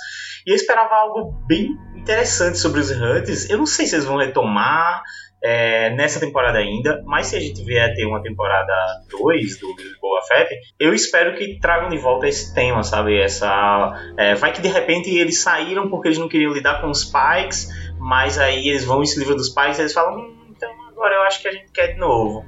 E 0.47 0.51
eu 0.51 0.57
esperava 0.57 0.95
algo 0.95 1.33
bem 1.47 1.77
interessante 1.97 2.59
sobre 2.59 2.81
os 2.81 2.91
HUDs. 2.91 3.51
Eu 3.51 3.59
não 3.59 3.67
sei 3.67 3.87
se 3.87 3.97
eles 3.97 4.05
vão 4.05 4.17
retomar 4.17 5.03
é, 5.43 5.91
nessa 5.91 6.19
temporada 6.19 6.59
ainda, 6.59 7.03
mas 7.05 7.29
se 7.29 7.37
a 7.37 7.41
gente 7.41 7.63
vier 7.65 7.91
a 7.91 7.95
ter 7.95 8.07
uma 8.07 8.23
temporada 8.23 8.73
2 9.11 9.59
do 9.59 9.69
Boba 10.01 10.23
Fett, 10.27 10.55
eu 10.79 10.93
espero 10.93 11.37
que 11.37 11.59
tragam 11.61 11.89
de 11.89 11.99
volta 11.99 12.27
esse 12.27 12.55
tema, 12.55 12.83
sabe? 12.83 13.21
Essa, 13.21 13.93
é, 14.17 14.35
vai 14.35 14.53
que 14.53 14.61
de 14.61 14.69
repente 14.69 15.11
eles 15.11 15.41
saíram 15.41 15.89
porque 15.89 16.09
eles 16.09 16.19
não 16.19 16.29
queriam 16.29 16.53
lidar 16.53 16.81
com 16.81 16.89
os 16.91 17.05
Pikes, 17.05 17.69
mas 17.99 18.39
aí 18.39 18.69
eles 18.69 18.85
vão 18.85 19.03
e 19.03 19.07
se 19.07 19.19
livram 19.19 19.37
dos 19.37 19.49
Pikes 19.49 19.79
e 19.79 19.83
eles 19.83 19.93
falam, 19.93 20.19
hum, 20.19 20.53
então 20.57 20.71
agora 20.89 21.15
eu 21.15 21.23
acho 21.23 21.41
que 21.41 21.49
a 21.49 21.53
gente 21.53 21.71
quer 21.73 21.95
de 21.95 21.99
novo. 21.99 22.45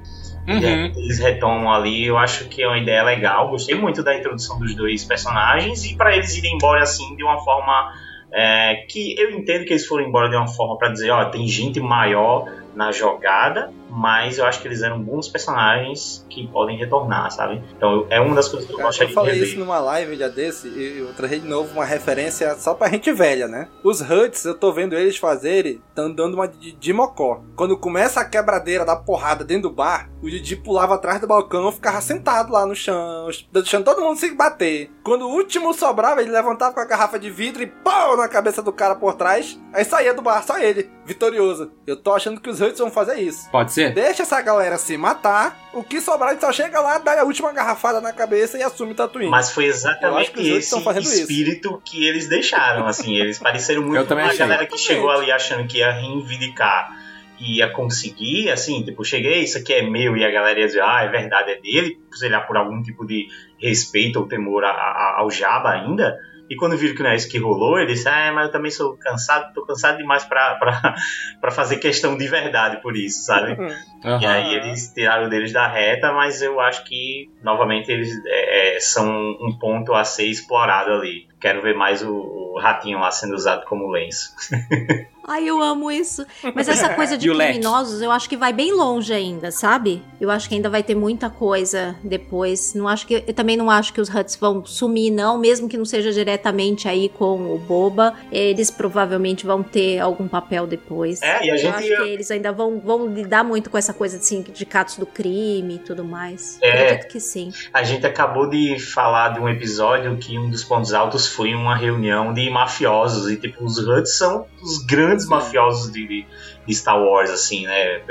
Uhum. 0.47 0.91
Eles 0.95 1.19
retomam 1.19 1.71
ali, 1.71 2.05
eu 2.05 2.17
acho 2.17 2.45
que 2.45 2.61
é 2.61 2.67
uma 2.67 2.77
ideia 2.77 3.03
legal. 3.03 3.49
Gostei 3.49 3.75
muito 3.75 4.03
da 4.03 4.15
introdução 4.15 4.59
dos 4.59 4.75
dois 4.75 5.03
personagens 5.03 5.85
e 5.85 5.95
para 5.95 6.15
eles 6.15 6.35
irem 6.35 6.55
embora 6.55 6.81
assim 6.81 7.15
de 7.15 7.23
uma 7.23 7.39
forma 7.43 7.93
é, 8.31 8.85
que 8.87 9.15
eu 9.19 9.31
entendo 9.31 9.65
que 9.65 9.73
eles 9.73 9.85
foram 9.85 10.05
embora 10.05 10.29
de 10.29 10.35
uma 10.35 10.47
forma 10.47 10.77
para 10.77 10.89
dizer, 10.89 11.11
ó, 11.11 11.25
tem 11.25 11.47
gente 11.47 11.79
maior 11.79 12.45
na 12.75 12.91
jogada, 12.91 13.71
mas 13.91 14.37
eu 14.37 14.45
acho 14.45 14.61
que 14.61 14.67
eles 14.67 14.81
eram 14.81 14.99
bons 15.01 15.27
personagens 15.27 16.25
que 16.29 16.47
podem 16.47 16.77
retornar, 16.77 17.29
sabe? 17.31 17.61
Então 17.75 18.05
é 18.09 18.19
uma 18.19 18.35
das 18.35 18.47
coisas 18.47 18.67
que 18.67 18.73
eu 18.73 18.79
gostaria 18.79 19.07
de 19.07 19.11
Eu 19.13 19.15
falei 19.15 19.33
rever. 19.33 19.49
isso 19.49 19.59
numa 19.59 19.79
live 19.79 20.15
já 20.15 20.27
desse 20.27 20.67
e 20.69 20.99
eu 20.99 21.13
trazer 21.13 21.39
de 21.39 21.47
novo 21.47 21.73
uma 21.73 21.85
referência 21.85 22.55
só 22.55 22.73
pra 22.73 22.89
gente 22.89 23.11
velha, 23.11 23.47
né? 23.47 23.67
Os 23.83 24.01
Huts, 24.01 24.45
eu 24.45 24.55
tô 24.55 24.71
vendo 24.71 24.95
eles 24.95 25.17
fazerem, 25.17 25.81
tão 25.93 26.11
dando 26.11 26.35
uma 26.35 26.47
de, 26.47 26.71
de 26.71 26.93
mocó. 26.93 27.41
Quando 27.55 27.77
começa 27.77 28.21
a 28.21 28.25
quebradeira 28.25 28.85
da 28.85 28.95
porrada 28.95 29.43
dentro 29.43 29.69
do 29.69 29.75
bar, 29.75 30.09
o 30.21 30.29
Didi 30.29 30.55
pulava 30.55 30.95
atrás 30.95 31.19
do 31.19 31.27
balcão 31.27 31.69
e 31.69 31.71
ficava 31.71 31.99
sentado 32.01 32.51
lá 32.51 32.65
no 32.65 32.75
chão, 32.75 33.27
deixando 33.51 33.83
todo 33.85 34.01
mundo 34.01 34.17
se 34.17 34.33
bater. 34.33 34.89
Quando 35.03 35.27
o 35.27 35.31
último 35.31 35.73
sobrava, 35.73 36.21
ele 36.21 36.31
levantava 36.31 36.73
com 36.73 36.79
a 36.79 36.85
garrafa 36.85 37.17
de 37.19 37.29
vidro 37.29 37.61
e 37.63 37.67
pau 37.67 38.15
na 38.15 38.27
cabeça 38.27 38.61
do 38.61 38.71
cara 38.71 38.95
por 38.95 39.15
trás, 39.15 39.59
aí 39.73 39.83
saía 39.83 40.13
do 40.13 40.21
bar, 40.21 40.43
só 40.45 40.59
ele, 40.59 40.89
vitorioso. 41.05 41.71
Eu 41.85 41.97
tô 41.97 42.13
achando 42.13 42.39
que 42.39 42.49
os 42.49 42.61
Huts 42.61 42.79
vão 42.79 42.91
fazer 42.91 43.15
isso. 43.19 43.49
Pode 43.51 43.71
ser? 43.73 43.80
Deixa 43.89 44.23
essa 44.23 44.41
galera 44.41 44.77
se 44.77 44.95
matar, 44.97 45.57
o 45.73 45.83
que 45.83 45.99
sobrar, 45.99 46.31
ele 46.31 46.39
só 46.39 46.51
chega 46.51 46.79
lá, 46.79 46.97
dá 46.99 47.21
a 47.21 47.23
última 47.23 47.51
garrafada 47.51 47.99
na 47.99 48.13
cabeça 48.13 48.57
e 48.57 48.63
assume 48.63 48.93
Tatooine. 48.93 49.29
Mas 49.29 49.51
foi 49.51 49.65
exatamente 49.65 50.31
que 50.31 50.49
esse 50.51 50.81
fazendo 50.83 51.03
isso. 51.03 51.21
espírito 51.21 51.81
que 51.83 52.05
eles 52.07 52.27
deixaram, 52.29 52.85
assim, 52.87 53.15
eles 53.17 53.39
pareceram 53.39 53.81
muito 53.81 54.01
com 54.03 54.05
também 54.07 54.25
a 54.25 54.33
galera 54.35 54.65
que 54.65 54.77
chegou 54.77 55.09
ali 55.09 55.31
achando 55.31 55.67
que 55.67 55.79
ia 55.79 55.91
reivindicar 55.91 56.91
e 57.39 57.57
ia 57.57 57.69
conseguir, 57.71 58.51
assim, 58.51 58.83
tipo, 58.83 59.03
cheguei, 59.03 59.39
isso 59.43 59.57
aqui 59.57 59.73
é 59.73 59.81
meu, 59.81 60.15
e 60.15 60.23
a 60.23 60.29
galera 60.29 60.59
ia 60.59 60.65
dizer, 60.67 60.81
ah, 60.83 61.01
é 61.03 61.07
verdade, 61.07 61.51
é 61.51 61.55
dele, 61.59 61.99
sei 62.13 62.29
lá, 62.29 62.39
por 62.41 62.55
algum 62.55 62.81
tipo 62.83 63.05
de 63.05 63.27
respeito 63.57 64.19
ou 64.19 64.27
temor 64.27 64.63
a- 64.63 64.69
a- 64.69 65.15
ao 65.19 65.31
Jabba 65.31 65.71
ainda, 65.71 66.15
e 66.51 66.55
quando 66.57 66.75
viram 66.75 66.93
que 66.93 67.01
não 67.01 67.11
é 67.11 67.15
isso 67.15 67.29
que 67.29 67.37
rolou, 67.37 67.79
ele 67.79 67.93
disse, 67.93 68.09
ah, 68.09 68.29
mas 68.33 68.47
eu 68.47 68.51
também 68.51 68.69
sou 68.69 68.97
cansado, 68.97 69.53
tô 69.53 69.65
cansado 69.65 69.97
demais 69.97 70.25
pra, 70.25 70.55
pra, 70.55 70.95
pra 71.39 71.49
fazer 71.49 71.77
questão 71.77 72.17
de 72.17 72.27
verdade 72.27 72.81
por 72.81 72.97
isso, 72.97 73.23
sabe? 73.23 73.55
E 74.03 74.05
Aham. 74.05 74.27
aí 74.27 74.53
eles 74.55 74.91
tiraram 74.93 75.29
deles 75.29 75.53
da 75.53 75.65
reta, 75.65 76.11
mas 76.11 76.41
eu 76.41 76.59
acho 76.59 76.83
que, 76.83 77.29
novamente, 77.41 77.89
eles 77.89 78.09
é, 78.25 78.75
é, 78.75 78.79
são 78.81 79.07
um 79.09 79.57
ponto 79.57 79.93
a 79.93 80.03
ser 80.03 80.25
explorado 80.25 80.91
ali. 80.91 81.25
Quero 81.39 81.61
ver 81.61 81.73
mais 81.73 82.03
o, 82.03 82.11
o 82.13 82.59
ratinho 82.59 82.99
lá 82.99 83.11
sendo 83.11 83.33
usado 83.33 83.63
como 83.63 83.89
lenço. 83.89 84.31
Ai, 85.27 85.47
eu 85.47 85.61
amo 85.61 85.91
isso. 85.91 86.25
Mas 86.55 86.67
essa 86.67 86.89
coisa 86.89 87.15
de 87.17 87.29
criminosos, 87.31 88.01
eu 88.01 88.11
acho 88.11 88.27
que 88.27 88.35
vai 88.35 88.51
bem 88.51 88.73
longe 88.73 89.13
ainda, 89.13 89.51
sabe? 89.51 90.01
Eu 90.19 90.29
acho 90.31 90.49
que 90.49 90.55
ainda 90.55 90.69
vai 90.69 90.83
ter 90.83 90.95
muita 90.95 91.29
coisa 91.29 91.95
depois. 92.03 92.73
Não 92.73 92.87
acho 92.87 93.05
que 93.07 93.23
eu 93.27 93.33
também 93.33 93.55
não 93.55 93.69
acho 93.69 93.93
que 93.93 94.01
os 94.01 94.09
Huts 94.13 94.35
vão 94.35 94.65
sumir 94.65 95.11
não, 95.11 95.37
mesmo 95.37 95.69
que 95.69 95.77
não 95.77 95.85
seja 95.85 96.11
diretamente 96.11 96.87
aí 96.87 97.09
com 97.09 97.53
o 97.53 97.57
Boba, 97.57 98.13
eles 98.31 98.69
provavelmente 98.71 99.45
vão 99.45 99.61
ter 99.63 99.99
algum 99.99 100.27
papel 100.27 100.65
depois. 100.67 101.21
É, 101.21 101.45
e 101.45 101.51
a 101.51 101.53
eu 101.53 101.57
gente 101.57 101.75
acho 101.75 101.87
ia- 101.87 101.97
que 102.03 102.09
eles 102.09 102.31
ainda 102.31 102.51
vão, 102.51 102.79
vão 102.79 103.07
lidar 103.07 103.43
muito 103.43 103.69
com 103.69 103.77
essa 103.77 103.93
coisa 103.93 104.17
de 104.17 104.25
sindicatos 104.25 104.97
do 104.97 105.05
crime 105.05 105.75
e 105.75 105.79
tudo 105.79 106.03
mais. 106.03 106.57
É. 106.61 106.71
Acredito 106.83 107.07
que 107.11 107.19
sim. 107.19 107.51
A 107.73 107.83
gente 107.83 108.05
acabou 108.05 108.49
de 108.49 108.79
falar 108.79 109.29
de 109.29 109.39
um 109.39 109.47
episódio 109.47 110.17
que 110.17 110.37
um 110.37 110.49
dos 110.49 110.63
pontos 110.63 110.93
altos 110.93 111.27
foi 111.27 111.53
uma 111.53 111.75
reunião 111.75 112.33
de 112.33 112.49
mafiosos. 112.49 113.29
E, 113.31 113.37
tipo, 113.37 113.63
os 113.63 113.77
Huts 113.77 114.17
são 114.17 114.45
os 114.61 114.83
grandes 114.85 115.20
mafiosos 115.27 115.91
de, 115.91 116.07
de- 116.07 116.73
Star 116.73 117.01
Wars, 117.01 117.29
assim, 117.29 117.65
né? 117.67 118.01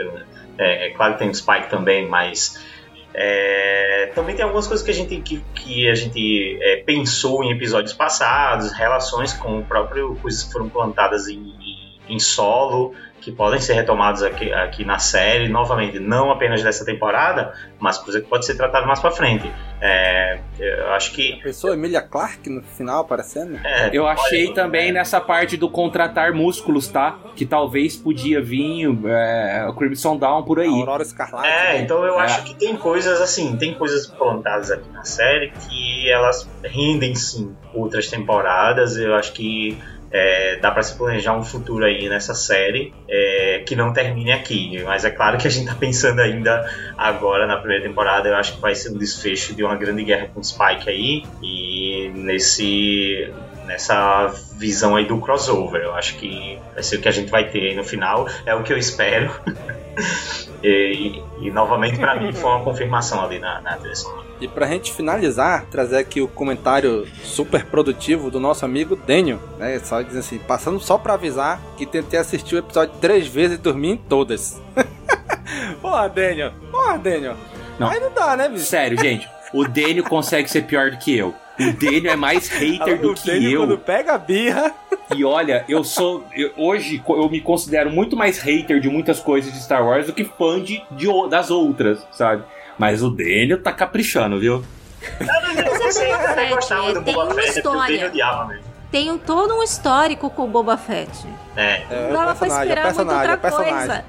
É, 0.59 0.89
é 0.89 0.91
claro 0.91 1.15
que 1.15 1.21
tem 1.21 1.31
o 1.31 1.35
Spike 1.35 1.71
também, 1.71 2.07
mas. 2.09 2.61
é, 3.15 4.13
também 4.15 4.35
tem 4.37 4.45
algumas 4.45 4.67
coisas 4.67 4.85
que 4.85 4.91
a 4.91 4.95
gente, 4.95 5.17
que, 5.21 5.43
que 5.55 5.89
a 5.89 5.95
gente 5.95 6.59
é, 6.63 6.77
pensou 6.85 7.43
em 7.45 7.51
episódios 7.53 7.93
passados, 7.93 8.73
relações 8.73 9.33
com 9.33 9.59
o 9.61 9.65
próprio. 9.65 10.17
coisas 10.17 10.45
que 10.45 10.53
foram 10.53 10.69
plantadas 10.69 11.29
em- 11.29 11.99
em 12.09 12.19
solo, 12.19 12.93
que 13.21 13.31
podem 13.31 13.61
ser 13.61 13.75
retomadas 13.75 14.23
aqui, 14.23 14.53
aqui 14.53 14.85
na 14.85 14.99
série, 14.99 15.49
novamente, 15.49 15.99
não 15.99 16.31
apenas 16.31 16.63
dessa 16.63 16.85
temporada, 16.85 17.53
mas 17.79 17.99
coisa 17.99 18.21
que 18.21 18.27
pode 18.27 18.47
ser 18.47 18.55
tratada 18.57 18.87
mais 18.87 18.99
pra 19.01 19.11
frente. 19.11 19.51
É, 19.83 20.39
eu 20.59 20.93
acho 20.93 21.13
que. 21.13 21.41
Pensou 21.43 21.73
Emilia 21.73 22.03
Clarke 22.03 22.51
no 22.51 22.63
final 22.63 23.01
aparecendo? 23.01 23.59
é, 23.65 23.91
Eu 23.93 24.07
achei 24.07 24.47
olha, 24.47 24.55
também 24.55 24.89
é, 24.89 24.93
nessa 24.93 25.21
parte 25.21 25.57
do 25.57 25.71
contratar 25.71 26.33
músculos, 26.33 26.89
tá? 26.89 27.19
Que 27.35 27.47
talvez 27.47 27.97
podia 27.97 28.41
vir 28.43 28.89
é, 29.07 29.67
o 29.69 29.75
Crimson 29.75 30.17
Dawn 30.19 30.43
por 30.43 30.59
aí. 30.61 30.69
Aurora 30.69 31.03
Escarlate. 31.03 31.47
É, 31.49 31.81
então 31.81 32.05
eu 32.05 32.19
É. 32.21 32.25
acho 32.25 32.45
que 32.45 32.55
tem 32.55 32.77
coisas 32.77 33.21
assim, 33.21 33.57
tem 33.57 33.75
coisas 33.75 34.07
plantadas 34.07 34.71
aqui 34.71 34.89
na 34.93 35.05
série 35.05 35.51
que 35.51 36.11
elas 36.11 36.49
rendem 36.65 37.15
sim 37.15 37.55
outras 37.75 38.09
temporadas. 38.09 38.97
Eu 38.97 39.15
acho 39.15 39.33
que 39.33 39.79
é, 40.13 40.57
dá 40.57 40.71
pra 40.71 40.83
se 40.83 40.97
planejar 40.97 41.37
um 41.37 41.45
futuro 41.45 41.85
aí 41.85 42.09
nessa 42.09 42.35
série 42.35 42.93
é, 43.09 43.63
que 43.67 43.77
não 43.77 43.93
termine 43.93 44.33
aqui. 44.33 44.83
Mas 44.83 45.05
é 45.05 45.11
claro 45.11 45.39
que 45.39 45.47
a 45.47 45.51
gente 45.51 45.67
tá 45.67 45.75
pensando 45.75 46.21
ainda 46.21 46.69
agora 46.97 47.47
na 47.47 47.57
primeira 47.57 47.83
temporada. 47.83 48.29
Eu 48.29 48.37
acho 48.37 48.55
que 48.55 48.61
vai 48.61 48.75
ser 48.75 48.91
um 48.91 48.99
desfecho 48.99 49.55
de 49.55 49.63
uma 49.63 49.77
grande 49.77 50.03
guerra 50.05 50.29
com 50.33 50.41
o 50.41 50.45
Spike 50.45 50.89
aí 50.89 51.23
e 51.43 52.11
nesse 52.15 53.33
nessa 53.67 54.35
visão 54.59 54.97
aí 54.97 55.07
do 55.07 55.21
crossover. 55.21 55.83
Eu 55.83 55.95
acho 55.95 56.17
que 56.19 56.59
vai 56.75 56.83
ser 56.83 56.97
o 56.97 57.01
que 57.01 57.09
a 57.09 57.13
gente 57.13 57.31
vai 57.31 57.49
ter 57.49 57.71
aí 57.71 57.77
no 57.77 57.85
final. 57.85 58.29
É 58.45 58.55
o 58.55 58.65
que 58.65 58.73
eu 58.73 58.79
espero. 58.79 59.31
E, 60.63 61.23
e, 61.41 61.51
novamente, 61.51 61.99
pra 61.99 62.17
mim, 62.17 62.33
foi 62.33 62.51
uma 62.51 62.63
confirmação 62.63 63.23
ali 63.23 63.39
na, 63.39 63.61
na 63.61 63.77
trilha 63.77 63.95
sonora. 63.95 64.27
E 64.41 64.49
pra 64.49 64.67
gente 64.67 64.93
finalizar, 64.93 65.67
trazer 65.67 65.99
aqui 65.99 66.21
o 66.21 66.29
comentário 66.29 67.07
super 67.23 67.65
produtivo 67.67 68.31
do 68.31 68.41
nosso 68.41 68.65
amigo 68.65 68.97
Daniel, 68.97 69.39
né? 69.59 69.79
Só 69.79 70.01
dizendo 70.03 70.21
assim, 70.21 70.39
passando 70.39 70.81
só 70.81 70.99
pra 70.99 71.15
avisar 71.15 71.61
que 71.77 71.87
tentei 71.87 72.19
assistir 72.19 72.55
o 72.55 72.59
episódio 72.59 72.95
três 73.01 73.27
vezes 73.27 73.59
e 73.59 73.61
dormi 73.61 73.93
em 73.93 73.97
todas. 73.97 74.61
Porra, 75.81 76.09
Daniel. 76.09 76.53
Porra, 76.71 76.99
Daniel. 76.99 77.37
Não. 77.79 77.89
Aí 77.89 78.01
não 78.01 78.13
dá, 78.13 78.37
né, 78.37 78.49
bicho? 78.49 78.65
Sério, 78.65 78.99
gente. 78.99 79.29
O 79.53 79.67
Daniel 79.67 80.05
consegue 80.05 80.49
ser 80.51 80.63
pior 80.63 80.91
do 80.91 80.97
que 80.99 81.17
eu. 81.17 81.35
O 81.59 81.73
Daniel 81.73 82.13
é 82.13 82.17
mais 82.17 82.49
hater 82.49 82.99
do 83.01 83.13
o 83.13 83.15
que 83.15 83.27
Daniel, 83.27 83.51
eu. 83.53 83.61
quando 83.67 83.79
pega 83.79 84.15
a 84.15 84.19
birra... 84.19 84.73
E 85.15 85.25
olha, 85.25 85.65
eu 85.69 85.83
sou. 85.83 86.25
eu- 86.33 86.53
hoje 86.57 87.03
eu 87.09 87.29
me 87.29 87.41
considero 87.41 87.91
muito 87.91 88.17
mais 88.17 88.39
hater 88.39 88.79
de 88.81 88.89
muitas 88.89 89.19
coisas 89.19 89.53
de 89.53 89.59
Star 89.61 89.85
Wars 89.85 90.07
do 90.07 90.13
que 90.13 90.23
fã 90.25 90.63
de, 90.63 90.81
de 90.93 91.07
das 91.29 91.51
outras, 91.51 92.07
sabe? 92.13 92.45
Mas 92.79 93.03
o 93.03 93.11
Daniel 93.11 93.61
tá 93.61 93.73
caprichando, 93.73 94.39
viu? 94.39 94.65
É 95.21 95.25
tem 97.03 97.17
uma 97.17 97.43
história. 97.43 98.13
Tem 98.91 99.11
um- 99.11 99.19
todo 99.19 99.55
um 99.59 99.63
histórico 99.65 100.31
com 100.31 100.45
o 100.45 100.47
Boba 100.49 100.77
Fett. 100.77 101.11
É. 101.57 101.83
É, 101.91 102.07
Não 102.09 102.13
dava 102.13 102.35
pra 102.37 102.47
esperar 102.49 102.87
é 102.87 102.93
muito 102.93 103.13
outra 103.13 103.37
coisa. 103.37 104.05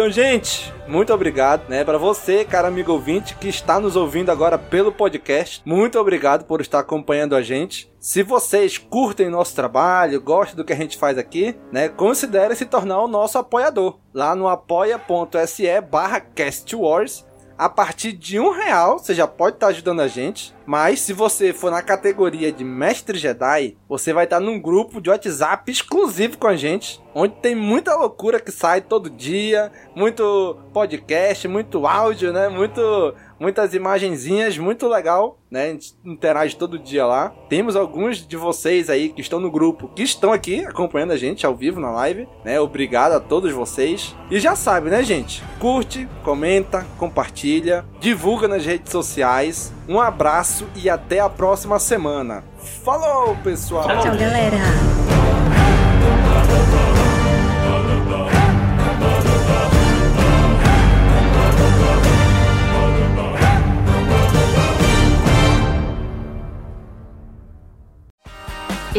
Então, 0.00 0.10
gente, 0.10 0.72
muito 0.88 1.12
obrigado, 1.12 1.68
né, 1.68 1.84
para 1.84 1.98
você, 1.98 2.42
cara 2.42 2.68
amigo 2.68 2.90
ouvinte 2.90 3.34
que 3.34 3.48
está 3.48 3.78
nos 3.78 3.96
ouvindo 3.96 4.30
agora 4.30 4.56
pelo 4.56 4.90
podcast. 4.90 5.60
Muito 5.62 6.00
obrigado 6.00 6.46
por 6.46 6.62
estar 6.62 6.78
acompanhando 6.78 7.36
a 7.36 7.42
gente. 7.42 7.92
Se 8.00 8.22
vocês 8.22 8.78
curtem 8.78 9.28
nosso 9.28 9.54
trabalho, 9.54 10.22
gostam 10.22 10.56
do 10.56 10.64
que 10.64 10.72
a 10.72 10.76
gente 10.76 10.96
faz 10.96 11.18
aqui, 11.18 11.54
né, 11.70 11.90
considere 11.90 12.54
se 12.54 12.64
tornar 12.64 13.02
o 13.02 13.08
nosso 13.08 13.36
apoiador 13.36 13.98
lá 14.14 14.34
no 14.34 14.48
apoia.se/castwars. 14.48 17.28
A 17.60 17.68
partir 17.68 18.12
de 18.12 18.40
um 18.40 18.52
real, 18.52 18.98
você 18.98 19.14
já 19.14 19.26
pode 19.26 19.56
estar 19.56 19.66
ajudando 19.66 20.00
a 20.00 20.08
gente. 20.08 20.54
Mas 20.64 21.00
se 21.00 21.12
você 21.12 21.52
for 21.52 21.70
na 21.70 21.82
categoria 21.82 22.50
de 22.50 22.64
Mestre 22.64 23.18
Jedi, 23.18 23.76
você 23.86 24.14
vai 24.14 24.24
estar 24.24 24.40
num 24.40 24.58
grupo 24.58 24.98
de 24.98 25.10
WhatsApp 25.10 25.70
exclusivo 25.70 26.38
com 26.38 26.46
a 26.46 26.56
gente, 26.56 27.02
onde 27.14 27.34
tem 27.34 27.54
muita 27.54 27.94
loucura 27.94 28.40
que 28.40 28.50
sai 28.50 28.80
todo 28.80 29.10
dia, 29.10 29.70
muito 29.94 30.56
podcast, 30.72 31.46
muito 31.48 31.86
áudio, 31.86 32.32
né? 32.32 32.48
Muito, 32.48 33.14
muitas 33.40 33.74
imagenzinhas, 33.74 34.58
muito 34.58 34.86
legal, 34.86 35.38
né? 35.50 35.64
A 35.64 35.68
gente 35.68 35.94
interage 36.04 36.54
todo 36.54 36.78
dia 36.78 37.06
lá. 37.06 37.32
Temos 37.48 37.74
alguns 37.74 38.24
de 38.24 38.36
vocês 38.36 38.90
aí 38.90 39.08
que 39.08 39.22
estão 39.22 39.40
no 39.40 39.50
grupo, 39.50 39.88
que 39.88 40.02
estão 40.02 40.32
aqui 40.32 40.60
acompanhando 40.64 41.12
a 41.12 41.16
gente 41.16 41.46
ao 41.46 41.56
vivo 41.56 41.80
na 41.80 41.90
live, 41.90 42.28
né? 42.44 42.60
Obrigado 42.60 43.12
a 43.12 43.20
todos 43.20 43.50
vocês. 43.52 44.14
E 44.30 44.38
já 44.38 44.54
sabe, 44.54 44.90
né, 44.90 45.02
gente? 45.02 45.42
Curte, 45.58 46.06
comenta, 46.22 46.86
compartilha, 46.98 47.84
divulga 47.98 48.46
nas 48.46 48.64
redes 48.64 48.92
sociais. 48.92 49.72
Um 49.88 49.98
abraço 49.98 50.68
e 50.76 50.90
até 50.90 51.18
a 51.18 51.28
próxima 51.28 51.78
semana. 51.78 52.44
Falou, 52.84 53.34
pessoal! 53.42 53.88
Tchau, 53.88 54.16
galera. 54.16 54.58